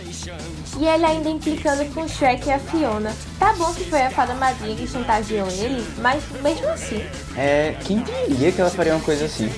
E 0.79 0.85
ele 0.85 1.05
ainda 1.05 1.29
implicando 1.29 1.83
com 1.93 2.01
o 2.01 2.09
Shrek 2.09 2.47
e 2.47 2.51
a 2.51 2.59
Fiona. 2.59 3.13
Tá 3.37 3.53
bom 3.53 3.73
que 3.73 3.83
foi 3.89 4.01
a 4.01 4.09
fada 4.09 4.33
madrinha 4.35 4.75
que 4.75 4.87
chantageou 4.87 5.47
ele, 5.49 5.85
mas 5.97 6.23
mesmo 6.41 6.67
assim. 6.69 7.03
É, 7.35 7.75
quem 7.83 8.03
diria 8.27 8.51
que 8.51 8.61
ela 8.61 8.69
faria 8.69 8.93
uma 8.93 9.01
coisa 9.01 9.25
assim? 9.25 9.51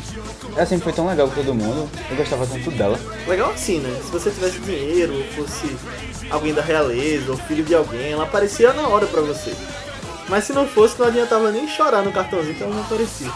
Ela 0.56 0.66
sempre 0.66 0.86
foi 0.86 0.94
tão 0.94 1.08
legal 1.08 1.28
com 1.28 1.36
todo 1.36 1.54
mundo, 1.54 1.90
eu 2.10 2.16
gostava 2.16 2.48
tanto 2.48 2.72
dela. 2.72 3.00
Legal 3.28 3.52
assim, 3.52 3.80
né? 3.80 3.96
Se 4.04 4.12
você 4.12 4.32
tivesse 4.32 4.60
dinheiro, 4.60 5.14
ou 5.16 5.24
fosse 5.26 5.76
alguém 6.30 6.54
da 6.54 6.62
realeza, 6.62 7.32
ou 7.32 7.38
filho 7.38 7.64
de 7.64 7.76
alguém, 7.76 8.12
ela 8.12 8.24
aparecia 8.24 8.74
na 8.74 8.88
hora 8.88 9.06
pra 9.06 9.22
você. 9.22 9.54
Mas 10.30 10.44
se 10.44 10.54
não 10.54 10.68
fosse, 10.68 10.98
não 11.00 11.08
adiantava 11.08 11.52
nem 11.52 11.68
chorar 11.68 12.04
no 12.04 12.12
cartãozinho 12.12 12.56
que 12.56 12.64
ela 12.64 12.74
não 12.74 12.84
aparecia. 12.84 13.32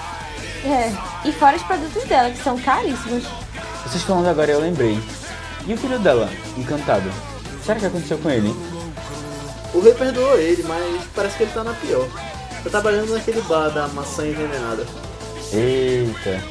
É, 0.64 0.94
e 1.28 1.32
fora 1.34 1.58
os 1.58 1.64
produtos 1.64 2.04
dela, 2.06 2.30
que 2.30 2.41
são 2.41 2.58
caríssimos. 2.58 3.26
Vocês 3.86 4.04
falando 4.04 4.28
agora, 4.30 4.52
eu 4.52 4.62
lembrei. 4.62 4.98
E 5.66 5.74
o 5.74 5.78
filho 5.78 6.00
dela, 6.00 6.30
encantado? 6.58 7.10
Será 7.66 7.80
que 7.80 7.86
aconteceu 7.86 8.18
com 8.20 8.30
ele? 8.30 8.56
O 9.74 9.82
rei 9.82 9.94
perdoou 9.94 10.38
ele, 10.38 10.64
mas 10.64 11.04
parece 11.16 11.38
que 11.38 11.44
ele 11.44 11.52
tá 11.52 11.64
na 11.64 11.74
pior. 11.74 12.08
Tá 12.64 12.70
trabalhando 12.70 13.14
naquele 13.14 13.41
bar 13.41 13.70
da 13.70 13.88
maçã 13.88 14.26
envenenada. 14.28 14.86
Eita, 15.52 16.41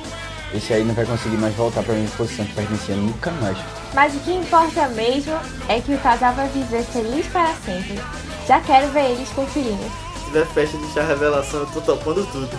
esse 0.54 0.74
aí 0.74 0.84
não 0.84 0.94
vai 0.94 1.06
conseguir 1.06 1.36
mais 1.36 1.54
voltar 1.54 1.82
pra 1.82 1.94
minha 1.94 2.10
posição 2.10 2.44
que 2.44 2.54
pertencia 2.54 2.96
nunca 2.96 3.30
mais. 3.32 3.56
Mas 3.94 4.14
o 4.14 4.18
que 4.20 4.32
importa 4.32 4.88
mesmo 4.88 5.38
é 5.68 5.80
que 5.80 5.94
o 5.94 5.98
casal 5.98 6.34
vai 6.34 6.48
viver 6.48 6.82
feliz 6.84 7.26
para 7.26 7.54
sempre. 7.64 7.98
Já 8.46 8.60
quero 8.60 8.88
ver 8.88 9.12
eles 9.12 9.28
com 9.30 9.46
filhinhos. 9.46 10.11
Tiver 10.32 10.46
festa 10.46 10.78
de 10.78 10.86
chá 10.94 11.04
revelação, 11.04 11.60
eu 11.60 11.66
tô 11.66 11.82
topando 11.82 12.26
tudo. 12.32 12.48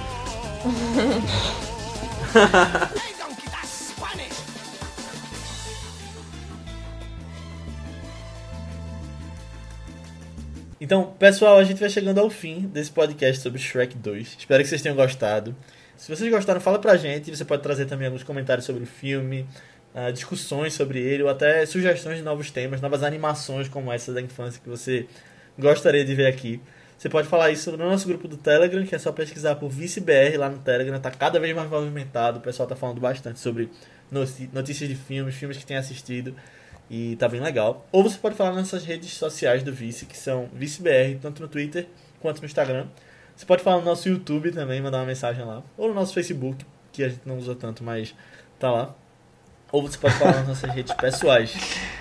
Então, 10.80 11.16
pessoal, 11.18 11.58
a 11.58 11.64
gente 11.64 11.80
vai 11.80 11.90
chegando 11.90 12.20
ao 12.20 12.30
fim 12.30 12.68
desse 12.68 12.92
podcast 12.92 13.42
sobre 13.42 13.58
Shrek 13.58 13.98
2. 13.98 14.36
Espero 14.38 14.62
que 14.62 14.68
vocês 14.68 14.82
tenham 14.82 14.98
gostado. 14.98 15.56
Se 15.96 16.14
vocês 16.14 16.30
gostaram, 16.30 16.60
fala 16.60 16.78
pra 16.78 16.98
gente. 16.98 17.34
Você 17.34 17.46
pode 17.46 17.64
trazer 17.64 17.86
também 17.86 18.06
alguns 18.06 18.22
comentários 18.22 18.66
sobre 18.66 18.84
o 18.84 18.86
filme, 18.86 19.48
uh, 19.96 20.12
discussões 20.12 20.74
sobre 20.74 21.00
ele, 21.00 21.24
ou 21.24 21.30
até 21.30 21.66
sugestões 21.66 22.18
de 22.18 22.24
novos 22.24 22.52
temas, 22.52 22.82
novas 22.82 23.02
animações 23.02 23.70
como 23.70 23.94
essa 23.94 24.12
da 24.12 24.20
infância 24.20 24.60
que 24.62 24.68
você 24.68 25.08
gostaria 25.58 26.04
de 26.04 26.14
ver 26.14 26.28
aqui. 26.28 26.62
Você 26.98 27.10
pode 27.10 27.28
falar 27.28 27.52
isso 27.52 27.72
no 27.72 27.90
nosso 27.90 28.08
grupo 28.08 28.28
do 28.28 28.38
Telegram, 28.38 28.86
que 28.86 28.96
é 28.96 29.00
só 29.00 29.12
pesquisar 29.12 29.56
por 29.56 29.70
ViceBR 29.70 30.38
lá 30.38 30.50
no 30.50 30.60
Telegram. 30.60 31.00
Tá 31.00 31.12
cada 31.12 31.40
vez 31.40 31.56
mais 31.56 31.70
movimentado. 31.70 32.40
O 32.40 32.42
pessoal 32.42 32.68
tá 32.68 32.76
falando 32.76 33.02
bastante 33.02 33.40
sobre 33.40 33.70
notícias 34.52 34.88
de 34.88 34.96
filmes, 34.96 35.36
filmes 35.36 35.58
que 35.58 35.66
tem 35.66 35.78
assistido. 35.78 36.36
E 36.90 37.16
tá 37.16 37.28
bem 37.28 37.42
legal. 37.42 37.88
Ou 37.92 38.04
você 38.04 38.18
pode 38.18 38.36
falar 38.36 38.52
nas 38.52 38.72
nossas 38.72 38.86
redes 38.86 39.14
sociais 39.14 39.64
do 39.64 39.74
Vice, 39.74 40.06
que 40.06 40.18
são 40.18 40.50
ViceBR, 40.54 41.18
tanto 41.22 41.42
no 41.42 41.48
Twitter 41.48 41.88
quanto 42.22 42.40
no 42.40 42.46
Instagram. 42.46 42.88
Você 43.36 43.46
pode 43.46 43.64
falar 43.64 43.78
no 43.78 43.86
nosso 43.86 44.08
YouTube 44.08 44.52
também, 44.52 44.82
mandar 44.82 45.00
uma 45.00 45.06
mensagem 45.06 45.44
lá. 45.44 45.64
Ou 45.78 45.90
no 45.90 45.94
nosso 45.94 46.14
Facebook. 46.14 46.66
que 46.92 47.04
a 47.04 47.10
gente 47.10 47.22
não 47.26 47.38
usa 47.38 47.56
tanto, 47.56 47.84
mas 47.84 48.14
tá 48.60 48.72
lá. 48.72 48.96
Ou 49.72 49.82
você 49.82 49.98
pode 49.98 50.14
falar 50.16 50.34
nas 50.34 50.48
nossas 50.48 50.70
redes 50.70 50.94
pessoais. 50.94 51.54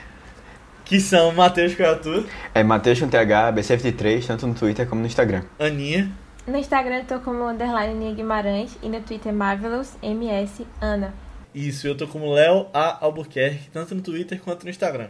Que 0.92 1.00
são 1.00 1.32
Matheus 1.32 1.74
Coatu, 1.74 2.28
É 2.54 2.62
Matheus 2.62 3.00
com 3.00 3.08
TH, 3.08 3.50
B73, 3.54 4.26
tanto 4.26 4.46
no 4.46 4.52
Twitter 4.52 4.86
como 4.86 5.00
no 5.00 5.06
Instagram. 5.06 5.42
Aninha. 5.58 6.12
No 6.46 6.58
Instagram 6.58 6.96
eu 6.96 7.04
tô 7.06 7.20
como 7.20 7.48
underline 7.48 7.94
Nia 7.94 8.14
Guimarães 8.14 8.76
e 8.82 8.90
no 8.90 9.00
Twitter 9.00 9.32
Marvelous 9.32 9.96
MS 10.02 10.66
Ana. 10.82 11.14
Isso, 11.54 11.86
eu 11.86 11.96
tô 11.96 12.06
como 12.06 12.30
Léo 12.30 12.66
A. 12.74 13.02
Albuquerque, 13.06 13.70
tanto 13.72 13.94
no 13.94 14.02
Twitter 14.02 14.38
quanto 14.42 14.64
no 14.64 14.68
Instagram. 14.68 15.08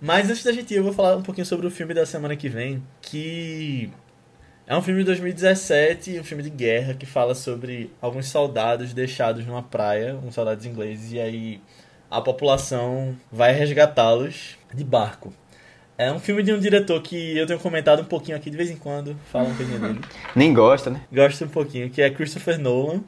Mas 0.00 0.30
antes 0.30 0.44
da 0.44 0.52
gente 0.52 0.72
ir, 0.72 0.76
eu 0.76 0.84
vou 0.84 0.92
falar 0.92 1.16
um 1.16 1.22
pouquinho 1.22 1.44
sobre 1.44 1.66
o 1.66 1.70
filme 1.70 1.92
da 1.94 2.06
semana 2.06 2.36
que 2.36 2.48
vem, 2.48 2.80
que 3.02 3.90
é 4.68 4.76
um 4.76 4.82
filme 4.82 5.00
de 5.00 5.06
2017, 5.06 6.20
um 6.20 6.22
filme 6.22 6.44
de 6.44 6.50
guerra, 6.50 6.94
que 6.94 7.06
fala 7.06 7.34
sobre 7.34 7.90
alguns 8.00 8.28
soldados 8.28 8.94
deixados 8.94 9.44
numa 9.44 9.64
praia, 9.64 10.14
uns 10.14 10.32
soldados 10.36 10.64
ingleses, 10.64 11.10
e 11.10 11.18
aí 11.18 11.60
a 12.08 12.20
população 12.20 13.16
vai 13.32 13.52
resgatá-los 13.52 14.56
de 14.74 14.84
barco. 14.84 15.32
É 15.96 16.10
um 16.10 16.18
filme 16.18 16.42
de 16.42 16.52
um 16.52 16.58
diretor 16.58 17.00
que 17.00 17.36
eu 17.38 17.46
tenho 17.46 17.60
comentado 17.60 18.02
um 18.02 18.04
pouquinho 18.04 18.36
aqui 18.36 18.50
de 18.50 18.56
vez 18.56 18.68
em 18.68 18.76
quando, 18.76 19.16
fala 19.30 19.48
um 19.48 19.54
pouquinho 19.54 19.78
dele. 19.78 20.00
Nem 20.34 20.52
gosta, 20.52 20.90
né? 20.90 21.00
Gosto 21.12 21.44
um 21.44 21.48
pouquinho, 21.48 21.88
que 21.88 22.02
é 22.02 22.10
Christopher 22.10 22.58
Nolan. 22.58 23.02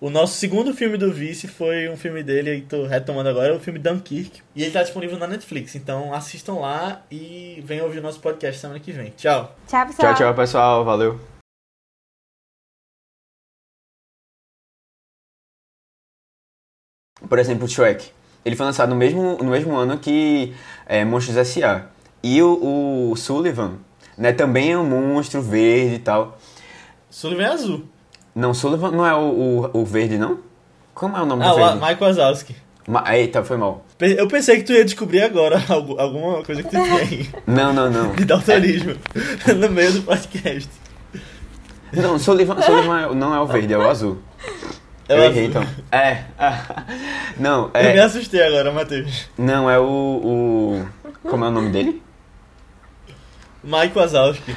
O 0.00 0.10
nosso 0.10 0.34
segundo 0.34 0.74
filme 0.74 0.96
do 0.96 1.12
Vice 1.12 1.46
foi 1.46 1.88
um 1.88 1.96
filme 1.96 2.22
dele, 2.22 2.56
e 2.56 2.62
tô 2.62 2.86
retomando 2.86 3.28
agora, 3.28 3.54
o 3.54 3.60
filme 3.60 3.78
Dunkirk. 3.78 4.42
E 4.56 4.62
ele 4.62 4.72
tá 4.72 4.82
disponível 4.82 5.18
na 5.18 5.28
Netflix, 5.28 5.76
então 5.76 6.12
assistam 6.12 6.54
lá 6.54 7.02
e 7.10 7.62
venham 7.64 7.84
ouvir 7.84 7.98
o 7.98 8.02
nosso 8.02 8.18
podcast 8.18 8.60
semana 8.60 8.80
que 8.80 8.90
vem. 8.90 9.10
Tchau! 9.10 9.54
Tchau, 9.68 9.86
pessoal. 9.86 10.14
Tchau, 10.14 10.26
tchau, 10.26 10.34
pessoal. 10.34 10.84
Valeu. 10.84 11.20
Por 17.28 17.38
exemplo, 17.38 17.68
Shrek. 17.68 18.10
Ele 18.44 18.56
foi 18.56 18.66
lançado 18.66 18.88
no 18.90 18.96
mesmo, 18.96 19.38
no 19.38 19.50
mesmo 19.50 19.74
ano 19.76 19.98
que 19.98 20.52
é, 20.86 21.04
Monstros 21.04 21.36
S.A. 21.36 21.82
E 22.22 22.42
o, 22.42 23.10
o 23.12 23.16
Sullivan, 23.16 23.72
né, 24.18 24.32
também 24.32 24.72
é 24.72 24.78
um 24.78 24.84
monstro 24.84 25.40
verde 25.42 25.96
e 25.96 25.98
tal. 25.98 26.38
Sullivan 27.10 27.42
é 27.42 27.46
azul. 27.52 27.82
Não, 28.34 28.52
Sullivan 28.54 28.90
não 28.90 29.06
é 29.06 29.14
o, 29.14 29.70
o, 29.74 29.80
o 29.80 29.84
verde, 29.84 30.16
não? 30.18 30.38
Como 30.94 31.16
é 31.16 31.22
o 31.22 31.26
nome 31.26 31.44
Ah, 31.44 31.50
do 31.50 31.54
verde? 31.56 31.74
Michael 31.74 31.98
Wazowski. 32.00 32.56
Ma 32.88 33.04
Eita, 33.16 33.44
foi 33.44 33.56
mal. 33.56 33.84
Eu 34.00 34.26
pensei 34.26 34.56
que 34.56 34.64
tu 34.64 34.72
ia 34.72 34.84
descobrir 34.84 35.22
agora 35.22 35.62
algu- 35.68 35.98
alguma 36.00 36.42
coisa 36.42 36.62
que 36.62 36.68
tu 36.68 36.82
tinha 36.82 36.94
aí 37.00 37.28
Não, 37.46 37.72
não, 37.72 37.88
não. 37.90 38.12
de 38.12 38.24
daltonismo 38.24 38.94
no 39.56 39.68
meio 39.70 39.92
do 39.92 40.02
podcast. 40.02 40.68
Não, 41.92 42.18
Sullivan, 42.18 42.60
Sullivan 42.62 43.00
é- 43.02 43.14
não 43.14 43.34
é 43.34 43.40
o 43.40 43.46
verde, 43.46 43.72
é 43.74 43.78
o 43.78 43.88
azul. 43.88 44.18
É 45.08 45.14
o 45.14 45.18
Eu 45.18 45.24
errei, 45.24 45.46
então. 45.46 45.66
É. 45.92 46.24
ah, 46.38 46.84
Não, 47.38 47.70
Eu 47.74 47.82
me 47.82 47.98
é. 47.98 48.02
assustei 48.02 48.42
agora, 48.42 48.72
Matheus. 48.72 49.28
Não, 49.36 49.68
é 49.70 49.78
o, 49.78 49.84
o. 49.84 50.88
Como 51.28 51.44
é 51.44 51.48
o 51.48 51.50
nome 51.50 51.70
dele? 51.70 52.02
Mike 53.62 53.94
Wazowski. 53.96 54.42